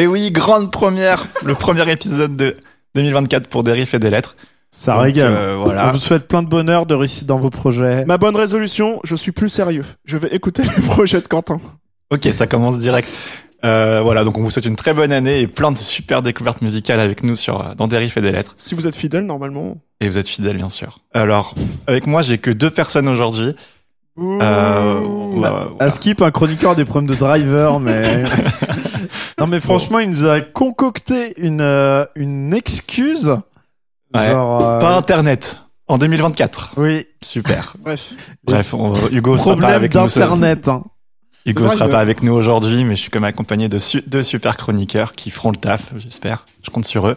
Et 0.00 0.06
oui, 0.06 0.30
grande 0.30 0.72
première, 0.72 1.26
le 1.44 1.54
premier 1.54 1.92
épisode 1.92 2.34
de 2.34 2.56
2024 2.94 3.48
pour 3.48 3.62
des 3.62 3.72
riffs 3.72 3.92
et 3.92 3.98
des 3.98 4.08
lettres. 4.08 4.34
Ça 4.70 4.94
Donc, 4.94 5.02
régale. 5.02 5.30
euh, 5.30 5.58
On 5.58 5.90
vous 5.90 5.98
souhaite 5.98 6.26
plein 6.26 6.42
de 6.42 6.48
bonheur, 6.48 6.86
de 6.86 6.94
réussite 6.94 7.26
dans 7.26 7.38
vos 7.38 7.50
projets. 7.50 8.06
Ma 8.06 8.16
bonne 8.16 8.34
résolution, 8.34 8.98
je 9.04 9.14
suis 9.14 9.30
plus 9.30 9.50
sérieux. 9.50 9.84
Je 10.06 10.16
vais 10.16 10.28
écouter 10.28 10.62
les 10.76 10.82
projets 10.86 11.20
de 11.20 11.28
Quentin. 11.28 11.60
Ok, 12.10 12.24
ça 12.32 12.46
commence 12.46 12.78
direct. 12.78 13.10
Euh, 13.62 14.00
voilà, 14.02 14.24
donc 14.24 14.38
on 14.38 14.42
vous 14.42 14.50
souhaite 14.50 14.64
une 14.64 14.76
très 14.76 14.94
bonne 14.94 15.12
année 15.12 15.40
et 15.40 15.46
plein 15.46 15.70
de 15.70 15.76
super 15.76 16.22
découvertes 16.22 16.62
musicales 16.62 17.00
avec 17.00 17.22
nous 17.22 17.36
sur 17.36 17.60
euh, 17.60 17.74
dans 17.74 17.86
des 17.86 17.98
riffs 17.98 18.16
et 18.16 18.22
des 18.22 18.32
lettres. 18.32 18.54
Si 18.56 18.74
vous 18.74 18.86
êtes 18.86 18.96
fidèle, 18.96 19.26
normalement. 19.26 19.76
Et 20.00 20.08
vous 20.08 20.16
êtes 20.16 20.28
fidèles, 20.28 20.56
bien 20.56 20.70
sûr. 20.70 21.00
Alors, 21.12 21.54
avec 21.86 22.06
moi, 22.06 22.22
j'ai 22.22 22.38
que 22.38 22.50
deux 22.50 22.70
personnes 22.70 23.06
aujourd'hui. 23.06 23.54
Euh. 24.18 25.66
À 25.78 25.90
Skip, 25.90 26.22
un 26.22 26.30
chroniqueur 26.30 26.72
a 26.72 26.74
des 26.74 26.84
problèmes 26.84 27.08
de 27.10 27.14
driver, 27.14 27.80
mais. 27.80 28.24
non, 29.38 29.46
mais 29.46 29.60
franchement, 29.60 29.98
il 29.98 30.10
nous 30.10 30.24
a 30.26 30.40
concocté 30.40 31.34
une, 31.40 31.60
euh, 31.60 32.04
une 32.16 32.52
excuse. 32.54 33.28
Ouais. 34.14 34.26
Genre. 34.28 34.60
euh, 34.66 34.80
Pas 34.80 34.96
Internet 34.96 35.58
en 35.88 35.98
2024. 35.98 36.74
Oui, 36.76 37.06
Super. 37.22 37.74
Bref. 37.82 38.12
Bref, 38.44 38.74
on, 38.74 38.94
Hugo 39.10 39.36
sera 39.36 39.50
pas 39.50 39.52
problème 39.56 39.70
avec 39.76 39.94
nous. 39.94 40.00
d'internet. 40.02 40.68
hein. 40.68 40.84
Hugo 41.46 41.68
sera 41.68 41.88
pas 41.88 42.00
avec 42.00 42.22
nous 42.22 42.32
aujourd'hui, 42.34 42.84
mais 42.84 42.96
je 42.96 43.00
suis 43.00 43.10
comme 43.10 43.24
accompagné 43.24 43.68
de 43.70 43.78
su- 43.78 44.02
deux 44.06 44.20
super 44.22 44.56
chroniqueurs 44.58 45.12
qui 45.12 45.30
feront 45.30 45.50
le 45.50 45.56
taf, 45.56 45.92
j'espère. 45.96 46.44
Je 46.62 46.68
compte 46.70 46.84
sur 46.84 47.08
eux. 47.08 47.16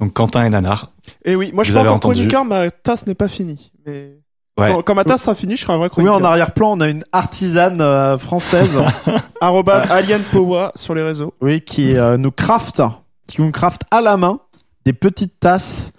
Donc 0.00 0.12
Quentin 0.12 0.44
et 0.44 0.50
Nanar. 0.50 0.90
Et 1.24 1.36
oui, 1.36 1.50
moi 1.54 1.62
je 1.62 1.70
suis 1.70 1.74
pas 1.80 1.88
encore 1.88 2.00
chroniqueur, 2.12 2.44
ma 2.44 2.70
tasse 2.70 3.06
n'est 3.06 3.14
pas 3.14 3.28
finie. 3.28 3.70
Mais 3.86 4.18
Ouais. 4.60 4.72
quand, 4.72 4.82
quand 4.82 4.94
ma 4.94 5.04
tasse 5.04 5.22
sera 5.22 5.34
finie, 5.34 5.56
je 5.56 5.62
serai 5.62 5.72
un 5.72 5.78
vrai 5.78 5.86
Oui, 5.86 5.90
chroniqueur. 5.90 6.16
en 6.16 6.24
arrière-plan, 6.24 6.72
on 6.72 6.80
a 6.80 6.88
une 6.88 7.04
artisane 7.12 7.80
euh, 7.80 8.18
française. 8.18 8.70
Arrobase 9.40 9.90
Alien 9.90 10.22
Powa 10.30 10.72
sur 10.74 10.94
les 10.94 11.02
réseaux. 11.02 11.34
oui, 11.40 11.60
qui 11.62 11.96
euh, 11.96 12.16
nous 12.16 12.30
craft, 12.30 12.82
qui 13.26 13.40
nous 13.42 13.50
craft 13.52 13.82
à 13.90 14.00
la 14.00 14.16
main 14.16 14.40
des 14.84 14.92
petites 14.92 15.40
tasses. 15.40 15.92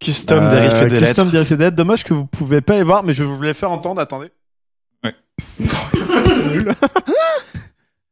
Custom 0.00 0.38
euh, 0.44 0.50
des 0.50 0.60
des 0.90 0.98
custom 1.06 1.30
lettres. 1.30 1.48
des 1.48 1.56
lettres. 1.56 1.76
Dommage 1.76 2.04
que 2.04 2.12
vous 2.14 2.26
pouvez 2.26 2.60
pas 2.60 2.76
y 2.76 2.82
voir, 2.82 3.02
mais 3.04 3.14
je 3.14 3.24
vais 3.24 3.30
vous 3.30 3.40
les 3.42 3.54
faire 3.54 3.70
entendre. 3.70 4.00
Attendez. 4.00 4.30
C'est 5.02 6.46
nul. 6.52 6.74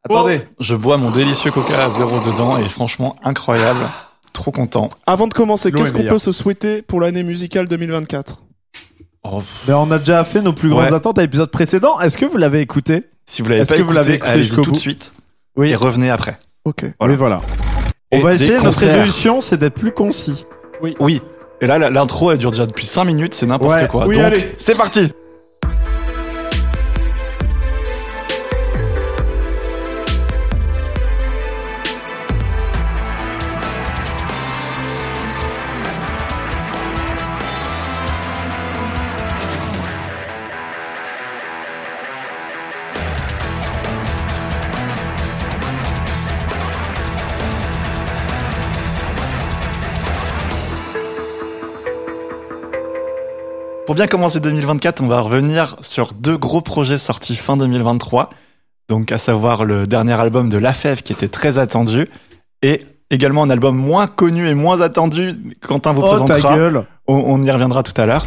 Attendez. 0.05 0.43
Je 0.59 0.75
bois 0.75 0.97
mon 0.97 1.11
délicieux 1.11 1.51
coca 1.51 1.85
à 1.85 1.91
zéro 1.91 2.19
dedans 2.21 2.59
et 2.59 2.65
franchement 2.69 3.17
incroyable. 3.23 3.81
Trop 4.33 4.51
content. 4.51 4.89
Avant 5.07 5.27
de 5.29 5.35
commencer, 5.35 5.71
qu'est-ce 5.71 5.91
est 5.95 6.03
qu'on 6.05 6.09
peut 6.09 6.19
se 6.19 6.33
souhaiter 6.33 6.81
pour 6.83 7.01
l'année 7.01 7.23
musicale 7.23 7.69
2024 7.69 8.41
Oh, 9.25 9.39
pff. 9.39 9.65
Mais 9.69 9.75
on 9.75 9.91
a 9.91 9.99
déjà 9.99 10.25
fait 10.25 10.41
nos 10.43 10.53
plus 10.53 10.69
grandes 10.69 10.85
Ouais. 10.91 10.93
attentes 10.95 11.19
à 11.19 11.23
l'épisode 11.23 11.51
précédent. 11.51 12.01
Est-ce 12.01 12.19
que 12.19 12.25
vous 12.27 12.37
l'avez 12.39 12.61
écouté 12.61 13.05
si 13.25 13.43
vous 13.43 13.49
l'avez 13.49 13.61
Est-ce 13.63 13.71
pas 13.71 13.77
que 13.77 13.83
vous 13.83 13.93
écouté, 13.93 14.01
l'avez 14.03 14.15
écouté 14.15 14.31
allez-y 14.33 14.45
jusqu'au 14.47 14.63
tout 14.63 14.73
de 14.73 14.77
suite 14.77 15.13
Oui. 15.57 15.71
et 15.71 15.77
revenez 15.77 16.11
après. 16.11 16.39
Ok. 16.65 16.85
Voilà. 16.99 17.13
Oui, 17.13 17.19
voilà. 17.19 17.41
On 18.13 18.19
Et 18.19 18.21
va 18.21 18.31
des 18.31 18.35
essayer. 18.43 18.53
Notre 18.55 18.65
concerts. 18.67 18.89
résolution, 18.95 19.41
c'est 19.41 19.57
d'être 19.57 19.75
plus 19.75 19.93
concis. 19.93 20.45
Oui. 21.01 21.23
Et 21.61 21.67
là, 21.69 21.79
la- 21.79 21.91
l'intro, 21.91 22.33
elle 22.33 22.39
dure 22.39 22.51
déjà 22.51 22.67
depuis 22.67 22.85
5 22.87 23.05
minutes, 23.05 23.35
c'est 23.35 23.47
n'importe 23.47 23.81
Ouais. 23.81 23.87
quoi. 23.89 24.07
Oui, 24.07 24.17
Donc, 24.17 24.25
allez. 24.25 24.51
c'est 24.59 24.77
parti 24.77 25.13
Pour 53.93 53.97
bien 53.99 54.07
commencer 54.07 54.41
2024, 54.41 55.03
on 55.03 55.07
va 55.07 55.21
revenir 55.21 55.77
sur 55.83 56.15
deux 56.15 56.39
gros 56.39 56.63
projets 56.63 56.97
sortis 56.97 57.37
fin 57.37 57.59
2023. 57.59 58.31
Donc, 58.89 59.13
à 59.13 59.19
savoir 59.19 59.67
le 59.67 59.87
dernier 59.87 60.15
album 60.19 60.49
de 60.49 60.57
La 60.57 60.73
Fève 60.73 61.03
qui 61.03 61.13
était 61.13 61.29
très 61.29 61.59
attendu 61.59 62.09
et 62.63 62.87
également 63.11 63.43
un 63.43 63.51
album 63.51 63.77
moins 63.77 64.07
connu 64.07 64.49
et 64.49 64.55
moins 64.55 64.81
attendu. 64.81 65.35
Quentin 65.61 65.93
vous 65.93 66.01
Oh 66.03 66.21
ta 66.21 66.41
gueule. 66.41 66.87
On, 67.07 67.17
on 67.17 67.43
y 67.43 67.51
reviendra 67.51 67.83
tout 67.83 67.93
à 68.01 68.07
l'heure. 68.07 68.25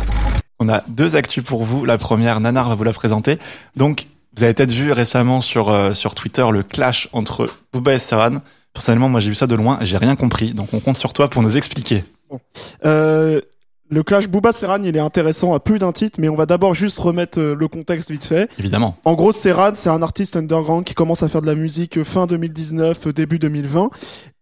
On 0.59 0.69
a 0.69 0.83
deux 0.87 1.15
actus 1.15 1.43
pour 1.43 1.63
vous. 1.63 1.83
La 1.83 1.97
première, 1.97 2.39
Nanar 2.39 2.69
va 2.69 2.75
vous 2.75 2.83
la 2.83 2.93
présenter. 2.93 3.39
Donc, 3.75 4.05
vous 4.37 4.43
avez 4.43 4.53
peut-être 4.53 4.71
vu 4.71 4.91
récemment 4.91 5.41
sur, 5.41 5.69
euh, 5.69 5.93
sur 5.93 6.13
Twitter 6.13 6.45
le 6.51 6.61
clash 6.61 7.09
entre 7.11 7.49
Booba 7.73 7.95
et 7.95 7.97
Serran. 7.97 8.43
Personnellement, 8.71 9.09
moi 9.09 9.19
j'ai 9.19 9.29
vu 9.29 9.35
ça 9.35 9.47
de 9.47 9.55
loin, 9.55 9.79
j'ai 9.81 9.97
rien 9.97 10.15
compris. 10.15 10.53
Donc, 10.53 10.75
on 10.75 10.79
compte 10.79 10.97
sur 10.97 11.11
toi 11.11 11.27
pour 11.27 11.41
nous 11.41 11.57
expliquer. 11.57 12.03
Euh, 12.85 13.41
le 13.89 14.03
clash 14.03 14.27
Booba 14.27 14.51
Serran, 14.51 14.81
il 14.83 14.95
est 14.95 14.99
intéressant 14.99 15.53
à 15.53 15.59
plus 15.59 15.79
d'un 15.79 15.91
titre, 15.91 16.19
mais 16.19 16.27
on 16.29 16.35
va 16.35 16.45
d'abord 16.45 16.73
juste 16.73 16.97
remettre 16.97 17.39
euh, 17.39 17.55
le 17.55 17.67
contexte 17.67 18.09
vite 18.09 18.25
fait. 18.25 18.49
Évidemment. 18.57 18.97
En 19.05 19.13
gros, 19.13 19.31
Serran, 19.31 19.71
c'est 19.75 19.89
un 19.89 20.01
artiste 20.01 20.35
underground 20.35 20.83
qui 20.83 20.93
commence 20.95 21.21
à 21.23 21.29
faire 21.29 21.41
de 21.41 21.47
la 21.47 21.55
musique 21.55 21.97
euh, 21.97 22.03
fin 22.03 22.25
2019, 22.25 23.07
euh, 23.07 23.13
début 23.13 23.37
2020, 23.37 23.89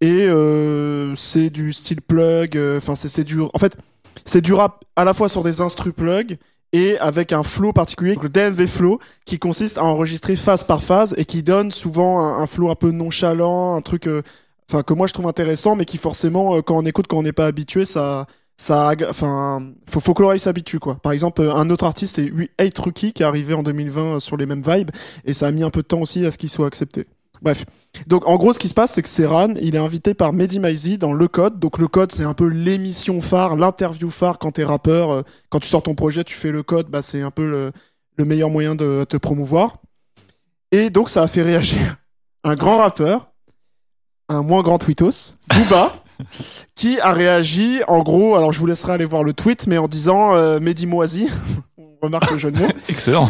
et 0.01 0.25
euh, 0.27 1.13
c'est 1.15 1.49
du 1.49 1.73
style 1.73 2.01
plug. 2.01 2.57
Enfin, 2.77 2.95
c'est 2.95 3.09
c'est 3.09 3.23
du, 3.23 3.41
en 3.41 3.59
fait, 3.59 3.75
c'est 4.25 4.41
du 4.41 4.53
rap 4.53 4.83
à 4.95 5.03
la 5.03 5.13
fois 5.13 5.27
sur 5.27 5.43
des 5.43 5.61
instru 5.61 5.91
plug 5.91 6.37
et 6.71 6.97
avec 6.99 7.33
un 7.33 7.43
flow 7.43 7.71
particulier, 7.71 8.17
le 8.21 8.29
DNV 8.29 8.67
flow, 8.67 8.99
qui 9.25 9.37
consiste 9.37 9.77
à 9.77 9.83
enregistrer 9.83 10.35
phase 10.35 10.63
par 10.63 10.81
phase 10.81 11.13
et 11.17 11.25
qui 11.25 11.43
donne 11.43 11.71
souvent 11.71 12.19
un, 12.19 12.41
un 12.41 12.47
flow 12.47 12.71
un 12.71 12.75
peu 12.75 12.91
nonchalant, 12.91 13.75
un 13.75 13.81
truc, 13.81 14.07
euh, 14.07 14.23
enfin 14.69 14.81
que 14.81 14.93
moi 14.93 15.05
je 15.05 15.13
trouve 15.13 15.27
intéressant, 15.27 15.75
mais 15.75 15.85
qui 15.85 15.97
forcément, 15.97 16.61
quand 16.63 16.77
on 16.77 16.85
écoute, 16.85 17.05
quand 17.07 17.17
on 17.17 17.23
n'est 17.23 17.31
pas 17.31 17.45
habitué, 17.45 17.85
ça 17.85 18.25
ça 18.57 18.93
enfin 19.09 19.73
faut, 19.89 20.13
que 20.13 20.21
l'oreille 20.21 20.39
s'habitue 20.39 20.79
quoi. 20.79 20.95
Par 20.95 21.11
exemple 21.11 21.41
euh, 21.41 21.53
un 21.53 21.69
autre 21.69 21.85
artiste 21.85 22.15
c'est 22.15 22.23
8 22.23 22.77
Rookie 22.77 23.13
qui 23.13 23.23
est 23.23 23.25
arrivé 23.25 23.53
en 23.53 23.63
2020 23.63 24.01
euh, 24.01 24.19
sur 24.19 24.37
les 24.37 24.45
mêmes 24.45 24.63
vibes 24.65 24.91
et 25.25 25.33
ça 25.33 25.47
a 25.47 25.51
mis 25.51 25.63
un 25.63 25.69
peu 25.69 25.81
de 25.81 25.87
temps 25.87 26.01
aussi 26.01 26.25
à 26.25 26.31
ce 26.31 26.37
qu'il 26.37 26.49
soit 26.49 26.67
accepté. 26.67 27.07
Bref. 27.41 27.65
Donc 28.07 28.25
en 28.27 28.37
gros 28.37 28.53
ce 28.53 28.59
qui 28.59 28.69
se 28.69 28.73
passe 28.73 28.93
c'est 28.93 29.01
que 29.01 29.09
Serran 29.09 29.55
il 29.59 29.75
est 29.75 29.79
invité 29.79 30.13
par 30.13 30.33
Mehdi 30.33 30.59
Maizi 30.59 30.97
dans 30.97 31.13
Le 31.13 31.27
Code. 31.27 31.59
Donc 31.59 31.77
Le 31.77 31.87
Code 31.87 32.11
c'est 32.11 32.23
un 32.23 32.33
peu 32.33 32.47
l'émission 32.47 33.21
phare 33.21 33.55
l'interview 33.55 34.09
phare 34.09 34.37
quand 34.37 34.51
t'es 34.51 34.63
rappeur 34.63 35.11
euh, 35.11 35.21
quand 35.49 35.59
tu 35.59 35.67
sors 35.67 35.83
ton 35.83 35.95
projet 35.95 36.23
tu 36.23 36.35
fais 36.35 36.51
Le 36.51 36.63
Code 36.63 36.89
bah 36.89 37.01
c'est 37.01 37.21
un 37.21 37.31
peu 37.31 37.47
le, 37.47 37.71
le 38.17 38.25
meilleur 38.25 38.49
moyen 38.49 38.75
de 38.75 39.05
te 39.09 39.17
promouvoir. 39.17 39.77
Et 40.71 40.89
donc 40.89 41.09
ça 41.09 41.23
a 41.23 41.27
fait 41.27 41.41
réagir 41.41 41.97
un 42.43 42.55
grand 42.55 42.77
rappeur 42.77 43.31
un 44.29 44.41
moins 44.41 44.61
grand 44.61 44.77
tweetos 44.77 45.35
Booba 45.49 45.95
qui 46.75 46.99
a 46.99 47.11
réagi 47.11 47.81
en 47.87 48.01
gros, 48.03 48.35
alors 48.35 48.51
je 48.51 48.59
vous 48.59 48.65
laisserai 48.65 48.93
aller 48.93 49.05
voir 49.05 49.23
le 49.23 49.33
tweet, 49.33 49.67
mais 49.67 49.77
en 49.77 49.87
disant 49.87 50.35
euh, 50.35 50.59
Mehdi 50.59 50.87
Moisi, 50.87 51.29
on 51.77 51.87
remarque 52.01 52.31
le 52.31 52.37
jeu 52.37 52.51
de 52.51 52.59
mots, 52.59 52.69
Excellent. 52.89 53.29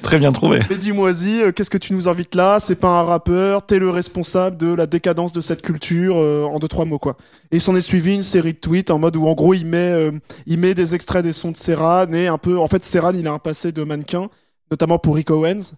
Très 0.00 0.18
bien 0.18 0.32
trouvé. 0.32 0.60
Mehdi 0.70 0.92
Moisi, 0.92 1.42
euh, 1.42 1.52
qu'est-ce 1.52 1.70
que 1.70 1.78
tu 1.78 1.92
nous 1.92 2.08
invites 2.08 2.34
là? 2.34 2.58
C'est 2.60 2.74
pas 2.74 3.00
un 3.00 3.02
rappeur, 3.02 3.66
t'es 3.66 3.78
le 3.78 3.90
responsable 3.90 4.56
de 4.56 4.72
la 4.72 4.86
décadence 4.86 5.32
de 5.32 5.40
cette 5.40 5.62
culture, 5.62 6.16
euh, 6.16 6.44
en 6.44 6.58
deux 6.58 6.68
trois 6.68 6.84
mots 6.84 6.98
quoi. 6.98 7.16
Et 7.50 7.56
il 7.56 7.60
s'en 7.60 7.76
est 7.76 7.82
suivi 7.82 8.14
une 8.14 8.22
série 8.22 8.54
de 8.54 8.58
tweets 8.58 8.90
en 8.90 8.98
mode 8.98 9.16
où 9.16 9.26
en 9.26 9.34
gros 9.34 9.54
il 9.54 9.66
met, 9.66 9.92
euh, 9.92 10.10
il 10.46 10.58
met 10.58 10.74
des 10.74 10.94
extraits 10.94 11.22
des 11.22 11.32
sons 11.32 11.50
de 11.50 11.56
Serran 11.56 12.12
et 12.12 12.26
un 12.26 12.38
peu, 12.38 12.58
en 12.58 12.68
fait 12.68 12.84
Serran 12.84 13.12
il 13.14 13.26
a 13.26 13.32
un 13.32 13.38
passé 13.38 13.72
de 13.72 13.84
mannequin, 13.84 14.28
notamment 14.70 14.98
pour 14.98 15.16
Rick 15.16 15.30
Owens. 15.30 15.72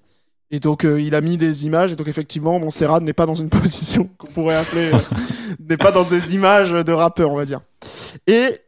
Et 0.51 0.61
donc 0.61 0.85
euh, 0.85 1.01
il 1.01 1.15
a 1.15 1.21
mis 1.21 1.37
des 1.37 1.67
images 1.67 1.93
et 1.93 1.97
donc 1.97 2.09
effectivement 2.09 2.59
mon 2.61 2.71
Serran 2.71 3.01
n'est 3.01 3.13
pas 3.13 3.27
dans 3.27 3.35
une 3.35 3.49
position 3.63 4.09
qu'on 4.19 4.29
pourrait 4.29 4.57
appeler 4.57 4.93
euh, 4.93 4.99
n'est 5.69 5.77
pas 5.77 5.91
dans 5.93 6.05
des 6.05 6.35
images 6.35 6.71
de 6.71 6.93
rappeur 6.93 7.31
on 7.31 7.37
va 7.37 7.45
dire. 7.45 7.61
Et 8.27 8.61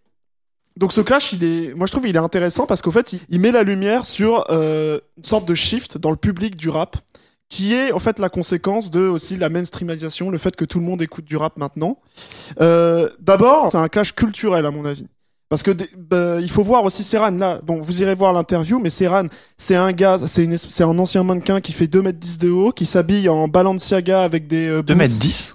donc 0.77 0.93
ce 0.93 1.01
clash 1.01 1.33
il 1.33 1.45
est 1.45 1.75
moi 1.75 1.87
je 1.87 1.93
trouve 1.93 2.07
il 2.09 2.17
est 2.17 2.21
intéressant 2.21 2.67
parce 2.67 2.83
qu'en 2.83 2.91
fait 2.91 3.13
il, 3.13 3.21
il 3.29 3.41
met 3.41 3.53
la 3.53 3.63
lumière 3.63 4.05
sur 4.05 4.45
euh, 4.51 4.99
une 5.17 5.25
sorte 5.25 5.47
de 5.47 5.55
shift 5.55 5.99
dans 5.99 6.11
le 6.11 6.17
public 6.17 6.57
du 6.57 6.69
rap 6.69 6.97
qui 7.49 7.75
est 7.75 7.93
en 7.93 7.99
fait 7.99 8.19
la 8.19 8.29
conséquence 8.29 8.91
de 8.91 9.01
aussi 9.01 9.37
la 9.37 9.49
mainstreamisation, 9.49 10.31
le 10.31 10.39
fait 10.39 10.55
que 10.55 10.65
tout 10.65 10.79
le 10.79 10.85
monde 10.85 11.01
écoute 11.01 11.25
du 11.25 11.37
rap 11.37 11.57
maintenant. 11.57 11.99
Euh, 12.61 13.09
D'abord, 13.21 13.71
c'est 13.71 13.79
un 13.79 13.89
clash 13.89 14.15
culturel 14.15 14.67
à 14.67 14.71
mon 14.71 14.85
avis. 14.85 15.07
Parce 15.51 15.63
que 15.63 15.71
bah, 15.97 16.41
il 16.41 16.51
faut 16.51 16.63
voir 16.63 16.85
aussi 16.85 17.03
Serran 17.03 17.31
là. 17.31 17.61
Bon, 17.65 17.81
vous 17.81 18.03
irez 18.03 18.15
voir 18.15 18.33
l'interview, 18.35 18.79
mais 18.79 18.91
Serran, 18.91 19.25
c'est 19.57 19.77
un 19.77 19.93
gars, 19.93 20.19
c'est 20.27 20.45
une 20.45 20.53
es- 20.53 20.57
c'est 20.59 20.85
un 20.85 20.99
ancien 20.99 21.23
mannequin 21.23 21.61
qui 21.63 21.73
fait 21.73 21.87
2 21.87 22.03
mètres 22.03 22.19
10 22.19 22.37
de 22.39 22.51
haut, 22.51 22.71
qui 22.73 22.85
s'habille 22.85 23.29
en 23.31 23.49
Balenciaga 23.49 24.23
avec 24.23 24.47
des 24.47 24.69
euh, 24.69 24.83
2 24.83 24.93
boots. 24.95 24.97
mètres 24.99 25.15
10 25.19 25.55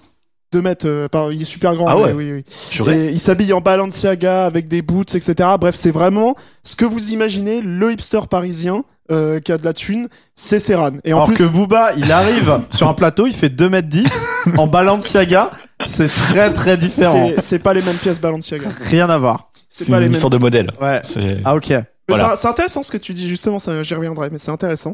2 0.51 0.62
mètres, 0.62 0.88
euh, 0.88 1.07
pardon, 1.07 1.31
il 1.31 1.42
est 1.42 1.45
super 1.45 1.75
grand. 1.75 1.88
Ah 1.88 1.98
ouais. 1.98 2.12
oui, 2.12 2.31
oui. 2.31 2.92
Et 2.94 3.10
il 3.12 3.19
s'habille 3.19 3.54
en 3.54 3.62
Balenciaga 3.62 4.45
avec 4.45 4.68
des 4.68 4.81
boots, 4.84 5.16
etc. 5.16 5.50
Bref, 5.60 5.74
c'est 5.75 5.90
vraiment 5.92 6.36
ce 6.63 6.75
que 6.75 6.86
vous 6.86 7.12
imaginez, 7.12 7.60
le 7.62 7.92
hipster 7.92 8.19
parisien 8.30 8.84
euh, 9.12 9.40
qui 9.40 9.51
a 9.51 9.57
de 9.57 9.66
la 9.66 9.74
thune, 9.74 10.07
c'est 10.36 10.60
Serran. 10.60 10.92
Et 11.04 11.13
en 11.13 11.18
Alors 11.18 11.28
plus, 11.30 11.38
que 11.38 11.44
Booba, 11.44 11.94
il 11.98 12.12
arrive 12.12 12.60
sur 12.69 12.88
un 12.88 12.94
plateau, 12.94 13.25
il 13.28 13.34
fait 13.34 13.50
2m10 13.50 14.12
en 14.57 14.68
Balenciaga. 14.68 15.51
C'est 15.86 16.07
très 16.07 16.54
très 16.54 16.78
différent. 16.78 17.30
c'est 17.44 17.60
pas 17.60 17.74
les 17.74 17.81
mêmes 17.81 17.98
pièces 17.98 18.19
Balenciaga. 18.22 18.69
Rien 18.81 19.10
à 19.10 19.18
voir. 19.18 19.50
C'est 19.75 19.86
pas 19.86 19.94
une 19.94 20.00
les 20.02 20.06
mêmes. 20.06 20.14
histoire 20.14 20.30
de 20.30 20.38
modèle. 20.38 20.72
Ouais. 20.80 21.02
C'est 21.04 21.38
Ah 21.44 21.56
ok. 21.56 21.70
Mais 21.70 21.84
Voilà. 22.08 22.36
c'est- 22.36 22.42
C'est 22.44 22.48
intéressant 22.48 22.84
ce 22.84 22.92
que 22.92 22.98
tu 22.98 23.14
dis, 23.14 23.28
justement, 23.28 23.60
ça, 23.60 23.81
j'y 23.84 23.96
reviendrai, 23.96 24.30
mais 24.31 24.38
c'est 24.40 24.52
intéressant. 24.52 24.94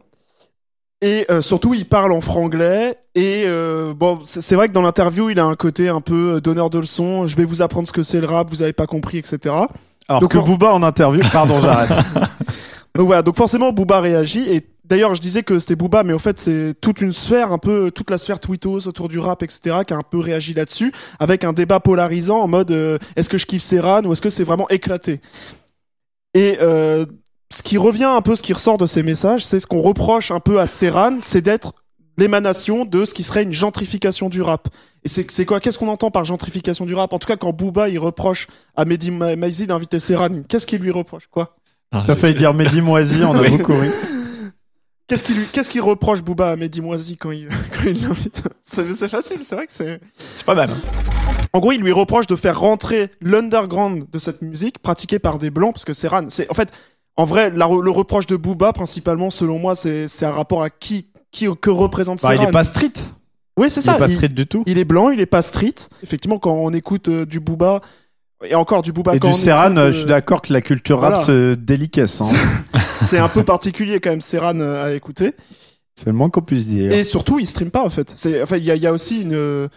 Et 1.01 1.25
euh, 1.31 1.41
surtout, 1.41 1.73
il 1.73 1.85
parle 1.85 2.11
en 2.11 2.21
franglais. 2.21 2.95
Et 3.15 3.43
euh, 3.45 3.93
bon, 3.93 4.19
c'est 4.25 4.41
c'est 4.41 4.55
vrai 4.55 4.67
que 4.67 4.73
dans 4.73 4.81
l'interview, 4.81 5.29
il 5.29 5.39
a 5.39 5.45
un 5.45 5.55
côté 5.55 5.87
un 5.89 6.01
peu 6.01 6.35
euh, 6.35 6.41
donneur 6.41 6.69
de 6.69 6.79
leçons. 6.79 7.25
Je 7.27 7.35
vais 7.37 7.45
vous 7.45 7.61
apprendre 7.61 7.87
ce 7.87 7.93
que 7.93 8.03
c'est 8.03 8.19
le 8.19 8.27
rap, 8.27 8.49
vous 8.49 8.61
avez 8.61 8.73
pas 8.73 8.87
compris, 8.87 9.17
etc. 9.17 9.55
Alors 10.07 10.21
Donc, 10.21 10.31
que 10.31 10.37
on- 10.37 10.43
Booba 10.43 10.73
en 10.73 10.83
interview, 10.83 11.21
pardon, 11.31 11.59
j'arrête. 11.61 11.89
Donc 12.95 13.05
voilà, 13.07 13.21
donc 13.21 13.35
forcément 13.35 13.71
Booba 13.71 14.01
réagit 14.01 14.41
et 14.53 14.67
d'ailleurs 14.89 15.15
je 15.15 15.21
disais 15.21 15.43
que 15.43 15.59
c'était 15.59 15.75
Booba 15.75 16.03
mais 16.03 16.13
au 16.13 16.19
fait 16.19 16.39
c'est 16.39 16.73
toute 16.81 16.99
une 17.01 17.13
sphère 17.13 17.51
un 17.53 17.57
peu 17.59 17.91
toute 17.91 18.09
la 18.09 18.17
sphère 18.17 18.39
tweetos 18.39 18.87
autour 18.87 19.07
du 19.07 19.19
rap 19.19 19.43
etc 19.43 19.77
qui 19.87 19.93
a 19.93 19.97
un 19.97 20.03
peu 20.03 20.17
réagi 20.19 20.53
là-dessus 20.53 20.91
avec 21.19 21.43
un 21.43 21.53
débat 21.53 21.79
polarisant 21.79 22.39
en 22.39 22.47
mode 22.47 22.71
euh, 22.71 22.97
est-ce 23.15 23.29
que 23.29 23.37
je 23.37 23.45
kiffe 23.45 23.61
Serran 23.63 24.03
ou 24.05 24.11
est-ce 24.13 24.21
que 24.21 24.29
c'est 24.29 24.43
vraiment 24.43 24.67
éclaté? 24.69 25.21
Et 26.33 26.57
euh, 26.61 27.05
ce 27.53 27.63
qui 27.63 27.77
revient 27.77 28.03
un 28.05 28.21
peu 28.21 28.35
ce 28.35 28.41
qui 28.41 28.53
ressort 28.53 28.77
de 28.77 28.85
ces 28.87 29.03
messages 29.03 29.45
c'est 29.45 29.59
ce 29.59 29.67
qu'on 29.67 29.81
reproche 29.81 30.31
un 30.31 30.39
peu 30.39 30.59
à 30.59 30.67
Serran 30.67 31.17
c'est 31.21 31.41
d'être 31.41 31.73
l'émanation 32.17 32.83
de 32.83 33.05
ce 33.05 33.13
qui 33.13 33.23
serait 33.23 33.43
une 33.43 33.53
gentrification 33.53 34.27
du 34.27 34.41
rap. 34.41 34.67
Et 35.05 35.07
c'est 35.09 35.31
c'est 35.31 35.45
quoi 35.45 35.61
qu'est-ce 35.61 35.77
qu'on 35.77 35.87
entend 35.87 36.11
par 36.11 36.25
gentrification 36.25 36.85
du 36.85 36.93
rap? 36.93 37.13
En 37.13 37.17
tout 37.19 37.27
cas 37.27 37.37
quand 37.37 37.53
Booba 37.53 37.87
il 37.87 37.97
reproche 37.97 38.47
à 38.75 38.83
Mehdi 38.83 39.09
Ma- 39.11 39.37
Maizi 39.37 39.67
d'inviter 39.67 39.99
Serran 39.99 40.41
qu'est-ce 40.47 40.67
qu'il 40.67 40.81
lui 40.81 40.91
reproche? 40.91 41.27
Quoi? 41.31 41.55
T'as 42.05 42.15
failli 42.15 42.35
dire 42.35 42.53
Mehdi 42.53 42.81
Moisi, 42.81 43.23
on 43.23 43.33
a 43.33 43.47
beaucoup 43.49 43.71
ri. 43.79 43.87
Qu'est-ce 45.09 45.23
qu'il 45.23 45.37
lui, 45.37 45.47
qu'est-ce 45.51 45.69
qu'il 45.69 45.81
reproche 45.81 46.21
Booba 46.21 46.51
à 46.51 46.55
Mehdi 46.55 46.81
Moisi 46.81 47.17
quand 47.17 47.31
il, 47.31 47.47
quand 47.73 47.83
il 47.87 47.99
l'invite? 48.01 48.43
C'est, 48.61 48.85
facile, 49.07 49.39
c'est 49.41 49.55
vrai 49.55 49.65
que 49.65 49.71
c'est. 49.71 49.99
C'est 50.35 50.45
pas 50.45 50.53
mal. 50.53 50.69
En 51.51 51.59
gros, 51.59 51.71
il 51.71 51.81
lui 51.81 51.91
reproche 51.91 52.27
de 52.27 52.35
faire 52.35 52.59
rentrer 52.59 53.09
l'underground 53.19 54.05
de 54.11 54.19
cette 54.19 54.43
musique 54.43 54.77
pratiquée 54.77 55.17
par 55.17 55.39
des 55.39 55.49
blancs, 55.49 55.73
parce 55.73 55.83
que 55.83 55.93
c'est 55.93 56.07
Ran. 56.07 56.27
C'est 56.29 56.47
en 56.51 56.53
fait, 56.53 56.69
en 57.17 57.25
vrai, 57.25 57.49
la 57.49 57.67
le 57.67 57.89
reproche 57.89 58.27
de 58.27 58.35
Booba 58.35 58.71
principalement, 58.71 59.31
selon 59.31 59.57
moi, 59.57 59.73
c'est, 59.73 60.07
c'est 60.07 60.27
un 60.27 60.31
rapport 60.31 60.61
à 60.61 60.69
qui, 60.69 61.07
qui 61.31 61.47
que 61.59 61.71
représente 61.71 62.21
Bah, 62.21 62.35
il 62.35 62.43
est 62.43 62.51
pas 62.51 62.63
street. 62.63 62.93
Oui, 63.57 63.71
c'est 63.71 63.79
Il 63.79 63.83
ça. 63.85 63.95
est 63.95 63.97
pas 63.97 64.07
il, 64.09 64.13
street 64.13 64.29
du 64.29 64.45
tout. 64.45 64.63
il 64.67 64.77
est 64.77 64.85
blanc, 64.85 65.09
il 65.09 65.19
est 65.19 65.25
pas 65.25 65.41
street. 65.41 65.73
Effectivement, 66.03 66.37
quand 66.37 66.53
on 66.53 66.69
écoute 66.71 67.09
euh, 67.09 67.25
du 67.25 67.39
Booba 67.39 67.81
et 68.43 68.55
encore 68.55 68.81
du 68.81 68.91
Booba, 68.93 69.15
Et 69.15 69.19
du 69.19 69.33
Serran, 69.33 69.71
écoute, 69.71 69.77
euh, 69.79 69.91
je 69.91 69.97
suis 69.97 70.05
d'accord 70.05 70.41
que 70.41 70.53
la 70.53 70.61
culture 70.61 70.99
voilà. 70.99 71.17
rap 71.17 71.25
se 71.25 71.53
délicaisse. 71.55 72.21
hein. 72.21 72.31
c'est 73.09 73.17
un 73.17 73.27
peu 73.29 73.43
particulier 73.43 73.99
quand 73.99 74.11
même 74.11 74.21
Serran 74.21 74.59
euh, 74.59 74.83
à 74.83 74.93
écouter. 74.93 75.33
C'est 75.95 76.07
le 76.07 76.13
moins 76.13 76.29
qu'on 76.29 76.41
puisse 76.41 76.67
dire. 76.67 76.91
Et 76.93 77.03
surtout, 77.03 77.39
il 77.39 77.45
stream 77.47 77.71
pas 77.71 77.83
en 77.83 77.89
fait. 77.89 78.13
C'est, 78.15 78.41
enfin, 78.41 78.57
il 78.57 78.63
y 78.63 78.71
a, 78.71 78.75
il 78.75 78.81
y 78.81 78.87
a 78.87 78.93
aussi 78.93 79.21
une, 79.21 79.67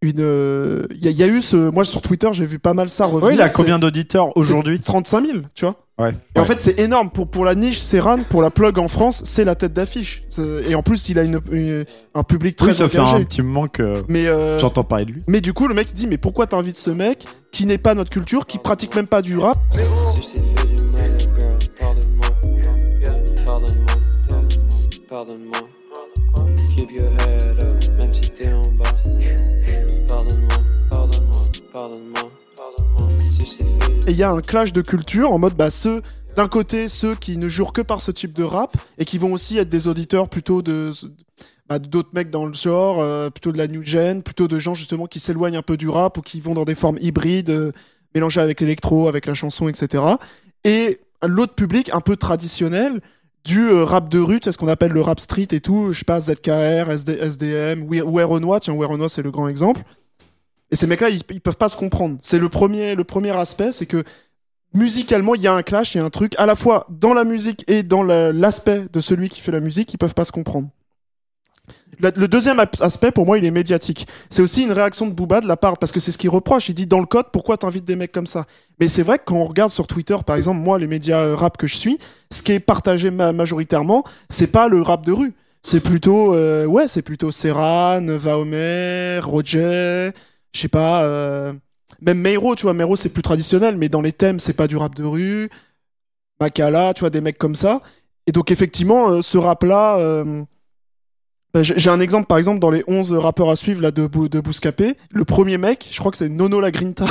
une, 0.00 0.86
il 0.94 1.04
y, 1.04 1.08
a- 1.08 1.10
il 1.10 1.16
y 1.16 1.22
a 1.22 1.26
eu 1.26 1.42
ce, 1.42 1.56
moi 1.56 1.84
sur 1.84 2.02
Twitter, 2.02 2.28
j'ai 2.32 2.46
vu 2.46 2.58
pas 2.58 2.72
mal 2.74 2.88
ça 2.88 3.06
revenir. 3.06 3.26
Oui, 3.28 3.34
il 3.34 3.40
a 3.42 3.48
combien 3.48 3.78
d'auditeurs 3.78 4.36
aujourd'hui 4.36 4.78
35 4.80 5.26
000, 5.26 5.38
tu 5.54 5.64
vois. 5.64 5.74
Ouais. 5.98 6.12
Et 6.36 6.38
en 6.38 6.44
fait, 6.44 6.60
c'est 6.60 6.78
énorme 6.78 7.10
pour 7.10 7.28
pour 7.28 7.44
la 7.44 7.56
niche 7.56 7.80
Serran, 7.80 8.18
pour 8.30 8.40
la 8.40 8.50
plug 8.50 8.78
en 8.78 8.86
France, 8.86 9.22
c'est 9.24 9.44
la 9.44 9.56
tête 9.56 9.72
d'affiche. 9.72 10.20
Et 10.68 10.76
en 10.76 10.82
plus, 10.84 11.08
il 11.08 11.18
a 11.18 11.24
une, 11.24 11.40
une- 11.50 11.84
un 12.14 12.22
public 12.22 12.54
très 12.54 12.68
Oui, 12.68 12.76
ça 12.76 12.88
fait 12.88 12.98
un 12.98 13.24
petit 13.24 13.42
moment 13.42 13.66
que 13.66 13.94
Mais 14.06 14.28
euh, 14.28 14.56
j'entends 14.60 14.84
parler 14.84 15.06
de 15.06 15.10
lui. 15.12 15.22
mais 15.26 15.40
du 15.40 15.52
coup, 15.52 15.66
le 15.66 15.74
mec 15.74 15.92
dit 15.94 16.06
mais 16.06 16.16
pourquoi 16.18 16.46
t'invites 16.46 16.78
ce 16.78 16.90
mec 16.90 17.24
qui 17.50 17.66
n'est 17.66 17.78
pas 17.78 17.94
notre 17.94 18.10
culture, 18.10 18.46
qui 18.46 18.58
pratique 18.58 18.94
même 18.94 19.08
pas 19.08 19.22
du 19.22 19.36
rap? 19.38 19.56
Si 19.72 19.78
je 19.80 20.26
t'ai 20.34 20.38
fait 20.60 20.76
du 20.76 20.82
mal, 20.82 21.18
girl, 21.18 21.58
pardonne-moi. 21.80 22.26
Pardonne-moi. 23.44 23.86
Pardonne-moi. 25.10 25.58
Keep 26.76 26.92
your 26.92 27.06
head 27.06 27.58
up, 27.58 27.84
même 28.00 28.12
si 28.14 28.30
t'es 28.30 28.52
en 28.52 28.62
bas. 28.78 28.84
Et 34.06 34.12
il 34.12 34.16
y 34.16 34.22
a 34.22 34.30
un 34.30 34.40
clash 34.40 34.72
de 34.72 34.80
culture 34.80 35.32
en 35.32 35.38
mode 35.38 35.54
bah 35.54 35.70
ceux 35.70 36.02
d'un 36.36 36.48
côté 36.48 36.88
ceux 36.88 37.14
qui 37.14 37.36
ne 37.36 37.48
jurent 37.48 37.72
que 37.72 37.80
par 37.80 38.00
ce 38.00 38.10
type 38.10 38.32
de 38.32 38.44
rap 38.44 38.76
et 38.96 39.04
qui 39.04 39.18
vont 39.18 39.32
aussi 39.32 39.58
être 39.58 39.68
des 39.68 39.88
auditeurs 39.88 40.28
plutôt 40.28 40.62
de 40.62 40.92
bah, 41.68 41.78
d'autres 41.78 42.10
mecs 42.14 42.30
dans 42.30 42.46
le 42.46 42.54
genre, 42.54 43.00
euh, 43.00 43.28
plutôt 43.28 43.52
de 43.52 43.58
la 43.58 43.66
new 43.66 43.84
gen, 43.84 44.22
plutôt 44.22 44.48
de 44.48 44.58
gens 44.58 44.74
justement 44.74 45.06
qui 45.06 45.18
s'éloignent 45.18 45.58
un 45.58 45.62
peu 45.62 45.76
du 45.76 45.88
rap 45.88 46.16
ou 46.16 46.22
qui 46.22 46.40
vont 46.40 46.54
dans 46.54 46.64
des 46.64 46.74
formes 46.74 46.98
hybrides, 47.00 47.50
euh, 47.50 47.72
mélangées 48.14 48.40
avec 48.40 48.60
l'électro, 48.60 49.08
avec 49.08 49.26
la 49.26 49.34
chanson, 49.34 49.68
etc. 49.68 50.02
Et 50.64 51.00
l'autre 51.26 51.54
public 51.54 51.90
un 51.92 52.00
peu 52.00 52.16
traditionnel 52.16 53.00
du 53.44 53.68
euh, 53.68 53.84
rap 53.84 54.08
de 54.08 54.18
rue, 54.18 54.40
c'est 54.42 54.52
ce 54.52 54.58
qu'on 54.58 54.68
appelle 54.68 54.92
le 54.92 55.00
rap 55.02 55.20
street 55.20 55.48
et 55.52 55.60
tout, 55.60 55.92
je 55.92 55.98
sais 55.98 56.04
pas, 56.04 56.20
ZKR, 56.20 56.90
SD, 56.90 57.18
SDM, 57.20 57.86
Renoir, 57.90 58.60
tiens, 58.60 58.74
Renoir 58.74 59.10
c'est 59.10 59.22
le 59.22 59.30
grand 59.30 59.48
exemple. 59.48 59.82
Et 60.70 60.76
ces 60.76 60.86
mecs-là, 60.86 61.08
ils, 61.10 61.22
ils 61.30 61.40
peuvent 61.40 61.56
pas 61.56 61.68
se 61.68 61.76
comprendre. 61.76 62.18
C'est 62.22 62.38
le 62.38 62.48
premier, 62.48 62.94
le 62.94 63.04
premier 63.04 63.36
aspect, 63.36 63.72
c'est 63.72 63.86
que 63.86 64.04
musicalement, 64.74 65.34
il 65.34 65.42
y 65.42 65.46
a 65.46 65.54
un 65.54 65.62
clash, 65.62 65.94
il 65.94 65.98
y 65.98 66.00
a 66.00 66.04
un 66.04 66.10
truc, 66.10 66.34
à 66.38 66.46
la 66.46 66.54
fois 66.54 66.86
dans 66.90 67.14
la 67.14 67.24
musique 67.24 67.64
et 67.68 67.82
dans 67.82 68.02
la- 68.02 68.32
l'aspect 68.32 68.84
de 68.92 69.00
celui 69.00 69.28
qui 69.28 69.40
fait 69.40 69.52
la 69.52 69.60
musique, 69.60 69.92
ils 69.94 69.98
peuvent 69.98 70.14
pas 70.14 70.26
se 70.26 70.32
comprendre. 70.32 70.68
Le 72.00 72.28
deuxième 72.28 72.60
aspect, 72.80 73.10
pour 73.10 73.26
moi, 73.26 73.38
il 73.38 73.44
est 73.44 73.50
médiatique. 73.50 74.06
C'est 74.30 74.40
aussi 74.40 74.62
une 74.62 74.70
réaction 74.70 75.06
de 75.06 75.12
Booba 75.12 75.40
de 75.40 75.48
la 75.48 75.56
part, 75.56 75.78
parce 75.78 75.90
que 75.90 75.98
c'est 75.98 76.12
ce 76.12 76.18
qu'il 76.18 76.30
reproche. 76.30 76.68
Il 76.68 76.74
dit 76.74 76.86
dans 76.86 77.00
le 77.00 77.06
code, 77.06 77.26
pourquoi 77.32 77.56
t'invites 77.56 77.84
des 77.84 77.96
mecs 77.96 78.12
comme 78.12 78.26
ça? 78.26 78.46
Mais 78.78 78.86
c'est 78.86 79.02
vrai 79.02 79.18
que 79.18 79.24
quand 79.24 79.34
on 79.36 79.44
regarde 79.44 79.72
sur 79.72 79.88
Twitter, 79.88 80.16
par 80.24 80.36
exemple, 80.36 80.60
moi, 80.60 80.78
les 80.78 80.86
médias 80.86 81.22
euh, 81.22 81.34
rap 81.34 81.56
que 81.56 81.66
je 81.66 81.74
suis, 81.74 81.98
ce 82.30 82.42
qui 82.42 82.52
est 82.52 82.60
partagé 82.60 83.10
ma- 83.10 83.32
majoritairement, 83.32 84.04
c'est 84.28 84.46
pas 84.46 84.68
le 84.68 84.80
rap 84.80 85.04
de 85.04 85.12
rue. 85.12 85.32
C'est 85.62 85.80
plutôt, 85.80 86.34
euh, 86.34 86.66
ouais, 86.66 86.86
c'est 86.86 87.02
plutôt 87.02 87.32
Serran, 87.32 88.06
Vaomer, 88.06 89.18
Roger, 89.20 90.10
je 90.52 90.60
sais 90.60 90.68
pas, 90.68 91.02
euh, 91.04 91.52
même 92.00 92.18
Meiro, 92.20 92.54
tu 92.56 92.62
vois, 92.62 92.74
Meiro 92.74 92.96
c'est 92.96 93.08
plus 93.10 93.22
traditionnel, 93.22 93.76
mais 93.76 93.88
dans 93.88 94.00
les 94.02 94.12
thèmes, 94.12 94.40
c'est 94.40 94.52
pas 94.54 94.66
du 94.66 94.76
rap 94.76 94.94
de 94.94 95.04
rue. 95.04 95.50
Makala, 96.40 96.94
tu 96.94 97.00
vois, 97.00 97.10
des 97.10 97.20
mecs 97.20 97.38
comme 97.38 97.56
ça. 97.56 97.80
Et 98.26 98.32
donc, 98.32 98.50
effectivement, 98.50 99.10
euh, 99.10 99.22
ce 99.22 99.38
rap-là, 99.38 99.98
euh, 99.98 100.44
bah, 101.54 101.62
j'ai 101.62 101.88
un 101.90 102.00
exemple, 102.00 102.26
par 102.26 102.36
exemple, 102.38 102.58
dans 102.60 102.70
les 102.70 102.84
11 102.86 103.12
rappeurs 103.14 103.48
à 103.48 103.56
suivre 103.56 103.80
là, 103.80 103.90
de, 103.90 104.06
Bou- 104.06 104.28
de 104.28 104.38
Bouscapé. 104.38 104.96
Le 105.10 105.24
premier 105.24 105.56
mec, 105.56 105.88
je 105.90 105.98
crois 105.98 106.10
que 106.10 106.18
c'est 106.18 106.28
Nono 106.28 106.60
La 106.60 106.70
Grinta. 106.70 107.06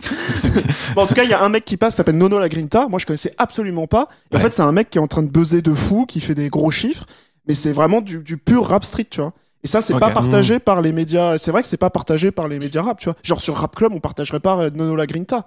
bon, 0.94 1.02
en 1.02 1.06
tout 1.06 1.14
cas, 1.14 1.24
il 1.24 1.30
y 1.30 1.34
a 1.34 1.42
un 1.42 1.48
mec 1.48 1.64
qui 1.64 1.76
passe, 1.76 1.96
s'appelle 1.96 2.16
Nono 2.16 2.38
La 2.38 2.48
Grinta. 2.48 2.86
Moi, 2.88 3.00
je 3.00 3.06
connaissais 3.06 3.34
absolument 3.36 3.88
pas. 3.88 4.08
Et 4.32 4.36
En 4.36 4.38
fait, 4.38 4.54
c'est 4.54 4.62
un 4.62 4.72
mec 4.72 4.90
qui 4.90 4.98
est 4.98 5.00
en 5.00 5.08
train 5.08 5.22
de 5.24 5.28
buzzer 5.30 5.60
de 5.60 5.74
fou, 5.74 6.06
qui 6.06 6.20
fait 6.20 6.36
des 6.36 6.48
gros 6.50 6.70
chiffres. 6.70 7.06
Mais 7.48 7.54
c'est 7.54 7.72
vraiment 7.72 8.00
du, 8.00 8.18
du 8.20 8.36
pur 8.36 8.66
rap 8.68 8.84
street, 8.84 9.06
tu 9.10 9.20
vois. 9.20 9.32
Et 9.62 9.68
ça, 9.68 9.80
c'est 9.80 9.98
pas 9.98 10.10
partagé 10.10 10.58
par 10.58 10.80
les 10.80 10.92
médias. 10.92 11.38
C'est 11.38 11.50
vrai 11.50 11.62
que 11.62 11.68
c'est 11.68 11.76
pas 11.76 11.90
partagé 11.90 12.30
par 12.30 12.48
les 12.48 12.58
médias 12.58 12.82
rap, 12.82 12.98
tu 12.98 13.06
vois. 13.06 13.16
Genre 13.22 13.40
sur 13.40 13.56
Rap 13.56 13.76
Club, 13.76 13.92
on 13.92 14.00
partagerait 14.00 14.40
pas 14.40 14.56
euh, 14.58 14.70
Nono 14.70 14.96
La 14.96 15.06
Grinta. 15.06 15.46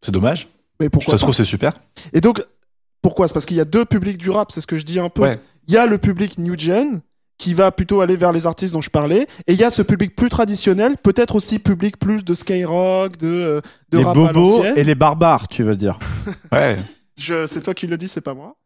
C'est 0.00 0.12
dommage. 0.12 0.48
Mais 0.80 0.90
pourquoi 0.90 1.12
Ça 1.12 1.18
se 1.18 1.22
trouve, 1.22 1.34
c'est 1.34 1.44
super. 1.44 1.72
Et 2.12 2.20
donc, 2.20 2.42
pourquoi? 3.02 3.26
C'est 3.26 3.34
parce 3.34 3.46
qu'il 3.46 3.56
y 3.56 3.60
a 3.60 3.64
deux 3.64 3.84
publics 3.84 4.18
du 4.18 4.30
rap, 4.30 4.52
c'est 4.52 4.60
ce 4.60 4.66
que 4.66 4.78
je 4.78 4.84
dis 4.84 5.00
un 5.00 5.08
peu. 5.08 5.22
Ouais. 5.22 5.40
Il 5.66 5.74
y 5.74 5.76
a 5.76 5.86
le 5.86 5.98
public 5.98 6.38
new 6.38 6.58
gen 6.58 7.00
qui 7.36 7.54
va 7.54 7.70
plutôt 7.70 8.00
aller 8.00 8.16
vers 8.16 8.32
les 8.32 8.46
artistes 8.46 8.74
dont 8.74 8.80
je 8.80 8.90
parlais, 8.90 9.28
et 9.46 9.52
il 9.52 9.58
y 9.58 9.62
a 9.64 9.70
ce 9.70 9.82
public 9.82 10.16
plus 10.16 10.28
traditionnel, 10.28 10.96
peut-être 10.96 11.36
aussi 11.36 11.60
public 11.60 11.96
plus 11.96 12.24
de 12.24 12.34
skyrock, 12.34 13.16
de, 13.16 13.28
euh, 13.28 13.60
de 13.90 13.98
les 13.98 14.04
rap 14.04 14.14
bobos 14.14 14.64
et 14.64 14.82
les 14.82 14.96
barbares, 14.96 15.46
tu 15.46 15.62
veux 15.62 15.76
dire. 15.76 16.00
Ouais. 16.50 16.76
Je, 17.16 17.46
c'est 17.46 17.62
toi 17.62 17.74
qui 17.74 17.86
le 17.86 17.96
dis, 17.96 18.08
c'est 18.08 18.20
pas 18.20 18.34
moi. 18.34 18.56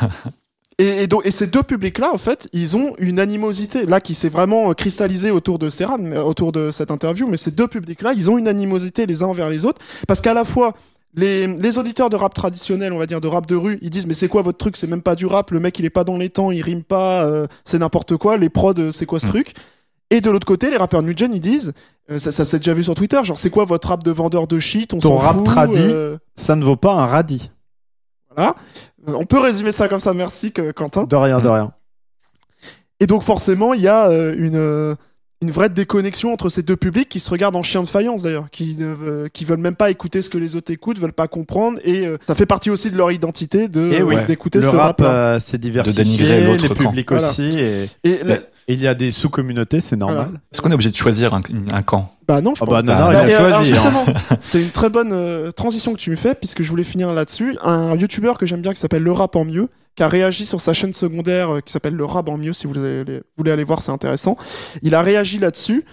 et, 0.78 1.02
et 1.02 1.06
donc, 1.06 1.26
et 1.26 1.30
ces 1.30 1.46
deux 1.46 1.62
publics-là, 1.62 2.10
en 2.12 2.18
fait, 2.18 2.48
ils 2.52 2.76
ont 2.76 2.94
une 2.98 3.18
animosité 3.18 3.84
là 3.84 4.00
qui 4.00 4.14
s'est 4.14 4.28
vraiment 4.28 4.72
cristallisée 4.74 5.30
autour 5.30 5.58
de 5.58 5.68
Serran, 5.70 6.12
autour 6.24 6.52
de 6.52 6.70
cette 6.70 6.90
interview. 6.90 7.26
Mais 7.26 7.36
ces 7.36 7.50
deux 7.50 7.66
publics-là, 7.68 8.12
ils 8.16 8.30
ont 8.30 8.38
une 8.38 8.48
animosité 8.48 9.04
les 9.06 9.22
uns 9.22 9.26
envers 9.26 9.48
les 9.50 9.64
autres, 9.64 9.80
parce 10.06 10.20
qu'à 10.20 10.34
la 10.34 10.44
fois 10.44 10.74
les, 11.14 11.46
les 11.46 11.78
auditeurs 11.78 12.10
de 12.10 12.16
rap 12.16 12.34
traditionnel, 12.34 12.92
on 12.92 12.98
va 12.98 13.06
dire 13.06 13.20
de 13.20 13.26
rap 13.28 13.46
de 13.46 13.56
rue, 13.56 13.78
ils 13.82 13.90
disent 13.90 14.06
mais 14.06 14.14
c'est 14.14 14.28
quoi 14.28 14.42
votre 14.42 14.58
truc 14.58 14.76
C'est 14.76 14.86
même 14.86 15.02
pas 15.02 15.14
du 15.16 15.26
rap. 15.26 15.50
Le 15.50 15.58
mec 15.58 15.78
il 15.78 15.84
est 15.84 15.90
pas 15.90 16.04
dans 16.04 16.16
les 16.18 16.28
temps, 16.30 16.50
il 16.50 16.60
rime 16.62 16.82
pas, 16.84 17.24
euh, 17.24 17.46
c'est 17.64 17.78
n'importe 17.78 18.16
quoi. 18.16 18.36
Les 18.36 18.50
prods, 18.50 18.74
euh, 18.78 18.92
c'est 18.92 19.06
quoi 19.06 19.18
ce 19.18 19.26
Mm. 19.26 19.30
truc? 19.30 19.54
Et 20.10 20.20
de 20.20 20.30
l'autre 20.30 20.46
côté, 20.46 20.70
les 20.70 20.76
rappeurs 20.76 21.02
new 21.02 21.16
gen, 21.16 21.34
ils 21.34 21.40
disent, 21.40 21.72
euh, 22.10 22.18
ça, 22.18 22.30
ça 22.32 22.44
s'est 22.44 22.58
déjà 22.58 22.72
vu 22.72 22.84
sur 22.84 22.94
Twitter, 22.94 23.18
genre 23.24 23.38
c'est 23.38 23.50
quoi 23.50 23.64
votre 23.64 23.88
rap 23.88 24.02
de 24.04 24.10
vendeur 24.10 24.46
de 24.46 24.58
shit 24.58 24.94
On 24.94 24.98
Ton 25.00 25.16
rap 25.16 25.36
fout, 25.36 25.44
tradi. 25.46 25.80
euh, 25.80 26.18
Ça 26.36 26.54
ne 26.56 26.64
vaut 26.64 26.76
pas 26.76 26.92
un 26.92 27.06
radis. 27.06 27.50
Euh, 28.38 28.52
On 29.06 29.26
peut 29.26 29.38
résumer 29.38 29.72
ça 29.72 29.88
comme 29.88 30.00
ça, 30.00 30.12
merci 30.14 30.52
que- 30.52 30.72
Quentin. 30.72 31.04
De 31.04 31.16
rien, 31.16 31.38
de 31.40 31.48
rien. 31.48 31.72
Et 33.00 33.06
donc 33.06 33.22
forcément, 33.22 33.74
il 33.74 33.80
y 33.82 33.88
a 33.88 34.08
euh, 34.08 34.34
une, 34.36 34.56
euh, 34.56 34.94
une 35.40 35.50
vraie 35.52 35.68
déconnexion 35.68 36.32
entre 36.32 36.48
ces 36.48 36.62
deux 36.62 36.74
publics 36.76 37.08
qui 37.08 37.20
se 37.20 37.30
regardent 37.30 37.54
en 37.56 37.62
chien 37.62 37.82
de 37.82 37.88
faïence 37.88 38.22
d'ailleurs, 38.22 38.50
qui 38.50 38.74
ne 38.76 38.92
ve- 38.92 39.28
qui 39.30 39.44
veulent 39.44 39.58
même 39.60 39.76
pas 39.76 39.90
écouter 39.90 40.20
ce 40.20 40.28
que 40.30 40.36
les 40.38 40.56
autres 40.56 40.72
écoutent, 40.72 40.98
veulent 40.98 41.12
pas 41.12 41.28
comprendre, 41.28 41.78
et 41.84 42.06
euh, 42.08 42.18
ça 42.26 42.34
fait 42.34 42.44
partie 42.46 42.70
aussi 42.70 42.90
de 42.90 42.96
leur 42.96 43.12
identité 43.12 43.68
de 43.68 43.90
Eh 43.92 44.00
euh, 44.02 44.24
d'écouter 44.26 44.58
Le 44.58 44.64
ce 44.64 44.68
rap, 44.70 45.00
rap. 45.00 45.02
euh, 45.02 45.38
c'est 45.38 45.58
diversifié, 45.58 46.02
dénigrer 46.04 46.44
l'autre 46.44 46.64
les 46.64 46.74
camp. 46.74 46.90
publics 46.90 47.10
Voilà. 47.12 47.28
aussi, 47.30 47.56
et, 47.60 47.88
Et 48.02 48.18
la- 48.18 48.24
Mais- 48.24 48.40
et 48.68 48.74
il 48.74 48.80
y 48.80 48.86
a 48.86 48.94
des 48.94 49.10
sous-communautés, 49.10 49.80
c'est 49.80 49.96
normal. 49.96 50.16
Voilà. 50.18 50.38
Est-ce 50.52 50.60
qu'on 50.60 50.70
est 50.70 50.74
obligé 50.74 50.90
de 50.90 50.96
choisir 50.96 51.34
un, 51.34 51.42
un 51.72 51.82
camp? 51.82 52.12
Bah 52.28 52.42
non, 52.42 52.54
je 52.54 52.62
Ah 52.62 52.66
pense 52.66 52.82
bah, 52.82 52.82
il 52.84 53.16
a 53.16 53.28
et, 53.28 53.34
alors, 53.34 53.56
choisi, 53.56 53.72
hein. 53.72 53.74
justement, 53.74 54.04
c'est 54.42 54.62
une 54.62 54.70
très 54.70 54.90
bonne 54.90 55.12
euh, 55.12 55.50
transition 55.50 55.92
que 55.94 55.98
tu 55.98 56.10
me 56.10 56.16
fais 56.16 56.34
puisque 56.34 56.62
je 56.62 56.68
voulais 56.68 56.84
finir 56.84 57.12
là-dessus. 57.14 57.56
Un 57.62 57.96
youtubeur 57.96 58.36
que 58.36 58.44
j'aime 58.44 58.60
bien 58.60 58.74
qui 58.74 58.78
s'appelle 58.80 59.02
Le 59.02 59.12
Rap 59.12 59.34
en 59.36 59.46
mieux, 59.46 59.68
qui 59.94 60.02
a 60.02 60.08
réagi 60.08 60.44
sur 60.44 60.60
sa 60.60 60.74
chaîne 60.74 60.92
secondaire 60.92 61.56
euh, 61.56 61.60
qui 61.60 61.72
s'appelle 61.72 61.94
Le 61.94 62.04
Rap 62.04 62.28
en 62.28 62.36
mieux. 62.36 62.52
Si 62.52 62.66
vous 62.66 62.74
voulez, 62.74 63.50
aller 63.50 63.64
voir, 63.64 63.80
c'est 63.80 63.90
intéressant. 63.92 64.36
Il 64.82 64.94
a 64.94 65.00
réagi 65.00 65.38
là-dessus 65.38 65.86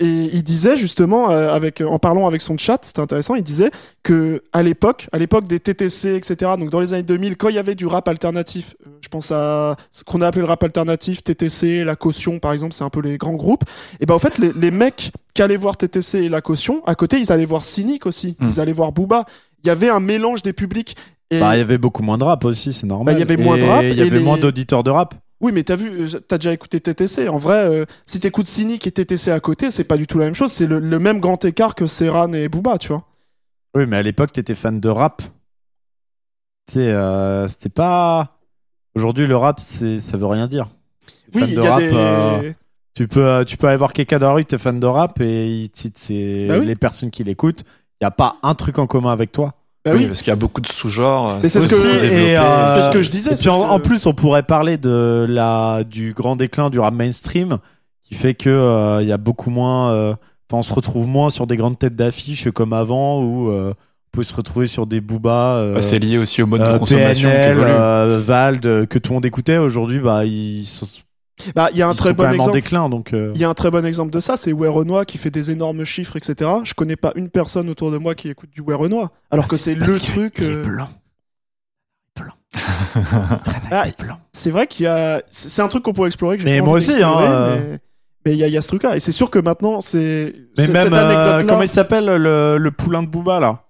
Et 0.00 0.30
il 0.32 0.42
disait 0.44 0.76
justement, 0.76 1.30
euh, 1.30 1.52
avec, 1.52 1.80
en 1.80 1.98
parlant 1.98 2.26
avec 2.26 2.40
son 2.42 2.56
chat, 2.56 2.78
c'était 2.82 3.00
intéressant, 3.00 3.34
il 3.34 3.42
disait 3.42 3.70
que 4.02 4.42
à 4.52 4.62
l'époque, 4.62 5.08
à 5.12 5.18
l'époque 5.18 5.46
des 5.48 5.58
TTC, 5.60 6.14
etc., 6.14 6.52
donc 6.58 6.70
dans 6.70 6.80
les 6.80 6.92
années 6.94 7.02
2000, 7.02 7.36
quand 7.36 7.48
il 7.48 7.56
y 7.56 7.58
avait 7.58 7.74
du 7.74 7.86
rap 7.86 8.06
alternatif, 8.08 8.74
euh, 8.86 8.90
je 9.00 9.08
pense 9.08 9.30
à 9.32 9.76
ce 9.90 10.04
qu'on 10.04 10.20
a 10.20 10.26
appelé 10.28 10.42
le 10.42 10.46
rap 10.48 10.62
alternatif, 10.62 11.24
TTC, 11.24 11.84
La 11.84 11.96
Caution 11.96 12.38
par 12.38 12.52
exemple, 12.52 12.74
c'est 12.74 12.84
un 12.84 12.90
peu 12.90 13.00
les 13.00 13.18
grands 13.18 13.34
groupes, 13.34 13.64
et 14.00 14.06
ben 14.06 14.14
en 14.14 14.18
fait, 14.18 14.38
les, 14.38 14.52
les 14.56 14.70
mecs 14.70 15.10
qui 15.34 15.42
allaient 15.42 15.56
voir 15.56 15.76
TTC 15.76 16.18
et 16.24 16.28
La 16.28 16.40
Caution, 16.40 16.82
à 16.86 16.94
côté, 16.94 17.18
ils 17.18 17.32
allaient 17.32 17.44
voir 17.46 17.64
Cynic 17.64 18.06
aussi, 18.06 18.36
Hmm. 18.38 18.48
ils 18.48 18.60
allaient 18.60 18.72
voir 18.72 18.92
Booba. 18.92 19.24
Il 19.64 19.68
y 19.68 19.70
avait 19.70 19.88
un 19.88 20.00
mélange 20.00 20.42
des 20.42 20.52
publics. 20.52 20.96
Et... 21.30 21.40
Bah, 21.40 21.54
il 21.56 21.58
y 21.58 21.62
avait 21.62 21.78
beaucoup 21.78 22.02
moins 22.02 22.18
de 22.18 22.24
rap 22.24 22.44
aussi, 22.44 22.72
c'est 22.72 22.86
normal. 22.86 23.06
Bah, 23.14 23.18
il 23.18 23.18
y 23.20 23.22
avait 23.22 23.36
moins 23.42 23.56
de 23.56 23.62
Et 23.62 23.68
rap 23.68 23.82
Il 23.84 23.94
y 23.94 23.98
et 24.00 24.02
avait 24.02 24.18
les- 24.18 24.24
moins 24.24 24.36
d'auditeurs 24.38 24.82
de 24.84 24.90
rap. 24.90 25.14
Oui, 25.42 25.50
mais 25.52 25.64
t'as 25.64 25.76
vu, 25.76 25.90
euh, 26.02 26.20
t'as 26.20 26.38
déjà 26.38 26.52
écouté 26.52 26.80
TTC. 26.80 27.28
En 27.28 27.36
vrai, 27.36 27.56
euh, 27.68 27.84
si 28.06 28.20
t'écoutes 28.20 28.46
Cynic 28.46 28.86
et 28.86 28.92
TTC 28.92 29.30
à 29.32 29.40
côté, 29.40 29.70
c'est 29.70 29.84
pas 29.84 29.96
du 29.96 30.06
tout 30.06 30.18
la 30.18 30.26
même 30.26 30.34
chose. 30.36 30.52
C'est 30.52 30.66
le, 30.66 30.78
le 30.78 30.98
même 30.98 31.20
grand 31.20 31.44
écart 31.44 31.74
que 31.74 31.86
Serran 31.86 32.32
et 32.32 32.48
Booba, 32.48 32.78
tu 32.78 32.88
vois. 32.88 33.04
Oui, 33.74 33.86
mais 33.86 33.96
à 33.96 34.02
l'époque, 34.02 34.32
t'étais 34.32 34.54
fan 34.54 34.78
de 34.80 34.88
rap. 34.88 35.22
Tu 36.66 36.74
sais, 36.74 36.90
euh, 36.92 37.48
c'était 37.48 37.68
pas. 37.68 38.38
Aujourd'hui, 38.94 39.26
le 39.26 39.36
rap, 39.36 39.58
c'est, 39.60 40.00
ça 40.00 40.16
veut 40.16 40.26
rien 40.26 40.46
dire. 40.46 40.68
Oui, 41.34 41.40
Fan 41.40 41.54
de 41.54 41.62
y 41.62 41.66
a 41.66 41.70
rap, 41.72 41.80
des. 41.80 41.90
euh, 41.92 42.52
tu 42.94 43.08
peux, 43.08 43.44
tu 43.46 43.56
peux 43.56 43.66
aller 43.66 43.78
voir 43.78 43.92
quelqu'un 43.94 44.18
dans 44.18 44.26
la 44.28 44.32
rue, 44.34 44.44
t'es 44.44 44.58
fan 44.58 44.78
de 44.78 44.86
rap 44.86 45.20
et 45.20 45.48
il 45.48 45.70
ses- 45.96 46.46
Bah 46.46 46.58
oui. 46.60 46.66
les 46.66 46.76
personnes 46.76 47.10
qui 47.10 47.24
l'écoutent. 47.24 47.64
Il 48.00 48.04
y 48.04 48.06
a 48.06 48.10
pas 48.10 48.36
un 48.42 48.54
truc 48.54 48.78
en 48.78 48.86
commun 48.86 49.12
avec 49.12 49.32
toi. 49.32 49.54
Bah 49.84 49.90
oui, 49.94 50.02
oui. 50.02 50.06
parce 50.06 50.20
qu'il 50.22 50.30
y 50.30 50.32
a 50.32 50.36
beaucoup 50.36 50.60
de 50.60 50.68
sous-genres. 50.68 51.38
C'est 51.42 51.48
ce 51.48 51.58
euh, 51.58 52.66
C'est 52.76 52.82
ce 52.86 52.90
que 52.90 53.02
je 53.02 53.10
disais. 53.10 53.32
Et 53.32 53.36
puis 53.36 53.48
en, 53.48 53.64
que- 53.64 53.70
en 53.70 53.80
plus, 53.80 54.06
on 54.06 54.14
pourrait 54.14 54.44
parler 54.44 54.78
de 54.78 55.26
la 55.28 55.82
du 55.84 56.12
grand 56.14 56.36
déclin 56.36 56.70
du 56.70 56.78
rap 56.78 56.94
mainstream, 56.94 57.58
qui 58.02 58.14
fait 58.14 58.34
que 58.34 58.48
euh, 58.50 59.02
il 59.02 59.08
y 59.08 59.12
a 59.12 59.16
beaucoup 59.18 59.50
moins. 59.50 59.92
euh, 59.92 60.14
Enfin, 60.50 60.58
on 60.58 60.62
se 60.62 60.74
retrouve 60.74 61.06
moins 61.06 61.30
sur 61.30 61.46
des 61.46 61.56
grandes 61.56 61.78
têtes 61.78 61.96
d'affiche 61.96 62.50
comme 62.50 62.74
avant, 62.74 63.22
où 63.22 63.48
euh, 63.50 63.70
on 63.72 64.16
peut 64.18 64.22
se 64.22 64.34
retrouver 64.34 64.66
sur 64.66 64.86
des 64.86 65.00
Booba. 65.00 65.56
euh, 65.56 65.74
Bah, 65.76 65.82
c'est 65.82 65.98
lié 65.98 66.18
aussi 66.18 66.42
au 66.42 66.46
mode 66.46 66.60
euh, 66.60 66.74
de 66.74 66.78
consommation 66.78 67.28
qui 67.30 67.34
PNL, 67.34 67.52
évolue. 67.52 67.70
euh, 67.70 68.20
Vald, 68.22 68.86
que 68.86 68.98
tout 68.98 69.12
le 69.12 69.14
monde 69.14 69.24
écoutait. 69.26 69.56
Aujourd'hui, 69.56 69.98
bah, 69.98 70.26
ils 70.26 70.66
sont, 70.66 70.86
Bah, 71.54 71.68
il 71.72 71.78
y 71.78 71.82
a 71.82 71.88
un 71.88 71.92
ils 71.92 71.96
très 71.96 72.12
bon 72.14 72.24
en 72.26 72.30
exemple. 72.32 72.52
déclin. 72.52 72.88
Donc, 72.88 73.12
euh, 73.12 73.32
Il 73.34 73.40
y 73.40 73.44
a 73.44 73.48
un 73.48 73.54
très 73.54 73.70
bon 73.70 73.84
exemple 73.84 74.10
de 74.10 74.20
ça, 74.20 74.36
c'est 74.36 74.52
Renoir 74.52 75.06
qui 75.06 75.18
fait 75.18 75.30
des 75.30 75.50
énormes 75.50 75.84
chiffres, 75.84 76.16
etc. 76.16 76.50
Je 76.64 76.74
connais 76.74 76.96
pas 76.96 77.12
une 77.16 77.30
personne 77.30 77.68
autour 77.68 77.90
de 77.90 77.98
moi 77.98 78.14
qui 78.14 78.28
écoute 78.28 78.50
du 78.50 78.62
Renoir. 78.62 79.10
Alors 79.30 79.48
que 79.48 79.56
c'est 79.56 79.74
le 79.74 79.98
truc. 79.98 80.34
Il 80.38 80.44
est 80.44 80.48
euh, 80.56 80.62
blanc. 80.62 80.88
Blanc. 82.20 82.34
Ah, 83.70 83.84
des 83.86 84.04
blancs. 84.04 84.18
C'est 84.32 84.50
vrai 84.50 84.66
qu'il 84.66 84.84
y 84.84 84.88
a. 84.88 85.22
C'est 85.30 85.62
un 85.62 85.68
truc 85.68 85.82
qu'on 85.82 85.92
pourrait 85.92 86.08
explorer. 86.08 86.36
Que 86.38 86.44
Mais 86.44 86.60
moi 86.60 86.74
aussi, 86.74 87.02
hein, 87.02 87.14
euh. 87.20 87.56
Mais 87.70 87.78
mais 88.24 88.32
il 88.32 88.38
y, 88.38 88.44
a- 88.44 88.46
il 88.46 88.52
y 88.52 88.56
a 88.56 88.62
ce 88.62 88.68
truc-là. 88.68 88.96
Et 88.96 89.00
c'est 89.00 89.10
sûr 89.12 89.30
que 89.30 89.38
maintenant, 89.38 89.80
c'est. 89.80 90.34
Mais 90.58 90.68
même, 90.68 90.84
cette 90.84 90.92
euh, 90.94 91.42
comment 91.46 91.62
il 91.62 91.68
s'appelle 91.68 92.04
le, 92.06 92.56
le 92.58 92.70
poulain 92.70 93.02
de 93.02 93.08
Booba 93.08 93.40
là? 93.40 93.64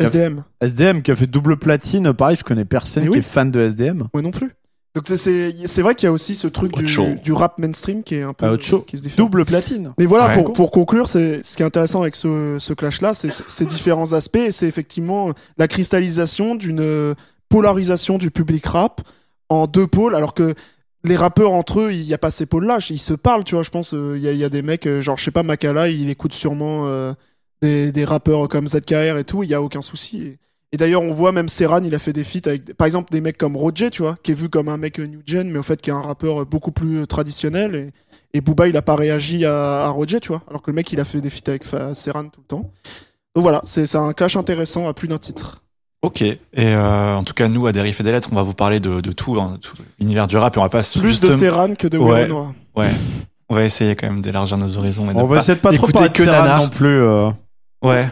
SDM. 0.00 0.44
SDM 0.60 1.02
qui 1.02 1.10
a 1.10 1.16
fait 1.16 1.26
double 1.26 1.56
platine, 1.56 2.12
pareil, 2.12 2.36
je 2.36 2.44
connais 2.44 2.64
personne 2.64 3.08
qui 3.08 3.18
est 3.18 3.22
fan 3.22 3.50
de 3.50 3.60
SDM. 3.60 4.04
Moi 4.14 4.22
non 4.22 4.30
plus. 4.30 4.52
Donc 4.94 5.06
c'est- 5.06 5.82
vrai 5.82 5.94
qu'il 5.94 6.06
y 6.06 6.08
a 6.08 6.12
aussi 6.12 6.34
ce 6.34 6.48
truc 6.48 6.72
du, 7.22 7.32
rap 7.32 7.58
mainstream 7.58 8.02
qui 8.02 8.16
est 8.16 8.22
un 8.22 8.32
peu 8.32 8.46
Ah, 8.46 8.52
Ocho. 8.52 8.80
qui 8.80 8.96
se 8.96 9.02
différencie. 9.02 9.16
Double 9.30 9.44
platine. 9.44 9.92
Mais 9.98 10.06
voilà, 10.06 10.28
Ouais. 10.28 10.34
pour, 10.42 10.52
pour 10.52 10.70
conclure, 10.70 11.08
c'est 11.08 11.44
ce 11.46 11.54
qui 11.56 11.62
est 11.62 11.66
intéressant 11.66 12.02
avec 12.02 12.16
ce, 12.16 12.56
ce 12.58 12.72
clash-là, 12.72 13.14
c'est 13.14 13.30
ces 13.30 13.64
différents 13.66 14.12
aspects, 14.12 14.36
et 14.36 14.50
c'est 14.50 14.66
effectivement 14.66 15.32
la 15.56 15.68
cristallisation 15.68 16.54
d'une 16.56 16.80
euh, 16.80 17.14
polarisation 17.48 18.18
du 18.18 18.30
public 18.30 18.66
rap 18.66 19.02
en 19.48 19.66
deux 19.66 19.86
pôles, 19.86 20.14
alors 20.16 20.34
que 20.34 20.54
les 21.04 21.16
rappeurs 21.16 21.52
entre 21.52 21.80
eux, 21.80 21.92
il 21.92 22.04
n'y 22.04 22.14
a 22.14 22.18
pas 22.18 22.30
ces 22.32 22.44
pôles-là, 22.46 22.78
ils 22.90 22.98
se 22.98 23.14
parlent, 23.14 23.44
tu 23.44 23.54
vois, 23.54 23.62
je 23.62 23.70
pense, 23.70 23.94
euh, 23.94 24.14
il 24.16 24.22
y, 24.24 24.28
a, 24.28 24.32
il 24.32 24.38
y 24.38 24.44
a 24.44 24.48
des 24.48 24.62
mecs, 24.62 24.86
euh, 24.86 25.00
genre, 25.00 25.16
je 25.16 25.24
sais 25.24 25.30
pas, 25.30 25.44
Makala, 25.44 25.88
il 25.90 26.10
écoute 26.10 26.32
sûrement 26.32 26.86
euh, 26.86 27.12
des, 27.62 27.92
des 27.92 28.04
rappeurs 28.04 28.48
comme 28.48 28.66
ZKR 28.66 29.16
et 29.16 29.24
tout, 29.24 29.42
il 29.44 29.50
y 29.50 29.54
a 29.54 29.62
aucun 29.62 29.80
souci. 29.80 30.38
Et, 30.72 30.76
d'ailleurs, 30.76 31.02
on 31.02 31.14
voit 31.14 31.32
même 31.32 31.48
Serran, 31.48 31.82
il 31.82 31.94
a 31.94 31.98
fait 31.98 32.12
des 32.12 32.24
feats 32.24 32.46
avec, 32.46 32.74
par 32.74 32.84
exemple, 32.86 33.10
des 33.10 33.20
mecs 33.22 33.38
comme 33.38 33.56
Roger, 33.56 33.88
tu 33.90 34.02
vois, 34.02 34.16
qui 34.22 34.32
est 34.32 34.34
vu 34.34 34.48
comme 34.50 34.68
un 34.68 34.76
mec 34.76 34.98
new 34.98 35.20
gen, 35.26 35.50
mais 35.50 35.58
au 35.58 35.62
fait, 35.62 35.80
qui 35.80 35.88
est 35.90 35.94
un 35.94 36.02
rappeur 36.02 36.44
beaucoup 36.44 36.72
plus 36.72 37.00
euh, 37.00 37.06
traditionnel, 37.06 37.74
et, 38.34 38.38
et 38.38 38.40
Booba, 38.42 38.68
il 38.68 38.76
a 38.76 38.82
pas 38.82 38.94
réagi 38.96 39.46
à, 39.46 39.84
à 39.84 39.88
Roger, 39.88 40.20
tu 40.20 40.28
vois, 40.28 40.42
alors 40.48 40.60
que 40.60 40.70
le 40.70 40.74
mec, 40.74 40.92
il 40.92 41.00
a 41.00 41.04
fait 41.06 41.20
des 41.22 41.30
feats 41.30 41.48
avec 41.48 41.64
Fa- 41.64 41.94
Serran 41.94 42.24
tout 42.28 42.40
le 42.40 42.46
temps. 42.46 42.70
Donc 43.34 43.42
voilà, 43.42 43.62
c'est 43.64 43.94
un 43.94 44.12
clash 44.12 44.36
intéressant 44.36 44.88
à 44.88 44.92
plus 44.94 45.08
d'un 45.08 45.16
titre. 45.18 45.62
Ok. 46.02 46.22
Et 46.22 46.38
euh, 46.56 47.14
en 47.16 47.24
tout 47.24 47.34
cas, 47.34 47.48
nous, 47.48 47.66
à 47.66 47.72
Dérive 47.72 47.96
et 48.00 48.02
des 48.04 48.12
Lettres, 48.12 48.28
on 48.30 48.36
va 48.36 48.42
vous 48.42 48.54
parler 48.54 48.78
de, 48.78 49.00
de 49.00 49.12
tout, 49.12 49.40
hein, 49.40 49.58
tout 49.60 49.74
l'univers 49.98 50.28
du 50.28 50.36
rap 50.36 50.54
et 50.54 50.58
on 50.58 50.62
va 50.62 50.68
pas 50.68 50.82
Plus 50.82 51.08
justement- 51.08 51.32
de 51.32 51.38
Serran 51.38 51.74
que 51.74 51.88
de 51.88 51.98
Ouais. 51.98 52.26
Noir. 52.28 52.52
Ouais. 52.76 52.90
On 53.48 53.54
va 53.54 53.64
essayer 53.64 53.96
quand 53.96 54.06
même 54.06 54.20
d'élargir 54.20 54.58
nos 54.58 54.76
horizons. 54.76 55.10
Et 55.10 55.14
On 55.14 55.24
va 55.24 55.38
essayer 55.38 55.54
de 55.56 55.60
pas 55.60 55.72
trop 55.72 55.86
parler 55.88 56.10
que 56.10 56.24
Serran 56.24 56.58
non 56.64 56.68
plus. 56.68 57.00
euh. 57.00 57.30
Ouais. 57.82 58.08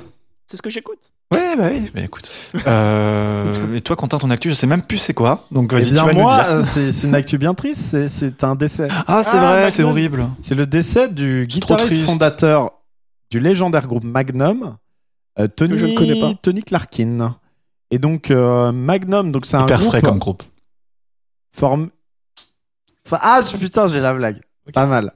C'est 0.47 0.57
ce 0.57 0.63
que 0.63 0.71
j'écoute. 0.71 1.13
Ouais, 1.33 1.57
bah 1.57 1.69
oui. 1.73 1.91
Bah 1.95 2.01
écoute. 2.03 2.31
Euh, 2.67 3.75
et 3.77 3.81
toi, 3.81 3.95
Quentin, 3.97 4.19
ton 4.19 4.31
actu, 4.31 4.49
je 4.49 4.55
sais 4.55 4.67
même 4.67 4.83
plus 4.83 4.99
c'est 4.99 5.15
quoi. 5.15 5.45
Donc 5.51 5.71
Eh 5.73 5.77
vas-y, 5.77 5.87
tu 5.87 5.93
bien, 5.93 6.05
vas 6.07 6.13
moi, 6.15 6.37
nous 6.37 6.43
dire. 6.43 6.53
euh, 6.79 6.91
c'est 6.91 7.07
une 7.07 7.15
actu 7.15 7.39
bien 7.39 7.55
triste, 7.55 8.07
c'est- 8.09 8.43
un 8.45 8.55
décès. 8.55 8.89
Ah, 9.07 9.23
c'est 9.23 9.37
Ah, 9.37 9.41
vrai, 9.41 9.71
c'est 9.71 9.83
Magnum. 9.83 9.91
horrible. 9.93 10.29
C'est 10.41 10.55
le 10.55 10.67
décès 10.67 11.09
du 11.09 11.47
guitariste 11.47 12.05
fondateur 12.07 12.73
du 13.31 13.41
légendaire 13.41 13.87
groupe 13.87 14.05
Magnum, 14.05 14.77
euh, 15.39 15.47
Tony, 15.49 15.79
je 15.79 15.87
ne 15.87 15.95
connais 15.97 16.19
pas. 16.21 16.33
Tony 16.41 16.63
Clarkin. 16.63 17.37
Et 17.91 17.99
donc, 17.99 18.31
euh, 18.31 18.73
Magnum, 18.73 19.31
donc 19.33 19.47
c'est 19.47 19.57
un 19.57 19.65
Hyper 19.65 19.79
groupe 19.79 19.89
frais 19.91 20.03
comme 20.03 20.19
groupe. 20.19 20.43
form- 21.53 21.91
Enfin, 23.07 23.19
ah 23.23 23.41
putain, 23.59 23.87
j'ai 23.87 24.01
la 24.01 24.13
blague. 24.15 24.41
Pas 24.73 24.87
mal. 24.87 25.13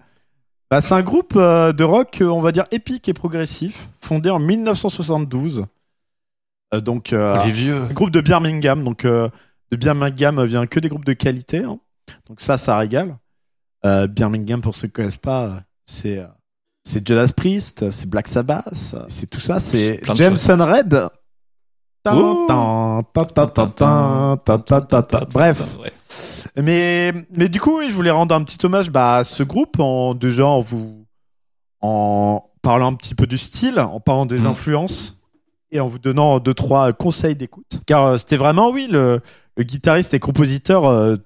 Bah, 0.71 0.81
c'est 0.81 0.95
un 0.95 1.03
groupe 1.03 1.33
euh, 1.37 1.73
de 1.73 1.83
rock, 1.83 2.19
on 2.23 2.41
va 2.41 2.53
dire 2.53 2.67
épique 2.71 3.09
et 3.09 3.13
progressif, 3.15 3.89
fondé 4.01 4.31
en 4.31 4.39
1972. 4.39 5.65
Euh, 6.75 6.81
donc, 6.81 7.13
euh, 7.13 7.43
les 7.45 7.51
vieux. 7.51 7.87
Groupe 7.93 8.11
de 8.11 8.21
Birmingham. 8.21 8.85
Donc, 8.85 9.05
euh, 9.05 9.29
de 9.71 9.77
Birmingham 9.77 10.45
vient 10.45 10.67
que 10.67 10.81
des 10.81 10.89
groupes 10.89 11.05
de 11.05 11.13
qualité. 11.13 11.65
Hein. 11.65 11.79
Donc, 12.29 12.41
ça, 12.41 12.57
ça 12.57 12.77
régale. 12.77 13.17
Birmingham, 14.11 14.61
pour 14.61 14.75
ceux 14.75 14.89
qui 14.89 14.93
ne 14.93 14.97
connaissent 14.97 15.17
pas, 15.17 15.63
c'est 15.87 16.23
c'est 16.83 17.07
Judas 17.07 17.33
Priest, 17.35 17.91
c'est 17.91 18.09
Black 18.09 18.29
Sabbath, 18.29 18.95
c'est 19.09 19.29
tout 19.29 19.41
ça, 19.41 19.59
c'est 19.59 20.01
Jameson 20.15 20.59
Red. 20.61 21.09
Bref. 25.33 25.63
Mais, 26.57 27.13
mais 27.31 27.49
du 27.49 27.59
coup, 27.59 27.81
je 27.89 27.95
voulais 27.95 28.11
rendre 28.11 28.35
un 28.35 28.45
petit 28.45 28.59
hommage 28.65 28.91
bah, 28.91 29.17
à 29.17 29.25
ce 29.25 29.43
groupe 29.43 29.81
en 29.81 30.15
déjà 30.15 30.47
en 30.47 30.61
vous 30.61 31.07
en 31.81 32.43
parlant 32.61 32.93
un 32.93 32.95
petit 32.95 33.15
peu 33.15 33.27
du 33.27 33.39
style, 33.39 33.81
en 33.81 34.01
parlant 34.01 34.27
des 34.27 34.47
influences 34.47 35.20
et 35.73 35.81
en 35.81 35.89
vous 35.89 35.99
donnant 35.99 36.39
deux 36.41 36.55
trois 36.55 36.93
conseils 36.93 37.37
d'écoute. 37.37 37.81
Car 37.87 38.05
euh, 38.07 38.19
c'était 38.19 38.37
vraiment 38.37 38.71
oui 38.71 38.89
le, 38.91 39.21
le 39.57 39.63
guitariste 39.65 40.15
et 40.15 40.19
compositeur 40.19 40.85
euh, 40.87 41.17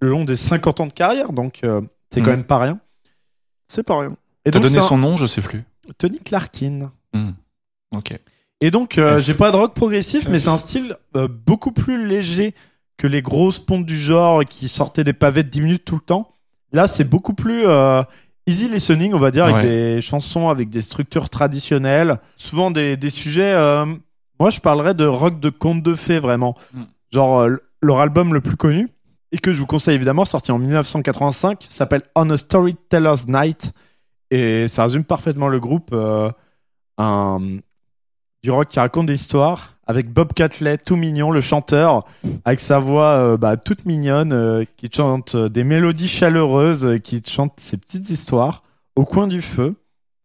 le 0.00 0.08
long 0.10 0.24
des 0.24 0.36
50 0.36 0.80
ans 0.80 0.86
de 0.86 0.92
carrière, 0.92 1.32
donc 1.32 1.60
euh, 1.64 1.80
c'est 2.10 2.20
quand 2.20 2.26
Mm. 2.28 2.36
même 2.36 2.44
pas 2.44 2.58
rien. 2.58 2.78
C'est 3.66 3.82
pas 3.82 3.98
rien. 4.00 4.16
Et 4.44 4.50
T'as 4.50 4.60
donné 4.60 4.78
un- 4.78 4.82
son 4.82 4.96
nom, 4.98 5.16
je 5.16 5.26
sais 5.26 5.42
plus. 5.42 5.64
Tony 5.98 6.18
Clarkin. 6.20 6.90
Hmm. 7.14 7.30
Ok. 7.94 8.16
Et 8.60 8.70
donc, 8.70 8.98
euh, 8.98 9.18
j'ai 9.20 9.34
pas 9.34 9.50
de 9.50 9.56
rock 9.56 9.74
progressif, 9.74 10.26
mais 10.28 10.38
c'est 10.38 10.48
un 10.48 10.58
style 10.58 10.96
beaucoup 11.46 11.70
plus 11.72 12.06
léger 12.06 12.54
que 12.96 13.06
les 13.06 13.22
grosses 13.22 13.58
pontes 13.60 13.86
du 13.86 13.96
genre 13.96 14.44
qui 14.44 14.68
sortaient 14.68 15.04
des 15.04 15.12
pavés 15.12 15.42
de 15.44 15.48
10 15.48 15.60
minutes 15.62 15.84
tout 15.84 15.94
le 15.94 16.00
temps. 16.00 16.32
Là, 16.72 16.86
c'est 16.88 17.04
beaucoup 17.04 17.34
plus 17.34 17.66
easy 18.48 18.68
listening, 18.68 19.12
on 19.14 19.18
va 19.18 19.30
dire, 19.30 19.44
avec 19.44 19.62
des 19.62 20.00
chansons, 20.00 20.48
avec 20.48 20.70
des 20.70 20.80
structures 20.82 21.28
traditionnelles, 21.28 22.18
souvent 22.36 22.70
des, 22.70 22.96
des 22.96 23.10
sujets. 23.10 23.52
euh, 23.54 23.86
moi, 24.40 24.50
je 24.50 24.60
parlerais 24.60 24.94
de 24.94 25.04
rock 25.04 25.38
de 25.40 25.50
conte 25.50 25.82
de 25.82 25.94
fées, 25.94 26.18
vraiment. 26.18 26.56
Mm. 26.72 26.82
Genre, 27.12 27.40
euh, 27.40 27.56
leur 27.82 28.00
album 28.00 28.34
le 28.34 28.40
plus 28.40 28.56
connu, 28.56 28.88
et 29.32 29.38
que 29.38 29.52
je 29.52 29.60
vous 29.60 29.66
conseille 29.66 29.94
évidemment, 29.94 30.24
sorti 30.24 30.50
en 30.52 30.58
1985, 30.58 31.66
s'appelle 31.68 32.02
On 32.14 32.30
a 32.30 32.36
Storyteller's 32.36 33.26
Night. 33.28 33.72
Et 34.30 34.68
ça 34.68 34.82
résume 34.84 35.04
parfaitement 35.04 35.48
le 35.48 35.60
groupe. 35.60 35.90
euh, 35.92 36.30
un, 36.98 37.40
du 38.42 38.50
rock 38.50 38.68
qui 38.68 38.78
raconte 38.78 39.06
des 39.06 39.14
histoires 39.14 39.77
avec 39.88 40.12
Bob 40.12 40.32
Catlett, 40.34 40.84
tout 40.84 40.96
mignon, 40.96 41.30
le 41.30 41.40
chanteur, 41.40 42.04
avec 42.44 42.60
sa 42.60 42.78
voix 42.78 43.06
euh, 43.12 43.36
bah, 43.36 43.56
toute 43.56 43.86
mignonne, 43.86 44.32
euh, 44.32 44.64
qui 44.76 44.88
te 44.90 44.96
chante 44.96 45.34
euh, 45.34 45.48
des 45.48 45.64
mélodies 45.64 46.06
chaleureuses, 46.08 46.84
euh, 46.84 46.98
qui 46.98 47.20
te 47.22 47.30
chante 47.30 47.54
ses 47.58 47.76
petites 47.78 48.10
histoires 48.10 48.62
au 48.96 49.04
coin 49.04 49.26
du 49.26 49.42
feu, 49.42 49.74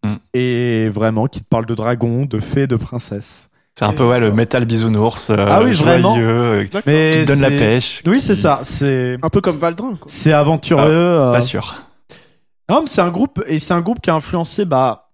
Mm. 0.05 0.15
et 0.33 0.89
vraiment 0.89 1.27
qui 1.27 1.39
te 1.39 1.47
parle 1.47 1.65
de 1.65 1.73
dragons, 1.75 2.25
de 2.25 2.39
fées, 2.39 2.67
de 2.67 2.75
princesses. 2.75 3.47
C'est 3.79 3.85
un 3.85 3.93
peu 3.93 4.05
ouais, 4.05 4.19
le 4.19 4.33
métal 4.33 4.65
bisounours. 4.65 5.29
euh, 5.29 5.35
Ah 5.47 5.63
oui, 5.63 5.71
vraiment. 5.71 6.15
joyeux, 6.15 6.27
euh, 6.29 6.63
qui 6.65 6.77
Mais 6.85 7.23
te 7.23 7.27
donne 7.27 7.39
la 7.39 7.49
pêche. 7.49 8.03
Oui, 8.05 8.17
qui- 8.17 8.21
c'est 8.25 8.35
ça. 8.35 8.59
C'est 8.63 9.17
Un 9.23 9.29
peu 9.29 9.39
comme 9.39 9.55
Valdrin. 9.55 9.97
C'est 10.05 10.33
aventureux. 10.33 10.83
euh, 10.85 11.31
Pas 11.31 11.39
sûr. 11.39 11.75
Non, 12.69 12.81
mais 12.81 12.89
c'est 12.89 12.99
un 12.99 13.11
groupe 13.11 13.41
et 13.47 13.59
c'est 13.59 13.73
un 13.73 13.79
groupe 13.79 14.01
qui 14.01 14.09
a 14.09 14.13
influencé 14.15 14.65
bah 14.65 15.09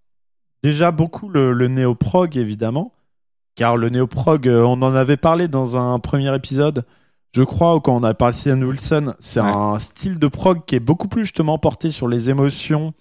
déjà 0.63 0.89
beaucoup 0.89 1.29
le, 1.29 1.53
le 1.53 1.68
néo-prog 1.68 2.36
évidemment, 2.36 2.91
car 3.59 3.75
le 3.75 3.89
néo-prog, 3.89 4.47
euh, 4.47 4.63
on 4.63 4.81
en 4.81 4.95
avait 4.95 5.17
parlé 5.17 5.49
dans 5.49 5.75
un 5.75 5.99
premier 5.99 6.33
épisode, 6.33 6.85
je 7.33 7.43
crois, 7.43 7.75
ou 7.75 7.81
quand 7.81 7.93
on 7.93 8.03
a 8.03 8.13
parlé 8.13 8.33
de 8.45 8.49
Ian 8.51 8.61
Wilson, 8.61 9.13
c'est 9.19 9.41
Ouais. 9.41 9.47
un 9.51 9.77
style 9.79 10.17
de 10.17 10.27
prog 10.29 10.63
qui 10.65 10.75
est 10.75 10.79
beaucoup 10.79 11.09
plus 11.09 11.25
justement 11.25 11.57
porté 11.57 11.91
sur 11.91 12.07
les 12.07 12.29
émotions 12.29 12.93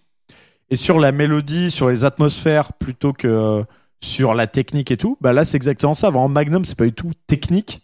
et 0.68 0.74
sur 0.74 0.98
la 0.98 1.12
mélodie, 1.12 1.70
sur 1.70 1.88
les 1.88 2.04
atmosphères 2.04 2.72
plutôt 2.72 3.12
que 3.12 3.28
euh, 3.28 3.62
sur 4.00 4.34
la 4.34 4.48
technique 4.48 4.90
et 4.90 4.96
tout, 4.96 5.16
bah 5.20 5.32
là 5.32 5.44
c'est 5.44 5.56
exactement 5.56 5.94
ça. 5.94 6.10
Vraiment 6.10 6.26
Magnum, 6.28 6.64
c'est 6.64 6.76
pas 6.76 6.86
du 6.86 6.92
tout 6.92 7.12
technique, 7.28 7.82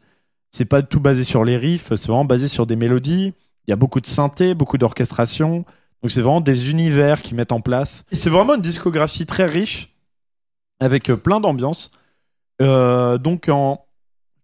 c'est 0.50 0.64
pas 0.64 0.82
du 0.82 0.88
tout 0.88 0.98
basé 1.00 1.22
sur 1.22 1.44
les 1.44 1.56
riffs, 1.56 1.90
c'est 1.90 2.08
vraiment 2.08 2.24
basé 2.24 2.48
sur 2.48 2.66
des 2.66 2.74
mélodies. 2.76 3.34
Il 3.68 3.70
y 3.70 3.72
a 3.72 3.76
beaucoup 3.76 4.00
de 4.00 4.06
synthé, 4.08 4.54
beaucoup 4.54 4.78
d'orchestration. 4.78 5.64
Donc 6.02 6.10
c'est 6.10 6.22
vraiment 6.22 6.40
des 6.40 6.70
univers 6.72 7.22
qui 7.22 7.36
mettent 7.36 7.52
en 7.52 7.60
place. 7.60 8.04
C'est 8.10 8.30
vraiment 8.30 8.56
une 8.56 8.60
discographie 8.62 9.26
très 9.26 9.46
riche 9.46 9.94
avec 10.80 11.08
euh, 11.08 11.16
plein 11.16 11.38
d'ambiance. 11.40 11.92
Euh, 12.62 13.18
donc 13.18 13.48
en 13.48 13.84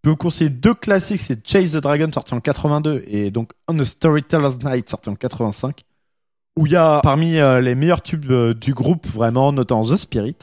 je 0.02 0.08
peux 0.08 0.10
vous 0.10 0.16
conseiller 0.16 0.48
deux 0.48 0.72
classiques, 0.72 1.20
c'est 1.20 1.46
Chase 1.46 1.72
the 1.72 1.76
Dragon 1.76 2.10
sorti 2.10 2.32
en 2.32 2.40
82 2.40 3.04
et 3.06 3.30
donc 3.30 3.52
On 3.68 3.78
a 3.78 3.84
Storyteller's 3.84 4.58
Night 4.64 4.88
sorti 4.88 5.10
en 5.10 5.14
85 5.14 5.84
où 6.56 6.66
il 6.66 6.72
y 6.72 6.76
a 6.76 7.00
parmi 7.02 7.38
euh, 7.38 7.60
les 7.60 7.74
meilleurs 7.74 8.02
tubes 8.02 8.30
euh, 8.30 8.54
du 8.54 8.74
groupe 8.74 9.06
vraiment 9.06 9.52
notamment 9.52 9.82
The 9.82 9.96
Spirit. 9.96 10.36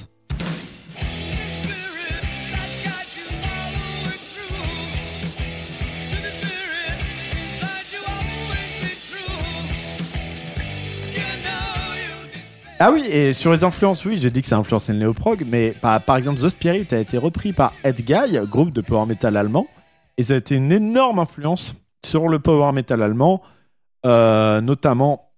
Ah 12.80 12.92
oui, 12.92 13.04
et 13.12 13.34
sur 13.34 13.52
les 13.52 13.64
influences, 13.64 14.06
oui, 14.06 14.20
j'ai 14.22 14.30
dit 14.30 14.42
que 14.42 14.48
ça 14.48 14.56
influencé 14.56 14.94
le 14.94 15.00
néoprog, 15.00 15.44
mais 15.48 15.72
par, 15.82 16.00
par 16.00 16.16
exemple, 16.16 16.40
The 16.40 16.50
Spirit 16.50 16.88
a 16.92 17.00
été 17.00 17.18
repris 17.18 17.52
par 17.52 17.74
Ed 17.84 18.00
Guy, 18.06 18.38
groupe 18.44 18.72
de 18.72 18.82
power 18.82 19.08
metal 19.08 19.36
allemand, 19.36 19.66
et 20.18 20.24
ça 20.24 20.36
a 20.36 20.38
été 20.38 20.54
une 20.54 20.72
énorme 20.72 21.18
influence 21.18 21.74
sur 22.06 22.28
le 22.28 22.38
power 22.38 22.72
metal 22.74 23.02
allemand, 23.02 23.42
euh, 24.06 24.62
notamment 24.62 25.32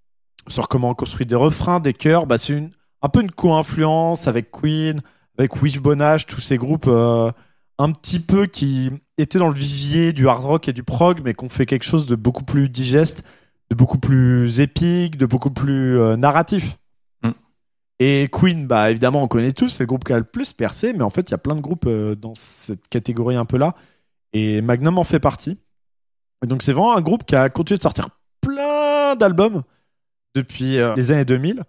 sur 0.49 0.67
comment 0.67 0.89
on 0.89 0.95
construit 0.95 1.25
des 1.25 1.35
refrains, 1.35 1.79
des 1.79 1.93
chœurs. 1.93 2.25
Bah, 2.25 2.37
c'est 2.37 2.51
une, 2.51 2.71
un 3.01 3.07
peu 3.07 3.21
une 3.21 3.31
co-influence 3.31 4.27
avec 4.27 4.51
Queen, 4.51 4.99
avec 5.37 5.61
Wishbone 5.61 6.01
Ash, 6.01 6.25
tous 6.25 6.41
ces 6.41 6.57
groupes 6.57 6.87
euh, 6.87 7.31
un 7.77 7.91
petit 7.93 8.19
peu 8.19 8.47
qui 8.47 8.91
étaient 9.17 9.39
dans 9.39 9.47
le 9.47 9.53
vivier 9.53 10.11
du 10.11 10.27
hard 10.27 10.43
rock 10.43 10.67
et 10.67 10.73
du 10.73 10.83
prog, 10.83 11.21
mais 11.23 11.33
qu'on 11.33 11.47
fait 11.47 11.65
quelque 11.65 11.85
chose 11.85 12.05
de 12.05 12.17
beaucoup 12.17 12.43
plus 12.43 12.67
digeste, 12.67 13.23
de 13.69 13.75
beaucoup 13.75 13.99
plus 13.99 14.59
épique, 14.59 15.15
de 15.15 15.25
beaucoup 15.25 15.51
plus 15.51 15.97
euh, 15.97 16.17
narratif. 16.17 16.78
Et 17.99 18.29
Queen, 18.31 18.65
bah 18.65 18.89
évidemment, 18.91 19.23
on 19.23 19.27
connaît 19.27 19.51
tous, 19.51 19.67
c'est 19.69 19.83
le 19.83 19.87
groupe 19.87 20.05
qui 20.05 20.13
a 20.13 20.17
le 20.17 20.23
plus 20.23 20.53
percé, 20.53 20.93
mais 20.93 21.03
en 21.03 21.09
fait, 21.09 21.29
il 21.29 21.31
y 21.31 21.33
a 21.33 21.37
plein 21.37 21.55
de 21.55 21.61
groupes 21.61 21.85
euh, 21.85 22.15
dans 22.15 22.33
cette 22.33 22.87
catégorie 22.87 23.35
un 23.35 23.45
peu 23.45 23.57
là. 23.57 23.75
Et 24.31 24.61
Magnum 24.61 24.97
en 24.97 25.03
fait 25.03 25.19
partie. 25.19 25.57
Et 26.43 26.47
donc, 26.47 26.63
c'est 26.63 26.71
vraiment 26.71 26.95
un 26.95 27.01
groupe 27.01 27.25
qui 27.25 27.35
a 27.35 27.49
continué 27.49 27.77
de 27.77 27.83
sortir 27.83 28.09
plein 28.39 29.15
d'albums 29.17 29.63
depuis 30.35 30.77
euh, 30.77 30.95
les 30.95 31.11
années 31.11 31.25
2000. 31.25 31.63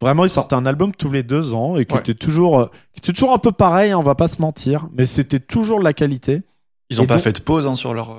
Vraiment, 0.00 0.24
ils 0.24 0.30
sortaient 0.30 0.54
un 0.54 0.64
album 0.64 0.94
tous 0.94 1.10
les 1.10 1.22
deux 1.24 1.52
ans 1.54 1.76
et 1.76 1.84
qui 1.84 1.94
Ouais. 1.94 2.00
était 2.00 2.14
toujours, 2.14 2.60
euh, 2.60 2.66
qui 2.94 3.00
était 3.00 3.12
toujours 3.12 3.34
un 3.34 3.38
peu 3.38 3.52
pareil, 3.52 3.90
hein, 3.90 3.98
on 3.98 4.02
va 4.02 4.14
pas 4.14 4.28
se 4.28 4.40
mentir, 4.40 4.88
mais 4.94 5.04
c'était 5.04 5.40
toujours 5.40 5.80
de 5.80 5.84
la 5.84 5.92
qualité. 5.92 6.42
Ils 6.88 7.00
ont 7.00 7.04
Et 7.04 7.08
pas 7.08 7.14
donc- 7.16 7.24
fait 7.24 7.32
de 7.32 7.40
pause 7.40 7.66
hein, 7.66 7.76
sur 7.76 7.92
leur. 7.92 8.16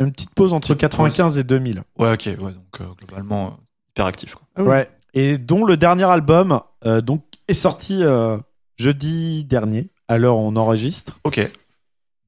Une 0.00 0.12
petite 0.12 0.34
pause 0.34 0.52
entre 0.52 0.68
Petite 0.68 0.80
95 0.82 1.38
et 1.38 1.44
2000. 1.44 1.82
Ouais, 1.98 2.12
ok, 2.12 2.26
ouais, 2.26 2.36
donc 2.36 2.80
euh, 2.80 2.84
globalement, 2.98 3.56
hyper 3.90 4.06
actif. 4.06 4.34
Quoi. 4.34 4.46
Ah 4.56 4.62
oui. 4.62 4.68
Ouais. 4.68 4.90
Et 5.14 5.38
dont 5.38 5.64
le 5.64 5.76
dernier 5.76 6.04
album 6.04 6.60
euh, 6.84 7.00
donc 7.00 7.22
est 7.48 7.54
sorti 7.54 8.02
euh, 8.02 8.36
jeudi 8.76 9.44
dernier, 9.44 9.88
à 10.08 10.18
l'heure 10.18 10.36
où 10.36 10.40
on 10.40 10.56
enregistre. 10.56 11.18
Ok. 11.24 11.50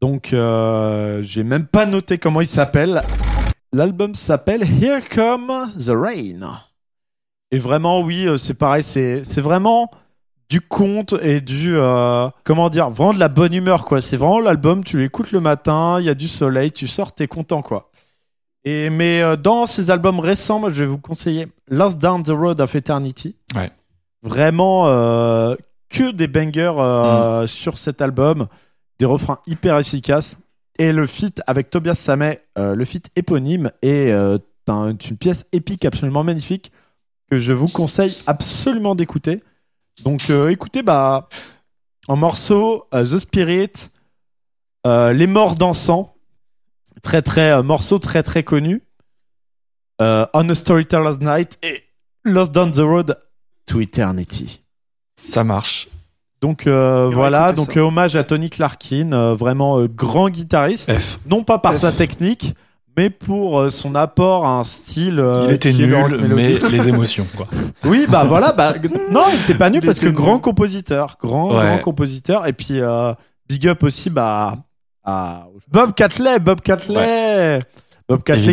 Donc, 0.00 0.32
euh, 0.32 1.22
j'ai 1.22 1.42
même 1.42 1.66
pas 1.66 1.86
noté 1.86 2.18
comment 2.18 2.40
il 2.40 2.46
s'appelle. 2.46 3.02
L'album 3.72 4.14
s'appelle 4.14 4.62
Here 4.62 5.00
Come 5.08 5.72
the 5.78 5.90
Rain. 5.90 6.60
Et 7.50 7.58
vraiment, 7.58 8.00
oui, 8.00 8.26
c'est 8.38 8.54
pareil, 8.54 8.82
c'est 8.82 9.22
c'est 9.24 9.40
vraiment 9.40 9.90
du 10.48 10.60
conte 10.60 11.14
et 11.22 11.40
du 11.40 11.76
euh, 11.76 12.28
comment 12.44 12.70
dire, 12.70 12.90
vraiment 12.90 13.14
de 13.14 13.18
la 13.18 13.28
bonne 13.28 13.54
humeur 13.54 13.84
quoi. 13.84 14.00
C'est 14.00 14.16
vraiment 14.16 14.40
l'album, 14.40 14.84
tu 14.84 14.98
l'écoutes 14.98 15.32
le 15.32 15.40
matin, 15.40 15.98
il 16.00 16.06
y 16.06 16.10
a 16.10 16.14
du 16.14 16.28
soleil, 16.28 16.72
tu 16.72 16.86
sors, 16.86 17.14
t'es 17.14 17.26
content 17.26 17.62
quoi. 17.62 17.90
Et 18.68 18.90
mais 18.90 19.22
euh, 19.22 19.36
dans 19.36 19.64
ces 19.66 19.90
albums 19.90 20.18
récents, 20.20 20.58
moi, 20.58 20.70
je 20.70 20.80
vais 20.82 20.86
vous 20.88 20.98
conseiller 20.98 21.46
Lost 21.68 21.98
Down 21.98 22.22
the 22.22 22.30
Road 22.30 22.60
of 22.60 22.74
Eternity. 22.74 23.36
Ouais. 23.54 23.70
Vraiment 24.22 24.88
euh, 24.88 25.54
que 25.88 26.10
des 26.10 26.26
bangers 26.26 26.74
euh, 26.76 27.46
sur 27.46 27.78
cet 27.78 28.02
album, 28.02 28.48
des 28.98 29.06
refrains 29.06 29.38
hyper 29.46 29.78
efficaces 29.78 30.36
et 30.80 30.92
le 30.92 31.06
feat 31.06 31.40
avec 31.46 31.70
Tobias 31.70 31.94
Samet, 31.94 32.42
le 32.56 32.84
feat 32.84 33.08
éponyme 33.16 33.70
est 33.82 34.10
un- 34.10 34.88
une 34.90 35.16
pièce 35.16 35.46
épique 35.52 35.84
absolument 35.84 36.24
magnifique 36.24 36.70
que 37.30 37.38
je 37.38 37.52
vous 37.54 37.68
conseille 37.68 38.14
absolument 38.26 38.94
d'écouter. 38.94 39.42
Donc 40.04 40.28
écoutez 40.28 40.82
bah 40.82 41.28
en 42.08 42.16
morceaux 42.16 42.84
The 42.92 43.18
Spirit, 43.18 43.72
Les 44.84 45.26
Morts 45.26 45.54
dansant, 45.56 46.15
très 47.02 47.22
très 47.22 47.52
euh, 47.52 47.62
morceau 47.62 47.98
très 47.98 48.22
très 48.22 48.42
connu. 48.42 48.82
Euh, 50.02 50.26
On 50.34 50.48
a 50.48 50.54
Storyteller's 50.54 51.18
Night 51.20 51.58
et 51.62 51.82
Lost 52.24 52.52
Down 52.52 52.70
the 52.70 52.78
Road 52.80 53.18
to 53.66 53.80
Eternity. 53.80 54.62
Ça 55.18 55.44
marche. 55.44 55.88
Donc 56.42 56.66
euh, 56.66 57.08
voilà, 57.10 57.52
donc 57.52 57.76
euh, 57.76 57.80
hommage 57.80 58.14
à 58.14 58.22
Tony 58.22 58.50
Clarkin, 58.50 59.12
euh, 59.12 59.34
vraiment 59.34 59.82
grand 59.86 60.28
guitariste, 60.28 60.92
F. 60.92 61.18
non 61.26 61.42
pas 61.42 61.58
par 61.58 61.72
F. 61.74 61.78
sa 61.80 61.92
technique, 61.92 62.54
mais 62.94 63.08
pour 63.08 63.72
son 63.72 63.94
apport 63.94 64.44
à 64.46 64.50
un 64.58 64.64
style. 64.64 65.24
Il 65.48 65.50
était 65.52 65.72
nul, 65.72 65.96
mais 66.34 66.58
les 66.70 66.88
émotions, 66.88 67.26
quoi. 67.36 67.48
Oui, 67.84 68.04
bah 68.08 68.24
voilà, 68.24 68.52
bah 68.52 68.74
non, 69.10 69.24
il 69.32 69.40
était 69.40 69.54
pas 69.54 69.70
nul 69.70 69.80
parce 69.80 69.98
que 69.98 70.08
grand 70.08 70.38
compositeur, 70.38 71.16
grand 71.20 71.56
Ouais. 71.56 71.64
grand 71.64 71.78
compositeur, 71.78 72.46
et 72.46 72.52
puis 72.52 72.80
big 73.48 73.66
up 73.66 73.82
aussi 73.82 74.10
bah 74.10 74.56
à 75.06 75.46
Bob 75.70 75.94
Catley, 75.94 76.38
Bob 76.40 76.60
Catley. 76.60 77.60
Bob 78.08 78.22
Catley 78.22 78.52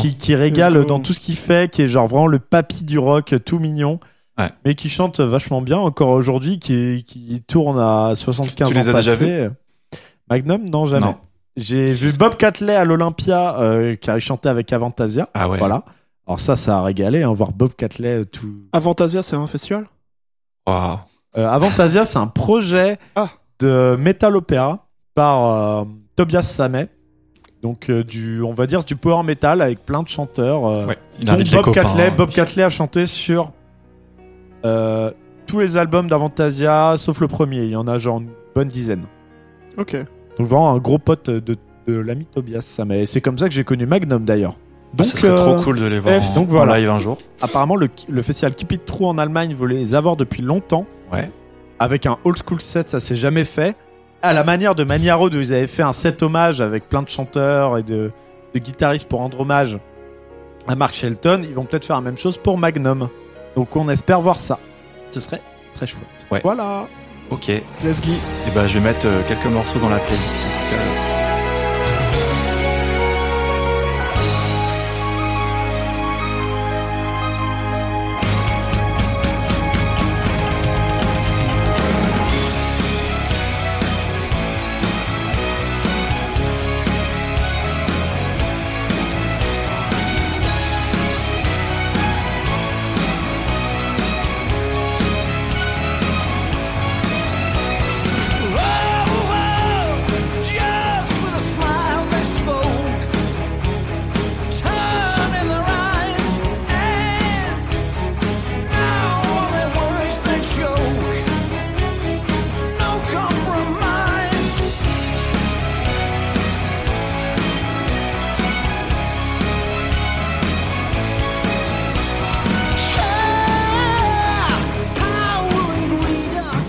qui, 0.00 0.10
qui, 0.10 0.16
qui 0.16 0.34
régale 0.34 0.84
dans 0.86 1.00
tout 1.00 1.12
ce 1.12 1.20
qu'il 1.20 1.36
fait, 1.36 1.70
qui 1.70 1.82
est 1.82 1.88
genre 1.88 2.06
vraiment 2.06 2.26
le 2.26 2.38
papy 2.38 2.84
du 2.84 2.98
rock, 2.98 3.34
tout 3.44 3.58
mignon. 3.58 3.98
Ouais. 4.38 4.50
Mais 4.64 4.74
qui 4.74 4.88
chante 4.88 5.20
vachement 5.20 5.60
bien 5.60 5.78
encore 5.78 6.08
aujourd'hui, 6.10 6.58
qui, 6.58 7.04
qui 7.04 7.42
tourne 7.42 7.78
à 7.78 8.12
75 8.14 8.68
Tu 8.68 8.74
les 8.74 8.88
ans 8.88 8.94
as 8.94 8.96
déjà 8.96 9.12
passés. 9.12 9.48
Magnum, 10.30 10.68
non, 10.68 10.86
jamais. 10.86 11.06
Non. 11.06 11.16
J'ai 11.56 11.92
vu 11.92 12.16
Bob 12.16 12.36
Catley 12.36 12.74
à 12.74 12.84
l'Olympia, 12.84 13.58
euh, 13.60 13.94
car 13.96 14.16
il 14.16 14.20
chantait 14.20 14.48
avec 14.48 14.72
Avantasia. 14.72 15.28
Ah 15.34 15.48
ouais. 15.48 15.58
Voilà. 15.58 15.84
Alors 16.26 16.40
ça, 16.40 16.56
ça 16.56 16.78
a 16.78 16.82
régalé, 16.82 17.22
hein, 17.24 17.32
voir 17.34 17.52
Bob 17.52 17.74
Catley 17.74 18.24
tout. 18.24 18.48
Avantasia, 18.72 19.22
c'est 19.22 19.36
un 19.36 19.46
festival? 19.46 19.86
Waouh. 20.66 20.98
Euh, 21.36 21.48
Avantasia, 21.48 22.04
c'est 22.04 22.18
un 22.18 22.26
projet 22.28 22.98
Ah. 23.16 23.28
de 23.58 23.96
metal 23.98 24.36
opéra 24.36 24.86
par 25.14 25.80
euh, 25.80 25.84
Tobias 26.16 26.42
Samet. 26.42 26.86
Donc 27.62 27.90
euh, 27.90 28.02
du, 28.02 28.42
on 28.42 28.52
va 28.54 28.66
dire 28.66 28.82
du 28.82 28.96
power 28.96 29.22
metal 29.22 29.60
avec 29.62 29.84
plein 29.86 30.02
de 30.02 30.08
chanteurs. 30.08 30.66
euh, 30.66 30.86
Ouais. 30.86 30.98
Dont 31.20 31.34
Bob 31.36 31.64
copains. 31.64 31.82
Catley. 31.82 32.10
Bob 32.10 32.30
Catley 32.30 32.62
a 32.64 32.70
chanté 32.70 33.06
sur 33.06 33.52
euh, 34.64 35.10
tous 35.46 35.60
les 35.60 35.76
albums 35.76 36.08
d'Avantasia, 36.08 36.94
sauf 36.96 37.20
le 37.20 37.28
premier. 37.28 37.62
Il 37.64 37.70
y 37.70 37.76
en 37.76 37.86
a 37.86 37.98
genre 37.98 38.18
une 38.20 38.30
bonne 38.54 38.68
dizaine. 38.68 39.04
Ok. 39.78 39.94
Donc 40.38 40.46
vraiment 40.46 40.70
un 40.72 40.78
gros 40.78 40.98
pote 40.98 41.30
de, 41.30 41.56
de 41.86 41.94
l'ami 41.94 42.26
Tobias 42.26 42.62
Samet. 42.62 43.02
Et 43.02 43.06
C'est 43.06 43.20
comme 43.20 43.38
ça 43.38 43.48
que 43.48 43.54
j'ai 43.54 43.64
connu 43.64 43.86
Magnum 43.86 44.24
d'ailleurs. 44.24 44.56
Donc, 44.94 45.06
Donc, 45.06 45.16
ce 45.16 45.16
serait 45.18 45.30
euh, 45.32 45.36
trop 45.54 45.62
cool 45.62 45.80
de 45.80 45.86
les 45.86 45.98
voir 46.00 46.20
F, 46.20 46.30
en, 46.30 46.34
donc 46.34 46.48
en 46.48 46.50
voilà. 46.50 46.78
live 46.78 46.90
un 46.90 46.98
jour. 46.98 47.16
apparemment 47.40 47.76
le, 47.76 47.88
le 48.10 48.22
festival 48.22 48.54
Keep 48.54 48.72
It 48.72 48.84
True 48.84 49.06
en 49.06 49.16
Allemagne 49.16 49.54
veut 49.54 49.66
les 49.66 49.94
avoir 49.94 50.16
depuis 50.16 50.42
longtemps. 50.42 50.84
Ouais. 51.10 51.30
Avec 51.78 52.04
un 52.06 52.18
old 52.24 52.36
school 52.46 52.60
set, 52.60 52.90
ça 52.90 53.00
s'est 53.00 53.16
jamais 53.16 53.44
fait. 53.44 53.74
À 54.22 54.32
la 54.32 54.44
manière 54.44 54.74
de 54.74 54.84
Maniaro, 54.84 55.28
où 55.28 55.36
ils 55.40 55.52
avaient 55.52 55.66
fait 55.66 55.82
un 55.82 55.92
set 55.92 56.22
hommage 56.22 56.60
avec 56.60 56.88
plein 56.88 57.02
de 57.02 57.08
chanteurs 57.08 57.76
et 57.78 57.82
de, 57.82 58.12
de 58.54 58.58
guitaristes 58.58 59.08
pour 59.08 59.18
rendre 59.18 59.40
hommage 59.40 59.78
à 60.68 60.76
Mark 60.76 60.94
Shelton, 60.94 61.42
ils 61.42 61.54
vont 61.54 61.64
peut-être 61.64 61.84
faire 61.84 61.96
la 61.96 62.02
même 62.02 62.16
chose 62.16 62.38
pour 62.38 62.56
Magnum. 62.56 63.08
Donc 63.56 63.74
on 63.74 63.88
espère 63.88 64.20
voir 64.20 64.40
ça. 64.40 64.58
Ce 65.10 65.18
serait 65.20 65.42
très 65.74 65.86
chouette. 65.86 66.02
Ouais. 66.30 66.40
Voilà. 66.44 66.86
Ok. 67.30 67.48
Et 67.48 67.64
Let's 67.84 68.00
go. 68.00 68.12
ben, 68.54 68.66
je 68.68 68.74
vais 68.74 68.80
mettre 68.84 69.06
euh, 69.06 69.22
quelques 69.26 69.46
morceaux 69.46 69.78
dans 69.80 69.88
la 69.88 69.98
playlist. 69.98 70.28
en 70.28 70.68
tout 70.70 70.74
cas. 70.76 71.11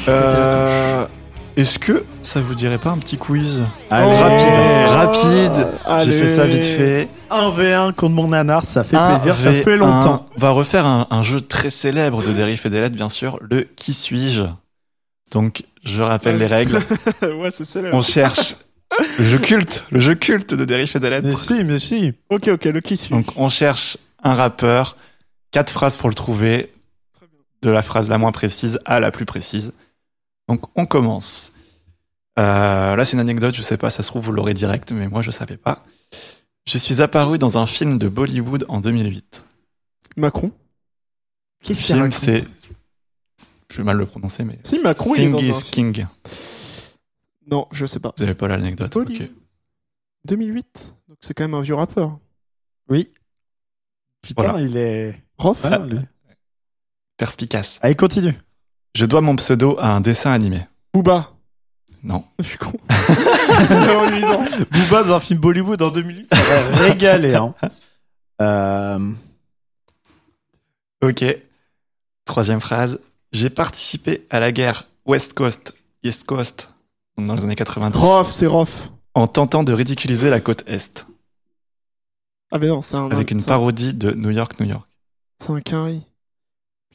Euh, 0.07 1.05
Est-ce 1.55 1.79
que 1.79 2.03
ça 2.21 2.41
vous 2.41 2.55
dirait 2.55 2.77
pas 2.77 2.89
un 2.91 2.97
petit 2.97 3.17
quiz 3.17 3.63
Allez. 3.89 4.15
Rapide, 4.15 4.89
rapide. 4.89 5.67
Allez. 5.85 6.11
J'ai 6.11 6.19
fait 6.19 6.35
ça 6.35 6.45
vite 6.45 6.65
fait. 6.65 7.07
1v1 7.31 7.93
contre 7.93 8.13
mon 8.13 8.27
nanar, 8.27 8.65
ça 8.65 8.83
fait 8.83 8.97
plaisir, 8.97 9.35
ça 9.37 9.51
V1. 9.51 9.63
fait 9.63 9.77
longtemps. 9.77 10.27
On 10.35 10.39
va 10.39 10.49
refaire 10.51 10.85
un, 10.85 11.07
un 11.09 11.23
jeu 11.23 11.41
très 11.41 11.69
célèbre 11.69 12.21
de 12.23 12.31
Derif 12.31 12.65
et 12.65 12.69
des 12.69 12.79
lettres, 12.81 12.95
bien 12.95 13.09
sûr, 13.09 13.37
le 13.41 13.63
Qui 13.75 13.93
suis-je? 13.93 14.43
Donc, 15.31 15.63
je 15.83 16.01
rappelle 16.01 16.37
les 16.37 16.45
règles. 16.45 16.75
ouais, 17.21 17.49
c'est 17.51 17.65
célèbre. 17.65 17.95
On 17.95 18.01
cherche 18.03 18.55
le 19.17 19.25
jeu 19.25 19.39
culte, 19.39 19.83
le 19.89 19.99
jeu 19.99 20.13
culte 20.13 20.53
de 20.53 20.63
Derif 20.65 20.95
et 20.95 20.99
des 20.99 21.09
lettres. 21.09 21.27
Mais 21.27 21.35
si, 21.35 21.63
mais 21.63 21.79
si. 21.79 22.13
Ok, 22.29 22.49
ok, 22.49 22.65
le 22.65 22.81
qui 22.81 22.97
suit. 22.97 23.13
Donc, 23.15 23.27
on 23.35 23.49
cherche 23.49 23.97
un 24.23 24.35
rappeur, 24.35 24.95
quatre 25.51 25.71
phrases 25.71 25.97
pour 25.97 26.09
le 26.09 26.15
trouver, 26.15 26.71
de 27.63 27.69
la 27.71 27.81
phrase 27.81 28.09
la 28.09 28.17
moins 28.19 28.31
précise 28.31 28.79
à 28.85 28.99
la 28.99 29.09
plus 29.09 29.25
précise. 29.25 29.71
Donc, 30.47 30.61
on 30.75 30.85
commence. 30.85 31.51
Euh, 32.39 32.95
là, 32.95 33.05
c'est 33.05 33.13
une 33.13 33.19
anecdote, 33.19 33.53
je 33.55 33.61
sais 33.61 33.77
pas, 33.77 33.89
ça 33.89 34.03
se 34.03 34.07
trouve, 34.07 34.25
vous 34.25 34.31
l'aurez 34.31 34.53
direct, 34.53 34.91
mais 34.91 35.07
moi, 35.07 35.21
je 35.21 35.31
savais 35.31 35.57
pas. 35.57 35.83
Je 36.65 36.77
suis 36.77 37.01
apparu 37.01 37.37
dans 37.37 37.57
un 37.57 37.65
film 37.65 37.97
de 37.97 38.07
Bollywood 38.09 38.65
en 38.69 38.79
2008. 38.79 39.43
Macron. 40.17 40.47
Le 41.61 41.67
Qu'est-ce 41.67 41.81
film, 41.93 42.11
c'est. 42.11 42.43
Je 43.69 43.77
vais 43.77 43.83
mal 43.83 43.97
le 43.97 44.05
prononcer, 44.05 44.43
mais. 44.43 44.59
Si, 44.63 44.79
Macron, 44.79 45.13
il 45.15 45.21
est 45.21 45.23
Sing 45.23 45.31
dans 45.31 45.39
is 45.39 45.51
un- 45.51 45.61
King. 45.61 46.05
Non, 47.49 47.67
je 47.71 47.85
sais 47.85 47.99
pas. 47.99 48.13
Vous 48.17 48.23
avez 48.23 48.35
pas 48.35 48.47
l'anecdote 48.47 48.93
Bollywood. 48.93 49.29
Ok. 49.29 49.31
2008. 50.25 50.95
Donc 51.09 51.17
c'est 51.21 51.33
quand 51.33 51.43
même 51.43 51.53
un 51.53 51.61
vieux 51.61 51.75
rappeur. 51.75 52.17
Oui. 52.89 53.09
Putain, 54.21 54.43
Voilà. 54.43 54.61
il 54.61 54.77
est. 54.77 55.21
Prof 55.37 55.59
Ah, 55.65 55.79
lui. 55.79 55.99
Perspicace. 57.17 57.79
Allez, 57.81 57.95
continue. 57.95 58.33
Je 58.95 59.05
dois 59.05 59.21
mon 59.21 59.35
pseudo 59.35 59.75
à 59.79 59.87
un 59.89 60.01
dessin 60.01 60.31
animé. 60.31 60.65
Booba. 60.93 61.31
Non. 62.03 62.23
Je 62.39 62.45
suis 62.45 62.57
con. 62.57 62.73
Booba 64.71 65.03
dans 65.03 65.13
un 65.15 65.19
film 65.19 65.39
Bollywood 65.39 65.81
en 65.81 65.89
2008, 65.89 66.25
ça 66.33 66.35
va 66.35 66.75
régaler. 66.83 67.35
Hein. 67.35 67.53
Euh, 68.41 69.11
Ok. 71.01 71.25
Troisième 72.25 72.61
phrase. 72.61 72.99
J'ai 73.33 73.49
participé 73.49 74.25
à 74.29 74.39
la 74.39 74.51
guerre 74.51 74.87
West 75.05 75.33
Coast, 75.33 75.73
East 76.03 76.25
Coast, 76.25 76.69
dans 77.17 77.33
les 77.33 77.43
années 77.43 77.55
90, 77.55 77.97
Rof, 77.97 78.31
c'est 78.31 78.45
Rof. 78.45 78.91
en 79.15 79.27
tentant 79.27 79.63
de 79.63 79.73
ridiculiser 79.73 80.29
la 80.29 80.39
côte 80.39 80.63
Est, 80.67 81.05
Ah, 82.51 82.59
mais 82.59 82.67
non, 82.67 82.81
c'est 82.81 82.95
un. 82.95 83.09
avec 83.11 83.31
une 83.31 83.43
parodie 83.43 83.93
de 83.93 84.11
New 84.11 84.29
York, 84.29 84.59
New 84.59 84.67
York. 84.67 84.87
C'est 85.41 85.51
un 85.51 85.59
carry. 85.61 86.03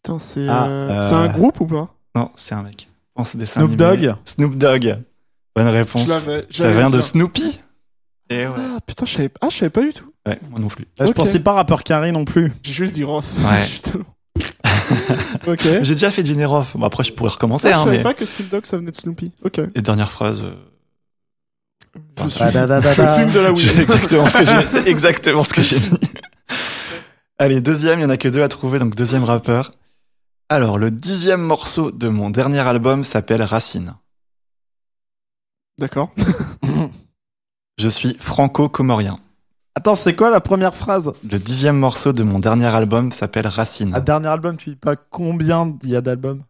Putain, 0.02 0.18
c'est. 0.18 0.46
Ah, 0.48 0.66
euh, 0.68 0.90
euh, 0.90 1.00
C'est 1.08 1.14
un 1.14 1.26
groupe 1.28 1.60
ou 1.60 1.66
pas? 1.66 1.94
Non, 2.14 2.30
c'est 2.36 2.54
un 2.54 2.62
mec. 2.62 2.88
Dessin 3.34 3.60
Snoop. 3.62 3.74
Dogg 3.74 4.14
Snoop 4.24 4.54
Dogg. 4.56 4.96
Bonne 5.56 5.66
réponse. 5.68 6.06
Je 6.06 6.44
je 6.50 6.62
Ça 6.62 6.70
vient 6.70 6.86
de. 6.86 7.00
Snoopy? 7.00 7.58
Et 8.30 8.46
ouais. 8.46 8.54
Ah, 8.56 8.78
putain, 8.86 9.06
je 9.06 9.12
savais 9.14 9.30
ah, 9.40 9.48
je 9.50 9.56
savais 9.56 9.70
pas 9.70 9.80
du 9.82 9.92
tout. 9.92 10.12
Ouais, 10.26 10.38
moi 10.50 10.60
non 10.60 10.68
plus. 10.68 10.86
là, 10.98 11.06
je 11.06 11.10
Ok. 11.10 11.16
pensais 11.16 11.40
pas 11.40 11.52
rappeur 11.52 11.82
carré 11.82 12.12
non 12.12 12.24
plus. 12.24 12.52
J'ai 12.62 12.72
juste 12.74 12.94
dit 12.94 13.02
Rof. 13.02 13.26
Ouais. 13.44 13.64
Je. 15.46 15.82
J'ai 15.82 15.94
déjà 15.94 16.10
fait 16.12 16.22
du 16.22 16.32
off. 16.44 16.76
Bon, 16.76 16.86
après, 16.86 17.02
je 17.04 17.12
pourrais 17.12 17.30
recommencer, 17.30 17.68
Ah, 17.68 17.72
je 17.72 17.78
hein, 17.78 17.84
savais 17.84 17.96
mais. 17.98 18.02
pas 18.04 18.14
que 18.14 18.24
Snoop 18.24 18.48
Dogg 18.48 18.64
ça 18.66 18.76
venait 18.76 18.90
de 18.92 18.96
Snoopy. 18.96 19.32
Ok. 19.44 19.60
Et 19.74 19.82
dernière 19.82 20.10
phrase. 20.12 20.42
euh, 20.42 20.54
Je 22.22 22.28
suis. 22.28 22.40
Ah, 22.42 22.50
da, 22.52 22.66
da, 22.66 22.80
da, 22.80 22.92
Je 22.92 23.02
da. 23.02 23.18
fume 23.18 23.32
de 23.32 23.40
la 23.40 23.52
weed. 23.52 23.80
exactement 23.80 24.26
ce 24.28 24.38
que 24.38 24.44
j'ai. 24.46 24.66
C'est 24.68 24.88
exactement 24.88 25.42
ce 25.42 25.54
que 25.54 25.62
j'ai 25.62 25.76
mis. 25.80 25.98
Allez, 27.38 27.60
deuxième, 27.60 27.98
il 27.98 28.02
y 28.02 28.04
en 28.06 28.10
a 28.10 28.16
que 28.16 28.28
deux 28.28 28.42
à 28.42 28.48
trouver, 28.48 28.78
donc 28.78 28.94
deuxième 28.94 29.24
rappeur. 29.24 29.72
Alors, 30.50 30.78
le 30.78 30.90
dixième 30.90 31.42
morceau 31.42 31.90
de 31.90 32.08
mon 32.08 32.30
dernier 32.30 32.60
album 32.60 33.04
s'appelle 33.04 33.42
Racine. 33.42 33.94
D'accord. 35.78 36.10
Je 37.78 37.88
suis 37.88 38.16
franco-comorien. 38.18 39.18
Attends, 39.74 39.94
c'est 39.94 40.16
quoi 40.16 40.30
la 40.30 40.40
première 40.40 40.74
phrase? 40.74 41.12
Le 41.22 41.38
dixième 41.38 41.78
morceau 41.78 42.12
de 42.12 42.22
mon 42.22 42.38
dernier 42.38 42.66
album 42.66 43.12
s'appelle 43.12 43.46
Racine. 43.46 43.94
Un 43.94 44.00
dernier 44.00 44.28
album, 44.28 44.56
tu 44.56 44.70
dis 44.70 44.76
pas 44.76 44.96
combien 44.96 45.76
il 45.82 45.90
y 45.90 45.96
a 45.96 46.00
d'albums? 46.00 46.42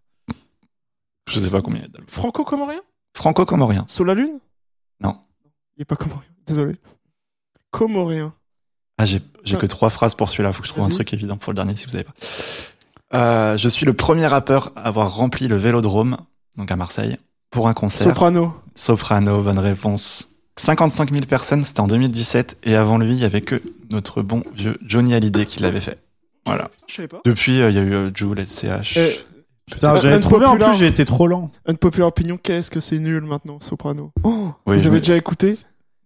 Je 1.29 1.41
sais 1.41 1.51
pas 1.51 1.61
combien 1.61 1.81
il 1.81 1.83
y 1.83 1.87
a 1.87 1.89
d'albums. 1.89 2.09
Franco-comorien? 2.09 2.81
Franco-comorien. 3.15 3.85
Sur 3.89 4.05
la 4.05 4.15
Lune? 4.15 4.39
Non. 5.01 5.19
Il 5.77 5.83
est 5.83 5.85
pas 5.85 5.97
comorien. 5.97 6.31
Désolé. 6.47 6.77
Comorien. 7.73 8.33
Ah, 8.97 9.05
j'ai 9.05 9.21
j'ai 9.45 9.57
que 9.59 9.67
trois 9.67 9.91
phrases 9.91 10.15
pour 10.15 10.31
celui-là. 10.31 10.53
Faut 10.53 10.63
que 10.63 10.69
je 10.69 10.73
trouve 10.73 10.85
un 10.85 10.89
truc 10.89 11.13
évident 11.13 11.37
pour 11.37 11.53
le 11.53 11.57
dernier 11.57 11.77
si 11.77 11.87
vous 11.87 11.95
avez 11.97 12.05
pas. 12.05 12.15
Euh, 13.15 13.57
je 13.57 13.69
suis 13.69 13.87
le 13.87 13.95
premier 13.95 14.27
rappeur 14.27 14.73
à 14.77 14.83
avoir 14.83 15.15
rempli 15.15 15.49
le 15.49 15.57
Vélodrome, 15.57 16.19
donc 16.57 16.71
à 16.71 16.77
Marseille, 16.77 17.17
pour 17.51 17.69
un 17.69 17.75
concert. 17.75 18.07
Soprano. 18.07 18.55
Soprano, 18.75 19.43
bonne 19.43 19.59
réponse. 19.59 20.29
55 20.57 21.11
000 21.13 21.25
personnes, 21.27 21.65
c'était 21.65 21.81
en 21.81 21.87
2017, 21.87 22.59
et 22.65 22.75
avant 22.77 22.99
lui, 22.99 23.13
il 23.13 23.21
y 23.21 23.25
avait 23.25 23.41
que 23.41 23.63
notre 23.93 24.23
bon 24.23 24.43
vieux 24.55 24.77
Johnny 24.85 25.15
Hallyday 25.15 25.47
qui 25.47 25.61
l'avait 25.61 25.81
fait. 25.81 25.99
Voilà. 26.45 26.69
Je 26.87 26.95
savais 26.97 27.09
pas. 27.09 27.21
Depuis, 27.25 27.61
euh, 27.61 27.71
il 27.71 27.77
y 27.77 27.79
a 27.79 27.83
eu 27.83 27.93
euh, 27.95 28.11
Jul, 28.13 28.39
LCH. 28.39 28.99
Putain, 29.71 29.93
Un- 29.93 30.01
j'avais 30.01 30.15
un 30.15 30.21
trouvé 30.21 30.45
en 30.47 30.51
populaire. 30.51 30.71
plus, 30.71 30.79
j'ai 30.79 30.87
été 30.87 31.05
trop 31.05 31.27
lent. 31.27 31.51
Unpopular 31.67 32.09
opinion, 32.09 32.39
qu'est-ce 32.43 32.71
que 32.71 32.81
c'est 32.81 32.99
nul 32.99 33.23
maintenant, 33.23 33.61
Soprano? 33.61 34.13
Oh, 34.25 34.53
Oui, 34.67 34.77
vous 34.79 34.87
avez 34.87 34.99
déjà 34.99 35.17
écouté? 35.17 35.57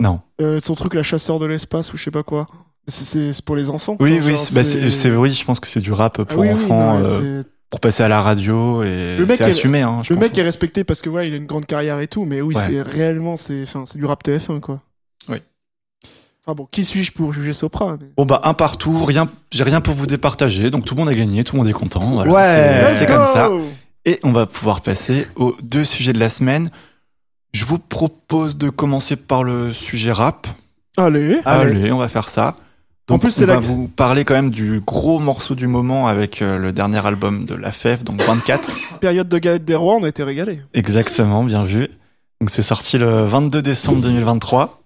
Non. 0.01 0.21
Euh, 0.41 0.59
son 0.61 0.75
truc, 0.75 0.95
la 0.95 1.03
chasseur 1.05 1.38
de 1.38 1.47
l'espace 1.47 1.93
ou 1.93 1.97
je 1.97 2.03
sais 2.05 2.11
pas 2.11 2.25
quoi. 2.25 2.47
C'est- 2.88 3.40
pour 3.45 3.57
les 3.57 3.71
enfants. 3.71 3.97
Oui, 4.01 4.18
oui, 4.23 4.33
bah, 4.53 4.64
c'est 4.64 5.11
oui, 5.14 5.33
je 5.33 5.45
pense 5.45 5.61
que 5.61 5.68
c'est 5.68 5.81
du 5.81 5.92
rap 5.92 6.16
Ah 6.21 6.25
pour 6.25 6.40
oui, 6.40 6.51
enfants, 6.51 6.99
non, 6.99 7.05
euh, 7.05 7.42
pour 7.71 7.79
passer 7.81 8.03
à 8.03 8.09
la 8.09 8.21
radio, 8.23 8.83
et 8.83 9.16
Le 9.18 9.25
mec 9.27 9.38
c'est 9.38 9.45
est- 9.45 9.51
assumé, 9.51 9.83
hein, 9.83 10.01
je 10.03 10.11
Le 10.12 10.16
pense. 10.16 10.25
mec 10.29 10.37
est 10.38 10.42
respecté 10.42 10.83
parce 10.85 11.01
que 11.01 11.09
ouais, 11.09 11.29
il 11.29 11.35
a 11.35 11.37
une 11.37 11.47
grande 11.47 11.64
carrière 11.66 12.01
et 12.01 12.09
tout, 12.09 12.25
mais 12.25 12.40
oui, 12.40 12.55
Ouais. 12.57 12.62
c'est 12.68 12.83
réellement 12.83 13.37
c'est 13.37 13.62
enfin 13.62 13.85
c'est 13.87 13.99
du 13.99 14.05
rap 14.05 14.23
TF1 14.25 14.59
quoi. 14.61 14.81
Oui. 15.29 15.38
Enfin 16.45 16.57
bon, 16.57 16.66
qui 16.73 16.85
suis-je 16.85 17.12
pour 17.12 17.33
juger 17.33 17.53
Sopra 17.53 17.97
mais- 18.01 18.09
Bon 18.16 18.27
bah 18.27 18.40
un 18.45 18.53
partout, 18.55 19.05
rien, 19.05 19.29
j'ai 19.53 19.62
rien 19.62 19.81
pour 19.81 19.95
vous 19.95 20.07
départager, 20.07 20.71
donc 20.71 20.85
tout 20.85 20.95
le 20.97 21.01
monde 21.01 21.09
a 21.09 21.14
gagné, 21.14 21.45
tout 21.45 21.55
le 21.55 21.61
monde 21.61 21.68
est 21.68 21.73
content. 21.73 22.01
Voilà, 22.11 22.33
Ouais. 22.33 22.90
c'est- 22.99 23.07
comme 23.07 23.25
ça. 23.27 23.49
Et 24.05 24.18
on 24.25 24.33
va 24.33 24.47
pouvoir 24.47 24.81
passer 24.81 25.29
aux 25.37 25.55
deux 25.62 25.85
sujets 25.85 26.12
de 26.12 26.18
la 26.18 26.29
semaine. 26.29 26.71
Je 27.53 27.64
vous 27.64 27.79
propose 27.79 28.59
de 28.59 28.71
commencer 28.71 29.14
par 29.14 29.45
le 29.45 29.73
sujet 29.73 30.11
rap. 30.11 30.49
Allez. 30.97 31.38
Allez, 31.45 31.92
on 31.92 31.99
va 31.99 32.09
faire 32.09 32.29
ça. 32.29 32.57
En 33.12 33.18
plus, 33.18 33.29
on 33.29 33.31
c'est 33.31 33.44
va 33.46 33.55
la- 33.55 33.61
vous 33.61 33.88
parler 33.88 34.25
quand 34.25 34.35
même 34.35 34.51
du 34.51 34.81
gros 34.81 35.18
morceau 35.18 35.55
du 35.55 35.66
moment 35.66 36.07
avec 36.07 36.42
euh, 36.42 36.59
le 36.59 36.72
dernier 36.72 37.05
album 37.07 37.44
de 37.44 37.55
La 37.55 37.72
Fève, 37.72 38.03
donc 38.05 38.22
24. 38.22 38.70
Période 39.01 39.29
de 39.29 39.38
galette 39.38 39.64
des 39.64 39.75
rois, 39.75 39.96
on 40.01 40.05
a 40.05 40.09
été 40.09 40.22
régalé. 40.22 40.61
Exactement, 40.75 41.44
bien 41.44 41.64
vu. 41.64 41.88
Donc 42.40 42.51
c'est 42.51 42.62
sorti 42.62 42.98
le 42.98 43.25
22 43.25 43.62
décembre 43.62 44.03
2023. 44.03 44.79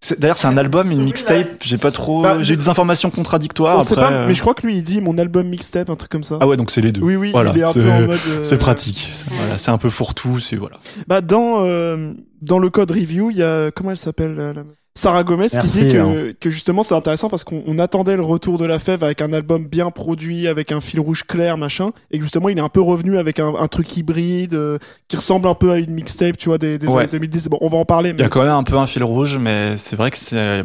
C'est- 0.00 0.20
D'ailleurs, 0.20 0.36
c'est 0.36 0.46
un 0.46 0.56
album, 0.58 0.90
une 0.90 1.02
mixtape. 1.04 1.48
J'ai 1.62 1.78
pas 1.78 1.90
trop, 1.90 2.22
Bah, 2.22 2.42
j'ai 2.42 2.54
eu 2.54 2.56
des 2.56 2.68
informations 2.68 3.10
contradictoires. 3.10 3.80
après, 3.80 3.94
pas, 3.94 4.12
euh, 4.12 4.26
mais 4.28 4.34
je 4.34 4.40
crois 4.42 4.52
que 4.54 4.66
lui 4.66 4.76
il 4.76 4.82
dit 4.82 5.00
mon 5.00 5.16
album 5.16 5.46
mixtape, 5.48 5.88
un 5.88 5.96
truc 5.96 6.10
comme 6.10 6.22
ça. 6.24 6.38
Ah 6.40 6.46
ouais, 6.46 6.56
donc 6.58 6.70
c'est 6.70 6.82
les 6.82 6.92
deux. 6.92 7.00
oui 7.00 7.16
oui, 7.16 7.30
Voilà, 7.32 7.50
il 7.54 7.60
est 7.60 7.64
un 7.64 7.72
peu 7.72 7.80
c'est- 7.80 7.90
en 7.92 8.06
mode. 8.06 8.20
euh, 8.28 8.42
C'est 8.42 8.58
pratique. 8.58 9.10
Voilà, 9.28 9.56
c'est 9.58 9.70
un 9.70 9.78
peu 9.78 9.88
fourre-tout. 9.88 10.38
C'est 10.38 10.56
voilà. 10.56 10.76
Bah 11.08 11.22
dans 11.22 11.64
euh, 11.64 12.12
dans 12.42 12.58
le 12.58 12.68
code 12.68 12.90
review, 12.90 13.30
il 13.30 13.38
y 13.38 13.42
a 13.42 13.70
comment 13.70 13.90
elle 13.90 13.96
s'appelle 13.96 14.34
la 14.36 14.52
Sarah 14.96 15.22
Gomez 15.24 15.46
Merci, 15.52 15.78
qui 15.78 15.84
dit 15.84 15.92
que, 15.92 15.98
hein. 15.98 16.32
que 16.40 16.48
justement 16.50 16.82
c'est 16.82 16.94
intéressant 16.94 17.28
parce 17.28 17.44
qu'on 17.44 17.62
on 17.66 17.78
attendait 17.78 18.16
le 18.16 18.22
retour 18.22 18.56
de 18.58 18.64
la 18.64 18.78
fève 18.78 19.04
avec 19.04 19.20
un 19.22 19.32
album 19.32 19.66
bien 19.66 19.90
produit, 19.90 20.48
avec 20.48 20.72
un 20.72 20.80
fil 20.80 20.98
rouge 21.00 21.22
clair, 21.24 21.58
machin, 21.58 21.90
et 22.10 22.16
que 22.18 22.24
justement 22.24 22.48
il 22.48 22.56
est 22.58 22.62
un 22.62 22.70
peu 22.70 22.80
revenu 22.80 23.18
avec 23.18 23.38
un, 23.38 23.54
un 23.54 23.68
truc 23.68 23.94
hybride 23.96 24.54
euh, 24.54 24.78
qui 25.08 25.16
ressemble 25.16 25.46
un 25.48 25.54
peu 25.54 25.70
à 25.70 25.78
une 25.78 25.90
mixtape, 25.92 26.38
tu 26.38 26.48
vois, 26.48 26.58
des, 26.58 26.78
des 26.78 26.86
Ouais. 26.88 27.00
années 27.02 27.08
2010. 27.08 27.48
Bon, 27.48 27.58
on 27.60 27.68
va 27.68 27.76
en 27.76 27.84
parler, 27.84 28.10
Il 28.16 28.20
y 28.20 28.24
a 28.24 28.28
quand 28.28 28.42
même 28.42 28.50
un 28.52 28.62
peu 28.62 28.76
un 28.78 28.86
fil 28.86 29.04
rouge, 29.04 29.36
mais 29.38 29.76
c'est 29.76 29.96
vrai 29.96 30.10
que 30.10 30.16
c'est 30.16 30.64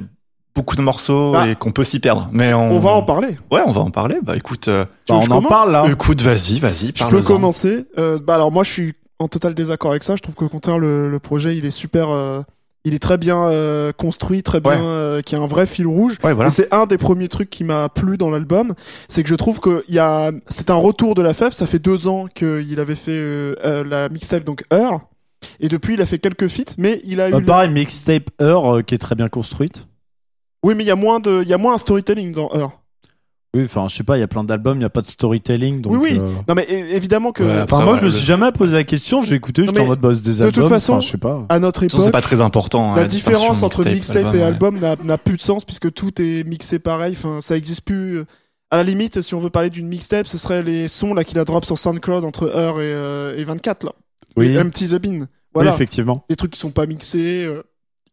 beaucoup 0.56 0.76
de 0.78 0.82
morceaux 0.82 1.34
Bah, 1.34 1.48
et 1.50 1.56
qu'on 1.56 1.72
peut 1.72 1.84
s'y 1.84 2.00
perdre. 2.00 2.30
Mais 2.32 2.54
on... 2.54 2.72
on 2.72 2.80
va 2.80 2.92
en 2.92 3.04
parler. 3.04 3.38
Ouais, 3.52 3.62
on 3.66 3.72
va 3.72 3.82
en 3.82 3.92
parler. 3.92 4.16
Bah 4.24 4.36
écoute, 4.38 4.68
euh, 4.70 4.86
Bah, 5.10 5.16
on 5.16 5.32
en 5.32 5.42
parle 5.42 5.72
là. 5.74 5.86
écoute, 5.90 6.22
vas-y, 6.22 6.60
vas-y. 6.60 6.92
Je 6.96 7.06
peux 7.06 7.22
commencer. 7.22 7.86
Euh, 7.98 8.18
bah 8.18 8.36
alors 8.36 8.52
moi 8.52 8.64
je 8.64 8.72
suis 8.72 8.94
en 9.20 9.28
total 9.28 9.54
désaccord 9.54 9.92
avec 9.92 10.04
ça. 10.04 10.16
Je 10.16 10.22
trouve 10.22 10.36
qu'au 10.36 10.50
contraire 10.50 10.78
le, 10.80 11.10
le 11.10 11.20
projet 11.20 11.56
il 11.58 11.66
est 11.66 11.70
super, 11.72 12.10
euh, 12.10 12.42
il 12.84 12.94
est 12.94 13.00
très 13.00 13.18
bien 13.18 13.44
euh, 13.50 13.92
construit, 13.92 14.42
très 14.44 14.60
bien, 14.60 14.72
Ouais. 14.72 14.78
euh, 14.82 15.22
qui 15.22 15.36
a 15.36 15.40
un 15.40 15.46
vrai 15.48 15.66
fil 15.68 15.86
rouge. 15.88 16.18
Ouais, 16.24 16.34
voilà. 16.34 16.48
Et 16.50 16.52
c'est 16.52 16.74
un 16.74 16.86
des 16.88 16.98
premiers 16.98 17.28
trucs 17.28 17.50
qui 17.50 17.64
m'a 17.64 17.90
plu 17.90 18.18
dans 18.18 18.30
l'album, 18.30 18.74
c'est 19.08 19.22
que 19.24 19.30
je 19.30 19.36
trouve 19.36 19.60
que 19.60 19.84
il 19.88 19.96
y 19.96 20.00
a, 20.00 20.32
c'est 20.50 20.70
un 20.72 20.76
retour 20.76 21.14
de 21.16 21.22
la 21.22 21.34
fève. 21.34 21.52
Ça 21.52 21.68
fait 21.68 21.80
deux 21.80 22.08
ans 22.08 22.28
qu'il 22.34 22.80
avait 22.80 22.96
fait 22.96 23.12
euh, 23.12 23.56
euh, 23.66 23.84
la 23.84 24.10
mixtape 24.10 24.44
donc 24.44 24.64
Heure, 24.74 25.02
et 25.60 25.70
depuis 25.70 25.94
il 25.94 26.02
a 26.02 26.06
fait 26.06 26.20
quelques 26.20 26.48
feats, 26.48 26.74
mais 26.78 27.02
il 27.04 27.22
a 27.22 27.30
eu. 27.30 27.32
Bah, 27.32 27.40
le- 27.40 27.46
pareil, 27.46 27.70
mixtape 27.70 28.30
Heure 28.42 28.78
euh, 28.78 28.82
qui 28.82 28.96
est 28.96 29.00
très 29.00 29.16
bien 29.16 29.30
construite. 29.30 29.88
Oui, 30.64 30.76
mais 30.76 30.84
il 30.84 30.88
y 30.88 30.92
a 30.92 30.96
moins 30.96 31.20
de, 31.20 31.42
il 31.44 31.48
y 31.50 31.54
a 31.54 31.58
moins 31.58 31.74
un 31.76 31.78
storytelling 31.80 32.34
dans 32.34 32.50
Heure. 32.56 32.81
Oui, 33.54 33.64
enfin, 33.66 33.88
je 33.90 33.96
sais 33.98 34.04
pas, 34.04 34.16
il 34.18 34.22
y 34.22 34.24
a 34.24 34.28
plein 34.30 34.46
d'albums, 34.46 34.78
il 34.78 34.80
n'y 34.80 34.86
a 34.86 34.90
pas 34.90 35.02
de 35.02 35.06
storytelling. 35.08 35.82
Donc, 35.82 35.92
Oui, 35.94 36.00
oui. 36.14 36.20
euh, 36.20 36.28
Non 36.48 36.56
mais 36.56 36.66
évidemment 36.70 37.34
que 37.34 37.44
Ouais, 37.44 37.50
Enfin, 37.52 37.62
Après, 37.64 37.84
moi, 37.84 37.94
ouais, 37.94 38.00
je 38.00 38.06
me 38.06 38.10
le- 38.10 38.16
suis 38.16 38.26
jamais 38.26 38.50
posé 38.54 38.74
la 38.78 38.86
question, 38.86 39.22
j'ai 39.22 39.36
écouté, 39.36 39.66
j'étais 39.66 39.82
en 39.82 39.88
mode 39.88 40.00
boss 40.00 40.22
des 40.22 40.36
de 40.38 40.44
albums. 40.44 40.52
toute 40.64 40.70
façon, 40.70 40.94
enfin, 40.94 41.00
je 41.02 41.10
sais 41.10 41.18
pas. 41.18 41.46
à 41.50 41.60
notre 41.60 41.82
De 41.82 41.86
époque, 41.88 42.02
c'est 42.06 42.12
pas 42.12 42.22
très 42.22 42.40
important. 42.40 42.94
hein, 42.94 42.96
la 42.96 43.04
distinction 43.08 43.40
différence 43.40 43.64
entre 43.64 43.84
mixtape 43.84 44.34
et 44.36 44.42
album, 44.42 44.76
ouais. 44.82 44.96
n'a- 45.04 45.18
plus 45.18 45.36
de 45.36 45.42
sens 45.42 45.66
puisque 45.66 45.92
tout 45.94 46.22
est 46.22 46.48
mixé 46.48 46.80
pareil. 46.80 47.14
Enfin, 47.18 47.42
ça 47.42 47.58
existe 47.58 47.82
plus. 47.82 48.22
À 48.74 48.78
la 48.78 48.84
limite, 48.84 49.22
si 49.22 49.36
on 49.36 49.42
veut 49.42 49.50
parler 49.50 49.70
d'une 49.70 49.88
mixtape, 49.90 50.28
ce 50.28 50.38
serait 50.38 50.64
les 50.64 50.88
sons 50.88 51.14
là 51.14 51.26
qu'il 51.26 51.38
a 51.38 51.44
drop 51.44 51.66
sur 51.66 51.78
SoundCloud 51.78 52.24
entre 52.24 52.46
Heure 52.56 52.78
et, 52.80 52.84
euh, 52.94 53.36
et 53.36 53.44
24 53.44 53.84
là. 53.84 53.92
Oui. 54.38 54.48
et 54.48 54.60
Empty 54.62 54.88
the 54.88 54.96
Bin. 54.96 55.20
Oui, 55.20 55.26
Voilà, 55.54 55.74
effectivement. 55.74 56.24
des 56.30 56.38
trucs 56.38 56.52
qui 56.52 56.60
sont 56.62 56.72
pas 56.72 56.86
mixés, 56.86 57.44
euh, 57.46 57.64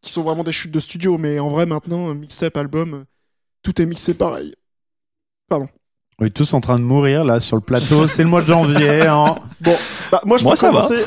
qui 0.00 0.10
sont 0.10 0.22
vraiment 0.22 0.42
des 0.42 0.50
chutes 0.50 0.72
de 0.72 0.80
studio, 0.80 1.16
mais 1.16 1.38
en 1.38 1.48
vrai 1.48 1.64
maintenant, 1.64 2.08
euh, 2.10 2.14
mixtape, 2.14 2.56
album, 2.56 2.92
euh, 2.94 3.04
tout 3.62 3.80
est 3.80 3.86
mixé 3.86 4.14
pareil. 4.14 4.52
On 6.20 6.24
est 6.24 6.30
tous 6.30 6.52
en 6.54 6.60
train 6.60 6.78
de 6.80 6.82
mourir 6.84 7.24
là 7.24 7.38
sur 7.38 7.54
le 7.56 7.62
plateau. 7.62 8.08
C'est 8.08 8.24
le 8.24 8.28
mois 8.28 8.42
de 8.42 8.46
janvier. 8.48 9.02
Hein. 9.06 9.36
Bah, 10.10 10.22
moi, 10.24 10.38
je 10.38 10.42
Moi, 10.44 10.54
peux 10.54 10.56
ça 10.56 10.70
va. 10.70 10.80
commencer. 10.80 11.04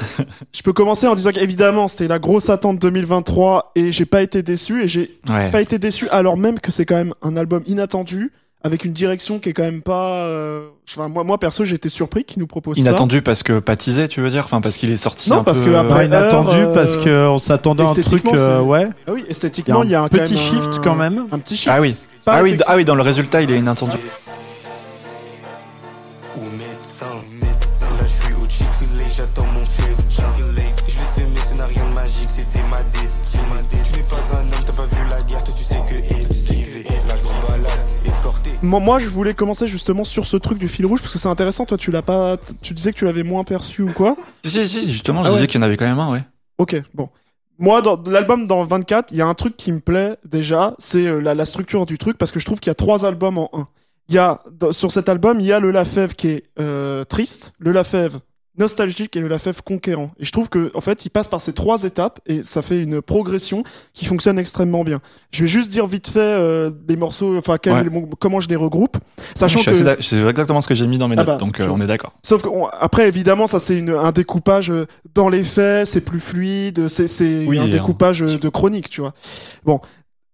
je 0.54 0.62
peux 0.62 0.74
commencer 0.74 1.08
en 1.08 1.16
disant 1.16 1.32
qu'évidemment, 1.32 1.88
c'était 1.88 2.08
la 2.08 2.20
grosse 2.20 2.50
attente 2.52 2.78
2023 2.78 3.72
et 3.76 3.92
j'ai 3.92 4.06
pas 4.06 4.22
été 4.22 4.44
déçu 4.44 4.84
et 4.84 4.88
j'ai 4.88 5.20
Ouais. 5.28 5.50
pas 5.50 5.60
été 5.60 5.80
déçu 5.80 6.08
alors 6.10 6.38
même 6.38 6.60
que 6.60 6.72
c'est 6.72 6.86
quand 6.86 6.98
même 6.98 7.16
un 7.24 7.36
album 7.36 7.64
inattendu 7.66 8.32
avec 8.64 8.86
une 8.86 8.94
direction 8.94 9.40
qui 9.40 9.50
est 9.50 9.54
quand 9.54 9.64
même 9.64 9.82
pas. 9.82 10.26
euh, 10.26 10.68
Enfin, 10.88 11.10
moi, 11.10 11.24
moi 11.24 11.40
perso, 11.40 11.66
j'ai 11.66 11.78
été 11.78 11.90
surpris 11.90 12.26
qu'ils 12.26 12.40
nous 12.42 12.46
proposent 12.48 12.76
ça. 12.78 12.82
Inattendu 12.82 13.24
parce 13.24 13.42
que 13.42 13.58
pas 13.58 13.76
teasé, 13.76 14.08
tu 14.08 14.22
veux 14.22 14.30
dire? 14.30 14.44
Enfin, 14.46 14.62
parce 14.62 14.78
qu'il 14.78 14.92
est 14.92 14.98
sorti 14.98 15.32
Non, 15.32 15.38
un 15.40 15.44
parce 15.44 15.62
peu... 15.62 15.72
que 15.72 15.76
après- 15.76 15.96
Pas 15.96 16.04
inattendu 16.06 16.56
Heure, 16.58 16.70
euh, 16.70 16.74
parce 16.76 16.96
qu'on 16.98 17.40
s'attendait 17.40 17.82
à 17.82 17.88
un 17.88 17.94
truc. 17.94 18.06
esthétiquement, 18.06 18.34
euh, 18.38 18.62
ouais. 18.62 18.88
Ah 19.08 19.14
oui, 19.14 19.22
Il 19.22 19.24
y 19.24 19.28
a 19.28 19.32
esthétiquement, 19.32 19.82
un 19.82 19.86
il 19.86 19.90
y 19.90 19.96
a, 19.96 20.04
un 20.04 20.08
petit 20.10 20.20
quand 20.20 20.30
même 20.30 20.38
shift 20.62 20.78
un- 20.78 20.82
quand 20.84 20.96
même. 20.96 21.26
Un 21.32 21.40
petit 21.40 21.58
shift. 21.58 21.70
Ah 21.76 21.82
oui. 21.82 21.96
Pas 22.26 22.38
Ah 22.38 22.44
oui, 22.44 22.58
ah 22.68 22.76
oui, 22.76 22.86
dans 22.86 22.96
le 22.96 23.02
résultat, 23.02 23.42
il 23.42 23.52
est 23.52 23.58
inattendu. 23.58 23.98
Moi, 38.64 38.80
moi, 38.80 39.00
je 39.00 39.08
voulais 39.08 39.34
commencer 39.34 39.68
justement 39.68 40.04
sur 40.04 40.26
ce 40.26 40.38
truc 40.38 40.58
du 40.60 40.68
fil 40.68 40.86
rouge 40.86 41.02
parce 41.02 41.12
que 41.14 41.20
c'est 41.20 41.28
intéressant. 41.28 41.66
Toi, 41.66 41.78
tu 41.78 41.92
l'as 41.92 42.04
pas. 42.04 42.38
Tu 42.62 42.74
disais 42.74 42.94
que 42.94 42.98
tu 42.98 43.06
l'avais 43.06 43.24
moins 43.24 43.44
perçu 43.44 43.82
ou 43.82 43.92
quoi 43.92 44.16
Si, 44.46 44.52
si, 44.52 44.68
si, 44.68 44.92
justement, 44.92 45.24
je 45.24 45.30
Ah 45.30 45.32
ouais. 45.32 45.38
disais 45.38 45.48
qu'il 45.48 45.60
y 45.60 45.64
en 45.64 45.66
avait 45.66 45.78
quand 45.78 45.88
même 45.88 46.00
un, 46.00 46.12
ouais. 46.12 46.24
Ok, 46.60 46.80
bon. 46.94 47.10
Moi, 47.62 47.84
dans 47.84 48.02
l'album 48.08 48.48
dans 48.48 48.64
24, 48.64 49.12
il 49.12 49.20
y 49.20 49.22
a 49.22 49.28
un 49.28 49.36
truc 49.36 49.56
qui 49.56 49.72
me 49.72 49.80
plaît 49.80 50.18
déjà, 50.26 50.74
c'est 50.80 51.06
euh, 51.06 51.20
la, 51.20 51.36
la 51.36 51.46
structure 51.46 51.86
du 51.86 52.00
truc, 52.00 52.18
parce 52.18 52.32
que 52.32 52.40
je 52.40 52.46
trouve 52.46 52.60
qu'il 52.60 52.72
y 52.72 52.72
a 52.72 52.76
trois 52.76 53.06
albums 53.06 53.38
en 53.38 53.52
un. 53.54 53.68
Il 54.10 54.16
y 54.16 54.18
a, 54.18 54.42
sur 54.72 54.92
cet 54.92 55.08
album, 55.08 55.40
il 55.40 55.46
y 55.46 55.54
a 55.54 55.60
le 55.60 55.70
Lafèvre 55.70 56.16
qui 56.16 56.30
est 56.30 56.44
euh, 56.60 57.04
triste, 57.04 57.54
le 57.60 57.72
Lafèvre 57.72 58.22
nostalgique 58.58 59.16
et 59.16 59.22
le 59.22 59.28
Lafèvre 59.28 59.64
conquérant. 59.64 60.12
Et 60.20 60.26
je 60.26 60.32
trouve 60.32 60.50
que, 60.50 60.72
en 60.76 60.82
fait, 60.82 61.06
il 61.06 61.10
passe 61.10 61.28
par 61.28 61.40
ces 61.40 61.54
trois 61.54 61.84
étapes 61.84 62.20
et 62.26 62.44
ça 62.44 62.62
fait 62.62 62.82
une 62.82 63.02
progression 63.02 63.64
qui 63.94 64.06
fonctionne 64.06 64.38
extrêmement 64.38 64.84
bien. 64.84 65.00
Je 65.32 65.44
vais 65.44 65.48
juste 65.48 65.72
dire 65.72 65.88
vite 65.88 66.08
fait 66.08 66.20
euh, 66.20 66.70
des 66.70 66.96
morceaux, 66.98 67.38
enfin, 67.38 67.58
Ouais. 67.66 67.90
comment 68.20 68.40
je 68.40 68.50
les 68.50 68.56
regroupe, 68.58 68.98
sachant 69.36 69.60
je 69.60 69.72
suis 69.74 69.84
que. 69.84 70.02
c'est 70.02 70.22
exactement 70.28 70.62
ce 70.62 70.68
que 70.68 70.74
j'ai 70.76 70.88
mis 70.88 70.98
dans 70.98 71.08
mes 71.08 71.16
Ah 71.18 71.24
notes, 71.24 71.28
bah, 71.28 71.38
donc 71.38 71.60
euh, 71.62 71.68
on 71.70 71.80
est 71.80 71.88
d'accord. 71.88 72.14
Sauf 72.24 72.42
que 72.42 72.50
on- 72.50 72.68
après, 72.68 73.08
évidemment, 73.08 73.48
ça 73.48 73.60
c'est 73.60 73.88
un 73.90 74.12
découpage 74.12 74.70
euh, 74.70 74.86
dans 75.16 75.30
les 75.30 75.44
faits, 75.44 75.88
c'est 75.88 76.02
plus 76.02 76.20
fluide, 76.20 76.88
c'est 76.90 77.46
Oui, 77.48 77.58
un 77.58 77.64
hein. 77.64 77.68
découpage 77.70 78.22
euh, 78.24 78.38
de 78.38 78.50
chronique, 78.50 78.90
tu 78.90 79.02
vois. 79.02 79.14
Bon, 79.64 79.80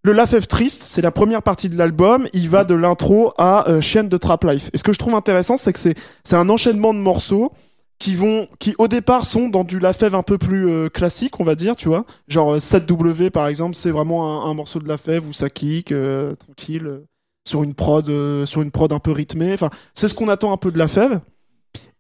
le 0.04 0.14
La 0.14 0.26
Fève 0.26 0.48
Triste, 0.48 0.84
c'est 0.88 1.02
la 1.02 1.12
première 1.12 1.44
partie 1.44 1.70
de 1.70 1.78
l'album. 1.78 2.28
Il 2.34 2.50
va 2.50 2.64
de 2.64 2.74
l'intro 2.76 3.34
à 3.38 3.70
euh, 3.70 3.82
Chaîne 3.82 4.08
de 4.10 4.18
Trap 4.18 4.44
Life. 4.46 4.70
Et 4.74 4.78
ce 4.78 4.84
que 4.84 4.94
je 4.94 4.98
trouve 5.00 5.16
intéressant, 5.16 5.58
c'est 5.58 5.74
que 5.74 5.80
c'est 5.80 5.96
c'est 6.24 6.36
un 6.38 6.50
enchaînement 6.50 6.94
de 6.94 7.00
morceaux 7.00 7.52
qui 8.00 8.16
vont, 8.16 8.48
qui 8.60 8.76
au 8.78 8.88
départ 8.88 9.26
sont 9.26 9.50
dans 9.50 9.64
du 9.64 9.80
La 9.80 9.94
Fève 9.94 10.16
un 10.16 10.24
peu 10.24 10.38
plus 10.38 10.70
euh, 10.70 10.90
classique, 10.90 11.40
on 11.40 11.44
va 11.44 11.56
dire, 11.56 11.76
tu 11.76 11.88
vois. 11.88 12.06
Genre 12.28 12.56
euh, 12.56 12.60
7W 12.60 13.30
par 13.32 13.48
exemple, 13.48 13.76
c'est 13.76 13.92
vraiment 13.92 14.46
un, 14.46 14.50
un 14.50 14.54
morceau 14.54 14.80
de 14.80 14.88
La 14.88 14.98
Fève 14.98 15.28
où 15.28 15.34
ça 15.34 15.50
kick 15.50 15.92
euh, 15.92 16.36
tranquille 16.36 16.86
euh, 16.88 17.06
sur 17.48 17.64
une 17.64 17.74
prod, 17.74 18.08
euh, 18.10 18.46
sur 18.46 18.62
une 18.62 18.72
prod 18.72 18.92
un 18.92 19.00
peu 19.00 19.12
rythmée. 19.12 19.54
Enfin, 19.54 19.70
c'est 19.96 20.08
ce 20.08 20.14
qu'on 20.14 20.30
attend 20.30 20.52
un 20.52 20.58
peu 20.58 20.72
de 20.72 20.78
La 20.78 20.88
Fève. 20.88 21.22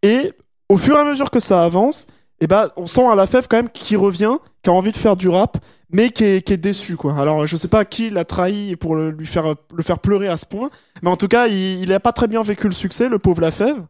Et 0.04 0.34
au 0.70 0.78
fur 0.78 0.96
et 0.96 1.00
à 1.00 1.04
mesure 1.04 1.32
que 1.32 1.40
ça 1.40 1.64
avance, 1.64 2.06
eh 2.40 2.48
ben, 2.48 2.70
on 2.76 2.86
sent 2.86 3.06
à 3.06 3.16
la 3.16 3.26
fève 3.26 3.48
quand 3.48 3.58
même 3.58 3.70
qui 3.70 3.96
revient, 3.96 4.38
qui 4.62 4.70
a 4.70 4.74
envie 4.74 4.92
de 4.92 4.98
faire 4.98 5.16
du 5.16 5.28
rap, 5.28 5.58
mais 5.90 6.12
qui 6.12 6.24
est, 6.24 6.46
qui 6.46 6.54
est 6.54 6.58
déçu, 6.58 6.96
quoi. 6.96 7.18
Alors, 7.20 7.48
je 7.48 7.58
sais 7.58 7.68
pas 7.68 7.84
qui 7.86 8.10
l'a 8.12 8.26
trahi 8.26 8.76
pour 8.76 8.96
le, 8.96 9.10
lui 9.10 9.26
faire, 9.26 9.56
le 9.74 9.84
faire 9.84 10.00
pleurer 10.00 10.28
à 10.28 10.38
ce 10.38 10.46
point, 10.46 10.70
mais 11.02 11.10
en 11.10 11.18
tout 11.18 11.28
cas, 11.28 11.48
il, 11.48 11.82
il 11.82 11.92
a 11.94 12.00
pas 12.00 12.12
très 12.12 12.28
bien 12.28 12.44
vécu 12.44 12.68
le 12.68 12.74
succès, 12.74 13.10
le 13.10 13.18
pauvre 13.18 13.42
la 13.42 13.52
fève. 13.52 13.88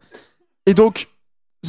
Et 0.66 0.74
donc, 0.74 1.10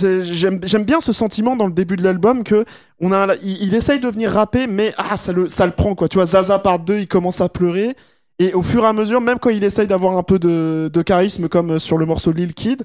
j'aime 0.02 0.84
bien 0.84 1.00
ce 1.00 1.12
sentiment 1.12 1.56
dans 1.56 1.66
le 1.66 1.72
début 1.72 1.96
de 1.96 2.02
l'album 2.02 2.44
que 2.44 2.64
on 3.00 3.12
a, 3.12 3.34
il, 3.42 3.74
essaye 3.74 4.00
de 4.00 4.08
venir 4.08 4.30
rapper, 4.32 4.66
mais 4.66 4.92
ah, 4.96 5.16
ça 5.16 5.32
le, 5.32 5.70
prend, 5.70 5.94
quoi. 5.94 6.08
Tu 6.08 6.16
vois, 6.18 6.26
Zaza 6.26 6.58
part 6.58 6.80
2, 6.80 7.00
il 7.00 7.08
commence 7.08 7.40
à 7.40 7.48
pleurer. 7.48 7.96
Et 8.38 8.54
au 8.54 8.62
fur 8.62 8.84
et 8.84 8.86
à 8.86 8.92
mesure, 8.92 9.20
même 9.20 9.38
quand 9.38 9.50
il 9.50 9.64
essaye 9.64 9.86
d'avoir 9.86 10.16
un 10.16 10.22
peu 10.22 10.38
de, 10.38 11.02
charisme, 11.02 11.48
comme 11.48 11.72
euh, 11.72 11.78
sur 11.78 11.98
le 11.98 12.06
morceau 12.06 12.32
Lil 12.32 12.54
Kid, 12.54 12.84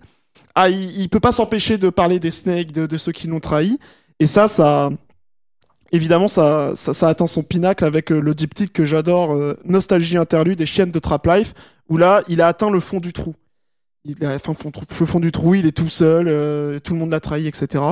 ah, 0.56 0.70
il, 0.70 1.00
il 1.00 1.10
peut 1.10 1.20
pas 1.20 1.32
s'empêcher 1.32 1.78
de 1.78 1.90
parler 1.90 2.20
des 2.20 2.32
snakes, 2.32 2.72
de, 2.72 2.98
ceux 2.98 3.12
qui 3.12 3.28
l'ont 3.28 3.40
trahi. 3.40 3.80
Et 4.20 4.28
ça, 4.28 4.48
ça, 4.48 4.90
évidemment, 5.92 6.28
ça, 6.28 6.74
ça, 6.76 6.94
ça 6.94 7.08
atteint 7.08 7.28
son 7.28 7.44
pinacle 7.44 7.86
avec 7.86 8.12
euh, 8.12 8.20
le 8.20 8.34
diptyque 8.34 8.74
que 8.74 8.86
j'adore, 8.86 9.34
euh, 9.34 9.58
Nostalgie 9.66 10.18
interlude 10.18 10.62
et 10.62 10.66
Chienne 10.66 10.92
de 10.92 11.00
Trap 11.00 11.26
Life, 11.28 11.54
où 11.90 11.98
là, 11.98 12.24
il 12.28 12.42
a 12.42 12.48
atteint 12.48 12.72
le 12.72 12.80
fond 12.80 13.00
du 13.00 13.14
trou. 13.14 13.36
Il 14.06 14.26
atteint 14.26 14.52
le 14.52 14.58
fond, 14.58 14.72
le 15.00 15.06
fond 15.06 15.20
du 15.20 15.32
trou, 15.32 15.56
il 15.56 15.66
est 15.66 15.72
tout 15.72 15.90
seul, 15.90 16.28
euh, 16.28 16.80
tout 16.80 16.94
le 16.94 17.00
monde 17.00 17.12
l'a 17.12 17.22
trahi, 17.22 17.48
etc. 17.48 17.84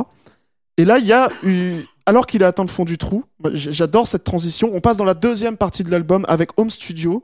Et 0.77 0.83
là, 0.83 0.99
il 0.99 1.05
y 1.05 1.13
a 1.13 1.29
eu, 1.43 1.83
alors 2.05 2.27
qu'il 2.27 2.43
a 2.43 2.47
atteint 2.47 2.63
le 2.63 2.69
fond 2.69 2.83
du 2.83 2.97
trou, 2.97 3.23
j'adore 3.53 4.07
cette 4.07 4.23
transition. 4.23 4.71
On 4.73 4.81
passe 4.81 4.97
dans 4.97 5.05
la 5.05 5.13
deuxième 5.13 5.55
partie 5.55 5.83
de 5.83 5.91
l'album 5.91 6.25
avec 6.27 6.49
Home 6.57 6.69
Studio. 6.69 7.23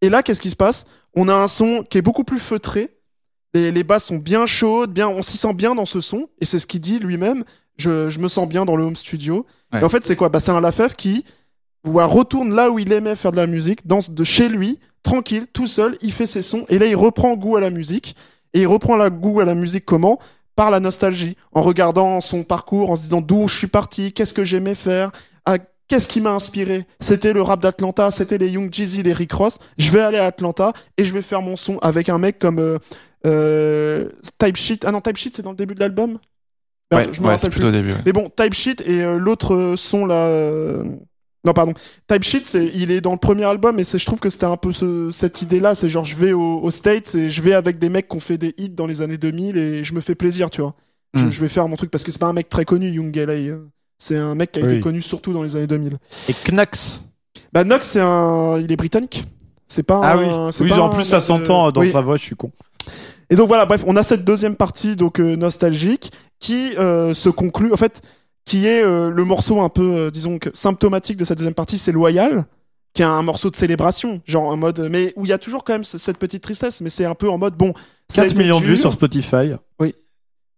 Et 0.00 0.08
là, 0.08 0.22
qu'est-ce 0.22 0.40
qui 0.40 0.50
se 0.50 0.56
passe? 0.56 0.86
On 1.14 1.28
a 1.28 1.34
un 1.34 1.48
son 1.48 1.84
qui 1.88 1.98
est 1.98 2.02
beaucoup 2.02 2.24
plus 2.24 2.38
feutré. 2.38 2.96
Les, 3.52 3.70
les 3.72 3.84
basses 3.84 4.04
sont 4.04 4.16
bien 4.16 4.46
chaudes, 4.46 4.92
bien, 4.92 5.08
on 5.08 5.22
s'y 5.22 5.36
sent 5.36 5.54
bien 5.54 5.74
dans 5.74 5.86
ce 5.86 6.00
son. 6.00 6.28
Et 6.40 6.44
c'est 6.44 6.58
ce 6.58 6.66
qu'il 6.66 6.80
dit 6.80 6.98
lui-même. 6.98 7.44
Je, 7.76 8.08
je 8.08 8.20
me 8.20 8.28
sens 8.28 8.48
bien 8.48 8.64
dans 8.64 8.76
le 8.76 8.84
home 8.84 8.96
studio. 8.96 9.46
Ouais. 9.72 9.80
Et 9.80 9.84
en 9.84 9.88
fait, 9.88 10.04
c'est 10.04 10.16
quoi? 10.16 10.28
Bah, 10.28 10.40
C'est 10.40 10.50
un 10.52 10.88
qui 10.96 11.24
retourne 11.84 12.54
là 12.54 12.70
où 12.70 12.78
il 12.78 12.92
aimait 12.92 13.16
faire 13.16 13.30
de 13.30 13.36
la 13.36 13.46
musique, 13.46 13.86
dans, 13.86 14.00
de 14.08 14.24
chez 14.24 14.48
lui, 14.48 14.78
tranquille, 15.04 15.46
tout 15.52 15.68
seul, 15.68 15.96
il 16.02 16.10
fait 16.10 16.26
ses 16.26 16.42
sons. 16.42 16.66
Et 16.68 16.80
là, 16.80 16.86
il 16.86 16.96
reprend 16.96 17.34
goût 17.34 17.56
à 17.56 17.60
la 17.60 17.70
musique. 17.70 18.16
Et 18.54 18.62
il 18.62 18.66
reprend 18.66 18.96
la 18.96 19.10
goût 19.10 19.38
à 19.40 19.44
la 19.44 19.54
musique 19.54 19.84
comment? 19.84 20.18
Par 20.56 20.70
la 20.70 20.80
nostalgie. 20.80 21.36
En 21.52 21.62
regardant 21.62 22.20
son 22.20 22.42
parcours, 22.42 22.90
en 22.90 22.96
se 22.96 23.02
disant 23.02 23.20
d'où 23.20 23.48
je 23.48 23.56
suis 23.56 23.66
parti, 23.66 24.12
qu'est-ce 24.12 24.34
que 24.34 24.44
j'aimais 24.44 24.76
faire, 24.76 25.10
qu'est-ce 25.88 26.06
qui 26.06 26.20
m'a 26.20 26.30
inspiré? 26.32 26.86
C'était 27.00 27.32
le 27.32 27.42
rap 27.42 27.60
d'Atlanta, 27.60 28.10
c'était 28.10 28.38
les 28.38 28.50
Young 28.50 28.72
Jeezy, 28.72 29.02
les 29.02 29.12
Rick 29.12 29.32
Ross. 29.32 29.58
Je 29.76 29.90
vais 29.90 30.00
aller 30.00 30.18
à 30.18 30.26
Atlanta 30.26 30.72
et 30.96 31.04
je 31.04 31.12
vais 31.12 31.22
faire 31.22 31.42
mon 31.42 31.56
son 31.56 31.78
avec 31.78 32.08
un 32.08 32.18
mec 32.18 32.38
comme 32.38 32.60
euh, 32.60 32.78
euh, 33.26 34.08
Type 34.38 34.56
Sheet. 34.56 34.80
Ah 34.84 34.92
non, 34.92 35.00
Type 35.00 35.16
Sheet, 35.16 35.32
c'est 35.34 35.42
dans 35.42 35.50
le 35.50 35.56
début 35.56 35.74
de 35.74 35.80
l'album? 35.80 36.18
Ouais, 36.92 37.08
je 37.12 37.20
me 37.20 37.26
ouais, 37.26 37.32
rappelle 37.32 37.40
c'est 37.40 37.50
plus. 37.50 37.60
plutôt 37.60 37.68
au 37.68 37.72
début. 37.72 37.90
ouais. 37.90 38.02
Mais 38.06 38.12
bon, 38.12 38.30
Type 38.36 38.54
Sheet 38.54 38.76
et 38.86 39.02
euh, 39.02 39.18
l'autre 39.18 39.54
euh, 39.54 39.76
son 39.76 40.06
là. 40.06 40.28
Non, 41.44 41.52
pardon. 41.52 41.74
Type 42.08 42.22
Sheet, 42.22 42.42
c'est, 42.44 42.70
il 42.74 42.90
est 42.90 43.00
dans 43.00 43.12
le 43.12 43.18
premier 43.18 43.44
album 43.44 43.78
et 43.78 43.84
c'est, 43.84 43.98
je 43.98 44.06
trouve 44.06 44.18
que 44.18 44.30
c'était 44.30 44.46
un 44.46 44.56
peu 44.56 44.72
ce- 44.72 45.10
cette 45.10 45.42
idée-là. 45.42 45.74
C'est 45.74 45.90
genre, 45.90 46.04
je 46.04 46.16
vais 46.16 46.32
au- 46.32 46.60
aux 46.62 46.70
States 46.70 47.14
et 47.14 47.30
je 47.30 47.42
vais 47.42 47.52
avec 47.52 47.78
des 47.78 47.88
mecs 47.90 48.08
qui 48.08 48.16
ont 48.16 48.20
fait 48.20 48.38
des 48.38 48.54
hits 48.56 48.70
dans 48.70 48.86
les 48.86 49.02
années 49.02 49.18
2000 49.18 49.56
et 49.58 49.84
je 49.84 49.92
me 49.94 50.00
fais 50.00 50.14
plaisir, 50.14 50.48
tu 50.50 50.60
vois. 50.62 50.74
Je, 51.14 51.24
Mm. 51.26 51.30
je 51.30 51.40
vais 51.42 51.48
faire 51.48 51.68
mon 51.68 51.76
truc 51.76 51.90
parce 51.90 52.02
que 52.02 52.10
c'est 52.10 52.18
pas 52.18 52.26
un 52.26 52.32
mec 52.32 52.48
très 52.48 52.64
connu, 52.64 52.88
Young 52.90 53.14
LA. 53.16 53.56
C'est 53.98 54.16
un 54.16 54.34
mec 54.34 54.52
qui 54.52 54.60
a 54.60 54.64
été 54.64 54.80
connu 54.80 55.02
surtout 55.02 55.32
dans 55.32 55.42
les 55.42 55.54
années 55.54 55.66
2000. 55.66 55.98
Et 56.28 56.32
Knux. 56.32 57.00
Bah, 57.52 57.62
Nox, 57.62 57.86
c'est 57.86 58.00
un. 58.00 58.58
Il 58.58 58.72
est 58.72 58.76
britannique. 58.76 59.24
C'est 59.68 59.82
pas 59.84 60.00
Ah 60.02 60.14
un- 60.14 60.18
oui. 60.46 60.52
c'est 60.52 60.64
Oui, 60.64 60.70
pas 60.70 60.80
en 60.80 60.88
plus, 60.90 61.04
ça 61.04 61.20
s'entend 61.20 61.70
dans 61.72 61.80
Oui. 61.82 61.90
sa 61.92 62.00
voix, 62.00 62.16
je 62.16 62.22
suis 62.24 62.36
con. 62.36 62.50
Et 63.30 63.36
donc 63.36 63.48
voilà, 63.48 63.64
bref, 63.64 63.82
on 63.86 63.96
a 63.96 64.02
cette 64.02 64.24
deuxième 64.24 64.56
partie 64.56 64.96
donc 64.96 65.20
euh, 65.20 65.36
nostalgique 65.36 66.10
qui 66.40 66.76
euh, 66.78 67.14
se 67.14 67.28
conclut, 67.28 67.72
en 67.72 67.76
fait, 67.76 68.02
qui 68.44 68.66
est 68.66 68.82
euh, 68.82 69.10
le 69.10 69.24
morceau 69.24 69.60
un 69.60 69.68
peu, 69.68 69.94
euh, 69.96 70.10
disons 70.10 70.38
que 70.38 70.50
symptomatique 70.54 71.16
de 71.16 71.24
cette 71.24 71.38
deuxième 71.38 71.54
partie, 71.54 71.78
c'est 71.78 71.92
Loyal, 71.92 72.44
qui 72.92 73.02
est 73.02 73.06
un 73.06 73.22
morceau 73.22 73.50
de 73.50 73.56
célébration, 73.56 74.20
genre 74.26 74.44
en 74.44 74.56
mode, 74.56 74.88
mais 74.90 75.12
où 75.16 75.24
il 75.24 75.28
y 75.28 75.32
a 75.32 75.38
toujours 75.38 75.64
quand 75.64 75.72
même 75.72 75.84
cette 75.84 76.18
petite 76.18 76.42
tristesse, 76.42 76.80
mais 76.80 76.90
c'est 76.90 77.04
un 77.06 77.14
peu 77.14 77.28
en 77.28 77.38
mode 77.38 77.54
bon. 77.56 77.72
ça 78.08 78.22
a 78.22 78.24
4 78.24 78.32
été 78.34 78.42
millions 78.42 78.60
de 78.60 78.66
vues 78.66 78.76
sur 78.76 78.92
Spotify. 78.92 79.52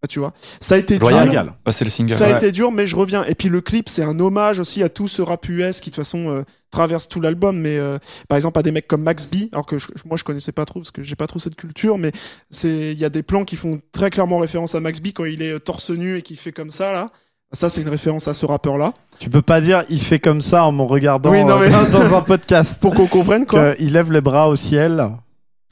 bah, 0.03 0.09
tu 0.09 0.19
vois, 0.19 0.35
ça 0.61 0.75
a 0.75 0.79
été 0.79 0.99
Loyal. 0.99 1.31
dur. 1.31 1.55
Ah, 1.65 1.73
c'est 1.73 1.85
le 1.85 1.91
single. 1.91 2.15
Ça 2.15 2.27
a 2.27 2.31
Ouais. 2.33 2.37
été 2.37 2.53
dur, 2.53 2.71
mais 2.71 2.87
je 2.87 2.95
reviens. 2.95 3.25
Et 3.25 3.35
puis 3.35 3.49
le 3.49 3.63
clip, 3.63 3.89
c'est 3.89 4.03
un 4.03 4.19
hommage 4.21 4.59
aussi 4.59 4.83
à 4.83 4.91
tout 4.91 5.09
ce 5.09 5.23
rap 5.23 5.49
US 5.49 5.81
qui 5.81 5.89
de 5.91 5.95
toute 5.95 6.05
façon 6.05 6.29
euh, 6.31 6.43
traverse 6.71 7.09
tout 7.09 7.21
l'album. 7.23 7.59
Mais 7.59 7.79
euh, 7.79 7.97
par 8.29 8.37
exemple, 8.37 8.59
à 8.59 8.63
des 8.63 8.73
mecs 8.73 8.87
comme 8.87 9.03
Max 9.03 9.27
B, 9.27 9.49
alors 9.53 9.65
que 9.65 9.79
je- 9.79 9.87
moi 10.05 10.19
je 10.19 10.25
connaissais 10.25 10.53
pas 10.53 10.67
trop 10.67 10.81
parce 10.81 10.91
que 10.91 11.03
j'ai 11.03 11.17
pas 11.17 11.27
trop 11.27 11.39
cette 11.39 11.57
culture, 11.57 11.97
mais 11.97 12.13
c'est 12.51 12.93
il 12.93 12.99
y 12.99 13.07
a 13.07 13.09
des 13.09 13.23
plans 13.23 13.45
qui 13.47 13.57
font 13.57 13.81
très 13.93 14.11
clairement 14.11 14.37
référence 14.39 14.75
à 14.75 14.81
Max 14.81 15.01
B 15.01 15.07
quand 15.15 15.25
il 15.25 15.41
est 15.41 15.59
torse 15.61 15.89
nu 15.91 16.19
et 16.19 16.23
qui 16.23 16.37
fait 16.37 16.53
comme 16.53 16.71
ça 16.71 16.93
là. 16.93 17.11
Ça, 17.53 17.71
c'est 17.71 17.81
une 17.81 17.89
référence 17.89 18.29
à 18.29 18.35
ce 18.35 18.45
rappeur-là. 18.45 18.93
Tu 19.19 19.31
peux 19.31 19.43
pas 19.43 19.61
dire 19.61 19.85
il 19.89 20.01
fait 20.01 20.19
comme 20.19 20.41
ça 20.43 20.65
en 20.65 20.73
me 20.73 20.83
regardant 20.83 21.31
Oui, 21.31 21.45
non, 21.45 21.61
euh, 21.63 21.69
dans 21.93 22.15
un 22.15 22.21
podcast. 22.21 22.77
Pour 22.81 22.95
qu'on 22.95 23.07
comprenne 23.07 23.47
quoi. 23.47 23.73
Il 23.79 23.93
lève 23.93 24.13
les 24.13 24.21
bras 24.21 24.49
au 24.49 24.57
ciel. 24.57 25.09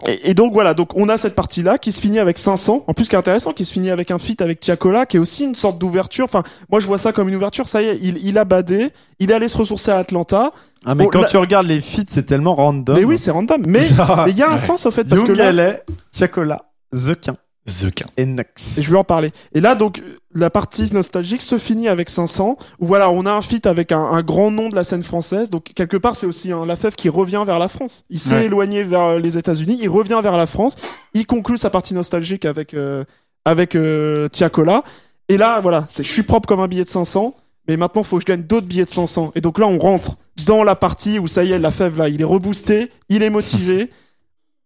Et, 0.06 0.30
et 0.30 0.34
donc 0.34 0.52
voilà, 0.52 0.74
donc 0.74 0.90
on 0.96 1.08
a 1.08 1.16
cette 1.16 1.34
partie-là 1.34 1.78
qui 1.78 1.92
se 1.92 2.00
finit 2.00 2.18
avec 2.18 2.38
500. 2.38 2.84
En 2.86 2.94
plus, 2.94 3.08
qui 3.08 3.14
est 3.14 3.18
intéressant, 3.18 3.52
qui 3.52 3.64
se 3.64 3.72
finit 3.72 3.90
avec 3.90 4.10
un 4.10 4.18
feat 4.18 4.40
avec 4.40 4.60
Tiakola, 4.60 5.06
qui 5.06 5.16
est 5.16 5.20
aussi 5.20 5.44
une 5.44 5.54
sorte 5.54 5.78
d'ouverture. 5.78 6.24
Enfin, 6.24 6.42
moi 6.70 6.80
je 6.80 6.86
vois 6.86 6.98
ça 6.98 7.12
comme 7.12 7.28
une 7.28 7.36
ouverture. 7.36 7.68
Ça 7.68 7.82
y 7.82 7.86
est, 7.86 7.98
il, 8.00 8.18
il 8.26 8.38
a 8.38 8.44
badé, 8.44 8.90
il 9.18 9.30
est 9.30 9.34
allé 9.34 9.48
se 9.48 9.56
ressourcer 9.58 9.90
à 9.90 9.98
Atlanta. 9.98 10.52
Ah, 10.86 10.94
mais 10.94 11.04
Bon, 11.04 11.10
quand 11.10 11.22
là- 11.22 11.26
tu 11.28 11.36
regardes 11.38 11.66
les 11.66 11.80
feats, 11.80 12.02
c'est 12.08 12.24
tellement 12.26 12.54
random. 12.54 12.96
Mais 12.96 13.04
oui, 13.04 13.18
c'est 13.18 13.30
random. 13.30 13.62
Mais 13.66 13.86
il 14.28 14.36
y 14.36 14.42
a 14.42 14.50
un 14.50 14.56
sens 14.58 14.86
au 14.86 14.90
fait 14.90 15.04
parce 15.04 15.22
que 15.22 15.28
Young 15.28 15.38
là, 15.38 15.52
LA, 15.52 15.74
Tiakola, 16.12 16.64
The 16.92 17.14
Quin. 17.20 17.36
The 17.66 17.90
Quin. 17.94 18.06
Et 18.16 18.26
Nux. 18.26 18.44
Et 18.76 18.82
je 18.82 18.90
vais 18.90 18.96
en 18.98 19.04
parler. 19.04 19.32
Et 19.54 19.60
là, 19.60 19.74
donc, 19.74 20.02
la 20.34 20.50
partie 20.50 20.92
nostalgique 20.92 21.40
se 21.40 21.58
finit 21.58 21.88
avec 21.88 22.10
500, 22.10 22.58
où 22.78 22.86
voilà, 22.86 23.10
on 23.10 23.24
a 23.24 23.32
un 23.32 23.40
feat 23.40 23.66
avec 23.66 23.90
un, 23.92 24.00
un 24.02 24.22
grand 24.22 24.50
nom 24.50 24.68
de 24.68 24.74
la 24.74 24.84
scène 24.84 25.02
française. 25.02 25.48
Donc, 25.48 25.64
quelque 25.74 25.96
part, 25.96 26.14
c'est 26.16 26.26
aussi 26.26 26.52
un 26.52 26.66
Lafèvre 26.66 26.94
qui 26.96 27.08
revient 27.08 27.42
vers 27.46 27.58
la 27.58 27.68
France. 27.68 28.04
Il 28.10 28.20
s'est 28.20 28.34
Ouais. 28.34 28.44
éloigné 28.46 28.82
vers 28.82 29.00
euh, 29.02 29.18
les 29.18 29.38
États-Unis, 29.38 29.78
il 29.80 29.88
revient 29.88 30.20
vers 30.22 30.36
la 30.36 30.46
France. 30.46 30.76
Il 31.14 31.26
conclut 31.26 31.56
sa 31.56 31.70
partie 31.70 31.94
nostalgique 31.94 32.44
avec, 32.44 32.74
euh, 32.74 33.04
avec 33.46 33.76
euh, 33.76 34.28
Tiakola. 34.28 34.84
Et 35.28 35.38
là, 35.38 35.60
voilà, 35.60 35.86
c'est 35.88 36.04
je 36.04 36.12
suis 36.12 36.22
propre 36.22 36.46
comme 36.46 36.60
un 36.60 36.68
billet 36.68 36.84
de 36.84 36.88
500, 36.90 37.34
mais 37.66 37.78
maintenant, 37.78 38.02
faut 38.02 38.16
que 38.18 38.22
je 38.22 38.26
gagne 38.26 38.42
d'autres 38.42 38.66
billets 38.66 38.84
de 38.84 38.90
500. 38.90 39.32
Et 39.36 39.40
donc 39.40 39.58
là, 39.58 39.66
on 39.66 39.78
rentre 39.78 40.16
dans 40.44 40.64
la 40.64 40.74
partie 40.74 41.18
où 41.18 41.26
ça 41.28 41.44
y 41.44 41.52
est, 41.52 41.58
Lafèvre, 41.58 41.96
là, 41.96 42.08
il 42.10 42.20
est 42.20 42.24
reboosté, 42.24 42.90
il 43.08 43.22
est 43.22 43.30
motivé. 43.30 43.90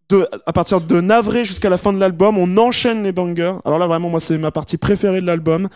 De, 0.09 0.27
à 0.47 0.53
partir 0.53 0.81
de 0.81 1.01
Navré 1.01 1.45
jusqu'à 1.45 1.69
la 1.69 1.77
fin 1.77 1.93
de 1.93 1.99
l'album, 1.99 2.37
on 2.37 2.57
enchaîne 2.57 3.03
les 3.03 3.11
bangers. 3.11 3.53
Alors 3.63 3.77
là, 3.77 3.85
vraiment, 3.87 4.09
moi, 4.09 4.19
c'est 4.19 4.37
ma 4.39 4.49
partie 4.51 4.77
préférée 4.77 5.21
de 5.21 5.25
l'album. 5.27 5.69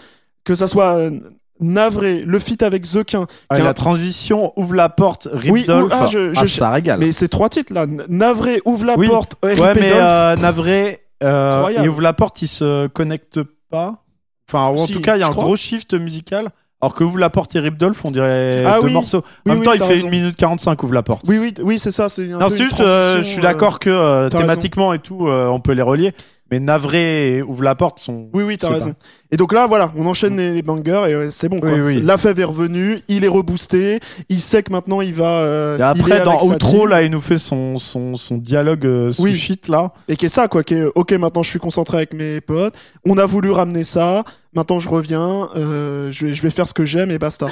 Que 0.44 0.56
ça 0.56 0.68
soit 0.68 0.96
euh, 0.98 1.12
Navré, 1.60 2.22
le 2.26 2.40
feat 2.40 2.64
avec 2.64 2.84
Zequin, 2.84 3.28
Ah, 3.50 3.56
qui 3.56 3.62
et 3.62 3.64
a- 3.64 3.68
la 3.68 3.74
transition 3.76 4.52
ouvre 4.56 4.74
la 4.76 4.90
porte, 4.90 5.28
Oui, 5.48 5.60
Ripdolph. 5.62 5.86
ou- 5.94 5.96
ah, 5.96 6.08
je- 6.12 6.34
ah, 6.36 6.46
ça 6.46 6.72
régale. 6.72 7.00
mais 7.00 7.12
c'est 7.12 7.28
trois 7.28 7.48
titres 7.50 7.72
là. 7.74 7.86
Navré, 8.10 8.60
ouvre 8.66 8.86
la 8.86 8.98
Oui. 8.98 9.08
porte, 9.08 9.36
ouais, 9.44 9.54
RIP 9.54 9.80
mais 9.82 9.90
Dolph. 9.90 10.02
euh, 10.02 10.36
Navré, 10.38 11.00
euh, 11.24 11.72
il 11.78 11.88
ouvre 11.88 12.02
la 12.02 12.14
porte, 12.14 12.42
il 12.42 12.48
se 12.48 12.88
connecte 12.88 13.40
pas. 13.70 14.04
Enfin, 14.50 14.70
ou 14.76 14.82
en 14.82 14.88
Si, 14.88 14.94
tout 14.94 15.00
cas, 15.02 15.16
il 15.16 15.20
y 15.20 15.24
a 15.24 15.28
un 15.28 15.32
crois. 15.32 15.44
gros 15.46 15.56
shift 15.56 15.94
musical. 15.94 16.50
Alors 16.84 16.96
que 16.96 17.06
ouvre 17.06 17.18
la 17.18 17.30
porte 17.30 17.56
et 17.56 17.60
Ripdolph, 17.60 18.04
on 18.04 18.12
dirait 18.12 18.62
Ah 18.68 18.80
deux 18.82 18.88
oui. 18.88 18.92
morceaux. 18.94 19.24
Oui, 19.46 19.54
en 19.54 19.56
même 19.56 19.60
oui, 19.60 19.66
temps, 19.66 19.72
il 19.72 19.80
fait 19.80 19.86
raison. 19.86 20.08
1 20.10 20.12
minute 20.12 20.36
45, 20.36 20.84
ouvre 20.84 20.94
la 20.94 21.02
porte. 21.02 21.24
Oui, 21.30 21.38
oui, 21.38 21.54
oui, 21.64 21.80
c'est 21.80 21.94
ça. 21.94 22.10
C'est 22.10 22.26
Non, 22.28 22.50
c'est 22.50 22.62
juste, 22.62 22.82
euh, 22.82 23.20
je 23.20 23.22
suis 23.22 23.40
euh, 23.40 23.42
d'accord 23.42 23.80
que 23.80 23.90
euh, 23.90 24.30
thématiquement 24.30 24.92
et 24.92 25.00
tout, 25.00 25.30
euh, 25.30 25.48
on 25.48 25.62
peut 25.62 25.72
les 25.72 25.82
relier. 25.82 26.12
Mais 26.54 26.60
Navré 26.60 27.38
et 27.38 27.42
Ouvre 27.42 27.64
la 27.64 27.74
porte 27.74 27.98
sont. 27.98 28.30
Oui, 28.32 28.44
oui, 28.44 28.58
t'as 28.58 28.70
raison. 28.70 28.94
Et 29.32 29.38
donc 29.38 29.54
là, 29.54 29.66
voilà, 29.66 29.92
on 29.98 30.06
enchaîne 30.06 30.38
les, 30.38 30.52
les 30.54 30.62
bangers 30.62 31.06
et 31.10 31.14
euh, 31.16 31.32
c'est 31.32 31.50
bon. 31.50 31.60
Quoi. 31.60 31.72
Oui, 31.72 31.80
oui. 31.80 32.02
La 32.04 32.18
fève 32.18 32.40
est 32.40 32.44
revenue, 32.44 33.00
il 33.08 33.24
est 33.26 33.28
reboosté, 33.28 34.00
il 34.30 34.40
sait 34.40 34.62
que 34.62 34.72
maintenant 34.72 35.02
il 35.02 35.16
va. 35.16 35.40
euh, 35.40 35.80
Et 35.80 35.82
après, 35.82 36.24
dans 36.24 36.44
Outro, 36.46 36.86
là, 36.86 37.02
il 37.02 37.10
nous 37.10 37.22
fait 37.22 37.40
son, 37.40 37.78
son, 37.78 38.14
son 38.14 38.38
dialogue 38.38 38.86
euh, 38.86 39.10
sous 39.10 39.24
Oui. 39.24 39.34
shit, 39.34 39.68
là. 39.68 39.94
Et 40.08 40.16
qui 40.16 40.28
est 40.28 40.30
ça, 40.30 40.48
quoi. 40.48 40.64
Qui 40.64 40.76
est, 40.76 40.84
ok, 40.94 41.12
maintenant 41.14 41.42
je 41.42 41.50
suis 41.50 41.58
concentré 41.60 41.98
avec 41.98 42.14
mes 42.14 42.40
potes. 42.40 42.76
On 43.04 43.18
a 43.18 43.26
voulu 43.26 43.50
ramener 43.50 43.84
ça. 43.84 44.24
Maintenant 44.56 44.80
je 44.80 44.90
reviens. 44.90 45.50
je, 45.56 46.26
vais, 46.28 46.34
je 46.36 46.42
vais 46.44 46.52
faire 46.52 46.68
ce 46.68 46.74
que 46.76 46.86
j'aime 46.86 47.10
et 47.10 47.18
basta. 47.18 47.48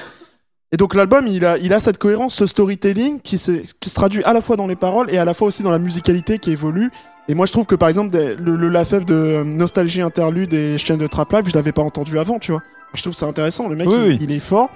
Et 0.74 0.78
donc 0.78 0.96
l'album, 0.96 1.28
il 1.28 1.44
a, 1.44 1.58
il 1.58 1.74
a 1.74 1.82
cette 1.82 1.98
cohérence, 1.98 2.34
ce 2.36 2.46
storytelling 2.46 3.20
qui, 3.20 3.38
se- 3.38 3.62
qui 3.82 3.90
se 3.90 3.96
traduit 3.96 4.24
à 4.24 4.32
la 4.32 4.40
fois 4.40 4.56
dans 4.56 4.68
les 4.68 4.78
paroles 4.78 5.10
et 5.14 5.18
à 5.18 5.26
la 5.26 5.34
fois 5.34 5.48
aussi 5.50 5.64
dans 5.64 5.72
la 5.72 5.80
musicalité 5.80 6.40
qui 6.40 6.52
évolue. 6.52 6.92
Et 7.28 7.36
moi 7.36 7.46
je 7.46 7.52
trouve 7.52 7.66
que 7.66 7.76
par 7.76 7.90
exemple 7.90 8.10
des- 8.12 8.36
le, 8.36 8.56
le 8.56 8.68
Lafèvre 8.70 9.06
de 9.06 9.14
euh, 9.14 9.44
Nostalgie 9.44 10.02
Interlude 10.02 10.54
et 10.54 10.78
chaîne 10.78 10.98
de 10.98 11.08
Trap 11.08 11.32
Live, 11.34 11.44
je 11.48 11.54
l'avais 11.54 11.72
pas 11.72 11.82
entendu 11.84 12.18
avant, 12.20 12.40
tu 12.40 12.52
vois. 12.52 12.62
Je 12.94 13.02
trouve 13.02 13.14
que 13.14 13.20
c'est 13.20 13.26
intéressant. 13.26 13.70
Le 13.70 13.76
mec, 13.76 13.88
Oui, 13.88 13.96
il, 13.96 14.08
oui. 14.10 14.18
il 14.22 14.32
est 14.32 14.40
fort. 14.40 14.70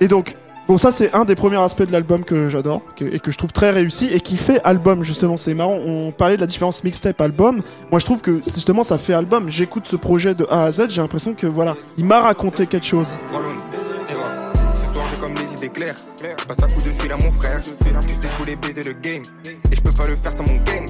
Et 0.00 0.08
donc 0.08 0.34
Bon, 0.68 0.78
ça, 0.78 0.90
c'est 0.90 1.14
un 1.14 1.24
des 1.24 1.36
premiers 1.36 1.60
aspects 1.60 1.84
de 1.84 1.92
l'album 1.92 2.24
que 2.24 2.48
j'adore 2.48 2.82
et 3.00 3.20
que 3.20 3.30
je 3.30 3.38
trouve 3.38 3.52
très 3.52 3.70
réussi 3.70 4.08
et 4.12 4.18
qui 4.18 4.36
fait 4.36 4.60
album, 4.64 5.04
justement. 5.04 5.36
C'est 5.36 5.54
marrant, 5.54 5.76
on 5.86 6.10
parlait 6.10 6.34
de 6.34 6.40
la 6.40 6.48
différence 6.48 6.82
mixtape-album. 6.82 7.62
Moi, 7.92 8.00
je 8.00 8.04
trouve 8.04 8.20
que 8.20 8.40
justement, 8.44 8.82
ça 8.82 8.98
fait 8.98 9.12
album. 9.12 9.48
J'écoute 9.48 9.86
ce 9.86 9.94
projet 9.94 10.34
de 10.34 10.44
A 10.50 10.64
à 10.64 10.72
Z, 10.72 10.86
j'ai 10.88 11.00
l'impression 11.00 11.34
que 11.34 11.46
voilà, 11.46 11.76
il 11.98 12.04
m'a 12.04 12.18
raconté 12.20 12.66
quelque 12.66 12.84
chose. 12.84 13.16
Les 15.66 15.70
idées 15.70 15.70
claires. 15.70 15.96
Je 16.38 16.44
passe 16.44 16.62
à 16.62 16.66
coup 16.66 16.82
de 16.82 16.90
fil 17.00 17.12
à 17.12 17.16
mon 17.16 17.32
frère. 17.32 17.60
Tu 17.60 17.70
sais, 17.70 18.28
je 18.30 18.36
voulais 18.38 18.56
baiser 18.56 18.82
le 18.82 18.92
game. 18.92 19.22
Et 19.70 19.76
je 19.76 19.80
peux 19.80 19.92
pas 19.92 20.06
le 20.06 20.16
faire 20.16 20.32
sans 20.32 20.44
mon 20.44 20.56
gang. 20.62 20.86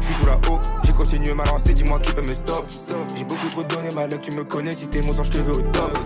Je 0.00 0.06
suis 0.06 0.14
tout 0.14 0.26
là-haut, 0.26 0.58
j'ai 0.84 0.92
continué 0.92 1.34
ma 1.34 1.44
lancée, 1.44 1.72
dis-moi 1.72 1.98
qui 2.00 2.12
peut 2.12 2.22
me 2.22 2.34
stop. 2.34 2.66
J'ai 3.16 3.24
beaucoup 3.24 3.46
trop 3.48 3.62
donné, 3.62 3.94
ma 3.94 4.06
luck, 4.06 4.20
tu 4.22 4.32
me 4.32 4.44
connais, 4.44 4.72
si 4.72 4.86
t'es 4.88 5.02
mon 5.02 5.12
sang, 5.12 5.22
je 5.24 5.30
te 5.30 5.38
veux 5.38 5.52
au 5.52 5.60
top. 5.60 5.98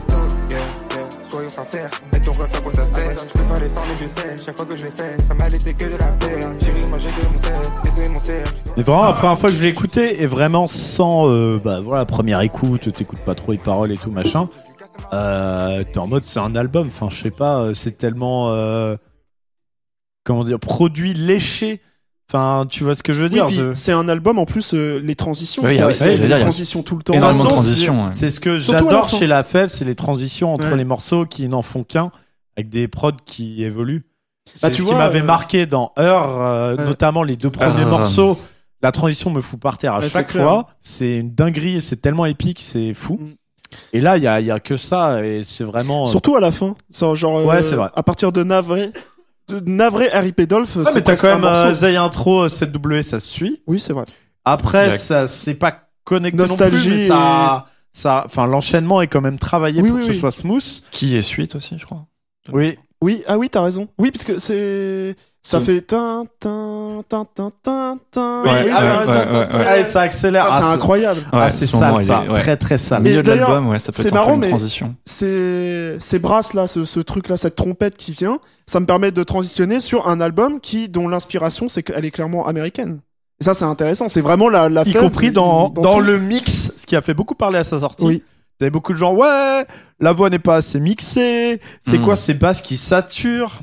Yeah, 0.51 0.59
yeah, 0.59 1.09
soyons 1.23 1.51
sincères, 1.51 1.91
et 2.15 2.21
ton 2.21 2.33
ref 2.33 2.55
à 2.55 2.61
quoi 2.61 2.73
ça 2.73 2.87
sert? 2.87 3.17
Je 3.29 3.33
peux 3.39 3.45
pas 3.45 3.61
les 3.61 3.69
mais 3.69 3.97
je 3.97 4.09
sais, 4.09 4.45
chaque 4.45 4.57
fois 4.57 4.67
que 4.67 4.77
je 4.77 4.85
l'ai 4.85 4.91
fait, 4.91 5.21
ça 5.27 5.33
m'a 5.35 5.49
laissé 5.49 5.73
que 5.73 5.85
de 5.85 5.97
la 5.97 6.07
peine. 6.07 6.61
Chérie, 6.61 6.87
moi 6.89 6.99
j'ai 6.99 7.11
que 7.11 7.27
mon 7.33 7.39
set, 7.39 7.53
et 7.85 7.89
c'est 7.97 8.09
mon 8.11 8.21
vraiment, 8.83 9.07
la 9.07 9.13
première 9.13 9.39
fois 9.39 9.51
que 9.51 9.57
je 9.57 9.63
l'ai 9.63 9.71
écouté, 9.71 10.23
et 10.23 10.27
vraiment 10.27 10.67
sans, 10.67 11.31
euh, 11.31 11.59
bah 11.65 11.81
voilà, 11.81 12.05
première 12.05 12.41
écoute, 12.43 12.93
t'écoutes 12.93 13.21
pas 13.21 13.35
trop 13.35 13.53
les 13.53 13.59
paroles 13.59 13.93
et 13.93 13.97
tout, 13.97 14.11
machin. 14.11 14.49
Euh, 15.15 15.85
t'es 15.85 15.99
en 15.99 16.07
mode, 16.07 16.25
c'est 16.25 16.41
un 16.41 16.55
album, 16.57 16.89
enfin, 16.89 17.09
je 17.11 17.23
sais 17.23 17.31
pas, 17.31 17.59
euh, 17.61 17.75
c'est 17.75 17.97
tellement, 17.99 18.51
euh, 18.53 18.97
comment 20.25 20.45
dire, 20.45 20.59
produit 20.59 21.15
léché. 21.15 21.81
Enfin, 22.31 22.67
tu 22.69 22.85
vois 22.85 22.95
ce 22.95 23.03
que 23.03 23.13
je 23.13 23.21
veux 23.23 23.29
dire 23.29 23.49
je- 23.51 23.75
c'est 23.75 23.93
un 23.93 24.09
album 24.09 24.39
en 24.39 24.47
plus, 24.47 24.73
euh, 24.73 24.99
les 24.99 25.15
transitions. 25.15 25.63
Oui, 25.63 25.79
ah 25.79 25.89
oui, 25.89 25.95
C'est 25.95 26.13
les 26.13 26.17
dire, 26.17 26.25
il 26.27 26.31
y 26.31 26.35
a 26.35 26.39
transitions 26.41 26.83
tout 26.83 26.97
le 26.97 27.03
temps. 27.03 27.13
énormément 27.13 27.45
de 27.45 27.49
façon, 27.51 27.55
transitions, 27.63 27.95
c'est- 27.95 28.09
ouais. 28.09 28.13
C'est 28.15 28.31
ce 28.31 28.41
que 28.41 28.59
j'adore 28.59 29.11
chez 29.11 29.27
la 29.27 29.43
FEV, 29.43 29.69
c'est 29.69 29.85
les 29.85 29.95
transitions 29.95 30.55
entre 30.55 30.71
Ouais. 30.71 30.77
les 30.77 30.85
morceaux 30.85 31.27
qui 31.27 31.49
n'en 31.49 31.63
font 31.63 31.85
qu'un, 31.85 32.11
avec 32.57 32.71
des 32.71 32.89
prods 32.89 33.13
qui 33.27 33.63
évoluent. 33.63 34.05
C'est 34.53 34.63
Bah, 34.69 34.71
tu 34.75 34.83
ce 34.83 34.87
qui 34.87 34.95
m'avait 34.95 35.21
euh, 35.21 35.25
marqué 35.25 35.67
dans 35.67 35.93
Heure, 35.99 36.41
euh, 36.41 36.77
Ouais. 36.77 36.85
notamment 36.85 37.23
les 37.23 37.37
deux 37.37 37.51
premiers 37.51 37.83
Heure. 37.83 37.89
morceaux. 37.91 38.39
La 38.83 38.91
transition 38.93 39.31
me 39.31 39.41
fout 39.41 39.61
par 39.61 39.79
terre 39.79 39.95
à 39.95 40.01
chaque 40.03 40.31
c'est 40.31 40.39
fois. 40.43 40.69
C'est 40.81 41.17
une 41.17 41.35
dinguerie, 41.35 41.81
c'est 41.81 41.97
tellement 41.97 42.27
épique, 42.27 42.61
c'est 42.63 42.93
fou. 42.95 43.19
Mm. 43.21 43.35
Et 43.93 44.01
là, 44.01 44.17
il 44.17 44.23
y 44.23 44.27
a, 44.27 44.41
il 44.41 44.47
y 44.47 44.51
a 44.51 44.61
que 44.61 44.77
ça, 44.77 45.25
et 45.25 45.43
c'est 45.45 45.65
vraiment. 45.65 46.07
Surtout 46.07 46.37
à 46.37 46.41
la 46.41 46.53
fin. 46.53 46.75
Genre, 46.93 47.39
euh, 47.39 47.45
Ouais, 47.45 47.63
c'est 47.63 47.75
vrai. 47.75 47.89
À 47.95 48.03
partir 48.03 48.33
de 48.33 48.43
Navré, 48.43 48.91
de 49.49 49.61
Navré, 49.61 50.09
RIP 50.09 50.43
Dolph, 50.43 50.77
Ah, 50.85 50.91
mais 50.95 51.03
t'as 51.03 51.17
quand 51.17 51.29
un 51.29 51.35
même 51.37 51.45
euh, 51.45 51.73
Zay 51.73 51.97
Intro, 51.97 52.47
7W, 52.49 53.03
ça 53.03 53.21
se 53.21 53.29
suit. 53.29 53.63
Oui, 53.67 53.79
c'est 53.81 53.93
vrai. 53.93 54.05
Après, 54.45 54.97
ça, 54.99 55.27
c'est 55.27 55.55
pas 55.55 55.73
connecté 56.05 56.37
non 56.37 56.45
Nostalgie 56.45 56.89
plus, 56.89 56.99
mais 56.99 57.09
ça, 57.09 57.67
ça, 57.93 58.23
enfin, 58.27 58.47
l'enchaînement 58.47 59.01
est 59.01 59.07
quand 59.07 59.21
même 59.21 59.39
travaillé 59.39 59.81
Oui, 59.83 59.89
pour 59.89 59.99
oui, 59.99 60.07
que 60.07 60.13
ce 60.13 60.19
soit 60.19 60.33
smooth. 60.33 60.83
Qui 60.91 61.17
est 61.17 61.23
suite 61.23 61.55
aussi, 61.55 61.77
je 61.79 61.85
crois. 61.85 62.07
Oui. 62.53 62.79
Oui, 63.03 63.23
ah 63.27 63.37
oui, 63.37 63.51
t'as 63.51 63.63
raison. 63.63 63.89
Oui, 63.99 64.11
parce 64.11 64.25
que 64.25 64.39
c'est. 64.39 65.15
Ça 65.47 65.61
fait. 65.61 65.83
Tin, 65.83 66.25
tin, 66.41 67.03
tin, 67.07 67.27
tin, 67.35 67.51
tin, 67.63 67.99
tin. 68.11 68.43
Ah, 68.47 68.49
ouais, 68.49 68.63
raison. 68.63 69.13
ouais, 69.13 69.29
ouais, 69.29 69.55
ouais. 69.57 69.67
Allez, 69.67 69.85
ça 69.85 70.01
accélère. 70.01 70.47
Ça, 70.47 70.59
c'est 70.59 70.67
Ah, 70.67 70.73
incroyable. 70.73 71.21
Ah, 71.33 71.51
c'est 71.51 71.67
ce 71.67 71.77
sale, 71.77 72.03
ça. 72.03 72.25
est- 72.25 72.29
ouais. 72.31 72.41
Très, 72.41 72.57
très 72.57 72.79
sale. 72.79 73.03
Milieu 73.03 73.17
Mais 73.19 73.23
de 73.23 73.27
d'ailleurs, 73.29 73.51
l'album, 73.51 73.69
ouais, 73.69 73.79
ça 73.79 73.93
peut 73.93 74.01
c'est 74.01 74.09
être 74.09 74.15
marrant, 74.15 74.39
mais- 74.39 74.49
transition. 74.49 74.95
Ces, 75.05 75.99
ces 76.01 76.19
brasses 76.19 76.55
là, 76.55 76.67
ce, 76.67 76.87
ce 76.87 76.99
truc 77.01 77.29
là, 77.29 77.37
cette 77.37 77.57
trompette 77.57 77.99
qui 77.99 78.13
vient, 78.13 78.39
ça 78.67 78.81
me 78.81 78.87
permet 78.87 79.11
de 79.13 79.23
transitionner 79.23 79.81
sur 79.81 80.09
un 80.09 80.21
album 80.23 80.61
qui, 80.61 80.89
dont 80.89 81.09
l'inspiration, 81.09 81.69
c'est 81.69 81.83
qu'elle 81.83 82.07
est 82.07 82.11
clairement 82.11 82.47
américaine. 82.47 83.01
Et 83.41 83.45
ça, 83.45 83.53
c'est 83.53 83.67
intéressant. 83.67 84.09
C'est 84.09 84.23
vraiment 84.23 84.49
la, 84.49 84.71
la 84.71 84.83
y 84.89 84.95
compris 84.95 85.31
dans, 85.31 85.69
dans, 85.69 85.99
le 86.01 86.19
mix, 86.19 86.73
ce 86.77 86.87
qui 86.87 86.97
a 86.97 87.03
fait 87.03 87.13
beaucoup 87.15 87.35
parler 87.35 87.59
à 87.59 87.65
sa 87.65 87.81
sortie. 87.81 88.07
Oui. 88.07 88.23
T'avais 88.59 88.71
beaucoup 88.71 88.95
de 88.95 88.99
gens, 88.99 89.13
ouais, 89.13 89.67
la 90.01 90.13
voix 90.13 90.31
n'est 90.31 90.39
pas 90.39 90.57
assez 90.57 90.81
mixée, 90.81 91.61
c'est 91.83 91.99
Mm. 91.99 92.03
quoi 92.03 92.17
ces 92.17 92.33
basses 92.33 92.63
qui 92.63 92.77
saturent? 92.79 93.59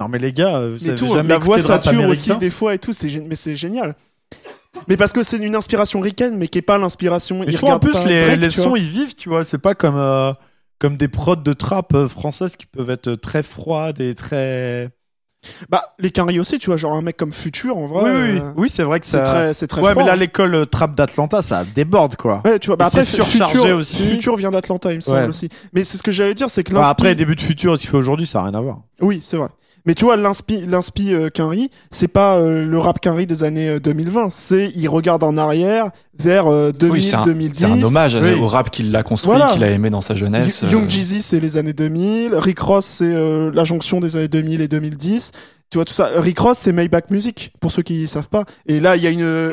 Non 0.00 0.08
mais 0.08 0.18
les 0.18 0.32
gars, 0.32 0.56
euh, 0.56 0.72
vous 0.76 0.84
Mais 0.84 0.90
avez 0.90 0.98
tout, 0.98 1.12
jamais 1.12 1.28
la 1.28 1.38
voix 1.38 1.58
sature 1.58 2.08
aussi 2.08 2.36
des 2.36 2.50
fois 2.50 2.74
et 2.74 2.78
tout, 2.78 2.92
c'est 2.92 3.08
mais 3.26 3.36
c'est 3.36 3.56
génial. 3.56 3.94
Mais 4.88 4.96
parce 4.96 5.12
que 5.12 5.22
c'est 5.22 5.36
une 5.36 5.54
inspiration 5.54 6.00
ricaine, 6.00 6.36
mais 6.36 6.48
qui 6.48 6.58
est 6.58 6.62
pas 6.62 6.78
l'inspiration. 6.78 7.44
Je 7.46 7.56
trouve 7.56 7.70
en 7.70 7.78
plus 7.78 7.96
les, 8.06 8.50
sons 8.50 8.74
ils 8.76 8.88
vivent, 8.88 9.14
tu 9.14 9.28
vois, 9.28 9.44
c'est 9.44 9.58
pas 9.58 9.74
comme 9.74 9.96
euh, 9.96 10.32
comme 10.80 10.96
des 10.96 11.08
prods 11.08 11.36
de 11.36 11.52
trap 11.52 11.94
euh, 11.94 12.08
françaises 12.08 12.56
qui 12.56 12.66
peuvent 12.66 12.90
être 12.90 13.14
très 13.14 13.44
froides 13.44 14.00
et 14.00 14.14
très 14.16 14.90
Bah, 15.70 15.94
les 16.00 16.10
Quinry 16.10 16.40
aussi, 16.40 16.58
tu 16.58 16.66
vois, 16.70 16.76
genre 16.76 16.94
un 16.94 17.02
mec 17.02 17.16
comme 17.16 17.32
Futur, 17.32 17.76
en 17.76 17.86
vrai. 17.86 18.02
Oui 18.04 18.10
oui, 18.10 18.32
oui. 18.32 18.40
euh, 18.42 18.52
Oui, 18.56 18.68
c'est 18.68 18.82
vrai 18.82 18.98
que 18.98 19.06
C'est 19.06 19.18
ça 19.18 19.22
très, 19.22 19.54
c'est 19.54 19.68
très 19.68 19.80
Ouais, 19.80 19.92
froid. 19.92 20.02
mais 20.02 20.08
là 20.10 20.16
l'école 20.16 20.54
euh, 20.56 20.64
trap 20.64 20.96
d'Atlanta, 20.96 21.40
ça 21.40 21.64
déborde 21.64 22.16
quoi. 22.16 22.42
Ouais, 22.44 22.58
tu 22.58 22.66
vois, 22.66 22.76
bah 22.76 22.86
après, 22.86 23.04
c'est 23.04 23.14
surchargé 23.14 23.54
Future, 23.58 23.76
aussi. 23.76 24.02
Future 24.10 24.36
vient 24.36 24.50
d'Atlanta, 24.50 24.90
il 24.92 24.96
me 24.96 25.00
semble 25.00 25.18
Ouais. 25.20 25.28
aussi. 25.28 25.48
Mais 25.72 25.84
c'est 25.84 25.96
ce 25.96 26.02
que 26.02 26.10
j'allais 26.12 26.34
dire, 26.34 26.50
c'est 26.50 26.64
que 26.64 26.74
l'inspi... 26.74 26.90
après 26.90 27.14
début 27.14 27.36
de 27.36 27.40
futur, 27.40 27.76
ce 27.76 27.82
qu'il 27.82 27.90
fait 27.90 27.96
aujourd'hui, 27.96 28.26
ça 28.26 28.40
a 28.40 28.42
rien 28.42 28.54
à 28.54 28.60
voir. 28.60 28.80
Oui, 29.00 29.20
c'est 29.22 29.36
vrai. 29.36 29.48
Mais 29.86 29.94
tu 29.94 30.04
vois, 30.06 30.16
l'inspi, 30.16 30.62
l'inspi 30.66 31.12
euh, 31.12 31.28
Quinry, 31.28 31.70
c'est 31.90 32.08
pas 32.08 32.36
euh, 32.38 32.64
le 32.64 32.78
rap 32.78 33.00
Quinry 33.00 33.26
des 33.26 33.44
années 33.44 33.68
euh, 33.68 33.80
2020. 33.80 34.28
C'est, 34.30 34.72
il 34.74 34.88
regarde 34.88 35.22
en 35.22 35.36
arrière 35.36 35.90
vers 36.18 36.46
euh, 36.46 36.72
2000, 36.72 36.92
Oui, 36.92 37.02
c'est 37.02 37.16
un, 37.16 37.22
2010. 37.24 37.58
c'est 37.58 37.64
un 37.66 37.82
hommage 37.82 38.14
Oui. 38.14 38.32
au 38.32 38.48
rap 38.48 38.70
qu'il 38.70 38.94
a 38.96 39.02
construit, 39.02 39.34
Voilà. 39.36 39.52
qu'il 39.52 39.62
a 39.62 39.68
aimé 39.70 39.90
dans 39.90 40.00
sa 40.00 40.14
jeunesse. 40.14 40.62
Y- 40.62 40.64
euh, 40.66 40.70
Young 40.70 40.88
Jeezy, 40.88 41.20
c'est 41.20 41.38
les 41.38 41.58
années 41.58 41.74
2000. 41.74 42.34
Rick 42.34 42.60
Ross, 42.60 42.86
c'est 42.86 43.04
euh, 43.04 43.50
la 43.52 43.64
jonction 43.64 44.00
des 44.00 44.16
années 44.16 44.28
2000 44.28 44.62
et 44.62 44.68
2010. 44.68 45.32
Tu 45.70 45.76
vois 45.78 45.84
tout 45.84 45.92
ça. 45.94 46.08
Rick 46.16 46.38
Ross, 46.38 46.56
c'est 46.58 46.72
Maybach 46.72 47.10
Music, 47.10 47.52
pour 47.60 47.70
ceux 47.72 47.82
qui 47.82 48.08
savent 48.08 48.28
pas. 48.28 48.44
Et 48.66 48.80
là, 48.80 48.96
il 48.96 49.02
y 49.02 49.06
a 49.06 49.10
une, 49.10 49.50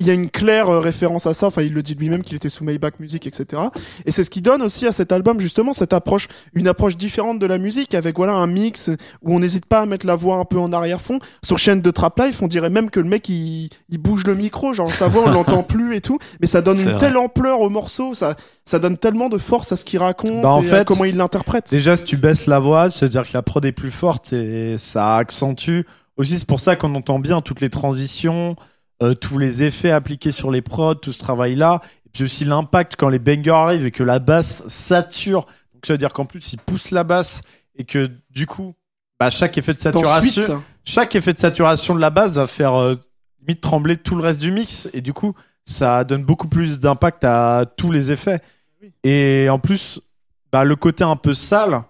il 0.00 0.06
y 0.06 0.10
a 0.10 0.14
une 0.14 0.30
claire 0.30 0.68
euh, 0.68 0.80
référence 0.80 1.26
à 1.26 1.34
ça. 1.34 1.46
Enfin, 1.46 1.62
il 1.62 1.72
le 1.72 1.82
dit 1.82 1.94
lui-même 1.94 2.22
qu'il 2.22 2.36
était 2.36 2.48
sous 2.48 2.64
Maybach 2.64 2.98
Music, 2.98 3.26
etc. 3.26 3.62
Et 4.06 4.10
c'est 4.10 4.24
ce 4.24 4.30
qui 4.30 4.40
donne 4.40 4.62
aussi 4.62 4.86
à 4.86 4.92
cet 4.92 5.12
album 5.12 5.40
justement 5.40 5.72
cette 5.72 5.92
approche, 5.92 6.28
une 6.54 6.68
approche 6.68 6.96
différente 6.96 7.38
de 7.38 7.46
la 7.46 7.58
musique, 7.58 7.94
avec 7.94 8.16
voilà 8.16 8.32
un 8.32 8.46
mix 8.46 8.90
où 9.22 9.34
on 9.34 9.40
n'hésite 9.40 9.66
pas 9.66 9.80
à 9.80 9.86
mettre 9.86 10.06
la 10.06 10.16
voix 10.16 10.36
un 10.36 10.44
peu 10.44 10.58
en 10.58 10.72
arrière-fond. 10.72 11.18
Sur 11.44 11.58
chaîne 11.58 11.82
de 11.82 11.90
Trap 11.90 12.18
Life, 12.18 12.42
on 12.42 12.48
dirait 12.48 12.70
même 12.70 12.90
que 12.90 12.98
le 12.98 13.08
mec 13.08 13.28
il, 13.28 13.68
il 13.90 13.98
bouge 13.98 14.24
le 14.24 14.34
micro, 14.34 14.72
genre 14.72 14.92
sa 14.92 15.08
voix 15.08 15.24
on 15.26 15.30
l'entend 15.30 15.62
plus 15.62 15.94
et 15.94 16.00
tout. 16.00 16.18
Mais 16.40 16.46
ça 16.46 16.62
donne 16.62 16.78
une 16.78 16.90
vrai. 16.90 16.98
telle 16.98 17.16
ampleur 17.18 17.60
au 17.60 17.68
morceau, 17.68 18.14
ça, 18.14 18.36
ça 18.64 18.78
donne 18.78 18.96
tellement 18.96 19.28
de 19.28 19.38
force 19.38 19.70
à 19.72 19.76
ce 19.76 19.84
qu'il 19.84 19.98
raconte 19.98 20.40
Bah, 20.42 20.50
en 20.50 20.62
et 20.62 20.66
à 20.66 20.78
fait, 20.78 20.86
comment 20.86 21.04
il 21.04 21.16
l'interprète. 21.16 21.70
Déjà, 21.70 21.96
si 21.96 22.04
tu 22.04 22.16
baisses 22.16 22.46
la 22.46 22.58
voix, 22.58 22.88
c'est-à-dire 22.88 23.24
que 23.24 23.30
la 23.34 23.42
prod 23.42 23.64
est 23.64 23.72
plus 23.72 23.90
forte 23.90 24.32
et 24.32 24.76
ça 24.78 25.16
accentue. 25.16 25.80
Aussi, 26.16 26.38
c'est 26.38 26.46
pour 26.46 26.60
ça 26.60 26.76
qu'on 26.76 26.94
entend 26.94 27.18
bien 27.18 27.40
toutes 27.40 27.60
les 27.60 27.70
transitions. 27.70 28.56
Euh, 29.02 29.14
tous 29.14 29.38
les 29.38 29.62
effets 29.62 29.90
appliqués 29.90 30.32
sur 30.32 30.50
les 30.50 30.62
prods, 30.62 30.96
tout 30.96 31.12
ce 31.12 31.18
travail-là, 31.20 31.80
et 32.06 32.10
puis 32.12 32.24
aussi 32.24 32.44
l'impact 32.44 32.96
quand 32.98 33.08
les 33.08 33.18
bangers 33.18 33.50
arrivent 33.50 33.86
et 33.86 33.90
que 33.90 34.02
la 34.02 34.18
basse 34.18 34.66
sature. 34.66 35.46
Donc 35.74 35.86
ça 35.86 35.94
veut 35.94 35.98
dire 35.98 36.12
qu'en 36.12 36.26
plus, 36.26 36.52
il 36.52 36.58
pousse 36.58 36.90
la 36.90 37.04
basse 37.04 37.40
et 37.76 37.84
que 37.84 38.10
du 38.30 38.46
coup, 38.46 38.74
bah, 39.20 39.30
chaque 39.30 39.56
effet 39.58 39.74
de 39.74 39.80
saturation, 39.80 40.46
ça. 40.46 40.60
chaque 40.84 41.14
effet 41.14 41.32
de 41.32 41.38
saturation 41.38 41.94
de 41.94 42.00
la 42.00 42.10
basse 42.10 42.34
va 42.34 42.46
faire 42.46 42.74
euh, 42.74 42.96
limite 43.40 43.60
trembler 43.60 43.96
tout 43.96 44.14
le 44.14 44.22
reste 44.22 44.40
du 44.40 44.50
mix 44.50 44.88
et 44.92 45.00
du 45.00 45.12
coup 45.12 45.34
ça 45.64 46.04
donne 46.04 46.24
beaucoup 46.24 46.48
plus 46.48 46.78
d'impact 46.78 47.24
à 47.24 47.64
tous 47.76 47.92
les 47.92 48.12
effets 48.12 48.40
et 49.04 49.48
en 49.50 49.58
plus 49.58 50.00
bah, 50.52 50.64
le 50.64 50.76
côté 50.76 51.04
un 51.04 51.16
peu 51.16 51.32
sale 51.32 51.82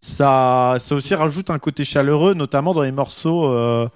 ça 0.00 0.76
ça 0.78 0.94
aussi 0.94 1.14
rajoute 1.14 1.50
un 1.50 1.58
côté 1.58 1.84
chaleureux 1.84 2.34
notamment 2.34 2.72
dans 2.74 2.82
les 2.82 2.92
morceaux 2.92 3.48
euh, 3.48 3.88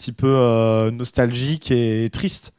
petit 0.00 0.12
peu 0.12 0.32
euh, 0.34 0.90
nostalgiques 0.90 1.70
et 1.70 2.08
tristes 2.10 2.52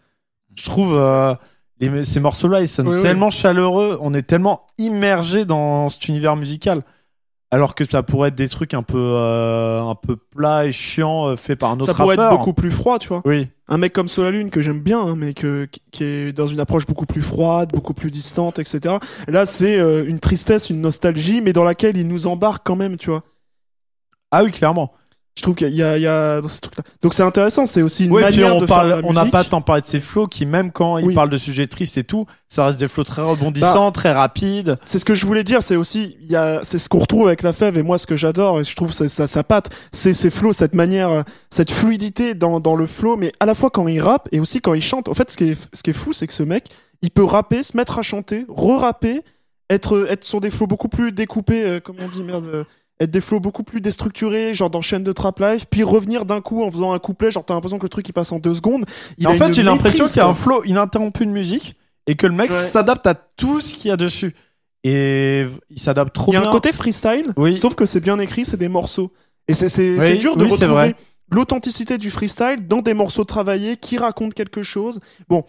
je 0.56 0.64
trouve 0.64 0.96
euh, 0.96 1.34
les- 1.80 2.04
ces 2.06 2.20
morceaux 2.20 2.48
là 2.48 2.62
ils 2.62 2.68
sonnent 2.68 2.88
Oui, 2.88 2.98
oui. 2.98 3.02
tellement 3.02 3.30
chaleureux 3.32 3.98
on 4.02 4.14
est 4.14 4.22
tellement 4.22 4.68
immergé 4.78 5.46
dans 5.46 5.90
cet 5.90 6.08
univers 6.08 6.36
musical 6.36 6.84
alors 7.54 7.76
que 7.76 7.84
ça 7.84 8.02
pourrait 8.04 8.30
être 8.30 8.36
des 8.36 8.48
trucs 8.48 8.74
un 8.74 8.84
peu 8.84 8.98
euh, 8.98 9.82
un 9.82 9.96
peu 9.96 10.16
plats 10.16 10.66
et 10.68 10.72
chiants 10.72 11.28
euh, 11.28 11.36
faits 11.36 11.60
par 11.60 11.72
un 11.72 11.76
autre 11.80 11.86
Ça 11.88 11.94
pourrait 11.94 12.16
être 12.16 12.30
beaucoup 12.30 12.54
plus 12.54 12.72
froid, 12.72 12.98
tu 12.98 13.10
vois. 13.10 13.22
Oui. 13.26 13.50
Un 13.68 13.76
mec 13.78 13.92
comme 13.92 14.08
Solalune 14.08 14.50
que 14.52 14.62
j'aime 14.62 14.80
bien, 14.80 15.02
hein, 15.02 15.16
mais 15.18 15.34
que, 15.34 15.68
qui- 15.92 16.04
est 16.06 16.32
dans 16.32 16.48
une 16.48 16.62
approche 16.62 16.86
beaucoup 16.86 17.06
plus 17.06 17.22
froide, 17.22 17.72
beaucoup 17.74 17.94
plus 17.94 18.10
distante, 18.10 18.58
etc. 18.58 18.96
Là, 19.28 19.46
c'est 19.46 19.78
une 19.80 20.20
tristesse, 20.22 20.70
une 20.70 20.80
nostalgie, 20.80 21.42
mais 21.42 21.52
dans 21.52 21.66
laquelle 21.66 21.98
il 21.98 22.08
nous 22.08 22.26
embarque 22.26 22.66
quand 22.66 22.78
même, 22.78 22.96
tu 22.96 23.10
vois. 23.10 23.22
Ah 24.32 24.46
oui, 24.46 24.52
clairement. 24.52 24.94
Je 25.42 25.44
trouve 25.44 25.56
qu'il 25.56 25.74
y 25.76 25.82
a, 25.82 25.98
il 25.98 26.04
y 26.04 26.08
a 26.08 26.40
dans 26.40 26.48
ces 26.48 26.60
trucs-là. 26.60 26.84
Donc 27.02 27.16
c'est 27.16 27.24
intéressant, 27.24 27.66
c'est 27.66 27.82
aussi 27.82 28.06
une 28.06 28.14
manière 28.14 28.56
on 28.56 28.62
de 28.62 28.68
faire 28.68 28.84
de 28.84 28.90
parle, 28.90 29.02
la 29.02 29.08
on 29.08 29.12
n'a 29.14 29.26
pas 29.26 29.44
tant 29.44 29.60
parlé 29.60 29.82
de 29.82 29.88
ces 29.88 30.00
flots 30.00 30.28
qui, 30.28 30.46
même 30.46 30.72
quand 30.72 31.00
ils 31.00 31.06
Oui. 31.08 31.16
parlent 31.16 31.32
de 31.32 31.38
sujets 31.38 31.66
tristes 31.66 31.98
et 31.98 32.04
tout, 32.04 32.28
ça 32.48 32.66
reste 32.68 32.80
des 32.80 32.88
flots 32.88 33.04
très 33.04 33.24
rebondissants, 33.24 33.92
très 33.92 34.12
rapides. 34.12 34.78
C'est 34.86 35.00
ce 35.00 35.06
que 35.06 35.16
je 35.16 35.26
voulais 35.26 35.44
dire, 35.44 35.64
c'est 35.64 35.76
aussi, 35.78 36.16
il 36.22 36.32
y 36.32 36.36
a, 36.36 36.60
c'est 36.64 36.78
ce 36.78 36.90
qu'on 36.90 37.00
retrouve 37.00 37.26
avec 37.26 37.42
la 37.42 37.54
fève 37.54 37.76
et 37.76 37.82
moi 37.82 37.98
ce 37.98 38.06
que 38.06 38.16
j'adore 38.16 38.60
et 38.60 38.64
je 38.64 38.76
trouve 38.76 38.92
ça, 38.94 39.10
ça, 39.10 39.26
ça 39.26 39.44
patte, 39.44 39.72
c'est 39.92 40.14
ces 40.14 40.30
flows, 40.30 40.54
cette 40.54 40.76
manière, 40.76 41.24
cette 41.50 41.72
fluidité 41.72 42.36
dans, 42.36 42.60
dans 42.60 42.76
le 42.76 42.86
flow, 42.86 43.18
mais 43.18 43.32
à 43.40 43.48
la 43.48 43.56
fois 43.56 43.72
quand 43.72 43.88
il 43.88 44.00
rappe 44.00 44.30
et 44.32 44.40
aussi 44.40 44.62
quand 44.62 44.76
il 44.76 44.84
chante. 44.84 45.08
En 45.10 45.16
fait, 45.16 45.32
ce 45.32 45.38
qui 45.38 45.46
est, 45.46 45.58
ce 45.74 45.82
qui 45.82 45.90
est 45.90 45.94
fou, 45.94 46.14
c'est 46.14 46.28
que 46.28 46.34
ce 46.34 46.44
mec, 46.44 46.66
il 47.02 47.10
peut 47.10 47.24
rapper, 47.24 47.64
se 47.64 47.76
mettre 47.76 47.98
à 47.98 48.04
chanter, 48.04 48.46
re-rapper, 48.48 49.22
être, 49.72 50.06
être 50.12 50.24
sur 50.24 50.40
des 50.40 50.52
flows 50.52 50.68
beaucoup 50.68 50.90
plus 50.90 51.12
découpés, 51.12 51.64
euh, 51.66 51.80
comment 51.84 52.02
on 52.06 52.10
dit, 52.10 52.22
merde, 52.22 52.46
euh, 52.54 52.64
être 53.02 53.12
des 53.12 53.20
flows 53.22 53.40
beaucoup 53.40 53.64
plus 53.64 53.82
déstructurés, 53.82 54.54
genre 54.54 54.70
dans 54.70 54.82
chaîne 54.82 55.04
de 55.04 55.12
trap 55.12 55.40
live, 55.40 55.66
puis 55.70 55.84
revenir 55.84 56.26
d'un 56.26 56.40
coup 56.40 56.64
en 56.64 56.72
faisant 56.72 56.94
un 56.94 57.00
couplet, 57.00 57.32
genre 57.32 57.44
t'as 57.44 57.54
l'impression 57.56 57.78
que 57.80 57.84
le 57.86 57.90
truc 57.90 58.08
il 58.08 58.14
passe 58.14 58.32
en 58.32 58.40
deux 58.40 58.56
secondes. 58.56 58.86
Il 59.18 59.28
en 59.28 59.36
fait, 59.36 59.54
j'ai 59.54 59.64
l'impression 59.64 60.06
qu'il 60.08 60.18
y 60.18 60.20
a 60.20 60.28
un 60.28 60.34
flow 60.36 60.64
ininterrompu 60.64 61.26
de 61.26 61.32
musique 61.32 61.76
et 62.08 62.16
que 62.16 62.28
le 62.28 62.34
mec 62.34 62.52
Ouais. 62.52 62.68
s'adapte 62.70 63.08
à 63.08 63.16
tout 63.16 63.60
ce 63.60 63.74
qu'il 63.76 63.90
y 63.90 63.92
a 63.92 63.98
dessus. 63.98 64.34
Et 64.84 65.46
il 65.70 65.80
s'adapte 65.80 66.14
trop 66.14 66.32
Il 66.32 66.36
y 66.36 66.38
a 66.38 66.42
bien. 66.42 66.50
un 66.50 66.52
côté 66.52 66.72
freestyle, 66.72 67.26
Oui. 67.38 67.54
sauf 67.54 67.76
que 67.76 67.86
c'est 67.86 68.00
bien 68.00 68.18
écrit, 68.20 68.46
c'est 68.46 68.58
des 68.58 68.68
morceaux. 68.70 69.12
Et 69.48 69.54
c'est 69.54 69.66
Oui, 70.00 70.18
dur 70.20 70.36
de 70.38 70.44
oui, 70.46 70.50
c'est 70.52 70.66
retrouver 70.66 70.72
vrai. 70.92 70.96
l'authenticité 71.32 71.98
du 71.98 72.10
freestyle 72.12 72.66
dans 72.68 72.82
des 72.82 72.94
morceaux 72.94 73.24
travaillés 73.24 73.78
qui 73.78 73.98
racontent 73.98 74.34
quelque 74.36 74.64
chose. 74.64 75.00
Bon, 75.28 75.44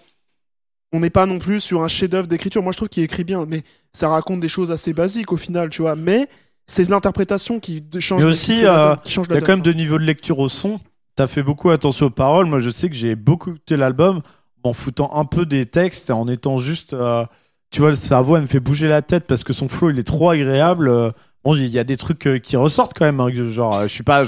on 0.92 1.00
n'est 1.00 1.10
pas 1.10 1.24
non 1.26 1.38
plus 1.38 1.60
sur 1.60 1.82
un 1.82 1.88
chef-d'œuvre 1.88 2.26
d'écriture. 2.28 2.62
Moi, 2.62 2.72
je 2.72 2.76
trouve 2.78 2.88
qu'il 2.88 3.02
écrit 3.02 3.24
bien, 3.24 3.46
mais 3.46 3.62
ça 3.92 4.08
raconte 4.08 4.40
des 4.40 4.48
choses 4.50 4.70
assez 4.70 4.92
basiques 4.92 5.32
au 5.32 5.36
final, 5.38 5.70
tu 5.70 5.82
vois. 5.82 5.96
Mais 5.96 6.28
c'est 6.66 6.88
l'interprétation 6.88 7.60
qui 7.60 7.84
change. 8.00 8.22
Mais 8.22 8.28
aussi, 8.28 8.64
euh, 8.64 8.94
Il 9.06 9.34
y 9.34 9.36
a 9.36 9.40
quand 9.40 9.48
même 9.48 9.62
donne. 9.62 9.62
de 9.62 9.72
niveau 9.72 9.98
de 9.98 10.04
lecture 10.04 10.38
au 10.38 10.48
son. 10.48 10.78
T'as 11.16 11.26
fait 11.26 11.42
beaucoup 11.42 11.70
attention 11.70 12.06
aux 12.06 12.10
paroles. 12.10 12.46
Moi, 12.46 12.60
je 12.60 12.70
sais 12.70 12.88
que 12.88 12.94
j'ai 12.96 13.14
beaucoup 13.16 13.50
écouté 13.50 13.76
l'album 13.76 14.22
en 14.62 14.72
foutant 14.72 15.10
un 15.14 15.24
peu 15.24 15.44
des 15.44 15.66
textes 15.66 16.10
et 16.10 16.12
en 16.12 16.26
étant 16.28 16.58
juste. 16.58 16.94
euh, 16.94 17.26
tu 17.70 17.80
vois, 17.80 17.94
sa 17.94 18.20
voix, 18.20 18.38
elle 18.38 18.44
me 18.44 18.48
fait 18.48 18.60
bouger 18.60 18.86
la 18.88 19.02
tête 19.02 19.26
parce 19.26 19.44
que 19.44 19.52
son 19.52 19.68
flow, 19.68 19.90
il 19.90 19.98
est 19.98 20.04
trop 20.04 20.30
agréable. 20.30 20.88
Euh, 20.88 21.10
Bon, 21.44 21.56
il 21.56 21.66
y 21.66 21.78
a 21.80 21.84
des 21.84 21.96
trucs 21.96 22.40
qui 22.40 22.56
ressortent 22.56 22.92
quand 22.96 23.04
même. 23.04 23.18
hein, 23.18 23.28
genre, 23.50 23.82
je 23.82 23.88
suis 23.88 24.04
pas 24.04 24.22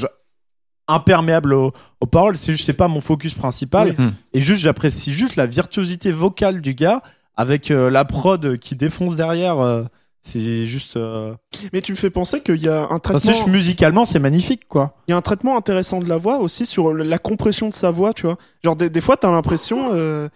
imperméable 0.89 1.55
aux, 1.55 1.73
aux 2.01 2.07
paroles. 2.07 2.37
C'est 2.37 2.53
juste, 2.53 2.67
c'est 2.67 2.73
pas 2.73 2.89
mon 2.89 3.01
focus 3.01 3.35
principal. 3.35 3.95
Oui. 3.99 4.05
Et 4.33 4.41
juste, 4.41 4.63
j'apprécie 4.63 5.13
juste 5.13 5.37
la 5.37 5.47
virtuosité 5.47 6.13
vocale 6.13 6.61
du 6.61 6.75
gars 6.75 7.03
avec 7.37 7.71
euh, 7.71 7.91
la 7.91 8.05
prod 8.05 8.59
qui 8.59 8.77
défonce 8.77 9.17
derrière. 9.17 9.59
euh, 9.61 9.85
c'est 10.27 10.65
juste. 10.67 10.97
euh, 10.97 11.35
Mais 11.75 11.83
tu 11.83 11.93
me 11.93 11.97
fais 11.97 12.09
penser 12.11 12.41
qu'il 12.41 12.63
y 12.63 12.69
a 12.69 12.85
un 12.91 12.99
traitement. 12.99 13.19
c'est 13.19 13.33
juste 13.35 13.47
musicalement, 13.47 14.05
c'est 14.07 14.19
magnifique, 14.19 14.67
quoi. 14.69 14.97
Il 15.07 15.11
y 15.11 15.15
a 15.15 15.17
un 15.19 15.23
traitement 15.23 15.57
intéressant 15.57 16.01
de 16.01 16.09
la 16.09 16.17
voix 16.17 16.39
aussi 16.39 16.65
sur 16.65 16.95
la 16.95 17.19
compression 17.19 17.69
de 17.69 17.75
sa 17.75 17.91
voix, 17.91 18.15
tu 18.15 18.23
vois. 18.27 18.39
Genre 18.65 18.75
des, 18.75 18.89
des 18.89 19.01
fois 19.03 19.17
t'as 19.19 19.31
l'impression, 19.31 19.91
euh, 19.93 20.29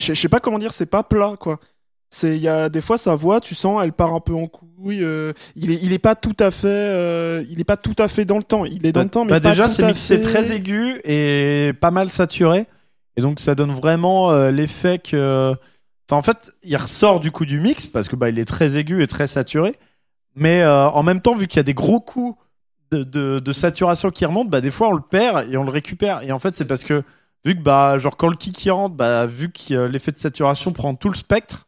je 0.00 0.14
sais 0.14 0.28
pas 0.28 0.40
comment 0.40 0.58
dire, 0.58 0.72
c'est 0.72 0.86
pas 0.86 1.02
plat 1.04 1.34
quoi. 1.38 1.60
C'est 2.12 2.34
il 2.34 2.42
y 2.42 2.48
a 2.48 2.68
des 2.68 2.80
fois 2.80 2.98
sa 2.98 3.14
voix, 3.14 3.40
tu 3.40 3.54
sens, 3.54 3.80
elle 3.84 3.92
part 3.92 4.12
un 4.14 4.18
peu 4.20 4.34
en 4.34 4.48
couille. 4.48 5.04
euh, 5.04 5.32
il 5.54 5.70
est 5.70 5.78
il 5.80 5.92
est 5.92 6.00
pas 6.00 6.16
tout 6.16 6.34
à 6.40 6.50
fait, 6.50 6.66
euh, 6.66 7.44
il 7.48 7.60
est 7.60 7.64
pas 7.64 7.76
tout 7.76 7.94
à 7.98 8.08
fait 8.08 8.24
dans 8.24 8.36
le 8.36 8.42
temps. 8.42 8.64
Il 8.64 8.84
est 8.84 8.90
dans 8.90 8.98
Bah- 9.00 9.04
le 9.04 9.10
temps, 9.10 9.24
mais 9.24 9.30
bah 9.30 9.40
pas 9.40 9.50
déjà, 9.50 9.68
c'est 9.68 9.86
mixé 9.86 10.16
fait- 10.16 10.22
très 10.22 10.50
aigu 10.52 11.00
et 11.04 11.72
pas 11.80 11.92
mal 11.92 12.10
saturé. 12.10 12.66
Et 13.16 13.20
donc, 13.22 13.38
ça 13.38 13.54
donne 13.54 13.72
vraiment 13.72 14.32
l'effet 14.50 14.98
que. 14.98 15.54
En 16.16 16.22
fait, 16.22 16.52
il 16.62 16.76
ressort 16.76 17.20
du 17.20 17.30
coup 17.30 17.46
du 17.46 17.60
mix 17.60 17.86
parce 17.86 18.08
que 18.08 18.16
bah, 18.16 18.28
il 18.28 18.38
est 18.38 18.44
très 18.44 18.78
aigu 18.78 19.02
et 19.02 19.06
très 19.06 19.26
saturé. 19.26 19.76
Mais 20.34 20.62
euh, 20.62 20.88
en 20.88 21.02
même 21.02 21.20
temps, 21.20 21.34
vu 21.34 21.46
qu'il 21.46 21.58
y 21.58 21.60
a 21.60 21.64
des 21.64 21.74
gros 21.74 22.00
coups 22.00 22.38
de, 22.92 23.52
saturation 23.52 24.10
qui 24.10 24.24
remontent, 24.24 24.50
bah, 24.50 24.60
des 24.60 24.70
fois 24.70 24.88
on 24.88 24.92
le 24.92 25.02
perd 25.02 25.52
et 25.52 25.56
on 25.56 25.64
le 25.64 25.70
récupère. 25.70 26.22
Et 26.22 26.32
en 26.32 26.38
fait, 26.38 26.54
c'est 26.54 26.64
parce 26.64 26.84
que 26.84 27.02
vu 27.44 27.54
que 27.54 27.62
bah, 27.62 27.98
genre 27.98 28.16
quand 28.16 28.28
le 28.28 28.36
kick 28.36 28.64
y 28.64 28.70
rentre, 28.70 28.94
bah, 28.94 29.26
vu 29.26 29.50
que 29.50 29.74
euh, 29.74 29.88
l'effet 29.88 30.12
de 30.12 30.18
saturation 30.18 30.72
prend 30.72 30.94
tout 30.94 31.08
le 31.08 31.16
spectre, 31.16 31.66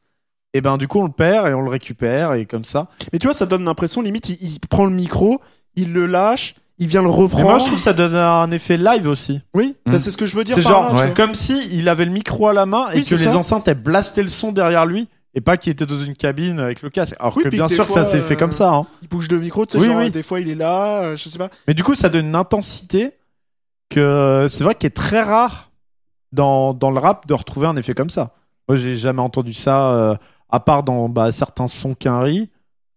et 0.54 0.60
ben 0.60 0.76
du 0.76 0.86
coup 0.86 0.98
on 0.98 1.04
le 1.04 1.12
perd 1.12 1.48
et 1.48 1.54
on 1.54 1.62
le 1.62 1.70
récupère 1.70 2.34
et 2.34 2.44
comme 2.44 2.64
ça. 2.64 2.88
Mais 3.12 3.18
tu 3.18 3.26
vois, 3.26 3.34
ça 3.34 3.46
donne 3.46 3.64
l'impression 3.64 4.02
limite, 4.02 4.28
il, 4.28 4.36
il 4.42 4.60
prend 4.60 4.84
le 4.84 4.92
micro, 4.92 5.40
il 5.76 5.92
le 5.92 6.06
lâche, 6.06 6.54
il 6.78 6.88
vient 6.88 7.02
le 7.02 7.08
Mais 7.08 7.14
reprendre. 7.14 7.44
moi, 7.44 7.58
je 7.58 7.64
trouve 7.64 7.76
que 7.76 7.80
ça 7.84 7.92
donne 7.92 8.16
un 8.16 8.50
effet 8.50 8.76
live 8.76 9.06
aussi. 9.06 9.40
Oui, 9.54 9.76
Mm. 9.86 9.92
bah, 9.92 9.98
c'est 9.98 10.10
ce 10.10 10.16
que 10.16 10.26
je 10.26 10.34
veux 10.36 10.44
dire. 10.44 10.54
C'est 10.54 10.62
genre 10.62 10.94
là, 10.94 11.02
ouais. 11.06 11.14
comme 11.14 11.34
si 11.34 11.68
il 11.72 11.88
avait 11.88 12.04
le 12.04 12.10
micro 12.10 12.48
à 12.48 12.52
la 12.54 12.66
main 12.66 12.88
et 12.90 12.96
Oui, 12.98 13.04
que 13.04 13.14
les 13.14 13.28
ça. 13.28 13.36
enceintes 13.36 13.68
elles 13.68 13.74
blastaient 13.82 14.22
le 14.22 14.28
son 14.28 14.52
derrière 14.52 14.86
lui 14.86 15.08
et 15.34 15.40
pas 15.40 15.56
qu'il 15.56 15.72
était 15.72 15.86
dans 15.86 15.96
une 16.02 16.14
cabine 16.14 16.60
avec 16.60 16.82
le 16.82 16.90
casque. 16.90 17.14
Alors 17.20 17.36
Oui, 17.36 17.44
que 17.44 17.48
bien 17.48 17.66
que 17.66 17.74
sûr 17.74 17.86
que 17.86 17.92
ça 17.92 18.04
s'est 18.04 18.18
fait 18.20 18.34
euh, 18.34 18.38
comme 18.38 18.52
ça. 18.52 18.70
hein. 18.74 18.86
Il 19.02 19.08
bouge 19.08 19.28
le 19.30 19.38
micro, 19.38 19.64
tu 19.66 19.72
sais, 19.72 19.78
Oui, 19.78 19.86
genre, 19.86 19.98
oui. 19.98 20.10
des 20.10 20.22
fois 20.22 20.40
il 20.40 20.48
est 20.48 20.54
là, 20.54 21.02
euh, 21.04 21.16
je 21.16 21.28
sais 21.28 21.38
pas. 21.38 21.48
Mais 21.68 21.74
du 21.74 21.82
coup, 21.84 21.94
ça 21.94 22.08
donne 22.08 22.26
une 22.26 22.36
intensité 22.36 23.12
que 23.90 24.46
c'est 24.48 24.64
vrai 24.64 24.74
qu'il 24.74 24.86
est 24.86 24.90
très 24.90 25.22
rare 25.22 25.70
dans, 26.32 26.72
dans 26.74 26.90
le 26.90 26.98
rap 26.98 27.26
de 27.26 27.34
retrouver 27.34 27.66
un 27.66 27.76
effet 27.76 27.94
comme 27.94 28.10
ça. 28.10 28.34
Moi, 28.68 28.76
j'ai 28.76 28.96
jamais 28.96 29.20
entendu 29.20 29.54
ça 29.54 29.92
euh, 29.92 30.14
à 30.50 30.60
part 30.60 30.82
dans 30.82 31.08
bah, 31.08 31.30
certains 31.32 31.68
sons 31.68 31.94
qu'un 31.94 32.20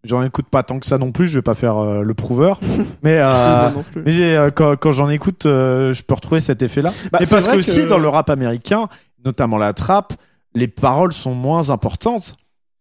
J'en 0.06 0.24
écoute 0.24 0.46
pas 0.50 0.64
tant 0.64 0.80
que 0.80 0.86
ça 0.86 0.98
non 0.98 1.12
plus. 1.12 1.28
Je 1.28 1.36
vais 1.40 1.42
pas 1.42 1.56
faire 1.56 1.78
euh, 1.78 2.02
le 2.04 2.14
prouveur, 2.14 2.60
mais 3.04 3.18
euh, 3.20 3.70
mais 4.06 4.36
euh, 4.36 4.50
quand, 4.52 4.76
quand 4.78 4.92
j'en 4.92 5.10
écoute, 5.10 5.42
je 5.44 6.02
peux 6.04 6.16
retrouver 6.16 6.42
cet 6.42 6.62
effet-là. 6.62 6.92
Bah, 7.12 7.20
Et 7.22 7.26
parce 7.26 7.48
que 7.48 7.58
aussi 7.58 7.86
dans 7.86 7.98
le 7.98 8.08
rap 8.08 8.30
américain, 8.30 8.88
notamment 9.24 9.58
la 9.58 9.74
trap, 9.74 10.14
les 10.54 10.68
paroles 10.68 11.14
sont 11.14 11.34
moins 11.34 11.70
importantes. 11.70 12.36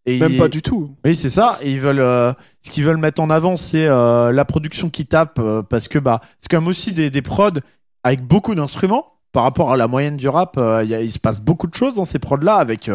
Et 0.05 0.19
Même 0.19 0.33
ils- 0.33 0.37
pas 0.37 0.47
du 0.49 0.61
tout. 0.61 0.91
Oui, 1.03 1.15
c'est 1.15 1.29
ça. 1.29 1.57
Et 1.61 1.71
ils 1.71 1.79
veulent, 1.79 1.97
ce 2.61 2.69
qu'ils 2.71 2.83
veulent 2.85 2.97
mettre 2.97 3.21
en 3.21 3.29
avant, 3.31 3.55
c'est 3.55 3.87
la 3.87 4.45
production 4.45 4.89
qui 4.89 5.05
tape, 5.05 5.39
parce 5.69 5.87
que 5.87 5.97
bah, 5.99 6.19
c'est 6.39 6.47
quand 6.49 6.61
même 6.61 6.67
aussi 6.67 6.91
des, 6.93 7.09
des 7.09 7.21
prods 7.23 7.49
avec 8.03 8.21
beaucoup 8.21 8.53
d'instruments 8.53 9.13
par 9.31 9.43
rapport 9.43 9.71
à 9.71 9.77
la 9.77 9.87
moyenne 9.87 10.15
du 10.15 10.29
rap. 10.29 10.59
il 10.87 11.11
se 11.11 11.19
passe 11.19 11.41
beaucoup 11.41 11.65
de 11.67 11.73
choses 11.73 11.95
dans 11.95 12.05
ces 12.05 12.19
prods-là, 12.19 12.55
avec 12.55 12.89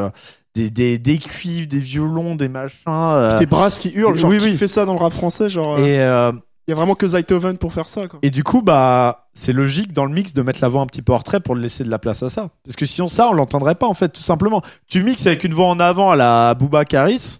des, 0.55 0.69
des, 0.71 0.99
des 0.99 1.19
cuivres, 1.19 1.69
des 1.69 1.79
violons, 1.79 2.35
des 2.35 2.49
machins. 2.49 2.79
euh, 2.89 3.39
Des 3.39 3.47
brasses 3.47 3.79
qui 3.79 3.91
hurlent, 3.91 4.17
genre 4.19 4.31
oui, 4.31 4.39
qui 4.39 4.45
oui. 4.47 4.55
fait 4.57 4.69
ça 4.69 4.85
dans 4.85 4.95
le 4.95 4.99
rap 5.01 5.13
français, 5.13 5.49
genre 5.49 5.79
il 5.79 5.87
et 5.87 6.01
euh, 6.01 6.33
y 6.69 6.73
a 6.73 6.75
vraiment 6.75 6.95
que 6.95 7.07
Zaytoven 7.09 7.57
pour 7.59 7.73
faire 7.73 7.89
ça 7.89 8.07
quoi. 8.09 8.19
Et 8.23 8.31
du 8.31 8.43
coup, 8.45 8.63
bah, 8.63 9.29
c'est 9.35 9.53
logique 9.53 9.93
dans 9.93 10.05
le 10.05 10.13
mix 10.13 10.33
de 10.33 10.43
mettre 10.43 10.59
la 10.63 10.69
voix 10.69 10.81
un 10.83 10.87
petit 10.87 11.03
peu 11.03 11.13
en 11.13 11.19
retrait 11.19 11.41
pour 11.41 11.55
laisser 11.55 11.85
de 11.85 11.91
la 11.91 11.99
place 11.99 12.23
à 12.23 12.29
ça. 12.29 12.49
Parce 12.65 12.77
que 12.77 12.87
sinon, 12.87 13.09
ça, 13.09 13.29
on 13.31 13.33
l'entendrait 13.33 13.75
pas, 13.77 13.87
en 13.87 13.95
fait, 13.95 14.09
tout 14.11 14.23
simplement. 14.23 14.63
Tu 14.89 15.03
mixes 15.03 15.27
avec 15.27 15.45
une 15.45 15.55
voix 15.55 15.67
en 15.67 15.79
avant 15.81 16.11
à 16.11 16.17
la 16.17 16.55
Booba 16.55 16.85
Caris, 16.85 17.39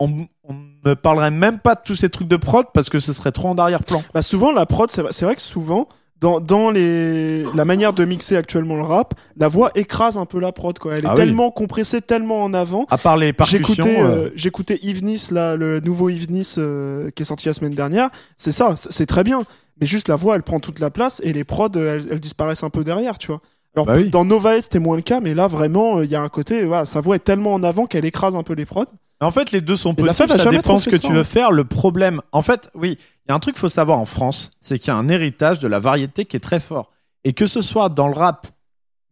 on, 0.00 0.26
on 0.42 0.54
ne 0.84 0.94
parlerait 0.94 1.30
même 1.30 1.58
pas 1.58 1.74
de 1.74 1.80
tous 1.84 1.94
ces 1.94 2.10
trucs 2.10 2.28
de 2.28 2.36
prod 2.36 2.66
parce 2.74 2.90
que 2.90 2.98
ce 2.98 3.12
serait 3.12 3.32
trop 3.32 3.48
en 3.48 3.56
arrière-plan. 3.56 4.02
Bah 4.12 4.22
souvent 4.22 4.52
la 4.52 4.66
prod, 4.66 4.90
c'est 4.90 5.02
vrai- 5.02 5.12
c'est 5.12 5.24
vrai 5.24 5.36
que 5.36 5.40
souvent 5.42 5.88
dans, 6.20 6.40
dans 6.40 6.70
les 6.70 7.42
la 7.54 7.64
manière 7.64 7.92
de 7.92 8.04
mixer 8.04 8.36
actuellement 8.36 8.76
le 8.76 8.82
rap, 8.82 9.14
la 9.36 9.48
voix 9.48 9.70
écrase 9.74 10.16
un 10.16 10.24
peu 10.26 10.40
la 10.40 10.52
prod 10.52 10.78
quoi. 10.78 10.94
Elle 10.94 11.04
est 11.04 11.08
Ah 11.08 11.12
oui. 11.12 11.16
tellement 11.16 11.50
compressée, 11.50 12.00
tellement 12.00 12.42
en 12.42 12.54
avant. 12.54 12.86
À 12.90 12.98
part 12.98 13.16
les 13.16 13.32
percussions. 13.32 13.60
J'écoutais 13.84 14.00
euh, 14.00 14.04
euh, 14.06 14.30
j'écoutais 14.34 14.78
Yves 14.82 15.04
Nice 15.04 15.30
là, 15.30 15.56
le 15.56 15.80
nouveau 15.80 16.08
Yves 16.08 16.30
Nice 16.30 16.54
euh, 16.58 17.10
qui 17.10 17.22
est 17.22 17.26
sorti 17.26 17.46
la 17.48 17.54
semaine 17.54 17.74
dernière. 17.74 18.08
C'est 18.38 18.52
ça, 18.52 18.74
c'est 18.76 18.92
c'est 18.92 19.06
très 19.06 19.24
bien. 19.24 19.42
Mais 19.80 19.86
juste 19.86 20.08
la 20.08 20.16
voix, 20.16 20.36
elle 20.36 20.42
prend 20.44 20.60
toute 20.60 20.78
la 20.78 20.90
place 20.90 21.20
et 21.24 21.32
les 21.32 21.42
prods, 21.44 21.68
euh, 21.76 21.96
elles, 21.96 22.06
elles 22.12 22.20
disparaissent 22.20 22.62
un 22.62 22.70
peu 22.70 22.84
derrière, 22.84 23.18
tu 23.18 23.26
vois. 23.26 23.40
Alors 23.74 23.86
Bah 23.86 23.94
oui. 23.96 24.08
dans 24.08 24.24
Nova 24.24 24.62
c'était 24.62 24.78
moins 24.78 24.94
le 24.96 25.02
cas, 25.02 25.18
mais 25.20 25.34
là 25.34 25.48
vraiment, 25.48 25.98
euh, 25.98 26.04
il 26.04 26.10
y 26.10 26.14
a 26.14 26.22
un 26.22 26.28
côté, 26.28 26.64
voilà, 26.64 26.86
sa 26.86 27.00
voix 27.00 27.16
est 27.16 27.24
tellement 27.24 27.52
en 27.54 27.62
avant 27.64 27.86
qu'elle 27.86 28.04
écrase 28.04 28.36
un 28.36 28.44
peu 28.44 28.54
les 28.54 28.66
prods. 28.66 28.84
En 29.20 29.30
fait, 29.32 29.52
les 29.52 29.60
deux 29.60 29.74
sont 29.76 29.92
Et 29.94 30.02
la 30.02 30.08
possibles, 30.08 30.28
femme 30.28 30.34
a 30.34 30.38
ça 30.38 30.44
jamais 30.44 30.56
dépend 30.58 30.70
trop 30.70 30.78
ce 30.78 30.84
fait 30.84 30.90
que 30.90 31.02
ça, 31.02 31.08
tu 31.08 31.12
veux 31.12 31.20
hein. 31.20 31.24
faire. 31.24 31.50
Le 31.50 31.64
problème, 31.64 32.20
en 32.32 32.42
fait, 32.42 32.70
oui, 32.74 32.98
il 33.26 33.30
y 33.30 33.32
a 33.32 33.34
un 33.34 33.38
truc 33.38 33.54
qu'il 33.54 33.60
faut 33.60 33.68
savoir 33.68 33.98
en 33.98 34.04
France, 34.04 34.50
c'est 34.60 34.78
qu'il 34.78 34.88
y 34.88 34.90
a 34.90 34.96
un 34.96 35.08
héritage 35.08 35.58
de 35.58 35.68
la 35.68 35.78
variété 35.78 36.24
qui 36.24 36.36
est 36.36 36.40
très 36.40 36.60
fort. 36.60 36.90
Et 37.24 37.32
que 37.32 37.46
ce 37.46 37.62
soit 37.62 37.88
dans 37.88 38.08
le 38.08 38.14
rap 38.14 38.46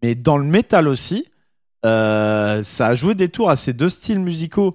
Mais 0.03 0.15
dans 0.15 0.37
le 0.37 0.45
métal 0.45 0.87
aussi, 0.89 1.27
euh, 1.87 2.63
ça 2.63 2.89
a 2.89 2.95
joué 2.95 3.15
des 3.15 3.29
tours 3.29 3.49
à 3.51 3.57
ces 3.57 3.73
deux 3.73 3.89
styles 3.89 4.21
musicaux 4.21 4.75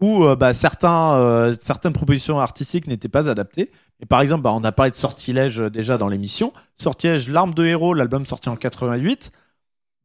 où 0.00 0.24
euh, 0.24 0.36
bah, 0.36 0.54
certains, 0.54 1.12
euh, 1.14 1.54
certaines 1.60 1.92
propositions 1.92 2.40
artistiques 2.40 2.86
n'étaient 2.86 3.08
pas 3.08 3.28
adaptées. 3.28 3.70
Et 4.00 4.06
par 4.06 4.20
exemple, 4.20 4.42
bah, 4.42 4.52
on 4.54 4.64
a 4.64 4.72
parlé 4.72 4.90
de 4.90 4.96
Sortilège 4.96 5.58
déjà 5.58 5.98
dans 5.98 6.08
l'émission. 6.08 6.52
Sortilège, 6.76 7.28
L'arme 7.28 7.52
de 7.52 7.66
héros, 7.66 7.94
l'album 7.94 8.24
sorti 8.24 8.48
en 8.48 8.56
88. 8.56 9.32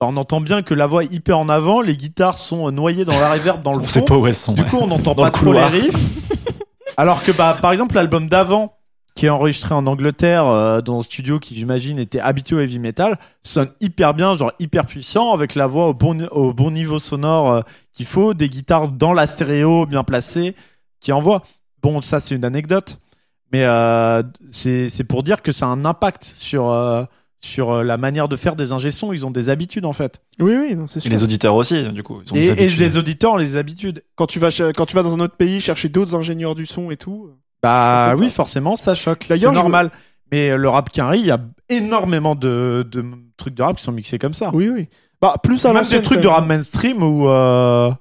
Bah, 0.02 0.08
on 0.10 0.18
entend 0.18 0.42
bien 0.42 0.62
que 0.62 0.74
la 0.74 0.88
voix 0.88 1.04
est 1.04 1.12
hyper 1.14 1.38
en 1.38 1.48
avant, 1.48 1.80
les 1.82 1.96
guitares 1.96 2.38
sont 2.38 2.70
noyées 2.72 3.06
dans 3.06 3.18
la 3.20 3.32
reverb 3.32 3.62
dans 3.62 3.74
le 3.74 3.78
On 3.82 3.84
fond. 3.84 3.90
sait 3.90 4.02
pas 4.02 4.18
où 4.18 4.28
elles 4.28 4.36
sont. 4.36 4.54
Du 4.54 4.66
coup, 4.66 4.78
on 4.82 4.88
n'entend 4.88 5.16
pas 5.16 5.32
trop 5.32 5.54
les 5.54 5.64
riffs. 5.64 5.96
Alors 6.98 7.24
que, 7.24 7.32
bah, 7.32 7.58
par 7.62 7.72
exemple, 7.72 7.96
l'album 7.96 8.28
d'avant, 8.28 8.78
qui 9.16 9.28
est 9.28 9.30
enregistré 9.30 9.74
en 9.74 9.86
Angleterre, 9.86 10.48
euh, 10.48 10.82
dans 10.82 11.00
un 11.00 11.04
studio 11.04 11.40
qui, 11.40 11.56
j'imagine, 11.56 12.00
était 12.00 12.20
habitué 12.20 12.56
au 12.56 12.60
heavy 12.60 12.80
metal, 12.80 13.18
sonne 13.44 13.70
hyper 13.80 14.14
bien, 14.14 14.36
genre 14.36 14.52
hyper 14.60 14.86
puissant, 14.86 15.34
avec 15.34 15.56
la 15.56 15.68
voix 15.68 15.88
au 15.88 15.94
bon, 15.94 16.28
au 16.32 16.54
bon 16.54 16.72
niveau 16.72 17.00
sonore 17.00 17.52
euh, 17.52 17.62
qu'il 17.94 18.06
faut, 18.06 18.34
des 18.34 18.50
guitares 18.50 18.90
dans 18.90 19.14
la 19.14 19.28
stéréo 19.28 19.86
bien 19.86 20.04
placées, 20.04 20.56
qui 21.00 21.12
envoient. 21.12 21.44
Bon, 21.82 22.02
ça, 22.02 22.20
c'est 22.20 22.36
une 22.36 22.46
anecdote. 22.46 23.00
Mais 23.52 23.66
euh, 23.66 24.24
c'est 24.50 25.04
pour 25.08 25.22
dire 25.22 25.44
que 25.44 25.52
ça 25.52 25.66
a 25.66 25.70
un 25.70 25.86
impact 25.86 26.32
sur, 26.36 26.72
sur 27.46 27.72
euh, 27.72 27.84
la 27.84 27.98
manière 27.98 28.30
de 28.30 28.36
faire 28.38 28.56
des 28.56 28.72
ingé 28.72 28.90
sons. 28.90 29.12
Ils 29.12 29.26
ont 29.26 29.32
des 29.32 29.50
habitudes, 29.50 29.86
en 29.86 29.92
fait. 29.92 30.22
Oui, 30.40 30.56
oui, 30.58 30.76
non, 30.76 30.88
c'est 30.88 31.00
Et 31.00 31.02
sûr. 31.02 31.12
les 31.12 31.24
auditeurs 31.24 31.56
aussi, 31.56 31.84
du 31.92 32.02
coup. 32.02 32.22
Ils 32.26 32.32
ont 32.32 32.36
des 32.36 32.42
Et, 32.44 32.48
et 32.48 32.52
habitudes. 32.52 32.80
les 32.80 32.98
auditeurs 32.98 33.34
ont 33.34 33.38
les 33.38 33.58
habitudes. 33.58 34.04
Quand 34.16 34.28
tu 34.28 34.40
vas 34.40 34.50
ch- 34.50 34.72
quand 34.76 34.86
tu 34.86 34.96
vas 34.96 35.04
dans 35.04 35.14
un 35.14 35.20
autre 35.20 35.36
pays 35.36 35.60
chercher 35.60 35.90
d'autres 35.90 36.16
ingénieurs 36.16 36.56
du 36.56 36.66
son 36.66 36.90
et 36.90 36.96
tout. 36.98 37.30
Bah 37.62 38.06
Ça 38.10 38.12
fait 38.16 38.20
oui, 38.22 38.28
pas. 38.28 38.34
forcément, 38.34 38.76
ça 38.76 38.96
choque. 38.96 39.24
C'est 39.24 39.30
D'ailleurs, 39.30 39.54
je 39.54 39.60
normal. 39.60 39.92
Mais 40.32 40.50
euh, 40.52 40.58
le 40.58 40.70
rap 40.70 40.90
Quinry, 40.90 41.20
il 41.20 41.26
y 41.28 41.32
a 41.32 41.40
énormément 41.70 42.36
de, 42.36 42.88
de 42.90 43.06
trucs 43.38 43.54
de 43.56 43.62
rap 43.64 43.78
qui 43.78 43.84
sont 43.84 43.92
mixés 43.92 44.18
comme 44.20 44.34
ça. 44.34 44.50
Oui, 44.54 44.70
oui. 44.70 44.88
Bah 45.22 45.36
plus 45.42 45.64
à 45.66 45.70
Même 45.70 45.78
l'ancienne, 45.78 46.00
des 46.00 46.04
trucs 46.06 46.20
de 46.22 46.28
quand 46.28 46.34
rap 46.34 46.46
mainstream 46.48 47.02
où, 47.04 47.30
euh, 47.30 47.92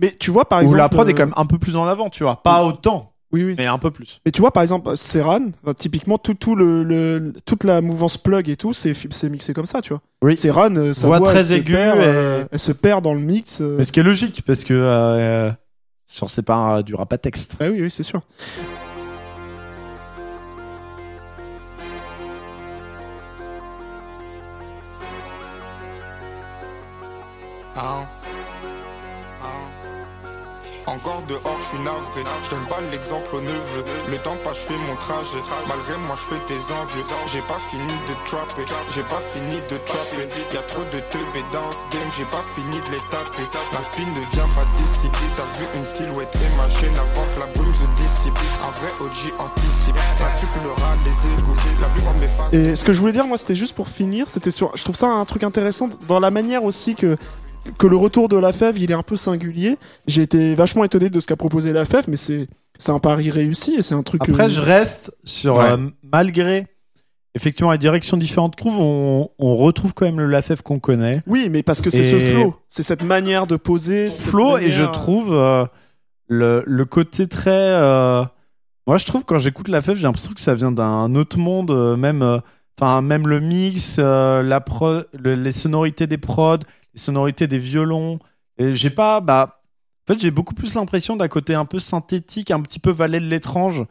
Mais 0.00 0.14
tu 0.18 0.30
vois 0.30 0.44
par 0.48 0.60
où 0.60 0.62
exemple. 0.62 0.78
la 0.78 0.88
prod 0.88 1.08
est 1.08 1.12
euh, 1.12 1.16
quand 1.16 1.26
même 1.26 1.34
un 1.36 1.46
peu 1.46 1.58
plus 1.58 1.76
en 1.76 1.86
avant, 1.86 2.08
tu 2.10 2.24
vois. 2.24 2.42
Pas 2.42 2.64
autant, 2.64 3.11
Oui, 3.32 3.44
oui. 3.44 3.54
mais 3.56 3.66
un 3.66 3.78
peu 3.78 3.90
plus. 3.90 4.20
Mais 4.26 4.30
tu 4.32 4.40
vois, 4.42 4.50
par 4.52 4.62
exemple, 4.62 4.94
Serran, 4.96 5.52
typiquement, 5.78 6.18
tout, 6.18 6.34
tout 6.34 6.54
le, 6.54 6.84
le- 6.84 7.32
toute 7.46 7.64
la 7.64 7.80
mouvance 7.80 8.18
plug 8.18 8.48
et 8.50 8.56
tout, 8.56 8.72
c'est, 8.74 8.94
c'est 9.10 9.28
mixé 9.30 9.54
comme 9.54 9.64
ça, 9.66 9.80
tu 9.80 9.90
vois. 9.94 10.02
Oui. 10.22 10.36
Serran, 10.36 10.74
euh, 10.76 10.92
sa 10.92 11.06
Voix 11.06 11.18
voix, 11.18 11.28
très 11.30 11.38
elle 11.38 11.46
se 11.46 11.54
aiguë 11.54 11.72
perd, 11.72 11.96
et- 11.98 12.02
euh, 12.04 12.44
elle 12.52 12.58
se 12.58 12.72
perd 12.72 13.02
dans 13.02 13.14
le 13.14 13.20
mix. 13.20 13.60
euh. 13.60 13.76
Mais 13.78 13.84
ce 13.84 13.92
qui 13.92 14.00
est 14.00 14.02
logique, 14.02 14.42
parce 14.46 14.64
que 14.64 14.74
euh, 14.74 15.50
sur 16.04 16.30
c'est 16.30 16.42
pas 16.42 16.82
du 16.82 16.94
rap 16.94 17.10
à 17.12 17.18
texte. 17.18 17.56
Bah 17.58 17.66
oui, 17.70 17.80
oui, 17.82 17.90
c'est 17.90 18.02
sûr. 18.02 18.20
Hein? 27.76 28.06
Encore 30.86 31.22
dehors, 31.28 31.58
je 31.60 31.66
suis 31.76 31.84
navré. 31.84 32.22
Je 32.44 32.50
donne 32.50 32.66
pas 32.66 32.80
l'exemple 32.90 33.30
au 33.34 33.40
neveu. 33.40 33.82
Le 34.10 34.18
temps 34.18 34.36
passe, 34.42 34.58
je 34.58 34.74
fais 34.74 34.78
mon 34.78 34.96
trajet. 34.96 35.42
Malgré 35.68 35.96
moi, 36.06 36.16
je 36.18 36.34
fais 36.34 36.42
tes 36.46 36.60
envieux. 36.74 37.06
J'ai 37.30 37.42
pas 37.46 37.60
fini 37.70 37.94
de 38.08 38.14
trapper. 38.26 38.66
J'ai 38.90 39.06
pas 39.06 39.22
fini 39.32 39.56
de 39.70 39.76
trapper. 39.86 40.26
Y'a 40.52 40.62
trop 40.66 40.84
de 40.84 40.98
teubés 41.10 41.46
dans 41.52 41.70
ce 41.70 41.84
game. 41.94 42.10
J'ai 42.16 42.26
pas 42.26 42.42
fini 42.54 42.76
de 42.82 42.90
les 42.90 43.04
taper. 43.10 43.46
Ma 43.72 43.80
spin 43.86 44.08
ne 44.10 44.24
vient 44.34 44.50
pas 44.58 44.66
d'ici. 44.74 45.06
T'as 45.36 45.48
vu 45.54 45.64
une 45.78 45.86
silhouette 45.86 46.34
et 46.34 46.50
ma 46.56 46.68
chaîne 46.68 46.96
avant 46.98 47.26
que 47.34 47.40
la 47.40 47.46
brume 47.54 47.74
se 47.74 47.86
dissipe. 47.96 48.36
Un 48.66 48.72
vrai 48.74 48.90
OG 49.00 49.38
anticipe. 49.38 49.98
Scrupulera 50.36 50.90
les 51.06 51.16
égouts. 51.38 51.56
La 51.80 51.88
plupart 51.88 52.14
de 52.14 52.20
mes. 52.20 52.72
Et 52.72 52.76
ce 52.76 52.84
que 52.84 52.92
je 52.92 53.00
voulais 53.00 53.12
dire, 53.12 53.26
moi, 53.26 53.38
c'était 53.38 53.54
juste 53.56 53.74
pour 53.74 53.88
finir, 53.88 54.28
c'était 54.28 54.50
sur. 54.50 54.76
Je 54.76 54.82
trouve 54.84 54.96
ça 54.96 55.08
un 55.08 55.24
truc 55.24 55.42
intéressant 55.44 55.88
dans 56.08 56.20
la 56.20 56.30
manière 56.30 56.64
aussi 56.64 56.94
que 56.94 57.16
que 57.78 57.86
le 57.86 57.96
retour 57.96 58.28
de 58.28 58.36
la 58.36 58.52
fève, 58.52 58.78
il 58.78 58.90
est 58.90 58.94
un 58.94 59.02
peu 59.02 59.16
singulier. 59.16 59.76
J'ai 60.06 60.22
été 60.22 60.54
vachement 60.54 60.84
étonné 60.84 61.10
de 61.10 61.20
ce 61.20 61.26
qu'a 61.26 61.36
proposé 61.36 61.72
la 61.72 61.84
fève, 61.84 62.04
mais 62.08 62.16
c'est 62.16 62.48
un 62.88 62.98
pari 62.98 63.30
réussi 63.30 63.74
et 63.76 63.82
c'est 63.82 63.94
un 63.94 64.02
truc. 64.02 64.22
Après, 64.28 64.50
je 64.50 64.60
reste 64.60 65.14
sur 65.24 65.56
Ouais. 65.56 65.70
euh, 65.70 65.76
malgré 66.12 66.66
effectivement 67.34 67.72
les 67.72 67.78
directions 67.78 68.16
différentes 68.16 68.56
qu'on 68.56 68.70
trouve, 68.70 68.80
on, 68.80 69.30
on 69.38 69.56
retrouve 69.56 69.94
quand 69.94 70.04
même 70.04 70.18
le 70.20 70.26
Lafèvre 70.26 70.62
qu'on 70.62 70.78
connaît. 70.80 71.22
Oui, 71.26 71.48
mais 71.50 71.62
parce 71.62 71.80
que 71.80 71.88
c'est 71.90 72.04
ce 72.04 72.18
flow, 72.18 72.54
c'est 72.68 72.82
cette 72.82 73.04
manière 73.04 73.46
de 73.46 73.56
poser. 73.56 74.10
flow 74.10 74.58
et 74.58 74.70
je 74.70 74.82
trouve 74.82 75.32
euh, 75.32 75.64
le, 76.26 76.62
le 76.66 76.84
côté 76.84 77.26
très 77.28 77.50
euh, 77.52 78.22
moi 78.86 78.98
je 78.98 79.06
trouve 79.06 79.24
quand 79.24 79.38
j'écoute 79.38 79.68
la 79.68 79.80
fève 79.80 79.96
j'ai 79.96 80.02
l'impression 80.02 80.32
que 80.34 80.40
ça 80.40 80.54
vient 80.54 80.72
d'un 80.72 81.14
autre 81.14 81.38
monde 81.38 81.96
même 81.96 82.40
enfin 82.80 83.02
même 83.02 83.26
le 83.28 83.40
mix 83.40 83.96
euh, 83.98 84.42
la 84.42 84.60
pro, 84.60 85.02
le- 85.18 85.34
les 85.34 85.52
sonorités 85.52 86.06
des 86.06 86.18
prods 86.18 86.58
les 86.94 87.00
sonorités 87.00 87.46
des 87.46 87.58
violons. 87.58 88.18
J'ai 88.58 88.90
pas 88.90 89.20
bah 89.20 89.60
en 90.08 90.12
fait 90.12 90.20
j'ai 90.20 90.30
beaucoup 90.30 90.54
plus 90.54 90.74
l'impression 90.74 91.16
d'un 91.16 91.28
côté 91.28 91.54
un 91.54 91.64
peu 91.64 91.78
synthétique 91.78 92.50
un 92.50 92.60
petit 92.60 92.78
peu 92.78 92.90
valet 92.90 93.20
de 93.20 93.26
l'étrange 93.26 93.84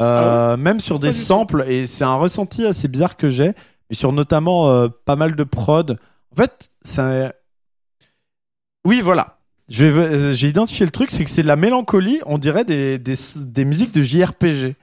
euh, 0.00 0.56
même 0.56 0.80
sur 0.80 0.98
des 0.98 1.08
samples 1.12 1.64
et 1.68 1.84
c'est 1.86 2.04
un 2.04 2.14
ressenti 2.14 2.64
assez 2.66 2.88
bizarre 2.88 3.16
que 3.16 3.28
j'ai 3.28 3.52
mais 3.90 3.96
sur 3.96 4.12
notamment 4.12 4.70
euh, 4.70 4.88
pas 5.04 5.16
mal 5.16 5.34
de 5.36 5.44
prod. 5.44 5.98
En 6.32 6.36
fait 6.36 6.70
ça 6.82 7.32
oui 8.86 9.00
voilà. 9.00 9.34
J'ai 9.68 10.48
identifié 10.48 10.86
le 10.86 10.92
truc, 10.92 11.10
c'est 11.10 11.24
que 11.24 11.30
c'est 11.30 11.42
de 11.42 11.46
la 11.46 11.56
mélancolie, 11.56 12.20
on 12.24 12.38
dirait 12.38 12.64
des, 12.64 12.98
des, 12.98 13.14
des 13.36 13.64
musiques 13.66 13.92
de 13.92 14.00
JRPG. 14.00 14.74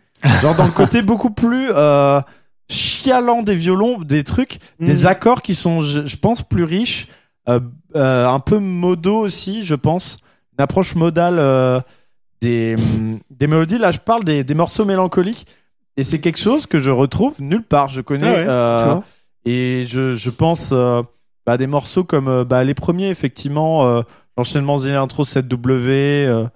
Genre 0.41 0.55
dans 0.55 0.65
le 0.65 0.71
côté 0.71 1.01
beaucoup 1.01 1.31
plus 1.31 1.69
euh, 1.71 2.21
chialant 2.69 3.41
des 3.43 3.55
violons, 3.55 3.99
des 3.99 4.23
trucs, 4.23 4.59
Mm. 4.79 4.85
des 4.85 5.05
accords 5.05 5.41
qui 5.41 5.53
sont, 5.55 5.81
je, 5.81 6.05
je 6.05 6.17
pense, 6.17 6.41
plus 6.41 6.63
riches, 6.63 7.07
euh, 7.47 7.59
euh, 7.95 8.27
un 8.27 8.39
peu 8.39 8.59
modaux 8.59 9.19
aussi, 9.19 9.63
je 9.65 9.75
pense. 9.75 10.17
Une 10.57 10.63
approche 10.63 10.95
modale 10.95 11.35
euh, 11.37 11.79
des, 12.41 12.75
hum, 12.77 13.19
des 13.29 13.47
mélodies. 13.47 13.77
Là, 13.77 13.91
je 13.91 13.99
parle 13.99 14.23
des, 14.23 14.43
des 14.43 14.53
morceaux 14.55 14.85
mélancoliques. 14.85 15.45
Et 15.97 16.03
c'est 16.03 16.19
quelque 16.19 16.39
chose 16.39 16.65
que 16.65 16.79
je 16.79 16.89
retrouve 16.91 17.35
nulle 17.39 17.63
part. 17.63 17.87
Je 17.89 18.01
connais. 18.01 18.27
Ah 18.27 18.33
ouais, 18.33 18.45
euh, 18.47 18.95
et 19.45 19.85
je, 19.87 20.13
je 20.13 20.29
pense 20.29 20.69
euh, 20.71 21.01
bah, 21.45 21.53
à 21.53 21.57
des 21.57 21.67
morceaux 21.67 22.03
comme 22.03 22.43
bah, 22.43 22.63
les 22.63 22.73
premiers, 22.73 23.09
effectivement, 23.09 23.85
euh, 23.87 24.01
l'enchaînement 24.37 24.77
des 24.77 24.91
intro 24.91 25.23
7W, 25.23 25.87
euh, 25.89 26.47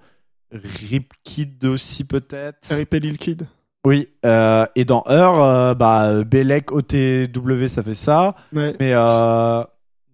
Rip 0.52 1.14
Kid 1.22 1.64
aussi 1.64 2.04
peut-être. 2.04 2.74
R.I.P. 2.74 2.98
Lil 2.98 3.16
Kid. 3.18 3.46
Oui, 3.86 4.08
euh, 4.26 4.66
et 4.76 4.84
dans 4.84 5.04
Heure, 5.08 5.42
euh, 5.42 5.74
bah, 5.74 6.22
Belek, 6.24 6.70
OTW, 6.70 7.66
ça 7.68 7.82
fait 7.82 7.94
ça. 7.94 8.30
Ouais. 8.52 8.76
Mais 8.78 8.92
euh, 8.94 9.62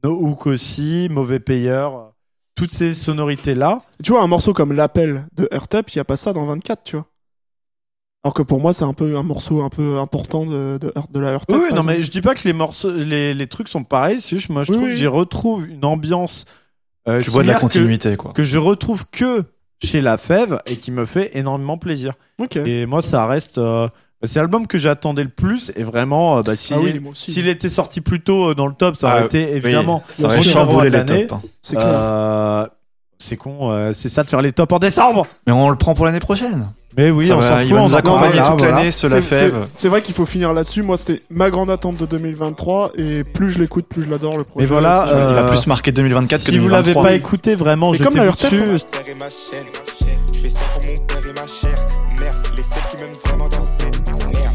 No 0.04 0.12
Hook 0.20 0.46
aussi, 0.46 1.08
Mauvais 1.10 1.40
Payeur, 1.40 2.12
toutes 2.54 2.70
ces 2.70 2.94
sonorités-là. 2.94 3.82
Tu 4.04 4.12
vois, 4.12 4.22
un 4.22 4.28
morceau 4.28 4.52
comme 4.52 4.72
L'appel 4.72 5.26
de 5.36 5.48
R-Tap, 5.52 5.90
il 5.90 5.98
n'y 5.98 6.00
a 6.00 6.04
pas 6.04 6.16
ça 6.16 6.32
dans 6.32 6.46
24, 6.46 6.84
tu 6.84 6.96
vois. 6.96 7.06
Alors 8.24 8.34
que 8.34 8.42
pour 8.42 8.60
moi, 8.60 8.72
c'est 8.72 8.84
un 8.84 8.92
peu 8.92 9.16
un 9.16 9.22
morceau 9.22 9.62
un 9.62 9.68
peu 9.68 9.98
important 9.98 10.46
de, 10.46 10.78
de, 10.80 10.92
de 11.10 11.20
la 11.20 11.36
R-Tap. 11.36 11.56
Oui, 11.56 11.62
non, 11.62 11.68
exemple. 11.78 11.86
mais 11.88 12.02
je 12.04 12.10
dis 12.10 12.20
pas 12.20 12.34
que 12.34 12.42
les 12.44 12.52
morceaux, 12.52 12.92
les, 12.92 13.34
les 13.34 13.46
trucs 13.48 13.68
sont 13.68 13.82
pareils. 13.84 14.20
C'est 14.20 14.36
juste, 14.36 14.48
moi, 14.48 14.62
je 14.62 14.70
Oui, 14.72 14.76
trouve 14.78 14.88
oui. 14.88 14.94
que 14.94 14.98
j'y 14.98 15.06
retrouve 15.08 15.68
une 15.68 15.84
ambiance. 15.84 16.44
euh, 17.08 17.20
Tu 17.20 17.30
vois 17.30 17.42
de 17.42 17.48
la 17.48 17.54
que- 17.56 17.60
continuité, 17.62 18.16
quoi. 18.16 18.32
que 18.32 18.42
je 18.44 18.58
retrouve 18.58 19.06
que 19.10 19.42
chez 19.83 20.01
La 20.01 20.16
Fève 20.18 20.61
et 20.66 20.77
qui 20.77 20.91
me 20.91 21.05
fait 21.05 21.31
énormément 21.37 21.79
plaisir. 21.79 22.14
Et 22.66 22.87
moi, 22.87 23.03
ça 23.03 23.27
reste. 23.27 23.59
euh, 23.59 23.89
c'est 24.22 24.39
l'album 24.41 24.66
que 24.66 24.79
j'attendais 24.79 25.22
le 25.22 25.29
plus 25.29 25.70
et 25.77 25.83
vraiment, 25.85 26.39
euh, 26.39 26.43
bah, 26.43 26.57
s'il 26.57 26.77
ah 26.77 26.81
oui, 26.81 27.01
s'il 27.14 27.49
était 27.49 27.68
sorti 27.68 28.01
plus 28.01 28.20
tôt 28.20 28.51
euh, 28.51 28.55
dans 28.55 28.66
le 28.66 28.72
top, 28.74 28.97
ça 28.97 29.09
aurait 29.09 29.20
Ah, 29.22 29.24
été 29.27 29.55
évidemment. 29.55 30.03
Oui, 30.09 30.14
ça 30.14 30.24
aurait 30.27 30.37
les 30.85 30.91
l'année. 30.91 31.27
hein. 32.64 32.68
C'est. 33.18 33.34
Euh, 33.34 33.38
con, 33.38 33.70
euh, 33.72 33.92
c'est 33.92 34.08
ça 34.08 34.22
de 34.24 34.30
faire 34.30 34.42
les 34.42 34.52
tops 34.52 34.72
en 34.72 34.78
décembre. 34.78 35.26
Mais 35.46 35.52
on 35.52 35.70
le 35.70 35.76
prend 35.76 35.94
pour 35.94 36.04
l'année 36.06 36.20
prochaine. 36.20 36.68
Mais 36.96 37.10
oui, 37.10 37.26
Ça 37.28 37.36
on 37.36 37.40
va, 37.40 37.48
s'en 37.48 37.58
il 37.60 37.66
fout, 37.68 37.76
va 37.76 37.82
on 37.82 37.88
nous 37.88 37.94
en 37.94 37.98
accompagner 37.98 38.38
parle, 38.38 38.50
toute 38.52 38.58
voilà. 38.60 38.76
l'année, 38.76 38.90
ce 38.90 39.06
C'est- 39.06 39.14
la 39.14 39.20
c'est- 39.76 39.88
vrai 39.88 40.00
qu'il 40.00 40.14
faut 40.14 40.24
finir 40.24 40.54
là-dessus. 40.54 40.82
Moi, 40.82 40.96
c'était 40.96 41.20
ma 41.28 41.50
grande 41.50 41.68
attente 41.70 41.96
de 41.98 42.06
2023 42.06 42.92
et 42.96 43.22
plus 43.22 43.50
je 43.50 43.58
l'écoute, 43.58 43.86
plus 43.86 44.02
je 44.04 44.08
l'adore 44.10 44.38
le 44.38 44.44
projet. 44.44 44.64
Et 44.64 44.66
voilà, 44.68 45.06
euh, 45.08 45.26
Il 45.30 45.34
va 45.34 45.48
plus 45.50 45.66
marquer 45.66 45.92
2024 45.92 46.42
que 46.44 46.50
Si 46.52 46.58
vous 46.58 46.68
2023. 46.68 47.02
l'avez 47.02 47.08
pas 47.10 47.14
écouté, 47.14 47.54
vraiment, 47.54 47.90
dessus. 47.90 48.64
Je 50.32 50.40
fais 50.40 50.48
ça 50.48 50.60
pour 50.72 50.82
mon 50.86 50.96
père 51.06 51.18
et 51.18 51.32
ma 51.32 51.46
chère. 51.46 51.86
Merde, 52.18 52.36
les 52.56 52.62
seuls 52.62 52.82
qui 52.90 53.04
m'aiment 53.04 53.14
vraiment 53.26 53.48
dans 53.48 53.62
cette 53.78 54.08
merde. 54.08 54.54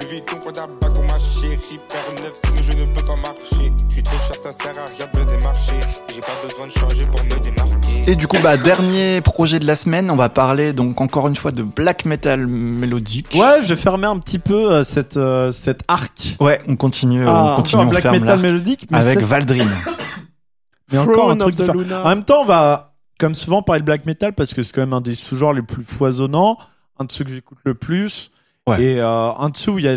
Le 0.00 0.06
Vuitton, 0.06 0.36
Prada, 0.36 0.66
bag 0.80 0.92
pour 0.94 1.02
ma 1.04 1.18
chérie. 1.18 1.80
Père 1.88 2.24
neuf, 2.24 2.40
sinon 2.44 2.62
je 2.62 2.76
ne 2.76 2.84
peux 2.94 3.02
pas 3.02 3.16
marcher. 3.16 3.72
Je 3.88 3.92
suis 3.94 4.02
trop 4.04 4.18
cher, 4.18 4.36
ça 4.42 4.52
sert 4.52 4.78
à 4.80 4.84
rien 4.86 5.06
de 5.12 5.18
me 5.18 5.24
démarcher. 5.36 5.74
J'ai 6.14 6.20
pas 6.20 6.36
besoin 6.46 6.66
de 6.66 6.72
changer 6.72 7.04
pour 7.10 7.24
me 7.24 7.40
démarquer. 7.42 7.91
Et 8.08 8.16
du 8.16 8.26
coup, 8.26 8.36
bah, 8.42 8.56
dernier 8.56 9.20
projet 9.20 9.60
de 9.60 9.64
la 9.64 9.76
semaine, 9.76 10.10
on 10.10 10.16
va 10.16 10.28
parler 10.28 10.72
donc 10.72 11.00
encore 11.00 11.28
une 11.28 11.36
fois 11.36 11.52
de 11.52 11.62
black 11.62 12.04
metal 12.04 12.46
mélodique. 12.48 13.28
Ouais, 13.34 13.62
je 13.62 13.68
vais 13.74 13.80
fermer 13.80 14.08
un 14.08 14.18
petit 14.18 14.40
peu 14.40 14.72
euh, 14.72 14.82
cette, 14.82 15.16
euh, 15.16 15.52
cette 15.52 15.82
arc. 15.86 16.36
Ouais, 16.40 16.60
on 16.66 16.74
continue, 16.74 17.24
Ah, 17.26 17.52
on 17.52 17.56
continue, 17.56 17.82
on 17.82 17.86
black 17.86 18.02
ferme 18.02 18.14
metal 18.14 18.28
l'arc 18.28 18.42
mélodique, 18.42 18.86
mais 18.90 18.98
avec 18.98 19.20
cette- 19.20 19.28
Valdrin. 19.28 19.66
mais 20.92 20.98
encore 20.98 21.30
un 21.30 21.36
Throne 21.36 21.38
truc 21.38 21.52
of 21.52 21.56
the 21.56 21.60
différent. 21.60 21.78
Luna. 21.78 22.04
En 22.04 22.08
même 22.08 22.24
temps, 22.24 22.42
on 22.42 22.44
va, 22.44 22.94
comme 23.20 23.36
souvent, 23.36 23.62
parler 23.62 23.80
de 23.80 23.86
black 23.86 24.04
metal 24.04 24.32
parce 24.32 24.52
que 24.52 24.62
c'est 24.62 24.72
quand 24.72 24.82
même 24.82 24.92
un 24.94 25.00
des 25.00 25.14
sous-genres 25.14 25.52
les 25.52 25.62
plus 25.62 25.84
foisonnants, 25.84 26.58
un 26.98 27.04
de 27.04 27.12
ceux 27.12 27.24
que 27.24 27.30
j'écoute 27.30 27.58
le 27.64 27.74
plus. 27.74 28.32
Ouais. 28.66 28.82
Et 28.82 29.00
euh, 29.00 29.32
un 29.32 29.48
de 29.48 29.56
ceux 29.56 29.70
où 29.70 29.78
il 29.78 29.84
y 29.84 29.88
a 29.88 29.96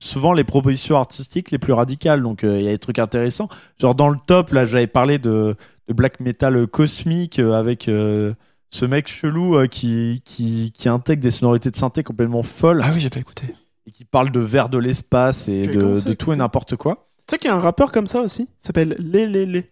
souvent 0.00 0.32
les 0.34 0.44
propositions 0.44 0.96
artistiques 0.98 1.50
les 1.50 1.58
plus 1.58 1.72
radicales. 1.72 2.22
Donc 2.22 2.44
euh, 2.44 2.58
il 2.58 2.64
y 2.66 2.68
a 2.68 2.72
des 2.72 2.78
trucs 2.78 2.98
intéressants. 2.98 3.48
Genre 3.80 3.94
dans 3.94 4.10
le 4.10 4.18
top, 4.26 4.50
là, 4.50 4.66
j'avais 4.66 4.86
parlé 4.86 5.18
de, 5.18 5.56
de 5.88 5.92
black 5.94 6.20
metal 6.20 6.66
cosmique 6.66 7.38
euh, 7.38 7.52
avec 7.54 7.88
euh, 7.88 8.32
ce 8.70 8.84
mec 8.84 9.08
chelou 9.08 9.56
euh, 9.56 9.66
qui, 9.66 10.22
qui, 10.24 10.72
qui 10.72 10.88
intègre 10.88 11.22
des 11.22 11.30
sonorités 11.30 11.70
de 11.70 11.76
synthé 11.76 12.02
complètement 12.02 12.42
folles 12.42 12.82
Ah 12.84 12.90
oui, 12.94 13.00
j'ai 13.00 13.10
pas 13.10 13.20
écouté. 13.20 13.44
et 13.86 13.90
qui 13.90 14.04
parle 14.04 14.30
de 14.30 14.40
vers 14.40 14.68
de 14.68 14.78
l'espace 14.78 15.48
et 15.48 15.66
de, 15.66 16.00
de 16.00 16.12
tout 16.12 16.32
et 16.32 16.36
n'importe 16.36 16.76
quoi. 16.76 17.06
Tu 17.26 17.32
sais 17.34 17.38
qu'il 17.38 17.48
y 17.50 17.52
a 17.52 17.56
un 17.56 17.60
rappeur 17.60 17.90
comme 17.92 18.06
ça 18.06 18.20
aussi, 18.20 18.42
il 18.42 18.66
s'appelle 18.66 18.96
Lé 18.98 19.26
Lé 19.26 19.46
Lé. 19.46 19.70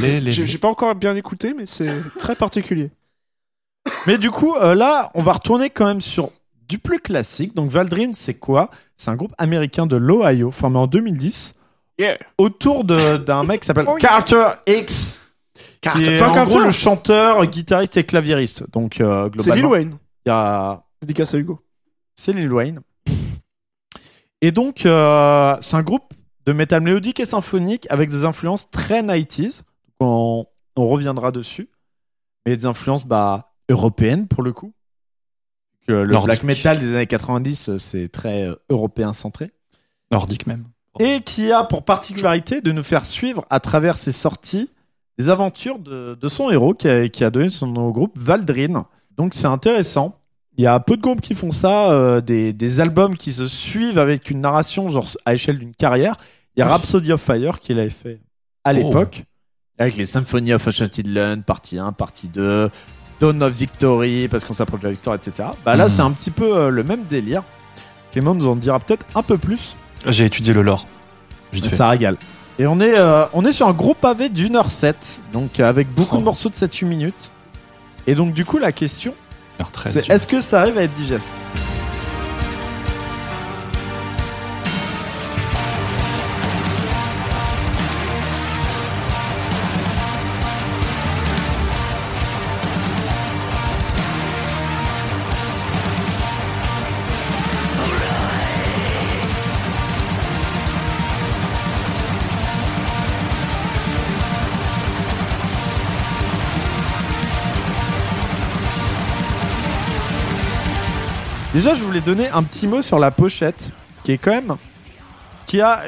Les, 0.00 0.20
les, 0.20 0.32
J'ai 0.32 0.58
pas 0.58 0.68
encore 0.68 0.94
bien 0.96 1.14
écouté, 1.14 1.54
mais 1.56 1.64
c'est 1.64 1.88
très 2.18 2.34
particulier. 2.34 2.90
Mais 4.06 4.18
du 4.18 4.30
coup, 4.32 4.54
euh, 4.56 4.74
là, 4.74 5.10
on 5.14 5.22
va 5.22 5.34
retourner 5.34 5.70
quand 5.70 5.86
même 5.86 6.00
sur 6.00 6.30
du 6.68 6.78
plus 6.78 6.98
classique. 6.98 7.54
Donc 7.54 7.70
Valdream, 7.70 8.12
c'est 8.12 8.34
quoi? 8.34 8.70
C'est 8.96 9.10
un 9.10 9.14
groupe 9.16 9.34
américain 9.38 9.86
de 9.86 9.94
l'Ohio 9.96 10.50
formé 10.50 10.78
en 10.78 10.86
2010 10.86 11.52
Yeah. 11.98 12.18
autour 12.36 12.84
de- 12.84 13.16
d'un 13.16 13.42
mec 13.44 13.60
qui 13.62 13.66
s'appelle 13.68 13.86
Carter 13.98 14.48
X. 14.66 15.16
Qui 15.80 16.02
est 16.04 16.22
en 16.22 16.44
gros 16.44 16.60
le 16.60 16.70
chanteur, 16.70 17.44
guitariste 17.46 17.96
et 17.96 18.04
claviériste. 18.04 18.64
Donc 18.72 19.00
euh, 19.00 19.28
C'est 19.38 19.54
Lil 19.54 19.62
globalement, 19.62 19.70
Wayne. 19.70 19.98
il 20.24 20.28
y 20.28 20.32
a 20.32 20.82
Dédicace 21.02 21.34
à 21.34 21.38
Hugo. 21.38 21.60
c'est 22.14 22.32
Lil 22.32 22.52
Wayne. 22.52 22.80
Et 24.42 24.52
donc, 24.52 24.84
euh, 24.86 25.56
c'est 25.60 25.76
un 25.76 25.82
groupe 25.82 26.12
de 26.44 26.52
métal 26.52 26.82
mélodique 26.82 27.20
et 27.20 27.24
symphonique 27.24 27.86
avec 27.90 28.10
des 28.10 28.24
influences 28.24 28.70
très 28.70 29.02
90s. 29.02 29.62
On, 30.00 30.46
on 30.76 30.86
reviendra 30.86 31.32
dessus. 31.32 31.68
Mais 32.44 32.56
des 32.56 32.66
influences 32.66 33.06
bah, 33.06 33.52
européennes 33.68 34.28
pour 34.28 34.42
le 34.42 34.52
coup. 34.52 34.72
Que 35.88 35.92
le 35.92 36.12
Nordique. 36.12 36.26
black 36.26 36.42
metal 36.42 36.78
des 36.78 36.90
années 36.92 37.06
90, 37.06 37.68
euh, 37.68 37.78
c'est 37.78 38.08
très 38.08 38.42
euh, 38.46 38.54
européen 38.68 39.12
centré. 39.12 39.52
nordiques 40.10 40.46
même. 40.46 40.64
Et 40.98 41.20
qui 41.20 41.52
a 41.52 41.64
pour 41.64 41.84
particularité 41.84 42.60
de 42.60 42.72
nous 42.72 42.82
faire 42.82 43.04
suivre 43.04 43.44
à 43.50 43.60
travers 43.60 43.96
ses 43.96 44.12
sorties 44.12 44.70
des 45.18 45.30
aventures 45.30 45.78
de, 45.78 46.16
de 46.20 46.28
son 46.28 46.50
héros 46.50 46.74
qui 46.74 46.88
a, 46.88 47.08
qui 47.08 47.24
a 47.24 47.30
donné 47.30 47.48
son 47.48 47.66
nom 47.68 47.86
au 47.88 47.92
groupe 47.92 48.18
Valdrin. 48.18 48.86
Donc 49.16 49.32
c'est 49.34 49.46
intéressant. 49.46 50.18
Il 50.58 50.64
y 50.64 50.66
a 50.66 50.78
peu 50.80 50.96
de 50.96 51.02
groupes 51.02 51.20
qui 51.20 51.34
font 51.34 51.50
ça, 51.50 51.90
euh, 51.90 52.20
des, 52.20 52.52
des 52.52 52.80
albums 52.80 53.16
qui 53.16 53.32
se 53.32 53.46
suivent 53.46 53.98
avec 53.98 54.30
une 54.30 54.40
narration 54.40 54.88
genre 54.88 55.06
à 55.26 55.34
échelle 55.34 55.58
d'une 55.58 55.74
carrière. 55.74 56.16
Il 56.56 56.60
y 56.60 56.62
a 56.62 56.68
Rhapsody 56.68 57.12
of 57.12 57.20
Fire 57.20 57.60
qui 57.60 57.74
l'avait 57.74 57.90
fait 57.90 58.20
à 58.64 58.72
l'époque, 58.72 59.24
avec 59.78 59.96
les 59.96 60.06
Symphony 60.06 60.52
of 60.54 60.66
Enchanted 60.66 61.06
Land, 61.06 61.42
partie 61.46 61.78
1, 61.78 61.92
partie 61.92 62.28
2, 62.28 62.70
Dawn 63.20 63.42
of 63.42 63.52
Victory, 63.52 64.28
parce 64.28 64.44
qu'on 64.44 64.54
s'approche 64.54 64.80
de 64.80 64.86
la 64.86 64.92
victoire, 64.92 65.14
etc. 65.14 65.50
Bah 65.64 65.76
là, 65.76 65.84
Mhm. 65.84 65.90
c'est 65.90 66.02
un 66.02 66.10
petit 66.12 66.30
peu 66.30 66.56
euh, 66.56 66.70
le 66.70 66.82
même 66.82 67.04
délire. 67.04 67.42
Clément 68.10 68.34
nous 68.34 68.46
en 68.48 68.56
dira 68.56 68.80
peut-être 68.80 69.04
un 69.14 69.22
peu 69.22 69.36
plus. 69.38 69.76
J'ai 70.06 70.24
étudié 70.24 70.52
le 70.54 70.62
lore. 70.62 70.86
Fait. 71.52 71.68
Ça 71.68 71.88
régale. 71.90 72.16
Et 72.58 72.66
on 72.66 72.80
est, 72.80 72.96
euh, 72.98 73.26
on 73.34 73.44
est 73.44 73.52
sur 73.52 73.68
un 73.68 73.72
gros 73.72 73.94
pavé 73.94 74.28
d'une 74.30 74.56
heure 74.56 74.70
7, 74.70 75.20
donc 75.32 75.60
euh, 75.60 75.68
avec 75.68 75.92
beaucoup 75.92 76.16
Oh. 76.16 76.20
de 76.20 76.24
morceaux 76.24 76.48
de 76.48 76.54
7-8 76.54 76.86
minutes. 76.86 77.30
Et 78.06 78.14
donc 78.14 78.32
du 78.32 78.44
coup 78.44 78.58
la 78.58 78.72
question, 78.72 79.12
Heure 79.60 79.70
13, 79.70 79.92
c'est 79.92 80.10
est-ce 80.10 80.26
que 80.26 80.40
ça 80.40 80.60
arrive 80.62 80.78
à 80.78 80.82
être 80.84 80.92
digeste? 80.94 81.30
Déjà, 111.56 111.74
je 111.74 111.82
voulais 111.82 112.02
donner 112.02 112.28
un 112.28 112.42
petit 112.42 112.66
mot 112.66 112.82
sur 112.82 112.98
la 112.98 113.10
pochette, 113.10 113.70
qui 114.04 114.12
est 114.12 114.18
quand 114.18 114.30
même, 114.30 114.56
qui 115.46 115.62
a, 115.62 115.80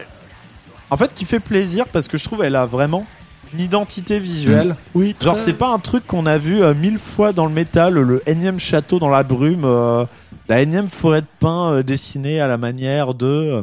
en 0.88 0.96
fait, 0.96 1.12
qui 1.12 1.26
fait 1.26 1.40
plaisir 1.40 1.84
parce 1.88 2.08
que 2.08 2.16
je 2.16 2.24
trouve 2.24 2.42
elle 2.42 2.56
a 2.56 2.64
vraiment 2.64 3.04
une 3.52 3.60
identité 3.60 4.18
visuelle. 4.18 4.74
Oui, 4.94 5.14
Genre, 5.20 5.36
c'est 5.36 5.52
pas 5.52 5.68
un 5.68 5.78
truc 5.78 6.06
qu'on 6.06 6.24
a 6.24 6.38
vu 6.38 6.62
euh, 6.62 6.72
mille 6.72 6.98
fois 6.98 7.34
dans 7.34 7.44
le 7.44 7.52
métal, 7.52 7.94
le 7.98 8.22
énième 8.26 8.58
château 8.58 8.98
dans 8.98 9.10
la 9.10 9.22
brume, 9.22 9.66
euh, 9.66 10.06
la 10.48 10.62
énième 10.62 10.88
forêt 10.88 11.20
de 11.20 11.26
pin 11.38 11.70
euh, 11.72 11.82
dessinée 11.82 12.40
à 12.40 12.46
la 12.46 12.56
manière 12.56 13.12
de. 13.12 13.62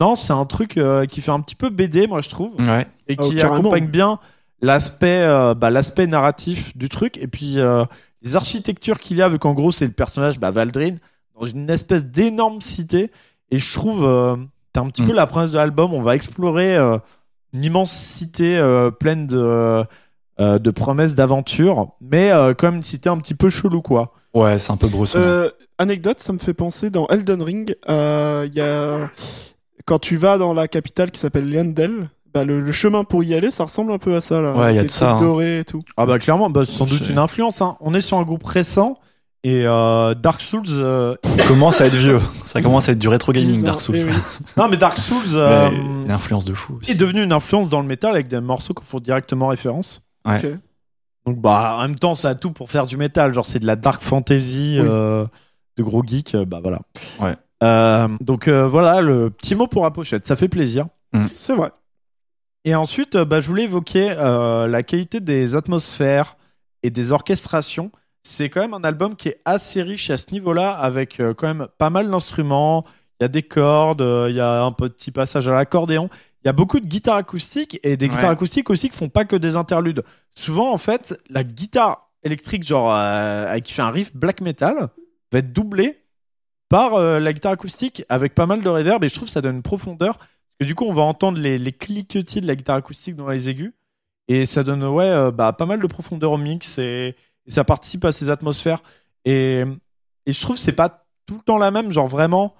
Non, 0.00 0.14
c'est 0.14 0.32
un 0.32 0.46
truc 0.46 0.76
euh, 0.76 1.06
qui 1.06 1.22
fait 1.22 1.32
un 1.32 1.40
petit 1.40 1.56
peu 1.56 1.70
BD, 1.70 2.06
moi 2.06 2.20
je 2.20 2.28
trouve, 2.28 2.52
Ouais. 2.60 2.86
et 3.08 3.16
Oh, 3.18 3.28
qui 3.28 3.34
carrément. 3.34 3.56
accompagne 3.58 3.88
bien 3.88 4.20
l'aspect, 4.62 5.22
euh, 5.24 5.54
bah, 5.54 5.70
l'aspect 5.70 6.06
narratif 6.06 6.76
du 6.76 6.88
truc, 6.88 7.18
et 7.18 7.26
puis 7.26 7.58
euh, 7.58 7.84
les 8.22 8.36
architectures 8.36 8.98
qu'il 8.98 9.16
y 9.16 9.22
a, 9.22 9.28
vu 9.28 9.38
qu'en 9.38 9.54
gros 9.54 9.72
c'est 9.72 9.86
le 9.86 9.92
personnage 9.92 10.38
bah, 10.38 10.50
Valdrin 10.50 10.96
dans 11.38 11.46
une 11.46 11.70
espèce 11.70 12.04
d'énorme 12.04 12.60
cité, 12.60 13.10
et 13.50 13.58
je 13.58 13.72
trouve, 13.72 14.04
euh, 14.04 14.36
t'as 14.72 14.82
un 14.82 14.88
petit 14.90 15.02
Mm. 15.02 15.06
peu 15.06 15.12
la 15.14 15.26
promesse 15.26 15.52
de 15.52 15.56
l'album, 15.56 15.94
on 15.94 16.02
va 16.02 16.14
explorer 16.14 16.76
euh, 16.76 16.98
une 17.54 17.64
immense 17.64 17.90
cité 17.92 18.58
euh, 18.58 18.90
pleine 18.90 19.26
de 19.26 19.84
euh, 20.38 20.58
de 20.58 20.70
promesses 20.70 21.14
d'aventure, 21.14 21.92
mais 22.00 22.30
euh, 22.30 22.54
quand 22.54 22.68
même 22.68 22.76
une 22.76 22.82
cité 22.82 23.10
un 23.10 23.18
petit 23.18 23.34
peu 23.34 23.50
chelou, 23.50 23.82
quoi. 23.82 24.14
Ouais, 24.32 24.58
c'est 24.58 24.70
un 24.70 24.78
peu 24.78 24.88
bresson. 24.88 25.18
Euh, 25.18 25.50
anecdote, 25.76 26.20
ça 26.20 26.32
me 26.32 26.38
fait 26.38 26.54
penser 26.54 26.88
dans 26.88 27.06
Elden 27.08 27.42
Ring, 27.42 27.74
euh, 27.90 28.46
il 28.48 28.54
y 28.54 28.60
a 28.62 29.10
quand 29.86 29.98
tu 29.98 30.16
vas 30.16 30.38
dans 30.38 30.54
la 30.54 30.66
capitale 30.68 31.10
qui 31.10 31.18
s'appelle 31.20 31.50
Liandel, 31.50 32.08
bah, 32.34 32.44
le, 32.44 32.60
le 32.60 32.72
chemin 32.72 33.04
pour 33.04 33.22
y 33.24 33.34
aller, 33.34 33.50
ça 33.50 33.64
ressemble 33.64 33.92
un 33.92 33.98
peu 33.98 34.14
à 34.16 34.20
ça 34.20 34.40
là. 34.40 34.54
Ouais, 34.56 34.72
il 34.72 34.76
y 34.76 34.78
a 34.78 34.82
de 34.82 34.88
ça, 34.88 35.12
hein. 35.12 35.20
dorés 35.20 35.60
et 35.60 35.64
tout. 35.64 35.82
Ah 35.96 36.06
bah 36.06 36.18
clairement, 36.18 36.50
bah, 36.50 36.64
c'est 36.64 36.72
sans 36.72 36.86
doute 36.86 37.08
une 37.08 37.18
influence. 37.18 37.60
Hein. 37.62 37.76
On 37.80 37.94
est 37.94 38.00
sur 38.00 38.18
un 38.18 38.22
groupe 38.22 38.44
récent 38.44 38.98
et 39.42 39.62
euh, 39.64 40.14
Dark 40.14 40.40
Souls. 40.40 40.62
euh, 40.70 41.16
Ça 41.38 41.44
commence 41.46 41.80
à 41.80 41.86
être 41.86 41.94
vieux. 41.96 42.20
Ça 42.44 42.60
commence 42.62 42.88
à 42.88 42.92
être 42.92 42.98
du 42.98 43.08
rétro 43.08 43.32
gaming, 43.32 43.52
10 43.52 43.62
ans, 43.62 43.66
Dark 43.66 43.80
Souls. 43.80 43.96
eh 43.98 44.04
oui. 44.04 44.12
Non 44.56 44.68
mais 44.68 44.76
Dark 44.76 44.98
Souls 44.98 45.22
euh, 45.34 45.70
Mais 45.70 45.76
Une 46.04 46.10
influence 46.12 46.44
de 46.44 46.54
fou. 46.54 46.78
aussi. 46.80 46.90
est 46.90 46.94
devenu 46.94 47.22
une 47.22 47.32
influence 47.32 47.68
dans 47.68 47.80
le 47.80 47.86
métal 47.86 48.12
avec 48.12 48.28
des 48.28 48.40
morceaux 48.40 48.74
qui 48.74 48.84
font 48.84 48.98
directement 49.00 49.48
référence. 49.48 50.02
Ouais. 50.26 50.36
Ok. 50.44 50.50
Donc 51.26 51.38
bah 51.38 51.76
en 51.78 51.82
même 51.82 51.96
temps 51.98 52.14
ça 52.14 52.30
a 52.30 52.34
tout 52.34 52.50
pour 52.50 52.70
faire 52.70 52.86
du 52.86 52.96
métal. 52.96 53.32
Genre 53.34 53.46
c'est 53.46 53.58
de 53.60 53.66
la 53.66 53.76
dark 53.76 54.02
fantasy 54.02 54.78
Oui. 54.80 54.86
euh, 54.88 55.26
de 55.76 55.82
gros 55.82 56.02
geeks. 56.06 56.36
bah 56.36 56.60
voilà. 56.62 56.80
Ouais. 57.20 57.36
Euh, 57.62 58.08
donc 58.20 58.48
euh, 58.48 58.66
voilà 58.66 59.00
le 59.02 59.28
petit 59.30 59.54
mot 59.54 59.66
pour 59.66 59.84
la 59.84 59.90
pochette. 59.90 60.26
Ça 60.26 60.34
fait 60.36 60.48
plaisir. 60.48 60.86
C'est 61.34 61.54
vrai. 61.54 61.70
Et 62.64 62.74
ensuite, 62.74 63.14
euh, 63.14 63.24
bah, 63.24 63.40
je 63.40 63.48
voulais 63.48 63.64
évoquer 63.64 64.10
euh, 64.10 64.66
la 64.66 64.82
qualité 64.82 65.20
des 65.20 65.56
atmosphères 65.56 66.36
et 66.82 66.90
des 66.90 67.12
orchestrations. 67.12 67.90
C'est 68.22 68.50
quand 68.50 68.60
même 68.60 68.74
un 68.74 68.84
album 68.84 69.16
qui 69.16 69.28
est 69.28 69.40
assez 69.46 69.82
riche 69.82 70.10
à 70.10 70.18
ce 70.18 70.30
niveau-là, 70.32 70.72
avec 70.72 71.20
euh, 71.20 71.32
quand 71.32 71.46
même 71.46 71.68
pas 71.78 71.88
mal 71.90 72.10
d'instruments. 72.10 72.84
Il 73.18 73.24
y 73.24 73.26
a 73.26 73.28
des 73.28 73.42
cordes, 73.42 74.02
euh, 74.02 74.26
il 74.28 74.36
y 74.36 74.40
a 74.40 74.62
un 74.62 74.72
petit 74.72 75.10
passage 75.10 75.48
à 75.48 75.52
l'accordéon. 75.52 76.10
Il 76.44 76.48
y 76.48 76.50
a 76.50 76.52
beaucoup 76.52 76.80
de 76.80 76.86
guitares 76.86 77.16
acoustiques 77.16 77.78
et 77.82 77.96
des 77.96 78.06
Ouais. 78.06 78.12
guitares 78.12 78.30
acoustiques 78.30 78.68
aussi 78.70 78.88
qui 78.90 78.96
font 78.96 79.08
pas 79.08 79.24
que 79.24 79.36
des 79.36 79.56
interludes. 79.56 80.04
Souvent, 80.34 80.72
en 80.72 80.78
fait, 80.78 81.18
la 81.30 81.44
guitare 81.44 82.10
électrique, 82.22 82.66
genre 82.66 82.94
qui 83.62 83.72
fait 83.74 83.82
un 83.82 83.90
riff 83.90 84.14
black 84.14 84.40
metal, 84.40 84.88
va 85.32 85.38
être 85.38 85.52
doublée 85.52 85.98
par 86.70 86.98
la 86.98 87.32
guitare 87.34 87.52
acoustique 87.52 88.04
avec 88.08 88.34
pas 88.34 88.46
mal 88.46 88.62
de 88.62 88.68
reverb 88.70 89.04
et 89.04 89.08
je 89.10 89.14
trouve 89.14 89.26
que 89.28 89.32
ça 89.32 89.42
donne 89.42 89.56
une 89.56 89.62
profondeur. 89.62 90.18
Que 90.60 90.64
du 90.66 90.74
coup, 90.74 90.84
on 90.84 90.92
va 90.92 91.02
entendre 91.02 91.38
les, 91.38 91.58
les 91.58 91.72
cliquetis 91.72 92.40
de 92.42 92.46
la 92.46 92.54
guitare 92.54 92.76
acoustique 92.76 93.16
dans 93.16 93.28
les 93.28 93.48
aigus 93.48 93.72
et 94.28 94.44
ça 94.46 94.62
donne 94.62 94.84
ouais 94.84 95.08
euh, 95.08 95.30
bah, 95.30 95.52
pas 95.54 95.66
mal 95.66 95.80
de 95.80 95.86
profondeur 95.86 96.32
au 96.32 96.36
mix 96.36 96.78
et, 96.78 97.16
et 97.46 97.50
ça 97.50 97.64
participe 97.64 98.04
à 98.04 98.12
ces 98.12 98.28
atmosphères. 98.30 98.82
Et, 99.24 99.64
et 100.26 100.32
je 100.32 100.40
trouve 100.40 100.56
que 100.56 100.60
c'est 100.62 100.72
pas 100.72 101.06
tout 101.26 101.34
le 101.34 101.40
temps 101.40 101.58
la 101.58 101.70
même, 101.70 101.92
genre 101.92 102.06
vraiment. 102.08 102.54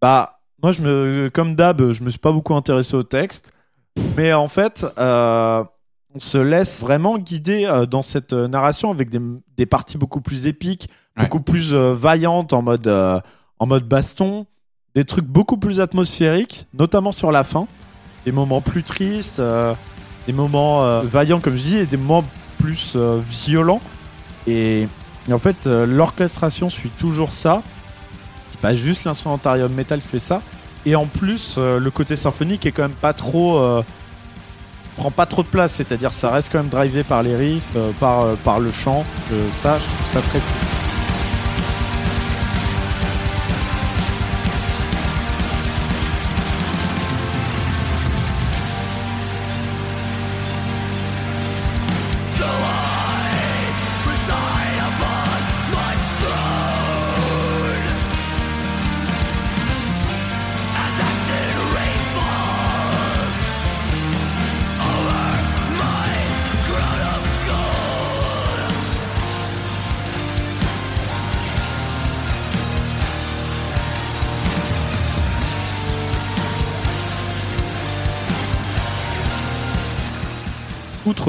Bah, 0.00 0.40
moi, 0.62 0.72
je 0.72 0.80
me, 0.80 1.30
comme 1.32 1.54
d'hab, 1.54 1.92
je 1.92 2.02
me 2.02 2.08
suis 2.10 2.18
pas 2.18 2.32
beaucoup 2.32 2.54
intéressé 2.54 2.94
au 2.96 3.02
texte, 3.02 3.52
mais 4.16 4.32
en 4.32 4.48
fait, 4.48 4.86
euh, 4.98 5.62
on 6.14 6.18
se 6.18 6.38
laisse 6.38 6.80
vraiment 6.80 7.18
guider 7.18 7.66
euh, 7.66 7.84
dans 7.84 8.02
cette 8.02 8.32
narration 8.32 8.90
avec 8.90 9.10
des, 9.10 9.20
des 9.56 9.66
parties 9.66 9.98
beaucoup 9.98 10.20
plus 10.22 10.46
épiques, 10.46 10.88
Ouais. 11.18 11.22
beaucoup 11.24 11.40
plus 11.40 11.72
vaillantes 11.74 12.52
en 12.52 12.60
mode, 12.60 12.88
en 12.88 13.66
mode 13.66 13.88
baston, 13.88 14.46
des 14.96 15.04
trucs 15.04 15.26
beaucoup 15.26 15.58
plus 15.58 15.78
atmosphériques, 15.78 16.66
notamment 16.72 17.12
sur 17.12 17.30
la 17.30 17.44
fin, 17.44 17.66
des 18.24 18.32
moments 18.32 18.62
plus 18.62 18.82
tristes, 18.82 19.40
euh, 19.40 19.74
des 20.26 20.32
moments 20.32 20.84
euh, 20.84 21.02
vaillants 21.02 21.38
comme 21.38 21.54
je 21.54 21.62
dis, 21.62 21.76
et 21.76 21.84
des 21.84 21.98
moments 21.98 22.24
plus 22.58 22.94
euh, 22.96 23.20
violents. 23.28 23.82
Et, 24.46 24.88
en 25.30 25.38
fait, 25.38 25.66
l'orchestration 25.66 26.70
suit 26.70 26.88
toujours 26.98 27.32
ça. 27.32 27.62
C'est 28.48 28.60
pas 28.60 28.74
juste 28.74 29.04
l'instrumentarium 29.04 29.70
metal 29.70 30.00
qui 30.00 30.08
fait 30.08 30.18
ça. 30.18 30.40
Et 30.86 30.96
en 30.96 31.06
plus, 31.06 31.58
le 31.58 31.90
côté 31.90 32.14
symphonique 32.14 32.64
est 32.64 32.70
quand 32.70 32.82
même 32.82 32.92
pas 32.92 33.12
trop. 33.12 33.60
prend 34.96 35.10
pas 35.10 35.26
trop 35.26 35.42
de 35.42 35.48
place, 35.48 35.72
c'est-à-dire 35.72 36.12
ça 36.12 36.30
reste 36.30 36.52
quand 36.52 36.58
même 36.58 36.68
drivé 36.68 37.02
par 37.02 37.24
les 37.24 37.34
riffs, 37.34 37.76
par, 37.98 38.36
par 38.44 38.60
le 38.60 38.70
chant. 38.70 39.04
Ça, 39.50 39.80
je 39.80 39.84
trouve 39.84 40.06
ça 40.12 40.20
très 40.20 40.38
cool. 40.38 40.85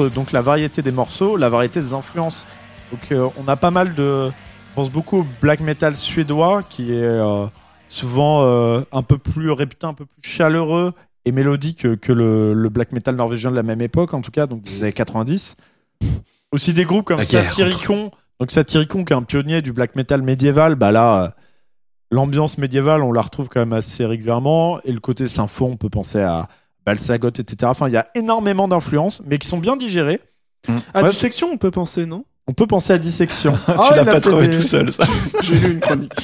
Donc 0.08 0.32
la 0.32 0.42
variété 0.42 0.82
des 0.82 0.90
morceaux, 0.90 1.36
la 1.36 1.48
variété 1.48 1.80
des 1.80 1.94
influences. 1.94 2.46
Donc 2.90 3.12
euh, 3.12 3.28
on 3.36 3.48
a 3.48 3.56
pas 3.56 3.70
mal 3.70 3.94
de, 3.94 4.28
je 4.28 4.74
pense 4.74 4.90
beaucoup 4.90 5.18
au 5.18 5.26
black 5.40 5.60
metal 5.60 5.96
suédois 5.96 6.62
qui 6.68 6.92
est 6.92 7.02
euh, 7.02 7.46
souvent 7.88 8.42
euh, 8.42 8.80
un 8.92 9.02
peu 9.02 9.18
plus 9.18 9.50
réputé, 9.50 9.86
un 9.86 9.94
peu 9.94 10.06
plus 10.06 10.22
chaleureux 10.22 10.92
et 11.24 11.32
mélodique 11.32 12.00
que, 12.00 12.12
le, 12.12 12.54
le 12.54 12.68
black 12.68 12.92
metal 12.92 13.16
norvégien 13.16 13.50
de 13.50 13.56
la 13.56 13.62
même 13.62 13.82
époque 13.82 14.14
en 14.14 14.20
tout 14.20 14.30
cas, 14.30 14.46
donc 14.46 14.62
des 14.62 14.82
années 14.82 14.92
90. 14.92 15.56
Aussi 16.52 16.72
des 16.72 16.84
groupes 16.84 17.04
comme 17.04 17.22
Satyricon, 17.22 18.10
donc 18.40 18.50
Satyricon 18.50 19.04
qui 19.04 19.12
est 19.12 19.16
un 19.16 19.22
pionnier 19.22 19.60
du 19.60 19.72
black 19.72 19.96
metal 19.96 20.22
médiéval, 20.22 20.74
bah 20.74 20.92
là. 20.92 21.34
L'ambiance 22.10 22.56
médiévale, 22.56 23.02
on 23.02 23.12
la 23.12 23.20
retrouve 23.20 23.50
quand 23.50 23.60
même 23.60 23.74
assez 23.74 24.06
régulièrement. 24.06 24.80
Et 24.84 24.92
le 24.92 24.98
côté 24.98 25.28
sympho, 25.28 25.66
on 25.66 25.76
peut 25.76 25.90
penser 25.90 26.22
à 26.22 26.48
Balsagot, 26.86 27.28
etc. 27.30 27.56
Enfin, 27.64 27.88
il 27.88 27.92
y 27.92 27.96
a 27.96 28.08
énormément 28.14 28.66
d'influences, 28.68 29.20
mais 29.26 29.38
qui 29.38 29.46
sont 29.48 29.58
bien 29.58 29.76
digérées. 29.76 30.20
À 30.94 31.02
Ouais. 31.02 31.10
dissection, 31.10 31.48
on 31.52 31.56
peut 31.58 31.70
penser, 31.70 32.04
non? 32.06 32.24
On 32.46 32.52
peut 32.54 32.66
penser 32.66 32.92
à 32.94 32.98
dissection. 32.98 33.52
tu 33.66 33.70
Ah, 33.72 33.88
l'as 33.90 34.02
il 34.02 34.08
a 34.08 34.12
pas 34.12 34.20
trouvé 34.20 34.48
des- 34.48 34.56
tout 34.56 34.62
seul, 34.62 34.90
ça. 34.92 35.04
J'ai 35.42 35.54
lu 35.58 35.72
une 35.74 35.80
chronique. 35.80 36.12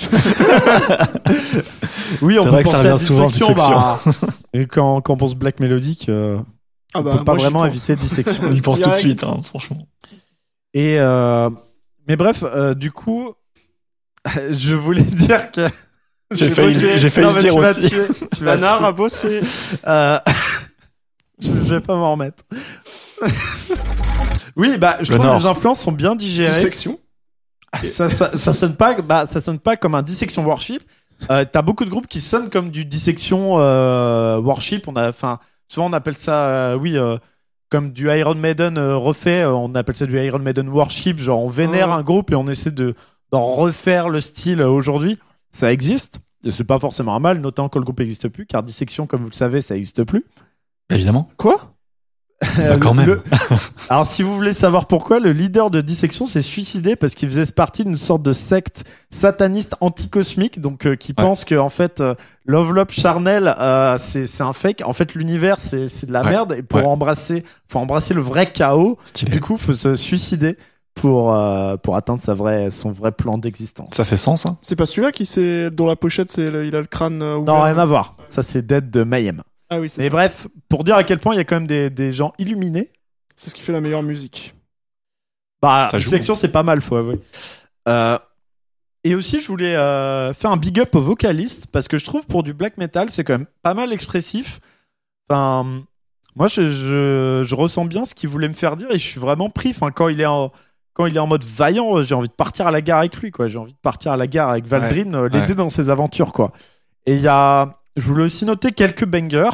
Oui, 2.23 2.39
on 2.39 2.43
C'est 2.43 2.49
peut 2.49 2.51
vrai 2.55 2.63
que 2.65 2.71
ça 2.71 2.77
penser 2.77 2.89
à 2.89 2.93
revient 2.95 3.05
souvent, 3.05 3.27
dissection. 3.27 3.55
bah, 3.55 4.01
et 4.53 4.67
quand, 4.67 5.01
quand 5.01 5.15
on 5.15 5.17
pense 5.17 5.35
black 5.35 5.59
mélodique, 5.61 6.09
euh, 6.09 6.39
Ah 6.93 7.01
on 7.01 7.03
bah, 7.03 7.17
peut 7.19 7.25
pas 7.25 7.35
vraiment 7.35 7.61
pense. 7.61 7.69
éviter 7.69 7.97
dissection. 7.97 8.43
On 8.47 8.53
y 8.53 8.61
pense 8.61 8.81
tout 8.81 8.91
de 8.91 8.95
suite, 8.95 9.25
hein, 9.25 9.39
franchement. 9.45 9.87
Et 10.75 10.99
euh, 11.01 11.51
mais 12.07 12.17
bref, 12.17 12.45
euh, 12.45 12.75
du 12.75 12.91
coup, 12.93 13.33
je 14.51 14.75
voulais 14.75 15.03
dire 15.03 15.51
que 15.51 15.69
J'ai 16.33 16.49
failli- 16.51 16.99
j'ai 16.99 17.11
failli 17.11 17.27
Non, 17.27 17.33
le 17.35 17.41
dire 17.41 17.57
aussi. 17.57 17.89
tuer, 17.89 18.07
tu 18.33 18.39
tuer. 18.39 18.49
a 18.51 18.93
bossé. 18.93 19.41
Euh, 19.87 20.18
je, 21.41 21.47
je 21.49 21.53
vais 21.75 21.81
pas 21.81 21.97
m'en 21.97 22.12
remettre. 22.12 22.45
oui, 24.57 24.77
bah, 24.79 24.97
je 25.01 25.12
Le 25.12 25.18
trouve 25.18 25.31
que 25.31 25.39
les 25.39 25.47
influences 25.47 25.81
sont 25.81 25.93
bien 25.93 26.14
digérées. 26.16 26.55
Dissection. 26.57 26.99
ça, 27.89 28.09
ça, 28.09 28.37
ça 28.37 28.53
sonne 28.53 28.75
pas, 28.77 29.01
bah, 29.01 29.27
ça 29.27 29.41
sonne 29.41 29.59
pas 29.59 29.77
comme 29.77 29.95
un 29.95 30.03
dissection 30.03 30.45
worship. 30.45 30.83
Euh, 31.31 31.45
T'as 31.51 31.62
beaucoup 31.62 31.85
de 31.85 31.91
groupes 31.91 32.07
qui 32.07 32.20
sonnent 32.20 32.51
comme 32.51 32.70
du 32.70 32.85
dissection 32.85 33.57
euh, 33.59 34.39
worship. 34.41 34.89
On 34.89 34.97
a, 34.97 35.09
enfin, 35.09 35.39
souvent 35.68 35.89
on 35.89 35.93
appelle 35.93 36.16
ça, 36.16 36.47
euh, 36.49 36.75
oui, 36.77 36.97
comme 37.70 37.93
du 37.93 38.11
Iron 38.11 38.35
Maiden 38.35 38.79
refait. 38.79 39.45
on 39.45 39.75
appelle 39.75 39.97
ça 39.97 40.07
du 40.07 40.18
Iron 40.18 40.39
Maiden 40.41 40.68
worship. 40.68 41.18
Genre, 41.20 41.41
on 41.41 41.49
vénère 41.49 41.93
un 41.93 42.03
groupe 42.03 42.31
et 42.33 42.35
on 42.35 42.47
essaie 42.49 42.70
de 42.70 42.95
d'en 43.33 43.47
refaire 43.47 44.09
le 44.09 44.20
style 44.20 44.62
aujourd'hui. 44.62 45.18
Ça 45.55 45.73
existe. 45.73 46.19
Et 46.45 46.51
c'est 46.51 46.65
pas 46.65 46.79
forcément 46.79 47.15
un 47.15 47.21
mal, 47.21 47.39
notamment 47.41 47.69
quand 47.69 47.79
le 47.79 47.85
groupe 47.85 48.01
n'existe 48.01 48.29
plus, 48.29 48.45
car 48.45 48.63
dissection, 48.63 49.07
comme 49.07 49.23
vous 49.23 49.31
le 49.31 49.35
savez, 49.35 49.61
ça 49.61 49.75
n'existe 49.75 50.03
plus. 50.05 50.25
Évidemment. 50.91 51.31
Quoi? 51.37 51.71
Bah, 52.59 52.77
quand 52.79 52.91
Le- 52.93 52.97
même. 52.97 53.07
le- 53.07 53.23
Alors, 53.89 54.05
si 54.05 54.23
vous 54.23 54.35
voulez 54.35 54.53
savoir 54.53 54.87
pourquoi, 54.87 55.21
le 55.21 55.33
leader 55.33 55.71
de 55.71 55.81
Dissection 55.81 56.27
s'est 56.27 56.43
suicidé 56.43 56.97
parce 56.97 57.15
qu'il 57.15 57.29
faisait 57.31 57.47
partie 57.53 57.85
d'une 57.85 57.97
sorte 57.97 58.23
de 58.23 58.33
secte 58.35 58.85
sataniste 59.09 59.77
anticosmique, 59.81 60.61
donc 60.61 60.87
euh, 60.87 60.97
qui 60.97 61.13
Ouais. 61.17 61.25
pense 61.25 61.45
que 61.47 61.55
en 61.55 61.71
fait, 61.71 62.01
euh, 62.03 62.15
Love 62.45 62.73
Love 62.75 62.91
Charnel, 62.91 63.55
euh, 63.59 63.97
c'est 63.99 64.43
un 64.43 64.53
fake. 64.53 64.83
En 64.85 64.93
fait, 64.93 65.15
l'univers, 65.15 65.59
c'est 65.61 65.89
c'est 65.89 66.07
de 66.07 66.13
la 66.13 66.23
Ouais. 66.25 66.31
merde. 66.31 66.53
Et 66.59 66.63
pour 66.63 66.81
Ouais. 66.81 66.87
embrasser, 66.87 67.45
faut 67.69 67.79
embrasser 67.79 68.13
le 68.13 68.21
vrai 68.21 68.53
chaos. 68.53 68.99
Stylé. 69.05 69.31
Du 69.31 69.41
coup, 69.41 69.57
faut 69.57 69.73
se 69.73 69.95
suicider 69.97 70.59
pour 70.95 71.32
euh, 71.34 71.76
pour 71.76 71.97
atteindre 71.97 72.22
sa 72.22 72.34
vraie 72.34 72.70
son 72.70 72.92
vrai 72.92 73.12
plan 73.12 73.36
d'existence. 73.38 73.95
Ça 73.95 74.05
fait 74.05 74.16
sens, 74.16 74.47
hein. 74.47 74.59
C'est 74.62 74.76
pas 74.76 74.86
celui-là 74.86 75.12
qui 75.12 75.26
c'est 75.26 75.70
dont 75.70 75.86
la 75.86 75.97
pochette 75.97 76.30
c'est 76.30 76.51
le- 76.51 76.66
il 76.66 76.74
a 76.76 76.80
le 76.80 76.86
crâne 76.86 77.20
euh, 77.22 77.36
ouvert. 77.36 77.55
Non, 77.55 77.61
rien 77.62 77.78
à 77.78 77.84
voir. 77.84 78.16
Ça, 78.30 78.42
c'est 78.42 78.64
Dead 78.66 78.90
de 78.90 79.03
Mayhem. 79.03 79.42
Ah 79.70 79.80
oui, 79.80 79.88
c'est 79.90 79.99
Mais 79.99 80.05
ça. 80.09 80.11
bref, 80.11 80.47
pour 80.68 80.84
dire 80.84 80.95
à 80.97 81.05
quel 81.05 81.18
point 81.18 81.34
il 81.34 81.38
y 81.38 81.40
a 81.40 81.45
quand 81.45 81.57
même 81.57 81.66
des, 81.66 81.90
des 81.90 82.12
gens 82.12 82.32
illuminés. 82.38 82.90
C'est 83.36 83.51
ce 83.51 83.55
qui 83.55 83.62
fait 83.62 83.72
la 83.72 83.80
meilleure 83.80 84.03
musique. 84.03 84.55
Bah, 85.62 85.88
Ça 85.90 85.99
joue. 85.99 86.11
section, 86.11 86.34
c'est 86.34 86.49
pas 86.53 86.62
mal, 86.62 86.80
faut 86.80 86.97
avouer. 86.97 87.18
Euh, 87.88 88.18
et 89.03 89.14
aussi, 89.14 89.40
je 89.40 89.49
voulais 89.49 89.74
euh, 89.74 90.32
faire 90.34 90.51
un 90.53 90.57
big 90.57 90.78
up 90.80 90.95
aux 90.95 91.01
vocalistes 91.01 91.66
parce 91.72 91.88
que 91.88 91.99
je 91.99 92.05
trouve 92.05 92.26
pour 92.26 92.42
du 92.42 92.55
black 92.55 92.76
metal, 92.78 93.11
c'est 93.11 93.24
quand 93.24 93.34
même 93.38 93.47
pas 93.62 93.74
mal 93.74 93.92
expressif. 93.92 94.61
Enfin, 95.28 95.82
moi, 96.36 96.49
je, 96.49 96.68
je, 96.68 97.42
je 97.45 97.55
ressens 97.55 97.86
bien 97.86 98.05
ce 98.05 98.14
qu'il 98.14 98.28
voulait 98.28 98.49
me 98.49 98.55
faire 98.55 98.76
dire 98.76 98.88
et 98.90 98.99
je 98.99 99.05
suis 99.05 99.20
vraiment 99.20 99.51
pris. 99.51 99.70
Enfin, 99.70 99.90
quand 99.90 100.09
il 100.09 100.20
est 100.20 100.26
en 100.26 100.53
quand 100.95 101.07
il 101.07 101.16
est 101.16 101.20
en 101.20 101.26
mode 101.26 101.45
vaillant, 101.45 102.01
j'ai 102.03 102.14
envie 102.14 102.28
de 102.28 102.32
partir 102.32 102.66
à 102.66 102.70
la 102.70 102.80
gare 102.80 103.01
avec 103.01 103.16
lui, 103.18 103.30
quoi. 103.30 103.49
J'ai 103.49 103.59
envie 103.59 103.72
de 103.72 103.78
partir 103.78 104.12
à 104.12 104.16
la 104.16 104.26
gare 104.26 104.51
avec 104.51 104.66
Valdrin, 104.66 105.12
euh, 105.14 105.28
l'aider 105.28 105.49
Ouais. 105.49 105.55
dans 105.55 105.68
ses 105.70 105.90
aventures, 105.90 106.32
quoi. 106.32 106.53
Et 107.07 107.14
il 107.16 107.20
y 107.20 107.28
a, 107.28 107.72
je 107.97 108.07
voulais 108.07 108.24
aussi 108.24 108.45
noter 108.45 108.72
quelques 108.72 109.05
bangers, 109.05 109.51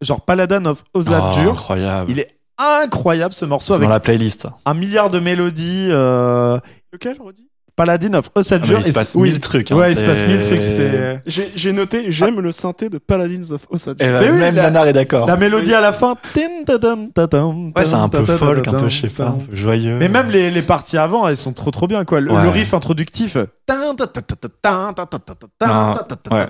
genre 0.00 0.20
Paladin 0.20 0.64
of 0.66 0.84
Oh, 0.94 0.98
Ozadur. 1.00 1.52
incroyable. 1.52 2.10
il 2.10 2.18
est 2.20 2.38
incroyable 2.58 3.34
ce 3.34 3.44
morceau 3.44 3.74
avec 3.74 3.88
dans 3.88 3.92
la 3.92 4.00
playlist. 4.00 4.46
un 4.64 4.74
milliard 4.74 5.10
de 5.10 5.18
mélodies. 5.18 5.88
Euh, 5.90 6.58
Lequel, 6.92 7.16
redis? 7.20 7.45
Paladin 7.76 8.14
of 8.14 8.30
Ah, 8.34 8.40
Osadur. 8.40 8.78
mais 8.78 8.84
il 8.86 8.92
se 8.92 8.98
passe 8.98 9.14
mille 9.16 9.38
trucs. 9.38 9.70
hein, 9.70 9.76
Ouais, 9.76 9.92
il 9.92 9.96
se 9.98 10.02
passe 10.02 10.20
mille 10.26 10.40
trucs. 10.40 10.62
C'est 10.62 11.20
J'ai 11.54 11.72
noté, 11.72 12.10
j'aime 12.10 12.40
le 12.40 12.50
synthé 12.50 12.88
de 12.88 12.96
Paladins 12.98 13.50
of 13.52 13.66
Osage. 13.68 13.96
Eh 14.00 14.06
ben, 14.06 14.22
oui, 14.32 14.38
même 14.40 14.54
la- 14.54 14.62
Nanar 14.62 14.86
est 14.86 14.92
d'accord. 14.94 15.26
la 15.26 15.36
mélodie 15.36 15.68
Oui. 15.68 15.74
à 15.74 15.80
la 15.82 15.92
fin. 15.92 16.14
tin, 16.32 16.64
ta, 16.64 16.78
tan, 16.78 17.08
ta, 17.08 17.28
tan, 17.28 17.70
Ouais, 17.76 17.84
c'est 17.84 17.94
un 17.94 18.08
peu 18.08 18.20
ta, 18.24 18.32
ta, 18.32 18.38
folk, 18.38 18.62
ta, 18.62 18.70
un 18.70 18.80
peu, 18.80 18.88
je 18.88 19.00
sais 19.02 19.08
pas, 19.08 19.24
ta. 19.24 19.30
un 19.30 19.32
peu 19.34 19.54
joyeux. 19.54 19.96
Mais 19.98 20.08
même 20.08 20.30
les, 20.30 20.50
les 20.50 20.62
parties 20.62 20.96
avant, 20.96 21.28
elles 21.28 21.36
sont 21.36 21.52
trop 21.52 21.70
trop 21.70 21.86
bien 21.86 22.04
quoi. 22.06 22.20
Le, 22.20 22.32
Ouais. 22.32 22.42
le 22.42 22.48
riff 22.48 22.72
introductif, 22.74 23.36
Ah, 25.60 25.94
ouais. 26.30 26.46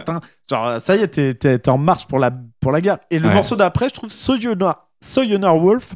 genre 0.51 0.81
ça 0.81 0.97
y 0.97 1.03
est, 1.03 1.09
t'es 1.39 1.69
en 1.69 1.79
marche 1.79 2.07
pour 2.07 2.19
la 2.19 2.31
pour 2.61 2.73
la 2.73 2.81
guerre. 2.81 2.99
Et 3.11 3.19
le 3.19 3.29
Ouais. 3.29 3.35
morceau 3.35 3.57
d'après, 3.57 3.89
je 3.89 3.95
trouve 3.95 4.11
Sojourner, 4.11 5.49
Wolf, 5.61 5.95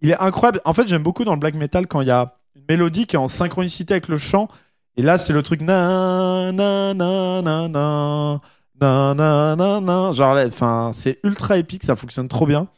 il 0.00 0.10
est 0.10 0.18
incroyable. 0.20 0.60
En 0.64 0.72
fait, 0.72 0.86
j'aime 0.88 1.02
beaucoup 1.02 1.24
dans 1.24 1.32
le 1.34 1.40
black 1.40 1.54
metal 1.54 1.86
quand 1.86 2.00
il 2.00 2.08
y 2.08 2.12
a 2.12 2.34
mélodie 2.68 3.06
qui 3.06 3.16
est 3.16 3.18
en 3.18 3.28
synchronicité 3.28 3.94
avec 3.94 4.08
le 4.08 4.18
chant. 4.18 4.48
Et 4.96 5.02
là, 5.02 5.16
c'est 5.18 5.32
le 5.32 5.42
truc 5.42 5.60
na 5.60 6.50
na 6.52 6.92
na 6.94 7.40
na 7.42 7.68
na 7.68 8.40
na 8.80 9.14
na 9.14 9.56
na 9.56 9.80
na. 9.80 10.12
Genre, 10.12 10.36
enfin, 10.46 10.90
c'est 10.92 11.18
ultra 11.24 11.56
épique, 11.58 11.84
ça 11.84 11.96
fonctionne 11.96 12.28
trop 12.28 12.46
bien. 12.46 12.68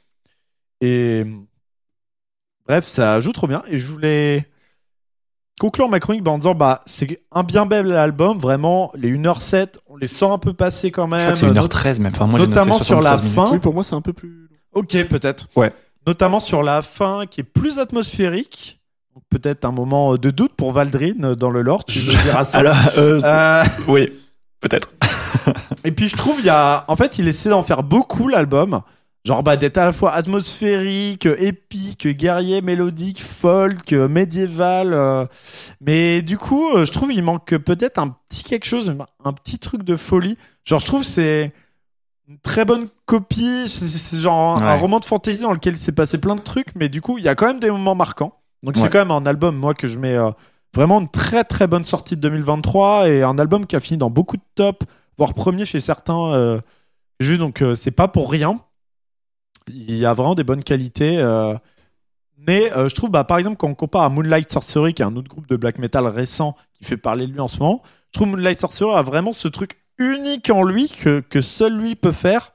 Et 0.83 1.25
bref, 2.67 2.87
ça 2.87 3.21
joue 3.21 3.33
trop 3.33 3.47
bien. 3.47 3.63
Et 3.69 3.79
je 3.79 3.87
voulais 3.87 4.47
conclure 5.59 5.89
ma 5.91 6.01
chronique 6.01 6.23
bah, 6.23 6.31
en 6.31 6.39
disant 6.39 6.55
bah 6.55 6.81
c'est 6.87 7.23
un 7.33 7.43
bien 7.43 7.67
bel 7.67 7.93
album, 7.93 8.39
vraiment. 8.39 8.91
Les 8.95 9.13
1h07, 9.17 9.77
on 9.89 9.97
les 9.97 10.09
sent 10.09 10.25
un 10.27 10.39
peu 10.39 10.53
passer 10.53 10.91
quand 10.91 11.05
Je 11.05 11.09
crois 11.09 11.19
même. 11.19 11.33
que 11.33 11.39
c'est 11.39 11.47
1h13 11.51 12.01
même. 12.01 12.13
Enfin, 12.15 12.27
moi, 12.27 12.39
noté 12.39 12.51
notamment 12.51 12.79
sur 12.79 13.01
la 13.01 13.17
73 13.19 13.23
minutes. 13.23 13.35
fin. 13.35 13.53
Oui, 13.53 13.59
pour 13.61 13.75
moi, 13.75 13.83
c'est 13.83 13.95
un 13.95 14.01
peu 14.03 14.13
plus. 14.13 14.49
Ok, 14.73 14.93
peut-être. 15.09 15.49
Ouais. 15.57 15.73
Notamment 16.07 16.41
sur 16.41 16.63
la 16.63 16.81
fin 16.83 17.25
qui 17.27 17.41
est 17.41 17.45
plus 17.45 17.79
atmosphérique. 17.79 18.80
Peut-être 19.29 19.65
un 19.65 19.73
moment 19.73 20.15
de 20.17 20.31
doute 20.31 20.53
pour 20.57 20.73
Valdrin 20.73 21.23
euh, 21.23 21.35
dans 21.35 21.51
le 21.51 21.63
lore, 21.63 21.85
tu 21.85 21.99
me 22.01 22.23
diras 22.23 22.45
ça. 22.45 22.59
Alors, 22.59 22.77
euh, 22.99 23.21
Euh, 23.23 23.65
oui, 23.89 24.09
peut-être. 24.61 24.91
et 25.85 25.93
puis 25.93 26.09
je 26.09 26.17
trouve, 26.17 26.37
il 26.41 26.47
y 26.47 26.51
a. 26.51 26.85
En 26.89 26.97
fait, 26.97 27.19
il 27.19 27.29
essaie 27.29 27.51
d'en 27.51 27.63
faire 27.63 27.83
beaucoup 27.83 28.29
l'album. 28.29 28.81
Genre 29.27 29.43
bah, 29.43 29.59
d'être 29.59 29.77
à 29.77 29.85
la 29.85 29.93
fois 29.93 30.13
atmosphérique, 30.13 31.27
euh, 31.27 31.37
épique, 31.39 32.09
guerrier, 32.09 32.63
mélodique, 32.63 33.23
folk, 33.23 33.93
euh, 33.93 34.09
médiéval. 34.09 34.95
euh. 34.95 35.27
Mais 35.83 36.23
du 36.23 36.39
coup, 36.39 36.67
euh, 36.75 36.87
je 36.87 36.93
trouve 36.93 37.13
il 37.13 37.23
manque 37.23 37.55
peut-être 37.59 37.99
un 37.99 38.17
petit 38.29 38.43
quelque 38.43 38.65
chose, 38.65 38.97
un 39.23 39.33
petit 39.35 39.59
truc 39.59 39.83
de 39.83 39.97
folie. 39.97 40.39
Genre 40.65 40.81
je 40.81 40.87
trouve 40.87 41.03
c'est 41.05 41.53
une 42.29 42.39
très 42.39 42.65
bonne 42.65 42.89
copie. 43.05 43.69
C'est 43.69 44.19
genre 44.21 44.57
un, 44.63 44.75
roman 44.77 45.01
de 45.01 45.05
fantasy 45.05 45.43
dans 45.43 45.53
lequel 45.53 45.75
il 45.75 45.79
s'est 45.79 45.93
passé 45.93 46.17
plein 46.17 46.35
de 46.35 46.41
trucs, 46.41 46.75
mais 46.75 46.89
du 46.89 47.03
coup 47.03 47.19
il 47.19 47.25
y 47.25 47.29
a 47.29 47.35
quand 47.35 47.47
même 47.47 47.61
des 47.61 47.71
moments 47.71 47.95
marquants. 47.95 48.40
Donc 48.63 48.77
c'est 48.77 48.91
quand 48.91 48.99
même 48.99 49.11
un 49.11 49.25
album 49.27 49.57
moi 49.57 49.75
que 49.75 49.89
je 49.89 49.99
mets 49.99 50.17
euh, 50.17 50.31
vraiment 50.75 51.01
une 51.01 51.09
très 51.09 51.45
très 51.45 51.67
bonne 51.67 51.85
sortie 51.85 52.17
de 52.17 52.21
2023 52.21 53.09
et 53.09 53.23
un 53.23 53.39
album 53.39 53.67
qui 53.67 53.77
a 53.77 53.81
fini 53.81 53.97
dans 53.99 54.11
beaucoup 54.11 54.37
de 54.37 54.43
tops, 54.55 54.87
voire 55.17 55.35
premier 55.35 55.65
chez 55.65 55.81
certains. 55.81 56.33
Euh, 56.35 56.61
vu, 57.21 57.39
donc 57.39 57.63
euh, 57.63 57.75
c'est 57.75 57.91
pas 57.91 58.09
pour 58.09 58.31
rien. 58.31 58.61
Il 59.69 59.97
y 59.97 60.07
a 60.07 60.15
vraiment 60.15 60.35
des 60.35 60.45
bonnes 60.45 60.65
qualités. 60.65 61.19
euh, 61.19 61.55
mais 62.47 62.73
euh, 62.73 62.89
je 62.89 62.95
trouve, 62.95 63.11
bah, 63.11 63.25
par 63.25 63.39
exemple, 63.39 63.57
quand 63.59 63.69
on 63.69 63.75
compare 63.75 64.03
à 64.03 64.09
Moonlight 64.09 64.51
Sorcery, 64.51 64.95
qui 64.95 65.03
est 65.03 65.05
un 65.05 65.15
autre 65.17 65.29
groupe 65.29 65.47
de 65.47 65.57
black 65.57 65.79
metal 65.79 66.07
récent 66.07 66.57
qui 66.75 66.85
fait 66.85 66.97
parler 66.97 67.27
de 67.27 67.33
lui 67.33 67.41
en 67.41 67.49
ce 67.49 67.59
moment, 67.59 67.83
je 68.13 68.19
trouve 68.19 68.29
Moonlight 68.29 68.59
Sorcery 68.59 68.93
a 68.95 69.03
vraiment 69.03 69.33
ce 69.33 69.47
truc 69.49 69.79
unique 69.99 70.49
en 70.51 70.63
lui 70.63 70.89
que, 70.89 71.21
que 71.21 71.41
seul 71.43 71.77
lui 71.77 71.95
peut 71.97 72.13
faire. 72.13 72.53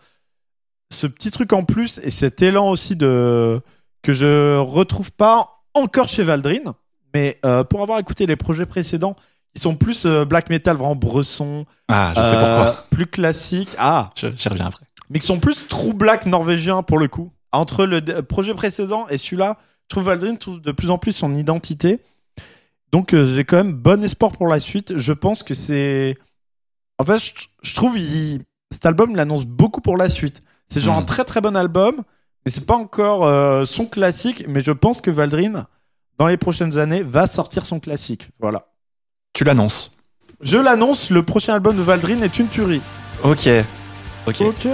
Ce 0.91 1.05
petit 1.07 1.29
truc 1.29 1.53
en 1.53 1.63
plus 1.63 1.99
et 2.03 2.09
cet 2.09 2.41
élan 2.41 2.69
aussi 2.69 2.95
de 2.95 3.61
que 4.01 4.13
je 4.13 4.57
retrouve 4.57 5.11
pas 5.11 5.54
encore 5.75 6.07
chez 6.07 6.23
Valdrin. 6.23 6.75
Mais 7.13 7.39
euh, 7.45 7.63
pour 7.63 7.81
avoir 7.81 7.99
écouté 7.99 8.25
les 8.25 8.35
projets 8.35 8.65
précédents, 8.65 9.15
ils 9.55 9.61
sont 9.61 9.75
plus 9.75 10.05
euh, 10.05 10.25
black 10.25 10.49
metal 10.49 10.75
vraiment 10.75 10.95
bresson, 10.95 11.65
Ah, 11.87 12.13
je 12.17 12.21
sais 12.23 12.35
euh, 12.35 12.39
pourquoi. 12.39 12.85
plus 12.91 13.05
classique. 13.07 13.69
Ah, 13.77 14.11
Je- 14.15 14.27
J'y 14.35 14.49
reviens 14.49 14.65
après. 14.67 14.85
mais 15.09 15.19
qui 15.19 15.25
sont 15.27 15.39
plus 15.39 15.65
true 15.67 15.93
black 15.93 16.25
norvégien 16.25 16.83
pour 16.83 16.97
le 16.97 17.07
coup. 17.07 17.31
Entre 17.53 17.85
le 17.85 18.01
projet 18.21 18.53
précédent 18.53 19.07
et 19.09 19.17
celui-là, 19.17 19.57
je 19.83 19.87
trouve 19.95 20.03
Valdrin 20.05 20.35
trouve 20.35 20.59
de 20.61 20.71
plus 20.73 20.89
en 20.91 20.97
plus 20.97 21.13
son 21.13 21.33
identité. 21.35 22.01
Donc 22.91 23.13
euh, 23.13 23.33
j'ai 23.33 23.45
quand 23.45 23.57
même 23.57 23.71
bon 23.73 24.03
espoir 24.03 24.31
pour 24.33 24.47
la 24.47 24.59
suite. 24.59 24.97
Je 24.97 25.13
pense 25.13 25.41
que 25.43 25.53
c'est. 25.53 26.17
En 26.99 27.03
fait, 27.05 27.19
je, 27.19 27.31
je 27.61 27.75
trouve 27.75 27.97
il... 27.97 28.41
cet 28.71 28.85
album 28.85 29.15
l'annonce 29.15 29.45
beaucoup 29.45 29.79
pour 29.81 29.95
la 29.95 30.09
suite. 30.09 30.41
C'est 30.67 30.81
genre 30.81 30.95
Mhm. 30.95 31.01
un 31.03 31.05
très 31.05 31.23
très 31.23 31.39
bon 31.41 31.55
album, 31.55 32.03
Mais 32.45 32.51
c'est 32.51 32.65
pas 32.65 32.75
encore 32.75 33.25
euh, 33.25 33.65
son 33.65 33.87
classique, 33.87 34.45
mais 34.47 34.61
je 34.61 34.71
pense 34.71 35.01
que 35.01 35.09
Valdrin, 35.09 35.65
dans 36.19 36.27
les 36.27 36.37
prochaines 36.37 36.77
années, 36.77 37.01
va 37.01 37.25
sortir 37.25 37.65
son 37.65 37.79
classique. 37.79 38.29
Voilà. 38.39 38.67
Tu 39.33 39.43
l'annonces. 39.43 39.91
Je 40.41 40.57
l'annonce, 40.57 41.09
le 41.09 41.23
prochain 41.23 41.55
album 41.55 41.75
de 41.75 41.81
Valdrin 41.81 42.21
est 42.21 42.37
une 42.37 42.47
tuerie. 42.47 42.81
Ok. 43.23 43.49
Ok. 44.27 44.41
Ok. 44.41 44.67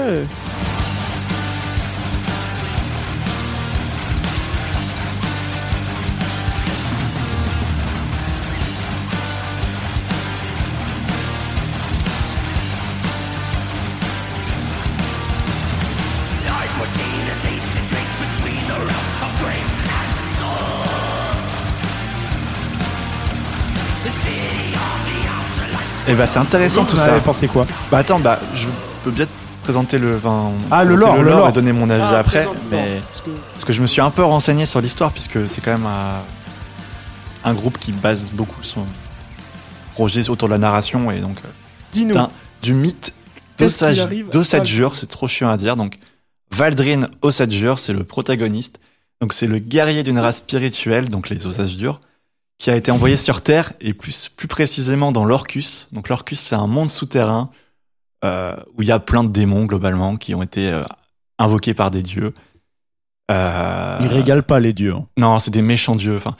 Et 26.11 26.15
bah 26.15 26.27
c'est 26.27 26.39
intéressant 26.39 26.83
tout 26.83 26.97
Vous 26.97 27.01
ça. 27.01 27.13
avez 27.13 27.21
pensé 27.21 27.47
quoi 27.47 27.65
Bah 27.89 27.99
attends, 27.99 28.19
bah 28.19 28.37
je 28.53 28.65
peux 29.05 29.11
bien 29.11 29.25
te 29.25 29.31
présenter 29.63 29.97
le 29.97 30.15
vin. 30.17 30.51
Ah, 30.69 30.83
le 30.83 30.95
lore, 30.95 31.15
le 31.15 31.23
lore. 31.29 31.47
et 31.47 31.51
donner 31.53 31.71
mon 31.71 31.89
avis 31.89 32.03
Ah, 32.05 32.17
après. 32.19 32.45
Mais 32.69 32.99
parce 33.07 33.21
que- 33.21 33.29
parce 33.53 33.63
que 33.65 33.71
je 33.73 33.81
me 33.81 33.87
suis 33.87 34.01
un 34.01 34.09
peu 34.11 34.23
renseigné 34.23 34.65
sur 34.65 34.81
l'histoire 34.81 35.11
puisque 35.11 35.47
c'est 35.47 35.61
quand 35.61 35.71
même 35.71 35.85
un, 35.85 37.49
un 37.49 37.53
groupe 37.53 37.77
qui 37.79 37.93
base 37.93 38.29
beaucoup 38.33 38.61
son 38.61 38.85
projet 39.93 40.29
autour 40.29 40.49
de 40.49 40.53
la 40.53 40.59
narration 40.59 41.11
et 41.11 41.19
donc 41.19 41.37
euh, 41.45 41.49
Dis-nous. 41.93 42.15
Du 42.61 42.73
mythe 42.73 43.13
d'Osadjur, 44.31 44.95
c'est 44.95 45.07
trop 45.07 45.27
chiant 45.27 45.49
à 45.49 45.57
dire. 45.57 45.75
Donc, 45.75 45.97
Valdrin 46.51 47.09
Osadjur, 47.21 47.79
c'est 47.79 47.93
le 47.93 48.03
protagoniste. 48.03 48.79
Donc, 49.21 49.33
c'est 49.33 49.47
le 49.47 49.59
guerrier 49.59 50.03
d'une 50.03 50.19
race 50.19 50.37
spirituelle, 50.37 51.09
donc 51.09 51.29
les 51.29 51.45
Osadjur, 51.47 51.99
qui 52.61 52.69
a 52.69 52.75
été 52.75 52.91
envoyé 52.91 53.17
sur 53.17 53.41
Terre 53.41 53.73
et 53.81 53.91
plus, 53.95 54.29
plus 54.29 54.47
précisément 54.47 55.11
dans 55.11 55.25
l'Orcus. 55.25 55.87
Donc, 55.93 56.09
l'Orcus, 56.09 56.39
c'est 56.39 56.53
un 56.53 56.67
monde 56.67 56.91
souterrain 56.91 57.49
euh, 58.23 58.55
où 58.77 58.83
il 58.83 58.87
y 58.87 58.91
a 58.91 58.99
plein 58.99 59.23
de 59.23 59.29
démons 59.29 59.65
globalement 59.65 60.15
qui 60.15 60.35
ont 60.35 60.43
été 60.43 60.69
euh, 60.69 60.83
invoqués 61.39 61.73
par 61.73 61.89
des 61.89 62.03
dieux. 62.03 62.35
Euh, 63.31 63.97
Il 64.01 64.07
régale 64.09 64.43
pas 64.43 64.59
les 64.59 64.73
dieux. 64.73 64.93
hein. 64.93 65.07
non, 65.17 65.39
c'est 65.39 65.49
des 65.49 65.63
méchants 65.63 65.95
dieux. 65.95 66.15
Enfin, 66.15 66.35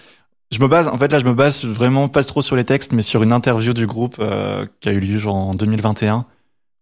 je 0.51 0.59
me 0.59 0.67
base, 0.67 0.88
en 0.89 0.97
fait, 0.99 1.11
là, 1.11 1.19
je 1.19 1.26
me 1.26 1.34
base 1.34 1.65
vraiment 1.65 2.07
pas 2.07 2.24
trop 2.24 2.43
sur 2.43 2.55
les 2.55 2.65
textes, 2.65 2.93
mais 2.93 3.01
sur 3.01 3.24
une 3.24 3.34
interview 3.34 3.74
du 3.74 3.88
groupe 3.88 4.17
euh, 4.19 4.67
qui 4.80 4.89
a 4.89 4.91
eu 4.91 4.99
lieu 4.99 5.17
genre 5.17 5.38
en 5.38 5.53
2021, 5.55 6.28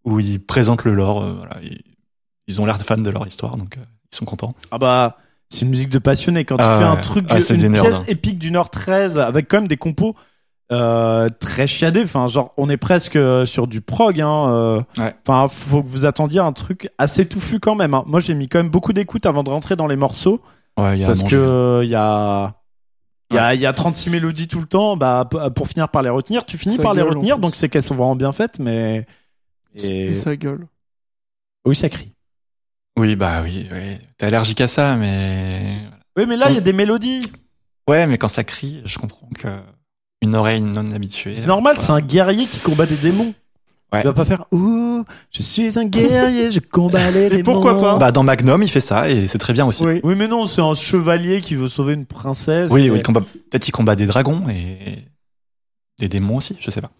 où 0.03 0.19
ils 0.19 0.41
présentent 0.43 0.83
le 0.83 0.93
lore. 0.93 1.23
euh, 1.23 1.35
voilà, 1.37 1.55
ils, 1.61 1.81
ils 2.47 2.59
ont 2.59 2.65
l'air 2.65 2.77
fans 2.81 2.97
de 2.97 3.09
leur 3.09 3.25
histoire, 3.25 3.55
donc 3.55 3.77
euh, 3.77 3.81
ils 4.11 4.17
sont 4.17 4.25
contents. 4.25 4.53
Ah 4.69 4.77
bah, 4.77 5.15
c'est 5.50 5.62
une 5.66 5.70
musique 5.70 5.89
de 5.89 6.00
passionné. 6.00 6.45
Quand 6.45 6.56
Ah 6.60 6.76
tu 6.78 6.84
fais 6.84 6.89
un 6.89 6.95
truc, 6.97 7.26
Ah, 7.30 7.39
une 7.54 7.68
nerds, 7.68 7.82
pièce 7.84 7.95
hein. 7.95 8.06
épique 8.08 8.39
d'une 8.39 8.56
heure 8.56 8.70
13 8.70 9.20
avec 9.20 9.47
quand 9.47 9.58
même 9.58 9.68
des 9.68 9.78
compos 9.78 10.16
euh, 10.72 11.28
très 11.39 11.66
chiadés. 11.66 12.04
Enfin, 12.04 12.28
genre, 12.28 12.54
on 12.58 12.70
est 12.70 12.78
presque 12.78 13.16
euh, 13.16 13.45
sur 13.45 13.68
du 13.68 13.82
prog. 13.82 14.22
Hein, 14.22 14.50
euh. 14.50 14.82
Ouais. 15.00 15.16
Enfin, 15.28 15.47
faut 15.47 15.82
que 15.82 15.88
vous 15.88 16.06
attendiez 16.06 16.39
un 16.39 16.54
truc 16.54 16.89
assez 16.97 17.28
touffu 17.28 17.60
quand 17.60 17.76
même. 17.76 17.93
hein. 17.93 18.04
Moi, 18.06 18.20
j'ai 18.20 18.36
mis 18.36 18.47
quand 18.47 18.60
même 18.60 18.70
beaucoup 18.70 18.93
d'écoute 18.93 19.26
avant 19.26 19.43
de 19.43 19.50
rentrer 19.50 19.76
dans 19.76 19.88
les 19.88 19.95
morceaux 19.95 20.41
Ouais, 20.80 20.97
il 20.97 21.02
y 21.02 21.04
a 21.04 21.08
à 21.08 21.10
parce 21.10 21.24
que 21.24 21.82
il 21.84 21.89
y 21.89 21.95
a 21.95 22.56
il 23.32 23.36
y, 23.36 23.39
a, 23.39 23.54
il 23.54 23.62
y 23.62 23.68
a 23.68 23.74
36 23.74 24.10
mélodies 24.10 24.47
tout 24.47 24.60
le 24.60 24.66
temps, 24.66 24.97
bah, 24.97 25.30
pour 25.56 25.68
finir 25.68 25.89
par 25.89 26.02
les 26.02 26.10
retenir, 26.10 26.45
tu 26.47 26.58
finis 26.58 26.78
Ça 26.78 26.82
par 26.82 26.95
les 26.95 27.02
gueule, 27.04 27.10
retenir, 27.10 27.38
donc 27.38 27.54
c'est 27.54 27.70
qu'elles 27.70 27.84
sont 27.84 27.93
vraiment 27.93 28.16
bien 28.16 28.32
faites, 28.32 28.58
mais. 28.58 29.06
Et... 29.76 30.08
Et 30.08 30.14
ça 30.16 30.36
gueule. 30.36 30.66
Oui, 31.64 31.76
ça 31.76 31.89
crie. 31.89 32.12
Oui, 33.00 33.16
bah 33.16 33.41
oui, 33.43 33.68
oui. 33.72 33.97
T'es 34.18 34.26
allergique 34.28 34.62
à 34.62 34.68
ça, 34.68 34.95
mais 34.95 35.78
Oui, 36.18 36.26
mais 36.28 36.36
là, 36.38 36.47
il 36.50 36.56
y 36.56 36.58
a 36.58 36.62
des 36.62 36.74
mélodies. 36.74 37.22
ouais, 37.88 38.06
mais 38.08 38.18
quand 38.18 38.28
ça 38.28 38.43
crie, 38.43 38.82
je 38.86 38.97
comprends 39.00 39.30
que 39.38 39.47
une 40.22 40.36
oreille 40.36 40.62
non 40.62 40.86
habituée. 40.91 41.34
C'est 41.36 41.45
normal, 41.47 41.76
voilà. 41.76 41.86
c'est 41.88 41.93
un 41.93 42.06
guerrier 42.06 42.45
qui 42.45 42.60
combat 42.60 42.86
des 42.86 42.97
démons. 42.97 43.34
Ouais. 43.93 44.02
Il 44.02 44.08
va 44.08 44.14
pas 44.14 44.26
faire 44.26 44.45
Ouh, 44.52 45.04
je 45.32 45.41
suis 45.41 45.80
un 45.80 45.86
guerrier, 45.86 46.52
je 46.52 46.60
combats 46.60 47.10
les 47.10 47.30
démons. 47.30 47.43
pourquoi 47.54 47.80
pas? 47.80 47.97
Bah 47.97 48.12
dans 48.12 48.22
Magnum, 48.22 48.62
il 48.62 48.70
fait 48.70 48.82
ça 48.82 49.10
et 49.10 49.28
c'est 49.28 49.38
très 49.39 49.54
bien 49.54 49.66
aussi. 49.66 49.84
Oui. 49.84 50.00
Oui, 50.04 50.14
mais 50.16 50.28
non, 50.28 50.45
c'est 50.45 50.62
un 50.62 50.76
chevalier 50.76 51.41
qui 51.41 51.56
veut 51.56 51.70
sauver 51.70 51.93
une 51.93 52.06
princesse. 52.06 52.70
Oui, 52.72 52.84
et- 52.84 52.91
oui, 52.91 53.00
il 53.00 53.04
combat- 53.04 53.22
peut-être 53.22 53.68
il 53.68 53.72
combat 53.72 53.95
des 53.95 54.06
dragons 54.06 54.43
et 54.50 55.06
des 55.97 56.08
démons 56.10 56.38
aussi, 56.38 56.56
je 56.60 56.70
sais 56.70 56.82
pas. 56.82 56.91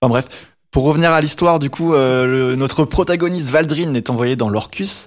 Enfin 0.00 0.10
bref, 0.10 0.28
pour 0.70 0.84
revenir 0.84 1.10
à 1.12 1.20
l'histoire, 1.20 1.58
du 1.58 1.70
coup, 1.70 1.94
euh, 1.94 2.26
le- 2.26 2.56
notre 2.56 2.84
protagoniste 2.84 3.48
Valdrin 3.50 3.94
est 3.94 4.10
envoyé 4.10 4.36
dans 4.36 4.48
l'Orcus. 4.48 5.06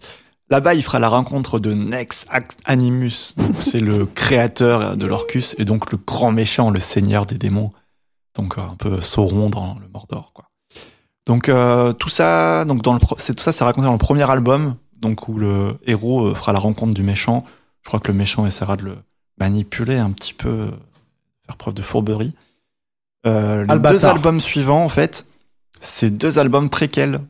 Là-bas, 0.49 0.73
il 0.75 0.83
fera 0.83 0.99
la 0.99 1.07
rencontre 1.07 1.57
de 1.59 1.73
Nex 1.73 2.25
Animus. 2.65 3.33
C'est 3.59 3.79
le 3.79 4.05
créateur 4.15 4.97
de 4.97 5.05
l'Orcus 5.05 5.55
et 5.57 5.65
donc 5.65 5.91
le 5.91 5.97
grand 5.97 6.31
méchant, 6.31 6.69
le 6.69 6.79
seigneur 6.79 7.25
des 7.25 7.37
démons. 7.37 7.71
Donc 8.35 8.57
euh, 8.57 8.61
un 8.61 8.75
peu 8.75 8.99
Sauron 9.01 9.49
dans 9.49 9.77
le 9.79 9.87
Mordor, 9.87 10.31
quoi. 10.33 10.45
Donc 11.25 11.47
euh, 11.47 11.93
tout 11.93 12.09
ça, 12.09 12.65
donc 12.65 12.81
dans 12.81 12.93
le 12.93 12.99
c'est 13.17 13.33
tout 13.33 13.43
ça, 13.43 13.53
c'est 13.53 13.63
raconté 13.63 13.85
dans 13.85 13.93
le 13.93 13.97
premier 13.97 14.29
album, 14.29 14.75
donc 14.99 15.29
où 15.29 15.37
le 15.37 15.77
héros 15.87 16.35
fera 16.35 16.51
la 16.51 16.59
rencontre 16.59 16.93
du 16.93 17.03
méchant. 17.03 17.45
Je 17.83 17.87
crois 17.87 18.01
que 18.01 18.11
le 18.11 18.17
méchant 18.17 18.45
essaiera 18.45 18.75
de 18.75 18.83
le 18.83 18.97
manipuler 19.39 19.95
un 19.95 20.11
petit 20.11 20.33
peu, 20.33 20.71
faire 21.45 21.55
preuve 21.55 21.73
de 21.73 21.81
fourberie. 21.81 22.33
Euh, 23.25 23.63
les 23.63 23.71
Albatar. 23.71 23.91
deux 23.93 24.05
albums 24.05 24.41
suivants, 24.41 24.83
en 24.83 24.89
fait, 24.89 25.25
c'est 25.83 26.09
deux 26.09 26.39
albums 26.39 26.69
préquels 26.69 27.21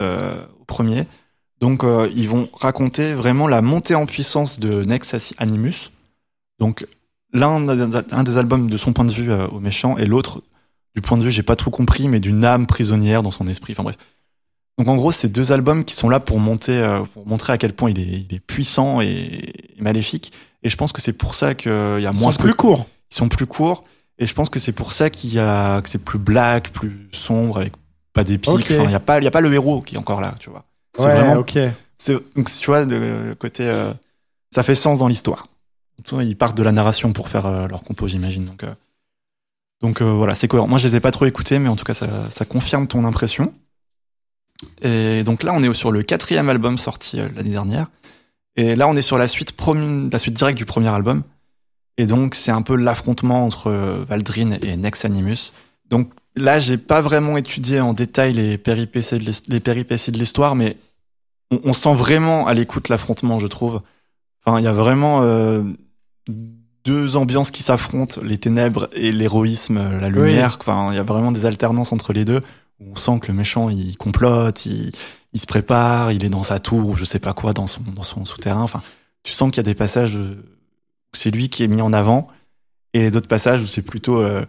euh, 0.00 0.44
au 0.60 0.64
premier. 0.64 1.06
Donc, 1.60 1.84
euh, 1.84 2.10
ils 2.14 2.28
vont 2.28 2.48
raconter 2.52 3.14
vraiment 3.14 3.46
la 3.46 3.62
montée 3.62 3.94
en 3.94 4.06
puissance 4.06 4.58
de 4.58 4.82
Nex 4.82 5.14
Animus. 5.38 5.92
Donc, 6.58 6.86
l'un 7.32 7.68
un 7.68 8.22
des 8.22 8.36
albums 8.36 8.68
de 8.68 8.76
son 8.76 8.92
point 8.92 9.04
de 9.04 9.12
vue 9.12 9.30
euh, 9.30 9.46
au 9.48 9.60
méchant 9.60 9.96
et 9.96 10.06
l'autre 10.06 10.42
du 10.94 11.00
point 11.00 11.16
de 11.16 11.22
vue, 11.22 11.30
j'ai 11.30 11.42
pas 11.42 11.56
trop 11.56 11.70
compris, 11.70 12.06
mais 12.06 12.20
d'une 12.20 12.44
âme 12.44 12.66
prisonnière 12.66 13.22
dans 13.22 13.30
son 13.30 13.46
esprit. 13.46 13.72
Enfin 13.72 13.82
bref. 13.82 13.96
Donc 14.78 14.88
en 14.88 14.96
gros, 14.96 15.12
c'est 15.12 15.28
deux 15.28 15.52
albums 15.52 15.84
qui 15.84 15.94
sont 15.94 16.08
là 16.08 16.20
pour 16.20 16.38
monter, 16.38 16.78
euh, 16.78 17.02
pour 17.14 17.26
montrer 17.26 17.52
à 17.52 17.58
quel 17.58 17.72
point 17.72 17.90
il 17.90 17.98
est, 17.98 18.26
il 18.28 18.34
est 18.34 18.40
puissant 18.40 19.00
et, 19.00 19.52
et 19.76 19.80
maléfique. 19.80 20.32
Et 20.62 20.68
je 20.68 20.76
pense 20.76 20.92
que 20.92 21.00
c'est 21.00 21.12
pour 21.12 21.34
ça 21.34 21.54
qu'il 21.54 21.70
y 21.70 21.74
a 21.74 21.98
Ils 21.98 22.04
moins 22.04 22.14
sont 22.14 22.32
ce 22.32 22.38
plus 22.38 22.54
courts. 22.54 22.86
ils 23.10 23.14
sont 23.14 23.28
plus 23.28 23.46
courts. 23.46 23.84
Et 24.18 24.26
je 24.26 24.34
pense 24.34 24.50
que 24.50 24.58
c'est 24.58 24.72
pour 24.72 24.92
ça 24.92 25.10
qu'il 25.10 25.32
y 25.32 25.38
a, 25.38 25.80
que 25.80 25.88
c'est 25.88 25.98
plus 25.98 26.18
black, 26.18 26.70
plus 26.70 27.08
sombre, 27.12 27.58
avec 27.58 27.72
pas 28.12 28.24
d'épique. 28.24 28.52
Ok. 28.52 28.66
Enfin, 28.70 28.84
il 28.84 28.90
y 28.90 28.94
a 28.94 29.00
pas, 29.00 29.18
il 29.18 29.24
y 29.24 29.26
a 29.26 29.30
pas 29.30 29.40
le 29.40 29.52
héros 29.52 29.80
qui 29.82 29.94
est 29.94 29.98
encore 29.98 30.20
là, 30.20 30.34
tu 30.38 30.50
vois. 30.50 30.64
C'est 30.96 31.04
Ouais, 31.06 31.14
vraiment, 31.14 31.36
ok. 31.40 31.58
c'est, 31.98 32.14
donc 32.36 32.50
tu 32.50 32.66
vois, 32.66 32.84
de- 32.84 32.96
le 33.28 33.34
côté, 33.34 33.64
euh, 33.66 33.92
ça 34.50 34.62
fait 34.62 34.74
sens 34.74 34.98
dans 34.98 35.08
l'histoire. 35.08 35.46
Ils 36.20 36.36
partent 36.36 36.56
de 36.56 36.62
la 36.62 36.72
narration 36.72 37.12
pour 37.12 37.28
faire 37.28 37.46
euh, 37.46 37.68
leur 37.68 37.84
compo, 37.84 38.08
j'imagine. 38.08 38.44
Donc, 38.44 38.64
euh, 38.64 38.74
donc 39.82 40.02
voilà, 40.02 40.34
c'est 40.34 40.48
cohérent. 40.48 40.66
Moi, 40.68 40.78
je 40.78 40.88
les 40.88 40.96
ai 40.96 41.00
pas 41.00 41.10
trop 41.12 41.26
écoutés, 41.26 41.58
mais 41.58 41.68
en 41.68 41.76
tout 41.76 41.84
cas, 41.84 41.94
ça, 41.94 42.30
ça 42.30 42.44
confirme 42.44 42.86
ton 42.86 43.04
impression. 43.04 43.52
Et 44.82 45.22
donc 45.24 45.42
là, 45.42 45.52
on 45.54 45.62
est 45.62 45.72
sur 45.74 45.90
le 45.92 46.02
quatrième 46.02 46.48
album 46.48 46.78
sorti 46.78 47.16
l'année 47.16 47.50
dernière. 47.50 47.88
Et 48.56 48.76
là, 48.76 48.86
on 48.88 48.94
est 48.96 49.02
sur 49.02 49.18
la 49.18 49.28
suite, 49.28 49.54
la 50.12 50.18
suite 50.18 50.34
directe 50.34 50.58
du 50.58 50.66
premier 50.66 50.88
album. 50.88 51.22
Et 51.98 52.06
donc, 52.06 52.34
c'est 52.34 52.50
un 52.52 52.62
peu 52.62 52.76
l'affrontement 52.76 53.44
entre 53.44 53.70
Valdrin 54.08 54.52
et 54.62 54.76
Nex 54.76 55.04
Animus. 55.04 55.52
Donc 55.88 56.10
là, 56.36 56.58
j'ai 56.58 56.78
pas 56.78 57.00
vraiment 57.00 57.36
étudié 57.36 57.80
en 57.80 57.92
détail 57.92 58.32
les 58.32 58.58
péripéties 58.58 60.12
de 60.12 60.18
l'histoire, 60.18 60.54
mais 60.54 60.76
on, 61.50 61.60
on 61.64 61.74
sent 61.74 61.94
vraiment 61.94 62.46
à 62.46 62.54
l'écoute 62.54 62.88
l'affrontement, 62.88 63.38
je 63.38 63.46
trouve. 63.46 63.82
Enfin, 64.44 64.58
il 64.58 64.64
y 64.64 64.68
a 64.68 64.72
vraiment 64.72 65.22
euh, 65.22 65.62
deux 66.84 67.16
ambiances 67.16 67.50
qui 67.50 67.62
s'affrontent, 67.62 68.20
les 68.22 68.38
ténèbres 68.38 68.88
et 68.92 69.12
l'héroïsme, 69.12 69.76
euh, 69.76 70.00
la 70.00 70.08
lumière. 70.08 70.58
Enfin, 70.60 70.88
il 70.90 70.96
y 70.96 70.98
a 70.98 71.04
vraiment 71.04 71.32
des 71.32 71.46
alternances 71.46 71.92
entre 71.92 72.12
les 72.12 72.24
deux. 72.24 72.42
Où 72.80 72.92
on 72.92 72.96
sent 72.96 73.20
que 73.20 73.28
le 73.28 73.34
méchant, 73.34 73.68
il 73.68 73.96
complote, 73.96 74.66
il, 74.66 74.92
il 75.32 75.40
se 75.40 75.46
prépare, 75.46 76.12
il 76.12 76.24
est 76.24 76.28
dans 76.28 76.42
sa 76.42 76.58
tour 76.58 76.88
ou 76.88 76.96
je 76.96 77.04
sais 77.04 77.18
pas 77.18 77.32
quoi 77.32 77.52
dans 77.52 77.66
son 77.66 77.82
dans 77.94 78.02
son 78.02 78.24
souterrain. 78.24 78.62
Enfin, 78.62 78.82
tu 79.22 79.32
sens 79.32 79.50
qu'il 79.50 79.58
y 79.58 79.60
a 79.60 79.64
des 79.64 79.74
passages 79.74 80.16
euh, 80.16 80.34
où 81.12 81.16
c'est 81.16 81.30
lui 81.30 81.48
qui 81.48 81.62
est 81.62 81.68
mis 81.68 81.82
en 81.82 81.92
avant 81.92 82.28
et 82.94 83.10
d'autres 83.10 83.28
passages 83.28 83.62
où 83.62 83.66
c'est 83.66 83.82
plutôt 83.82 84.20
euh, 84.20 84.44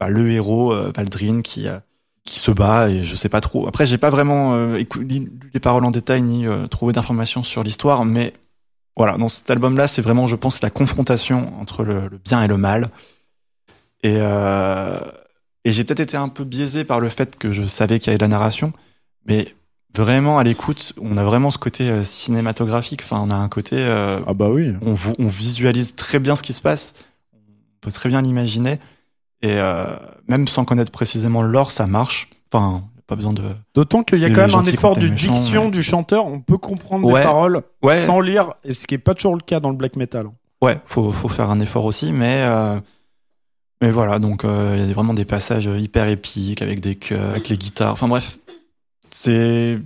bah, 0.00 0.08
le 0.08 0.30
héros 0.30 0.72
euh, 0.72 0.92
Valdrin 0.96 1.42
qui 1.42 1.68
euh, 1.68 1.78
qui 2.24 2.38
se 2.38 2.50
bat 2.50 2.88
et 2.90 3.04
je 3.04 3.16
sais 3.16 3.28
pas 3.28 3.40
trop. 3.40 3.66
Après, 3.68 3.86
j'ai 3.86 3.98
pas 3.98 4.10
vraiment 4.10 4.54
euh, 4.54 4.76
écou- 4.78 5.00
lu 5.00 5.32
les 5.54 5.60
paroles 5.60 5.84
en 5.84 5.90
détail 5.90 6.22
ni 6.22 6.46
trouvé 6.70 6.92
d'informations 6.92 7.42
sur 7.42 7.62
l'histoire, 7.62 8.04
mais 8.04 8.34
voilà, 8.96 9.16
dans 9.16 9.28
cet 9.30 9.50
album-là, 9.50 9.86
c'est 9.86 10.02
vraiment, 10.02 10.26
je 10.26 10.36
pense, 10.36 10.60
la 10.60 10.68
confrontation 10.70 11.58
entre 11.60 11.82
le, 11.84 12.08
le 12.08 12.18
bien 12.18 12.42
et 12.42 12.46
le 12.48 12.58
mal. 12.58 12.90
Et, 14.02 14.16
euh, 14.18 14.98
et 15.64 15.72
j'ai 15.72 15.84
peut-être 15.84 16.00
été 16.00 16.16
un 16.16 16.28
peu 16.28 16.44
biaisé 16.44 16.84
par 16.84 17.00
le 17.00 17.08
fait 17.08 17.38
que 17.38 17.52
je 17.52 17.66
savais 17.66 17.98
qu'il 17.98 18.08
y 18.08 18.10
avait 18.10 18.18
de 18.18 18.24
la 18.24 18.28
narration, 18.28 18.72
mais 19.26 19.54
vraiment 19.94 20.38
à 20.38 20.42
l'écoute, 20.42 20.92
on 21.00 21.16
a 21.16 21.24
vraiment 21.24 21.50
ce 21.50 21.58
côté 21.58 22.04
cinématographique. 22.04 23.02
Enfin, 23.02 23.20
on 23.26 23.30
a 23.30 23.34
un 23.36 23.48
côté, 23.48 23.76
euh, 23.78 24.20
Ah 24.26 24.34
bah 24.34 24.50
oui. 24.50 24.74
on, 24.82 24.94
on 25.18 25.28
visualise 25.28 25.94
très 25.96 26.18
bien 26.18 26.36
ce 26.36 26.42
qui 26.42 26.52
se 26.52 26.62
passe, 26.62 26.94
on 27.34 27.38
peut 27.80 27.92
très 27.92 28.08
bien 28.08 28.22
l'imaginer, 28.22 28.78
et 29.42 29.52
euh, 29.58 29.84
même 30.28 30.46
sans 30.48 30.64
connaître 30.64 30.90
précisément 30.92 31.42
le 31.42 31.48
lore, 31.48 31.70
ça 31.70 31.86
marche. 31.86 32.28
Enfin, 32.52 32.84
pas 33.06 33.16
besoin 33.16 33.32
de. 33.32 33.42
D'autant 33.74 34.02
qu'il 34.02 34.18
y 34.18 34.24
a 34.24 34.30
quand 34.30 34.46
même 34.46 34.54
un 34.54 34.62
effort 34.62 34.96
de 34.96 35.08
méchants, 35.08 35.30
diction 35.32 35.64
ouais. 35.66 35.70
du 35.70 35.82
chanteur. 35.82 36.26
On 36.26 36.40
peut 36.40 36.58
comprendre 36.58 37.06
Ouais. 37.08 37.20
les 37.20 37.26
paroles 37.26 37.62
Ouais. 37.82 37.98
sans 38.04 38.20
lire, 38.20 38.54
et 38.64 38.74
ce 38.74 38.86
qui 38.86 38.94
est 38.94 38.98
pas 38.98 39.14
toujours 39.14 39.34
le 39.34 39.40
cas 39.40 39.60
dans 39.60 39.70
le 39.70 39.76
black 39.76 39.96
metal. 39.96 40.26
Ouais, 40.62 40.78
faut, 40.84 41.10
faut 41.10 41.28
faire 41.28 41.50
un 41.50 41.58
effort 41.60 41.84
aussi, 41.86 42.12
mais, 42.12 42.42
euh, 42.44 42.78
mais 43.80 43.90
voilà, 43.90 44.18
donc 44.18 44.44
euh, 44.44 44.76
il 44.78 44.86
y 44.86 44.90
a 44.90 44.94
vraiment 44.94 45.14
des 45.14 45.24
passages 45.24 45.64
hyper 45.64 46.06
épiques 46.08 46.60
avec 46.62 46.80
des 46.80 46.96
chœurs, 46.96 47.30
avec 47.30 47.48
les 47.48 47.56
guitares. 47.56 47.92
Enfin 47.92 48.08
bref, 48.08 48.38
c'est 49.10 49.78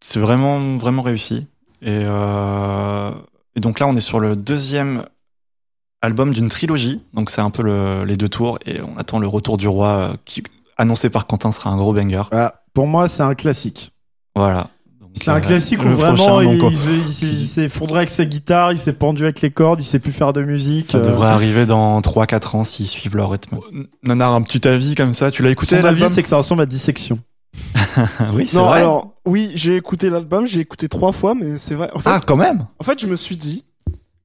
c'est 0.00 0.20
vraiment 0.20 0.76
vraiment 0.76 1.02
réussi. 1.02 1.46
Et, 1.82 1.88
euh, 2.04 3.10
et 3.56 3.60
donc 3.60 3.80
là, 3.80 3.86
on 3.88 3.96
est 3.96 4.00
sur 4.00 4.20
le 4.20 4.36
deuxième 4.36 5.04
album 6.02 6.32
d'une 6.34 6.48
trilogie. 6.48 7.00
Donc 7.14 7.30
c'est 7.30 7.40
un 7.40 7.50
peu 7.50 7.62
le- 7.62 8.04
les 8.04 8.16
deux 8.16 8.28
tours, 8.28 8.58
et 8.66 8.80
on 8.82 8.96
attend 8.98 9.18
le 9.18 9.26
retour 9.28 9.56
du 9.56 9.68
roi 9.68 9.88
euh, 10.12 10.16
qui 10.24 10.42
annoncé 10.76 11.10
par 11.10 11.26
Quentin 11.26 11.52
sera 11.52 11.70
un 11.70 11.76
gros 11.76 11.92
banger. 11.92 12.22
Voilà. 12.30 12.62
Pour 12.74 12.86
moi, 12.86 13.08
c'est 13.08 13.22
un 13.24 13.34
classique. 13.34 13.92
Voilà. 14.36 14.68
C'est 15.14 15.30
un 15.30 15.36
euh, 15.38 15.40
classique 15.40 15.80
où 15.84 15.88
vraiment 15.88 16.14
prochain, 16.14 16.52
il, 16.52 16.58
donc, 16.58 16.70
il 16.72 16.78
s'est- 16.78 16.92
il 16.98 17.04
s'est- 17.04 17.26
il 17.26 17.46
s'est 17.46 17.62
effondré 17.64 17.98
avec 17.98 18.10
sa 18.10 18.24
guitare, 18.24 18.70
il 18.72 18.78
s'est 18.78 18.92
pendu 18.92 19.24
avec 19.24 19.40
les 19.40 19.50
cordes, 19.50 19.80
il 19.82 19.84
sait 19.84 19.98
plus 19.98 20.12
faire 20.12 20.32
de 20.32 20.42
musique. 20.42 20.90
Ça 20.92 20.98
euh, 20.98 21.00
devrait 21.00 21.26
arriver 21.28 21.66
dans 21.66 22.00
3-4 22.00 22.54
ans 22.54 22.62
s'ils 22.62 22.86
suivent 22.86 23.16
leur 23.16 23.30
rythme. 23.30 23.58
Nanar, 24.04 24.34
un 24.34 24.42
petit 24.42 24.68
avis 24.68 24.94
comme 24.94 25.14
ça, 25.14 25.32
tu 25.32 25.42
l'as 25.42 25.50
écouté 25.50 25.76
Son 25.80 25.84
avis, 25.84 26.08
c'est 26.08 26.22
que 26.22 26.28
ça 26.28 26.36
ressemble 26.36 26.62
à 26.62 26.66
Dissection. 26.66 27.18
Oui, 28.32 28.46
c'est 28.46 28.56
Non, 28.56 28.66
vrai. 28.66 28.78
alors, 28.80 29.14
oui, 29.24 29.50
j'ai 29.56 29.74
écouté 29.74 30.10
l'album, 30.10 30.46
j'ai 30.46 30.60
écouté 30.60 30.88
trois 30.88 31.10
fois, 31.12 31.34
mais 31.34 31.58
c'est 31.58 31.74
vrai. 31.74 31.90
En 31.94 31.98
fait, 31.98 32.10
Ah, 32.10 32.20
quand 32.24 32.36
même? 32.36 32.66
En 32.78 32.84
fait, 32.84 33.00
je 33.00 33.06
me 33.08 33.16
suis 33.16 33.36
dit, 33.36 33.64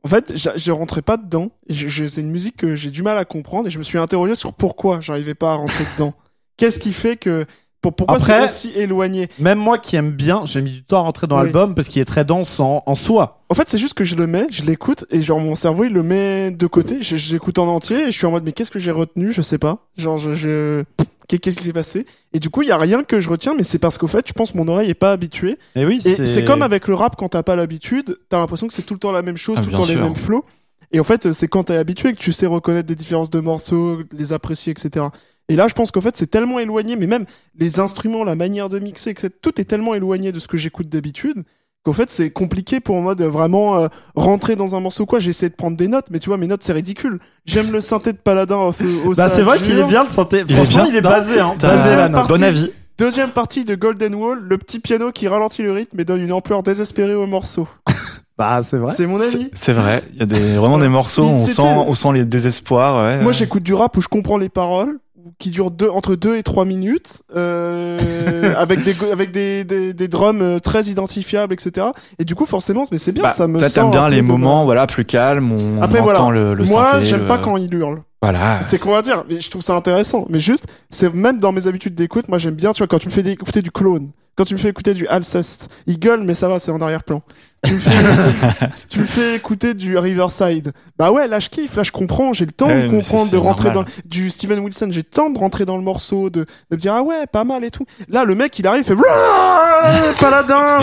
en 0.04 0.08
fait, 0.10 0.34
je 0.36 0.72
rentrais 0.72 1.02
pas 1.02 1.18
dedans. 1.18 1.50
Et 1.68 1.74
je- 1.74 1.88
je- 1.88 2.08
c'est 2.08 2.22
une 2.22 2.32
musique 2.32 2.58
que 2.58 2.76
j'ai 2.76 2.90
du 2.92 3.04
mal 3.04 3.18
à 3.18 3.26
comprendre 3.26 3.68
et 3.68 3.72
je 3.72 3.78
me 3.78 3.84
suis 3.84 3.98
interrogé 3.98 4.36
sur 4.36 4.54
pourquoi 4.54 5.00
j'arrivais 5.02 5.34
pas 5.36 5.52
à 5.52 5.56
rentrer 5.56 5.86
dedans. 5.96 6.14
Qu'est-ce 6.58 6.80
qui 6.80 6.94
fait 6.94 7.16
que, 7.18 7.46
pour, 7.82 7.94
pourquoi 7.96 8.20
c'est 8.20 8.44
aussi 8.46 8.72
éloigné? 8.76 9.28
Même 9.40 9.60
moi 9.60 9.78
qui 9.78 9.96
aime 9.96 10.12
bien, 10.12 10.46
j'ai 10.46 10.62
mis 10.62 10.72
du 10.72 10.84
temps 10.84 11.00
à 11.00 11.02
rentrer 11.02 11.28
dans 11.28 11.38
Oui. 11.38 11.44
l'album 11.44 11.76
parce 11.76 11.88
qu'il 11.90 12.02
est 12.02 12.06
très 12.06 12.24
dense 12.26 12.60
en, 12.60 12.82
en 12.86 12.96
soi. 12.96 13.44
En 13.50 13.56
fait, 13.56 13.68
c'est 13.70 13.78
juste 13.78 13.94
que 13.94 14.04
je 14.04 14.16
le 14.16 14.26
mets, 14.28 14.48
je 14.52 14.64
l'écoute 14.64 15.06
et 15.10 15.22
genre 15.22 15.40
mon 15.40 15.56
cerveau 15.56 15.84
il 15.84 15.92
le 15.94 16.04
met 16.04 16.52
de 16.52 16.68
côté. 16.68 17.02
Je, 17.02 17.18
je 17.18 17.34
l'écoute 17.34 17.58
en 17.60 17.68
entier 17.68 18.04
et 18.04 18.06
je 18.12 18.18
suis 18.18 18.26
en 18.26 18.32
mode 18.32 18.44
mais 18.46 18.52
qu'est-ce 18.52 18.72
que 18.72 18.80
j'ai 18.80 18.92
retenu? 18.92 19.34
Je 19.34 19.42
sais 19.42 19.58
pas. 19.58 19.80
Genre 19.98 20.18
je... 20.18 20.84
qu'est-ce 21.28 21.58
qui 21.58 21.64
s'est 21.64 21.74
passé? 21.74 22.06
Et 22.34 22.40
du 22.40 22.50
coup 22.50 22.62
il 22.62 22.68
y 22.68 22.72
a 22.72 22.78
rien 22.78 23.04
que 23.04 23.20
je 23.20 23.30
retiens, 23.30 23.54
mais 23.56 23.64
c'est 23.64 23.80
parce 23.80 23.98
qu'au 23.98 24.08
fait 24.08 24.28
je 24.28 24.34
pense 24.34 24.52
que 24.52 24.58
mon 24.58 24.68
oreille 24.68 24.90
est 24.90 24.94
pas 24.96 25.12
habituée. 25.12 25.58
Et 25.76 25.86
oui, 25.86 26.00
Et 26.06 26.26
c'est 26.26 26.44
comme 26.46 26.62
avec 26.62 26.88
le 26.88 26.94
rap 26.96 27.16
quand 27.16 27.30
t'as 27.30 27.44
pas 27.44 27.56
l'habitude, 27.56 28.18
t'as 28.30 28.38
l'impression 28.38 28.68
que 28.68 28.74
c'est 28.74 28.82
tout 28.84 28.94
le 28.94 29.00
temps 29.00 29.12
la 29.12 29.22
même 29.22 29.38
chose, 29.38 29.58
Ah, 29.60 29.64
tout 29.64 29.70
le 29.70 29.76
temps 29.78 29.86
les 29.86 29.96
mêmes 29.96 30.16
flows. 30.16 30.46
Et 30.92 31.00
en 31.00 31.04
fait 31.04 31.34
c'est 31.34 31.48
quand 31.48 31.64
t'es 31.66 31.76
habitué 31.76 32.14
que 32.14 32.20
tu 32.20 32.32
sais 32.32 32.46
reconnaître 32.46 32.88
des 32.88 32.96
différences 32.96 33.30
de 33.30 33.40
morceaux, 33.40 34.02
les 34.12 34.34
apprécier, 34.34 34.72
etc. 34.72 35.08
Et 35.50 35.56
là 35.56 35.68
je 35.68 35.74
pense 35.74 35.92
qu'en 35.92 36.02
fait 36.02 36.16
c'est 36.16 36.30
tellement 36.30 36.60
éloigné, 36.60 36.96
mais 36.96 37.08
même 37.08 37.26
les 37.58 37.80
instruments, 37.80 38.24
la 38.24 38.36
manière 38.36 38.70
de 38.70 38.80
mixer, 38.80 39.10
etc. 39.10 39.30
Tout 39.42 39.60
est 39.60 39.66
tellement 39.66 39.96
éloigné 39.96 40.32
de 40.32 40.40
ce 40.40 40.48
que 40.48 40.58
j'écoute 40.58 40.90
d'habitude 40.90 41.44
qu'en 41.84 41.94
fait 41.94 42.10
c'est 42.10 42.30
compliqué 42.30 42.80
pour 42.80 43.00
moi 43.02 43.14
de 43.16 43.26
vraiment 43.26 43.78
euh, 43.80 43.88
rentrer 44.16 44.56
dans 44.56 44.76
un 44.76 44.80
morceau 44.80 45.06
quoi 45.06 45.20
j'essaie 45.20 45.50
de 45.50 45.56
prendre 45.56 45.76
des 45.78 45.88
notes 45.88 46.06
mais 46.12 46.20
tu 46.20 46.30
vois 46.30 46.38
mes 46.38 46.48
notes 46.48 46.64
c'est 46.64 46.74
ridicule 46.74 47.20
j'aime 47.46 47.72
le 47.72 47.82
synthé 47.82 48.14
de 48.14 48.18
Paladin 48.18 48.56
au, 48.58 48.70
au 49.06 49.14
Bah, 49.14 49.28
c'est 49.30 49.42
vrai 49.42 49.58
qu'il 49.60 49.78
est 49.78 49.84
bien 49.88 50.04
le 50.04 50.10
synthé. 50.10 50.44
Il 50.48 50.58
est 50.58 50.68
bien. 50.68 50.86
il 50.86 50.96
est 50.96 51.02
basé, 51.02 51.40
hein. 51.40 51.56
T'as- 51.60 51.76
Basé 51.76 51.96
là, 51.96 52.10
partie. 52.10 52.32
Bon 52.34 52.42
avis. 52.44 52.72
deuxième 52.98 53.32
partie 53.32 53.66
de 53.66 53.76
Golden 53.76 54.16
Wall 54.16 54.40
le 54.42 54.58
petit 54.58 54.80
piano 54.80 55.12
qui 55.12 55.28
ralentit 55.28 55.62
le 55.64 55.72
rythme 55.74 56.00
et 56.00 56.06
donne 56.06 56.22
une 56.22 56.32
ampleur 56.32 56.64
désespérée 56.64 57.16
au 57.16 57.28
morceau 57.28 57.68
Bah, 58.38 58.62
c'est 58.64 58.78
vrai. 58.78 58.94
c'est 58.96 59.06
mon 59.06 59.20
avis 59.22 59.50
C'est- 59.54 59.74
vrai, 59.74 60.04
il 60.14 60.20
y 60.20 60.24
a 60.24 60.26
des, 60.26 60.56
vraiment 60.56 60.80
des 60.80 60.88
morceaux 60.90 61.24
on 61.24 61.46
sent, 61.46 61.62
on 61.62 61.94
sent 61.94 62.14
les 62.14 62.26
désespoirs. 62.26 63.04
Ouais, 63.04 63.18
Moi, 63.18 63.28
ouais. 63.28 63.34
j'écoute 63.34 63.62
du 63.62 63.76
rap 63.76 63.96
où 63.96 64.02
je 64.02 64.08
comprends 64.08 64.38
les 64.38 64.50
paroles, 64.50 64.98
qui 65.40 65.52
durent 65.52 65.72
deux, 65.72 65.90
entre 65.90 66.16
2 66.16 66.38
et 66.38 66.44
3 66.44 66.66
minutes, 66.66 67.24
euh, 67.36 68.54
avec, 68.58 68.84
des, 68.84 68.96
avec 69.12 69.32
des, 69.32 69.64
des, 69.64 69.94
des 69.94 70.08
drums 70.08 70.42
euh, 70.42 70.60
très 70.60 70.84
identifiables, 70.84 71.54
etc. 71.54 71.88
Et 72.20 72.26
du 72.26 72.36
coup, 72.36 72.46
forcément, 72.46 72.84
mais 72.92 72.98
c'est 72.98 73.12
bien, 73.12 73.24
Bah, 73.24 73.30
ça 73.30 73.48
me 73.48 73.60
sort 73.60 73.72
t'aimes 73.72 73.92
bien 73.92 74.10
les 74.10 74.18
de- 74.18 74.22
moments 74.22 74.64
voilà, 74.66 74.88
plus 74.88 75.06
calmes, 75.06 75.52
on 75.52 75.82
Après, 75.82 76.00
entend 76.00 76.30
voilà. 76.30 76.40
le, 76.40 76.54
le 76.54 76.66
Moi, 76.66 77.04
j'aime 77.04 77.22
le- 77.22 77.28
pas 77.28 77.38
quand 77.38 77.58
il 77.58 77.74
hurle. 77.74 78.02
Voilà. 78.22 78.62
C'est 78.62 78.80
qu'on 78.80 78.92
va 78.92 79.02
dire, 79.02 79.26
mais 79.30 79.42
je 79.42 79.50
trouve 79.50 79.62
ça 79.62 79.76
intéressant. 79.76 80.26
Mais 80.30 80.40
juste, 80.40 80.66
c'est 80.90 81.14
même 81.14 81.40
dans 81.40 81.52
mes 81.52 81.68
habitudes 81.68 81.94
d'écoute, 81.96 82.30
moi 82.30 82.38
j'aime 82.38 82.56
bien, 82.56 82.72
tu 82.72 82.78
vois, 82.80 82.88
quand 82.88 83.00
tu 83.00 83.08
me 83.08 83.14
fais 83.14 83.22
écouter 83.30 83.62
du 83.62 83.70
clone, 83.72 84.12
quand 84.36 84.46
tu 84.46 84.54
me 84.54 84.60
fais 84.60 84.70
écouter 84.70 84.94
du 84.94 85.06
Alceste, 85.08 85.68
il 85.88 86.00
gueule, 86.00 86.22
mais 86.24 86.34
ça 86.34 86.48
va, 86.48 86.58
c'est 86.60 86.72
en 86.72 86.82
arrière-plan. 86.82 87.22
Tu 87.66 87.74
me, 87.76 87.80
fais, 87.80 87.92
tu 88.90 89.00
me 89.00 89.06
fais 89.06 89.36
écouter 89.36 89.74
du 89.74 89.98
Riverside. 89.98 90.74
Bah 90.98 91.12
ouais, 91.12 91.28
là 91.30 91.40
je 91.40 91.48
kiffe, 91.50 91.76
là 91.78 91.84
je 91.84 91.92
comprends, 91.92 92.34
j'ai 92.34 92.46
le 92.46 92.52
temps 92.52 92.68
Ouais, 92.68 92.84
de 92.84 92.90
comprendre, 92.90 93.32
de 93.32 93.38
rentrer 93.38 93.70
normal. 93.72 93.86
dans 93.86 94.10
du 94.10 94.30
Steven 94.30 94.60
Wilson, 94.60 94.90
j'ai 94.92 95.00
le 95.00 95.04
temps 95.04 95.30
de 95.30 95.40
rentrer 95.40 95.64
dans 95.66 95.78
le 95.78 95.84
morceau, 95.84 96.30
de, 96.30 96.42
de 96.42 96.46
me 96.72 96.78
dire 96.78 96.94
ah 96.94 97.02
ouais, 97.02 97.26
pas 97.32 97.46
mal 97.46 97.64
et 97.64 97.72
tout. 97.72 97.86
Là 98.10 98.26
le 98.26 98.36
mec 98.36 98.58
il 98.60 98.68
arrive, 98.68 98.84
il 98.86 98.96
fait 98.96 99.02
Paladin, 100.20 100.80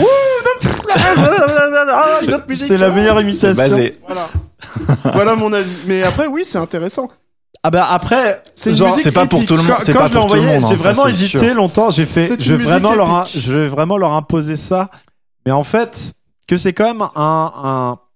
ah. 0.92 2.18
C'est 2.56 2.78
la 2.78 2.90
meilleure 2.90 3.16
C'est 3.16 3.22
imitation. 3.22 3.54
basé. 3.54 3.96
Voilà. 4.06 4.28
voilà 5.12 5.34
mon 5.36 5.52
avis. 5.52 5.72
Mais 5.86 6.02
après 6.02 6.26
oui, 6.26 6.42
c'est 6.44 6.58
intéressant. 6.58 7.10
Ah 7.62 7.70
bah 7.70 7.86
après, 7.90 8.42
C'est 8.54 9.12
pas 9.12 9.26
pour 9.26 9.44
tout 9.44 9.56
le 9.56 9.62
monde. 9.62 9.76
C'est 9.82 9.92
pas 9.92 10.08
je 10.08 10.14
l'ai 10.14 10.18
pour 10.20 10.26
tout 10.28 10.34
le 10.34 10.40
envoyé, 10.40 10.46
monde, 10.46 10.64
hein, 10.64 10.68
j'ai 10.70 10.76
vraiment 10.76 11.06
hésité 11.06 11.52
longtemps. 11.52 11.90
J'ai 11.90 12.06
fait, 12.06 12.40
je 12.40 12.54
vais 12.54 12.64
vraiment 12.64 12.94
leur, 12.94 13.24
je 13.26 13.52
vais 13.52 13.66
vraiment 13.66 13.98
leur 13.98 14.12
imposer 14.14 14.56
ça. 14.56 14.88
Mais 15.44 15.52
en 15.52 15.62
fait, 15.62 16.12
que 16.50 16.56
c'est 16.56 16.72
quand 16.72 16.84
même 16.84 17.02
un, 17.14 17.52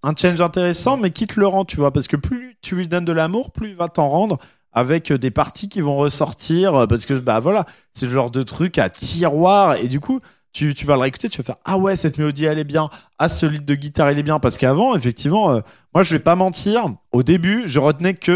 un, 0.02 0.08
un 0.08 0.14
challenge 0.16 0.40
intéressant, 0.40 0.96
mais 0.96 1.10
qui 1.10 1.26
te 1.26 1.38
le 1.40 1.46
rend, 1.46 1.64
tu 1.64 1.76
vois, 1.76 1.92
parce 1.92 2.06
que 2.08 2.16
plus 2.16 2.56
tu 2.60 2.74
lui 2.76 2.88
donnes 2.88 3.04
de 3.04 3.12
l'amour, 3.12 3.50
plus 3.52 3.70
il 3.70 3.76
va 3.76 3.88
t'en 3.88 4.08
rendre 4.08 4.38
avec 4.72 5.12
des 5.12 5.30
parties 5.30 5.68
qui 5.68 5.80
vont 5.80 5.96
ressortir, 5.96 6.74
euh, 6.74 6.86
parce 6.86 7.06
que 7.06 7.14
bah 7.14 7.38
voilà, 7.40 7.64
c'est 7.92 8.06
le 8.06 8.12
genre 8.12 8.30
de 8.30 8.42
truc 8.42 8.78
à 8.78 8.90
tiroir, 8.90 9.76
et 9.76 9.88
du 9.88 10.00
coup. 10.00 10.20
Tu, 10.56 10.72
tu 10.72 10.86
vas 10.86 10.94
le 10.94 11.00
réécouter, 11.00 11.28
tu 11.28 11.38
vas 11.38 11.44
faire 11.44 11.56
Ah 11.64 11.76
ouais, 11.78 11.96
cette 11.96 12.16
mélodie 12.16 12.44
elle 12.44 12.60
est 12.60 12.62
bien. 12.64 12.88
Ah, 13.18 13.28
ce 13.28 13.44
lead 13.44 13.64
de 13.64 13.74
guitare 13.74 14.12
il 14.12 14.20
est 14.20 14.22
bien. 14.22 14.38
Parce 14.38 14.56
qu'avant, 14.56 14.94
effectivement, 14.94 15.50
euh, 15.50 15.60
moi 15.92 16.04
je 16.04 16.14
vais 16.14 16.20
pas 16.20 16.36
mentir, 16.36 16.84
au 17.10 17.24
début, 17.24 17.64
je 17.66 17.80
retenais 17.80 18.14
que 18.14 18.30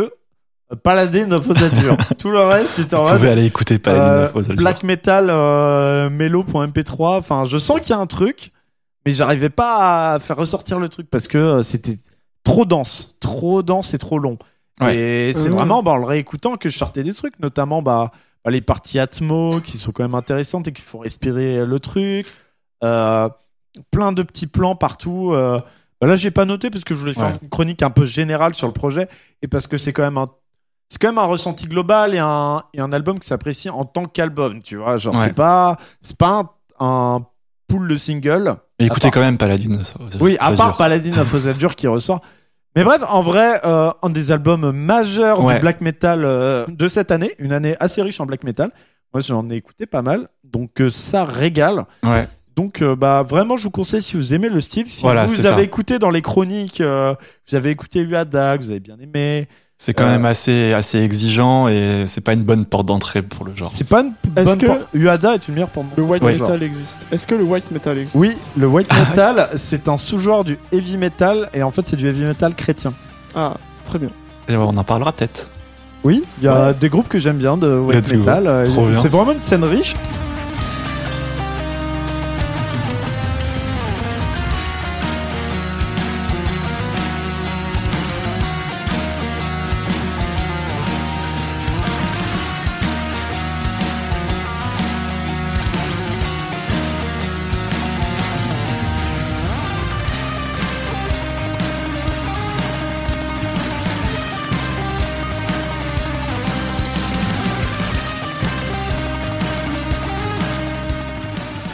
euh, 0.72 0.76
Paladin 0.82 1.30
of 1.30 1.48
Ozadure. 1.48 1.96
Tout 2.18 2.30
le 2.32 2.40
reste, 2.40 2.74
tu 2.74 2.86
t'en 2.86 3.02
Vous 3.04 3.08
vas. 3.10 3.14
pouvez 3.18 3.28
aller 3.30 3.44
écouter 3.44 3.78
Paladin 3.78 4.04
Euh, 4.04 4.30
of. 4.34 4.48
Black 4.48 4.82
Metal 4.82 5.28
euh, 5.30 6.10
Melo.mp3. 6.10 7.18
Enfin, 7.18 7.44
je 7.44 7.56
sens 7.56 7.78
qu'il 7.80 7.90
y 7.90 7.92
a 7.92 8.00
un 8.00 8.06
truc, 8.06 8.50
mais 9.08 9.14
j'arrivais 9.14 9.48
pas 9.48 10.12
à 10.14 10.18
faire 10.18 10.36
ressortir 10.36 10.78
le 10.78 10.90
truc 10.90 11.08
parce 11.08 11.28
que 11.28 11.38
euh, 11.38 11.62
c'était 11.62 11.96
trop 12.44 12.66
dense, 12.66 13.16
trop 13.20 13.62
dense 13.62 13.94
et 13.94 13.98
trop 13.98 14.18
long. 14.18 14.36
Ouais. 14.80 14.96
Et 14.96 15.32
c'est 15.32 15.48
Euh, 15.48 15.50
vraiment 15.50 15.82
bah, 15.82 15.92
en 15.92 15.96
le 15.96 16.04
réécoutant 16.04 16.56
que 16.58 16.68
je 16.68 16.76
sortais 16.76 17.02
des 17.02 17.14
trucs, 17.14 17.38
notamment 17.40 17.80
bah, 17.80 18.10
bah, 18.44 18.50
les 18.50 18.60
parties 18.60 18.98
Atmo 18.98 19.60
qui 19.62 19.78
sont 19.78 19.92
quand 19.92 20.02
même 20.04 20.14
intéressantes 20.14 20.68
et 20.68 20.72
qui 20.72 20.82
font 20.82 20.98
respirer 20.98 21.64
le 21.64 21.80
truc. 21.80 22.26
Euh, 22.84 23.28
plein 23.90 24.12
de 24.12 24.22
petits 24.22 24.46
plans 24.46 24.76
partout. 24.76 25.30
euh. 25.32 25.58
Bah, 26.00 26.06
là, 26.06 26.16
j'ai 26.16 26.30
pas 26.30 26.44
noté 26.44 26.68
parce 26.70 26.84
que 26.84 26.94
je 26.94 27.00
voulais 27.00 27.14
faire 27.14 27.24
Ouais. 27.32 27.38
une 27.42 27.48
chronique 27.48 27.82
un 27.82 27.90
peu 27.90 28.04
générale 28.04 28.54
sur 28.54 28.66
le 28.66 28.72
projet 28.74 29.08
et 29.42 29.48
parce 29.48 29.66
que 29.66 29.78
c'est 29.78 29.92
quand 29.94 30.02
même 30.02 30.18
un 30.18 30.28
c'est 30.90 30.98
quand 31.00 31.08
même 31.08 31.18
un 31.18 31.24
ressenti 31.26 31.66
global 31.66 32.14
et 32.14 32.18
un, 32.18 32.62
et 32.72 32.80
un 32.80 32.92
album 32.92 33.18
qui 33.18 33.26
s'apprécie 33.26 33.68
en 33.68 33.84
tant 33.84 34.04
qu'album, 34.06 34.62
tu 34.62 34.76
vois. 34.76 34.96
Genre, 34.96 35.14
Ouais. 35.14 35.26
c'est 35.26 35.34
pas, 35.34 35.76
c'est 36.00 36.16
pas 36.16 36.28
un, 36.30 36.50
un 36.86 37.26
pool 37.68 37.86
de 37.88 37.96
single. 37.96 38.56
Mais 38.80 38.86
écoutez 38.86 39.02
part- 39.02 39.10
quand 39.12 39.20
même 39.20 39.38
Paladin 39.38 39.72
of 39.80 39.94
Ozaldur. 40.00 40.22
Oui, 40.22 40.36
à 40.40 40.52
part 40.52 40.76
Paladin 40.76 41.18
of 41.20 41.32
Ozaldur 41.32 41.74
qui 41.76 41.86
ressort. 41.86 42.20
Mais 42.76 42.84
bref, 42.84 43.02
en 43.08 43.20
vrai, 43.22 43.60
euh, 43.64 43.90
un 44.02 44.10
des 44.10 44.30
albums 44.32 44.70
majeurs 44.72 45.42
Ouais. 45.44 45.54
du 45.54 45.60
black 45.60 45.80
metal 45.80 46.24
euh, 46.24 46.64
de 46.68 46.88
cette 46.88 47.10
année, 47.10 47.34
une 47.38 47.52
année 47.52 47.76
assez 47.80 48.02
riche 48.02 48.20
en 48.20 48.26
black 48.26 48.44
metal. 48.44 48.70
Moi, 49.14 49.20
j'en 49.20 49.48
ai 49.50 49.54
écouté 49.56 49.86
pas 49.86 50.02
mal, 50.02 50.28
donc 50.44 50.80
euh, 50.80 50.90
ça 50.90 51.24
régale. 51.24 51.84
Ouais. 52.02 52.28
Donc, 52.56 52.82
bah, 52.82 53.22
vraiment, 53.22 53.56
je 53.56 53.62
vous 53.64 53.70
conseille 53.70 54.02
si 54.02 54.16
vous 54.16 54.34
aimez 54.34 54.48
le 54.48 54.60
style. 54.60 54.86
Si 54.86 55.02
Voilà, 55.02 55.26
vous 55.26 55.46
avez 55.46 55.56
ça. 55.56 55.62
écouté 55.62 56.00
dans 56.00 56.10
les 56.10 56.22
chroniques, 56.22 56.82
vous 56.82 57.54
avez 57.56 57.70
écouté 57.70 58.00
Uada, 58.02 58.56
vous 58.56 58.70
avez 58.70 58.80
bien 58.80 58.98
aimé. 58.98 59.46
C'est 59.80 59.94
quand 59.94 60.06
Euh, 60.06 60.10
même 60.10 60.24
assez, 60.24 60.72
assez 60.72 60.98
exigeant 60.98 61.68
et 61.68 62.04
c'est 62.08 62.20
pas 62.20 62.32
une 62.32 62.42
bonne 62.42 62.64
porte 62.64 62.86
d'entrée 62.86 63.22
pour 63.22 63.44
le 63.44 63.54
genre. 63.54 63.70
C'est 63.70 63.86
pas 63.88 64.00
une 64.00 64.12
Est-ce 64.36 64.44
bonne 64.44 64.58
que- 64.58 64.98
Uada 64.98 65.34
est 65.34 65.46
une 65.46 65.54
meilleure 65.54 65.70
pour 65.70 65.84
moi. 65.84 65.92
Le 65.96 66.02
white 66.02 66.20
Ouais. 66.22 66.32
metal 66.36 66.62
existe. 66.64 67.06
Est-ce 67.12 67.28
que 67.28 67.36
le 67.36 67.44
white 67.44 67.70
metal 67.70 67.96
existe 67.96 68.16
Oui, 68.16 68.34
le 68.56 68.66
white 68.66 68.88
metal, 69.10 69.48
c'est 69.54 69.86
un 69.88 69.96
sous-genre 69.96 70.42
du 70.42 70.58
heavy 70.72 70.96
metal 70.96 71.48
et 71.54 71.62
en 71.62 71.70
fait, 71.70 71.86
c'est 71.86 71.94
du 71.96 72.08
heavy 72.08 72.24
metal 72.24 72.56
chrétien. 72.56 72.92
Ah, 73.36 73.54
très 73.84 74.00
bien. 74.00 74.08
Et 74.48 74.56
on 74.56 74.68
en 74.76 74.82
parlera 74.84 75.12
peut-être. 75.12 75.48
Oui, 76.02 76.24
il 76.38 76.44
y 76.44 76.48
a 76.48 76.72
des 76.72 76.88
groupes 76.88 77.08
que 77.08 77.18
j'aime 77.20 77.36
bien 77.38 77.56
de 77.56 77.78
white 77.78 78.12
metal. 78.12 78.46
euh. 78.48 78.64
C'est 79.00 79.08
vraiment 79.08 79.32
une 79.32 79.40
scène 79.40 79.62
riche. 79.62 79.94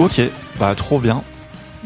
Ok, 0.04 0.20
bah 0.58 0.74
trop 0.74 0.98
bien. 0.98 1.22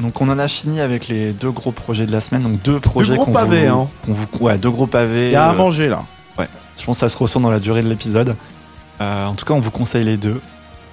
Donc 0.01 0.21
on 0.21 0.29
en 0.29 0.39
a 0.39 0.47
fini 0.49 0.81
avec 0.81 1.09
les 1.09 1.33
deux 1.33 1.51
gros 1.51 1.73
projets 1.73 2.07
de 2.07 2.13
la 2.13 2.21
semaine, 2.21 2.43
donc 2.43 2.63
deux 2.63 2.79
projets 2.81 3.15
gros 3.15 3.25
qu'on 3.27 3.33
pavés, 3.33 3.69
vous, 3.69 3.75
hein. 3.83 3.89
qu'on 4.05 4.13
vous- 4.13 4.27
ouais, 4.41 4.57
deux 4.59 4.71
gros 4.71 4.87
pavés. 4.87 5.29
Il 5.29 5.33
y 5.33 5.37
a 5.37 5.49
à 5.49 5.53
euh, 5.53 5.57
manger 5.57 5.89
là. 5.89 6.03
je 6.39 6.85
pense 6.85 6.97
que 6.99 7.01
ça 7.01 7.09
se 7.09 7.17
ressent 7.17 7.41
dans 7.41 7.51
la 7.51 7.59
durée 7.59 7.83
de 7.83 7.89
l'épisode. 7.89 8.37
Euh, 9.01 9.27
en 9.27 9.35
tout 9.35 9.45
cas, 9.45 9.55
on 9.55 9.61
vous 9.61 9.71
conseille 9.73 10.05
les 10.05 10.17
deux. 10.17 10.41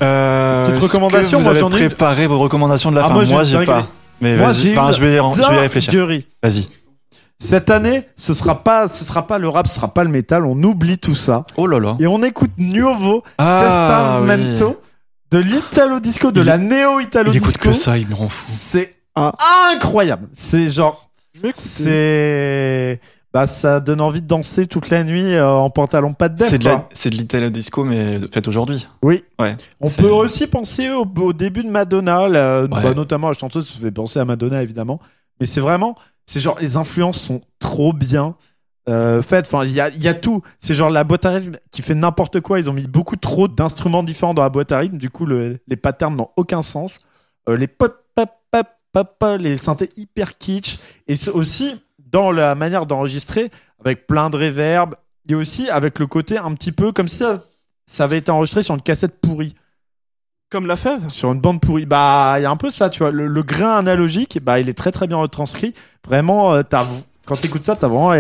Euh, 0.02 0.64
Petite 0.66 0.82
recommandation, 0.84 1.38
vous 1.40 1.44
moi, 1.46 1.52
avez 1.52 1.60
j'en 1.60 1.70
ai 1.70 1.88
préparé 1.88 2.28
vos 2.28 2.40
recommandations 2.40 2.90
de 2.92 2.96
la 2.96 3.04
Ah, 3.06 3.08
fin. 3.10 3.14
moi, 3.14 3.26
Moi, 3.26 3.44
j'ai 3.44 3.64
pas. 3.66 3.88
Mais 4.22 4.36
Moi, 4.38 4.48
vas-y, 4.48 4.56
j'ai 4.56 4.78
enfin, 4.78 4.88
une 4.88 4.94
je 4.96 5.02
vais, 5.02 5.18
je 5.18 5.50
vais 5.50 5.56
y 5.56 5.60
réfléchir. 5.60 5.94
dinguerie. 5.94 6.26
Vas-y. 6.42 6.68
Cette 7.38 7.70
année, 7.70 8.04
ce 8.16 8.34
sera 8.34 8.64
pas, 8.64 8.88
ce 8.88 9.04
sera 9.04 9.28
pas 9.28 9.38
le 9.40 9.50
rap, 9.50 9.68
ce 9.68 9.76
sera 9.76 9.94
pas 9.94 10.04
le 10.04 10.10
métal. 10.10 10.46
On 10.46 10.62
oublie 10.64 10.98
tout 10.98 11.16
ça 11.16 11.46
Oh 11.58 11.68
là 11.68 11.80
là. 11.80 11.96
et 12.00 12.08
on 12.08 12.24
écoute 12.24 12.52
Nuovo 12.58 13.24
Ah, 13.38 14.20
Testamento 14.26 14.80
de 15.32 15.38
l'Italo 15.40 16.00
Disco, 16.00 16.32
de 16.32 16.42
Il- 16.42 16.46
la 16.46 16.58
néo 16.58 17.00
Italo 17.00 17.32
Il 17.32 17.38
écoute 17.38 17.50
Disco. 17.50 17.70
que 17.70 17.74
ça, 17.74 17.98
il 17.98 18.08
me 18.08 18.14
rend 18.16 18.28
fou. 18.28 18.52
C'est 18.56 18.96
Ah. 19.16 19.34
incroyable. 19.74 20.28
C'est 20.34 20.68
genre, 20.70 21.10
Je 21.34 21.42
vais 21.42 21.50
écouter. 21.50 21.64
c'est, 21.64 23.02
bah, 23.34 23.48
ça 23.48 23.80
donne 23.80 24.02
envie 24.02 24.22
de 24.22 24.28
danser 24.28 24.68
toute 24.68 24.90
la 24.90 25.04
nuit 25.04 25.34
euh, 25.34 25.48
en 25.50 25.70
pantalon 25.70 26.14
pas 26.14 26.30
de 26.30 26.36
def. 26.36 26.50
C'est 26.50 26.58
de, 26.60 26.64
quoi. 26.64 26.72
la- 26.74 26.90
c'est 26.94 27.10
de 27.10 27.16
l'Italo 27.16 27.50
Disco, 27.50 27.84
mais 27.84 28.20
fait 28.32 28.48
aujourd'hui. 28.48 28.88
Oui. 29.02 29.24
Ouais. 29.40 29.56
On 29.82 29.90
peut 29.90 30.10
aussi 30.10 30.48
penser 30.48 30.90
au, 30.90 31.06
au 31.22 31.34
début 31.34 31.64
de 31.64 31.70
Madonna, 31.70 32.28
là, 32.28 32.62
Ouais. 32.64 32.68
bah, 32.68 32.94
notamment 32.94 33.28
la 33.30 33.34
chanteuse 33.34 33.68
se 33.68 33.80
fait 33.80 33.92
penser 33.92 34.20
à 34.20 34.26
Madonna 34.26 34.62
évidemment, 34.62 35.00
mais 35.40 35.46
c'est 35.46 35.62
vraiment, 35.62 35.96
c'est 36.26 36.40
genre 36.40 36.58
les 36.60 36.78
influences 36.78 37.20
sont 37.20 37.42
trop 37.60 37.94
bien 37.94 38.36
euh, 38.90 39.22
faites. 39.22 39.48
Enfin, 39.48 39.66
il 39.66 39.72
y 39.72 39.80
a, 39.82 39.90
il 39.90 40.02
y 40.04 40.08
a 40.08 40.14
tout. 40.14 40.42
C'est 40.60 40.76
genre 40.76 40.90
la 40.90 41.04
boîte 41.04 41.26
à 41.26 41.32
rythme 41.32 41.58
qui 41.72 41.82
fait 41.82 41.96
n'importe 41.96 42.40
quoi. 42.42 42.60
Ils 42.60 42.70
ont 42.70 42.74
mis 42.74 42.88
beaucoup 42.88 43.16
trop 43.16 43.48
d'instruments 43.48 44.04
différents 44.04 44.34
dans 44.34 44.44
la 44.44 44.50
boîte 44.50 44.72
à 44.72 44.80
rythme. 44.80 44.98
Du 44.98 45.10
coup, 45.10 45.26
le- 45.26 45.60
les 45.68 45.76
patterns 45.76 46.16
n'ont 46.16 46.30
aucun 46.38 46.62
sens. 46.62 46.98
Euh, 47.50 47.58
les 47.58 47.68
pop, 47.68 47.96
pop, 48.16 48.30
pop, 48.52 48.68
pop, 48.92 49.10
pop, 49.20 49.38
les 49.40 49.58
synthés 49.58 49.90
hyper 49.98 50.38
kitsch 50.38 50.78
et 51.08 51.16
aussi 51.30 51.80
dans 52.00 52.32
la 52.32 52.56
manière 52.56 52.86
d'enregistrer 52.86 53.52
avec 53.84 54.08
plein 54.08 54.30
de 54.30 54.38
reverb 54.38 54.96
et 55.28 55.36
aussi 55.36 55.70
avec 55.70 56.00
le 56.00 56.08
côté 56.08 56.38
un 56.38 56.54
petit 56.54 56.72
peu 56.72 56.92
comme 56.92 57.08
si 57.08 57.18
ça, 57.18 57.44
ça 57.86 58.04
avait 58.06 58.18
été 58.20 58.32
enregistré 58.32 58.64
sur 58.64 58.74
une 58.76 58.82
cassette 58.82 59.20
pourrie 59.20 59.56
Comme 60.50 60.66
la 60.68 60.78
fève. 60.78 61.10
sur 61.10 61.32
une 61.32 61.42
bande 61.42 61.60
pourrie. 61.60 61.86
Bah, 61.86 62.36
il 62.38 62.44
y 62.44 62.46
a 62.46 62.50
un 62.52 62.56
peu 62.56 62.70
ça, 62.70 62.90
tu 62.90 63.00
vois. 63.00 63.12
Le, 63.12 63.28
le 63.28 63.44
grain 63.44 63.78
analogique, 63.78 64.40
bah, 64.42 64.60
il 64.60 64.70
est 64.70 64.74
très 64.78 64.92
très 64.92 65.08
bien 65.08 65.18
retranscrit. 65.18 65.74
Vraiment, 66.08 66.54
euh, 66.54 66.62
quand 67.26 67.36
t'écoutes 67.36 67.64
ça, 67.64 67.76
t'as 67.76 67.88
vraiment 67.88 68.14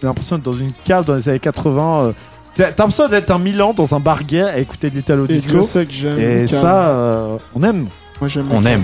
être- 0.00 0.06
l'impression 0.06 0.36
d'être 0.36 0.44
dans 0.46 0.52
une 0.52 0.72
cave 0.84 1.04
dans 1.04 1.14
les 1.14 1.28
années 1.28 1.38
80. 1.40 2.02
euh. 2.02 2.12
T'as 2.54 2.64
t'as 2.72 2.82
l'impression 2.84 3.08
d'être 3.08 3.30
un 3.30 3.38
Milan 3.38 3.72
dans 3.74 3.94
un 3.94 4.00
bar 4.00 4.24
gay 4.24 4.42
à 4.42 4.58
écouter 4.58 4.90
de 4.90 4.96
l'Italo 4.96 5.24
Et 5.26 5.34
Disco. 5.34 5.58
que 5.86 5.92
j'aime. 5.92 6.18
Et 6.18 6.46
ça, 6.46 6.88
euh, 6.90 7.36
on 7.54 7.62
aime. 7.62 7.86
Moi 8.20 8.28
j'aime. 8.28 8.46
On 8.50 8.64
aime. 8.64 8.82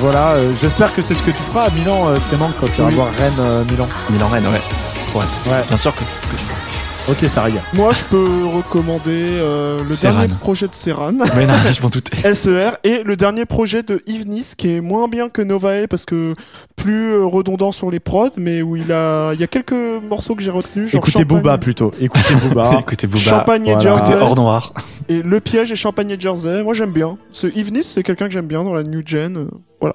Voilà, 0.00 0.32
euh, 0.32 0.52
j'espère 0.60 0.94
que 0.94 1.02
c'est 1.02 1.14
ce 1.14 1.22
que 1.22 1.30
tu 1.30 1.42
feras 1.42 1.66
à 1.66 1.70
Milan, 1.70 2.08
euh, 2.08 2.16
Clément, 2.28 2.50
quand 2.60 2.66
tu 2.72 2.80
vas 2.82 2.90
voir 2.90 3.08
Rennes 3.18 3.32
euh, 3.38 3.64
Milan. 3.70 3.88
Milan 4.10 4.28
Rennes, 4.28 4.46
ouais. 4.48 4.60
Ouais. 5.14 5.24
Ouais, 5.50 5.62
Bien 5.68 5.76
sûr 5.76 5.94
que 5.94 6.02
c'est 6.06 6.26
ce 6.26 6.32
que 6.32 6.36
tu 6.36 6.44
fais. 6.44 6.55
Ok, 7.08 7.18
ça 7.28 7.42
régale. 7.42 7.62
Moi 7.74 7.92
je 7.92 8.04
peux 8.04 8.44
recommander 8.54 9.10
euh, 9.38 9.82
le 9.88 9.94
dernier 9.96 10.28
projet 10.40 10.66
de 10.68 10.74
Serran. 10.74 11.12
Mais 11.36 11.46
non, 11.46 11.54
je 11.72 11.82
m'en 11.82 11.88
doutais. 11.88 12.34
SER 12.34 12.70
et 12.84 13.02
le 13.04 13.16
dernier 13.16 13.44
projet 13.44 13.82
de 13.82 14.02
Yves 14.06 14.26
Nice 14.28 14.54
qui 14.54 14.74
est 14.74 14.80
moins 14.80 15.08
bien 15.08 15.28
que 15.28 15.42
Novae 15.42 15.86
parce 15.88 16.04
que 16.04 16.34
plus 16.76 17.12
euh, 17.12 17.24
redondant 17.24 17.72
sur 17.72 17.90
les 17.90 18.00
prods 18.00 18.30
mais 18.36 18.62
où 18.62 18.76
il 18.76 18.92
a 18.92 19.32
il 19.34 19.40
y 19.40 19.44
a 19.44 19.46
quelques 19.46 19.72
morceaux 19.72 20.34
que 20.34 20.42
j'ai 20.42 20.50
retenus 20.50 20.90
genre 20.90 20.98
Écoutez 20.98 21.12
Champagne- 21.12 21.26
Booba 21.38 21.58
plutôt. 21.58 21.90
Écoutez 22.00 22.34
Booba. 22.34 22.76
Écoutez 22.80 23.06
Booba. 23.06 23.20
Champagne 23.22 23.66
et 23.66 23.72
Voilà. 23.74 23.90
Écoutez 23.90 24.06
Jersey 24.06 24.22
Hors 24.22 24.34
Noir. 24.36 24.72
et 25.08 25.22
Le 25.22 25.40
Piège 25.40 25.70
et 25.72 25.76
Champagne 25.76 26.10
et 26.10 26.20
Jersey 26.20 26.62
moi 26.62 26.74
j'aime 26.74 26.92
bien 26.92 27.18
ce 27.30 27.46
Yves 27.46 27.72
Nice 27.72 27.90
c'est 27.94 28.02
quelqu'un 28.02 28.26
que 28.26 28.32
j'aime 28.32 28.46
bien 28.48 28.64
dans 28.64 28.74
la 28.74 28.82
new 28.82 29.02
gen 29.04 29.36
euh, 29.36 29.44
voilà 29.80 29.94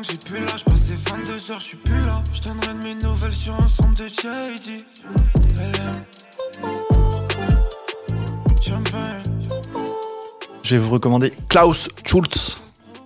que 0.00 0.06
j'ai 0.12 0.18
plus 0.18 0.44
l'âge, 0.44 0.64
passé 0.64 0.94
22 1.10 1.50
heures, 1.52 1.60
je 1.60 1.64
suis 1.64 1.76
plus 1.76 2.00
là. 2.04 2.20
Je 2.32 2.40
donnerai 2.42 2.68
de 2.74 2.82
mes 2.82 2.94
nouvelles 3.02 3.32
sur 3.34 3.54
un 3.54 3.68
centre 3.68 4.02
de 4.02 4.08
JD. 4.08 4.84
Champagne. 8.66 9.22
Je 10.62 10.76
vais 10.76 10.78
vous 10.82 10.90
recommander 10.90 11.32
Klaus 11.48 11.88
Schulz, 12.06 12.56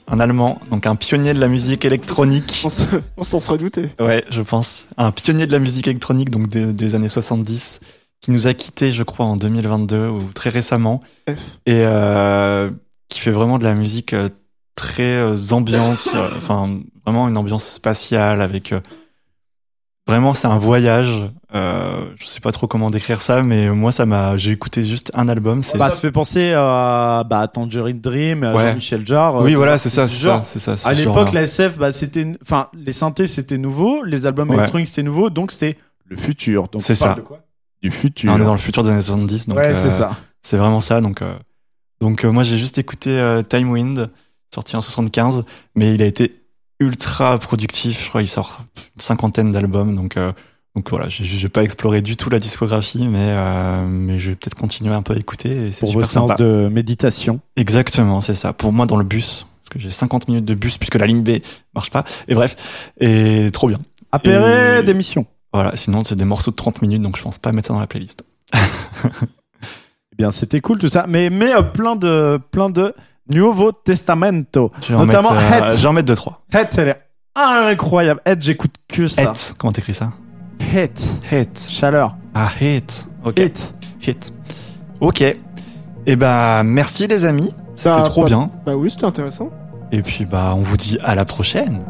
un 0.09 0.21
Allemand, 0.21 0.61
donc 0.71 0.87
un 0.87 0.97
pionnier 0.97 1.33
de 1.35 1.41
la 1.41 1.49
musique 1.49 1.85
électronique. 1.85 2.61
on 2.65 2.69
se- 2.69 2.83
on 3.17 3.23
s'en 3.23 3.41
serait 3.41 3.59
douté 3.59 3.91
Ouais, 4.01 4.25
je 4.31 4.43
pense. 4.43 4.87
Un 4.97 5.11
pionnier 5.11 5.47
de 5.47 5.53
la 5.53 5.59
musique 5.59 5.87
électronique, 5.87 6.31
donc 6.31 6.49
des, 6.49 6.73
des 6.73 6.95
années 6.95 7.09
70, 7.09 7.81
qui 8.21 8.31
nous 8.31 8.47
a 8.47 8.55
quittés, 8.55 8.93
je 8.93 9.03
crois, 9.03 9.27
en 9.27 9.37
2022 9.37 10.09
ou 10.09 10.25
très 10.35 10.51
récemment, 10.51 11.03
F 11.29 11.59
et 11.67 11.83
euh, 11.87 12.71
qui 13.09 13.21
fait 13.21 13.31
vraiment 13.31 13.59
de 13.59 13.65
la 13.65 13.75
musique 13.75 14.13
euh, 14.13 14.29
très 14.75 15.17
euh, 15.17 15.37
ambiance, 15.51 16.09
euh, 16.15 16.29
enfin 16.37 16.79
vraiment 17.05 17.29
une 17.29 17.37
ambiance 17.37 17.65
spatiale 17.67 18.43
avec. 18.43 18.73
euh, 18.73 18.81
vraiment, 20.07 20.35
c'est 20.35 20.47
un 20.47 20.59
voyage. 20.59 21.31
Euh, 21.55 22.05
je 22.17 22.27
sais 22.27 22.41
pas 22.41 22.51
trop 22.53 22.67
comment 22.67 22.91
décrire 22.91 23.23
ça, 23.23 23.43
mais 23.43 23.69
moi, 23.71 23.93
ça 23.93 24.07
m'a. 24.07 24.37
J'ai 24.37 24.51
écouté 24.53 24.85
juste 24.85 25.11
un 25.15 25.29
album. 25.29 25.63
C'est 25.63 25.79
Bah, 25.79 25.91
ça 25.91 26.01
fait 26.01 26.11
penser 26.11 26.53
à 26.57 27.25
bah, 27.29 27.47
Tangerine 27.49 28.01
Dream, 28.01 28.43
à 28.45 28.55
Ouais. 28.55 28.63
Jean-Michel 28.71 29.07
Jarre. 29.07 29.37
oui, 29.43 29.55
voilà, 29.55 29.79
c'est 29.79 29.89
ça, 29.89 30.09
c'est 30.09 30.19
ça, 30.19 30.43
c'est 30.45 30.59
ça. 30.59 30.77
À 30.85 30.93
l'époque, 30.95 31.33
la 31.33 31.43
SF, 31.43 31.79
bah, 31.79 31.93
c'était, 31.93 32.27
enfin, 32.43 32.69
les 32.75 32.93
synthés 32.93 33.27
c'était 33.27 33.59
nouveau, 33.59 34.03
les 34.03 34.27
albums 34.27 34.51
Ouais. 34.51 34.57
électroniques 34.57 34.89
c'était 34.89 35.03
nouveau, 35.05 35.31
donc 35.31 35.53
c'était 35.53 35.77
le 36.07 36.17
futur. 36.17 36.65
Donc 36.69 36.83
C'est 36.83 36.95
on 36.95 37.05
parle 37.05 37.17
ça. 37.17 37.21
de 37.23 37.27
quoi? 37.27 37.41
Du 37.83 37.91
futur. 37.91 38.33
on 38.33 38.37
est 38.41 38.45
dans 38.45 38.53
le 38.53 38.59
futur 38.59 38.83
des 38.83 38.91
années 38.91 39.01
70, 39.03 39.47
donc 39.49 39.59
ouais, 39.59 39.69
euh, 39.69 39.75
c'est 39.75 39.91
ça. 39.91 40.17
C'est 40.43 40.57
vraiment 40.57 40.81
ça. 40.81 41.01
Donc, 41.01 41.23
euh, 41.23 41.35
donc 42.01 42.25
euh, 42.25 42.31
moi, 42.33 42.43
j'ai 42.43 42.57
juste 42.59 42.79
écouté 42.79 43.11
euh, 43.11 43.43
Time 43.43 43.71
Wind, 43.71 44.11
sorti 44.55 44.77
en 44.77 44.81
75, 44.81 45.45
mais 45.75 45.95
il 45.95 46.03
a 46.03 46.07
été 46.07 46.41
ultra 46.81 47.39
productif. 47.39 48.03
Je 48.05 48.09
crois 48.09 48.21
qu'il 48.23 48.31
sort 48.31 48.63
une 48.97 49.01
cinquantaine 49.01 49.51
d'albums. 49.51 49.95
Donc, 49.95 50.17
euh, 50.17 50.33
donc 50.75 50.91
voilà, 50.91 51.09
j'ai 51.09 51.25
j'ai 51.25 51.49
pas 51.49 51.63
exploré 51.63 52.03
du 52.03 52.17
tout 52.17 52.31
la 52.31 52.39
discographie, 52.39 53.07
mais, 53.07 53.29
euh, 53.31 53.87
mais 53.87 54.19
je 54.19 54.31
vais 54.31 54.37
peut-être 54.37 54.57
continuer 54.57 54.93
un 54.95 55.03
peu 55.03 55.15
à 55.15 55.17
écouter. 55.17 55.69
Et 55.69 55.71
Pour 55.71 55.93
vos 55.93 56.01
super 56.03 56.11
séances 56.11 56.31
sympa. 56.31 56.43
de 56.43 56.69
méditation. 56.69 57.41
Exactement, 57.57 58.21
c'est 58.21 58.35
ça. 58.35 58.53
Pour 58.53 58.73
moi, 58.73 58.87
dans 58.87 58.97
le 58.97 59.05
bus, 59.05 59.47
parce 59.63 59.71
que 59.71 59.79
j'ai 59.79 59.91
50 59.91 60.29
minutes 60.29 60.45
de 60.45 60.55
bus, 60.55 60.79
puisque 60.79 60.97
la 60.97 61.07
ligne 61.07 61.23
B 61.23 61.39
marche 61.75 61.91
pas. 61.91 62.05
Et 62.29 62.35
bref, 62.35 62.57
et 63.01 63.51
trop 63.53 63.69
bien. 63.69 63.79
Apéré 64.13 64.81
Et- 64.81 64.83
d'émission. 64.83 65.27
Voilà, 65.53 65.77
sinon, 65.77 66.03
c'est 66.03 66.17
des 66.17 66.25
morceaux 66.25 66.51
de 66.51 66.57
30 66.57 66.83
minutes, 66.83 67.03
donc 67.03 67.17
je 67.17 67.23
pense 67.23 67.39
pas 67.39 67.53
mettre 67.53 67.69
ça 67.69 67.75
dans 67.75 67.81
la 67.81 67.87
playlist. 67.87 68.25
Eh 70.13 70.17
bien, 70.17 70.31
c'était 70.31 70.61
cool 70.61 70.79
tout 70.79 70.89
ça, 70.89 71.07
mais 71.09 71.29
mais 71.29 71.53
euh, 71.53 71.63
plein 71.63 71.97
de 71.97 72.39
plein 72.53 72.71
de 72.71 72.95
Nuovo 73.29 73.73
Testamento. 73.73 74.71
Notamment 74.91 75.33
Head. 75.33 75.73
je 75.77 75.81
vais 75.83 75.87
en 75.87 75.93
mettre 75.93 76.13
2-3. 76.13 76.33
Head, 76.53 76.69
elle 76.79 76.89
est 76.89 77.01
incroyable. 77.37 78.21
Head, 78.25 78.43
j'écoute 78.43 78.75
que 78.89 79.09
ça. 79.09 79.23
Hate, 79.31 79.55
comment 79.59 79.73
t'écris 79.73 79.95
ça? 79.95 80.11
Head. 80.75 80.93
Hate. 81.33 81.67
Chaleur. 81.69 82.17
Ah, 82.35 82.49
hate. 82.61 83.09
Ok. 83.25 83.39
Hit. 83.39 83.75
Hit. 84.07 84.33
Ok. 85.01 85.23
Et 86.07 86.17
bah, 86.17 86.63
merci 86.65 87.07
les 87.07 87.25
amis. 87.25 87.55
C'était 87.75 87.91
Bah, 87.97 88.03
trop 88.05 88.23
pas- 88.23 88.29
bien. 88.29 88.51
bah 88.67 88.77
oui 88.77 88.89
c'était 88.91 89.05
intéressant 89.07 89.51
Et 89.91 90.03
puis, 90.03 90.25
bah, 90.27 90.53
on 90.57 90.61
vous 90.61 90.77
dit 90.77 90.99
à 91.03 91.15
la 91.15 91.25
prochaine. 91.25 91.81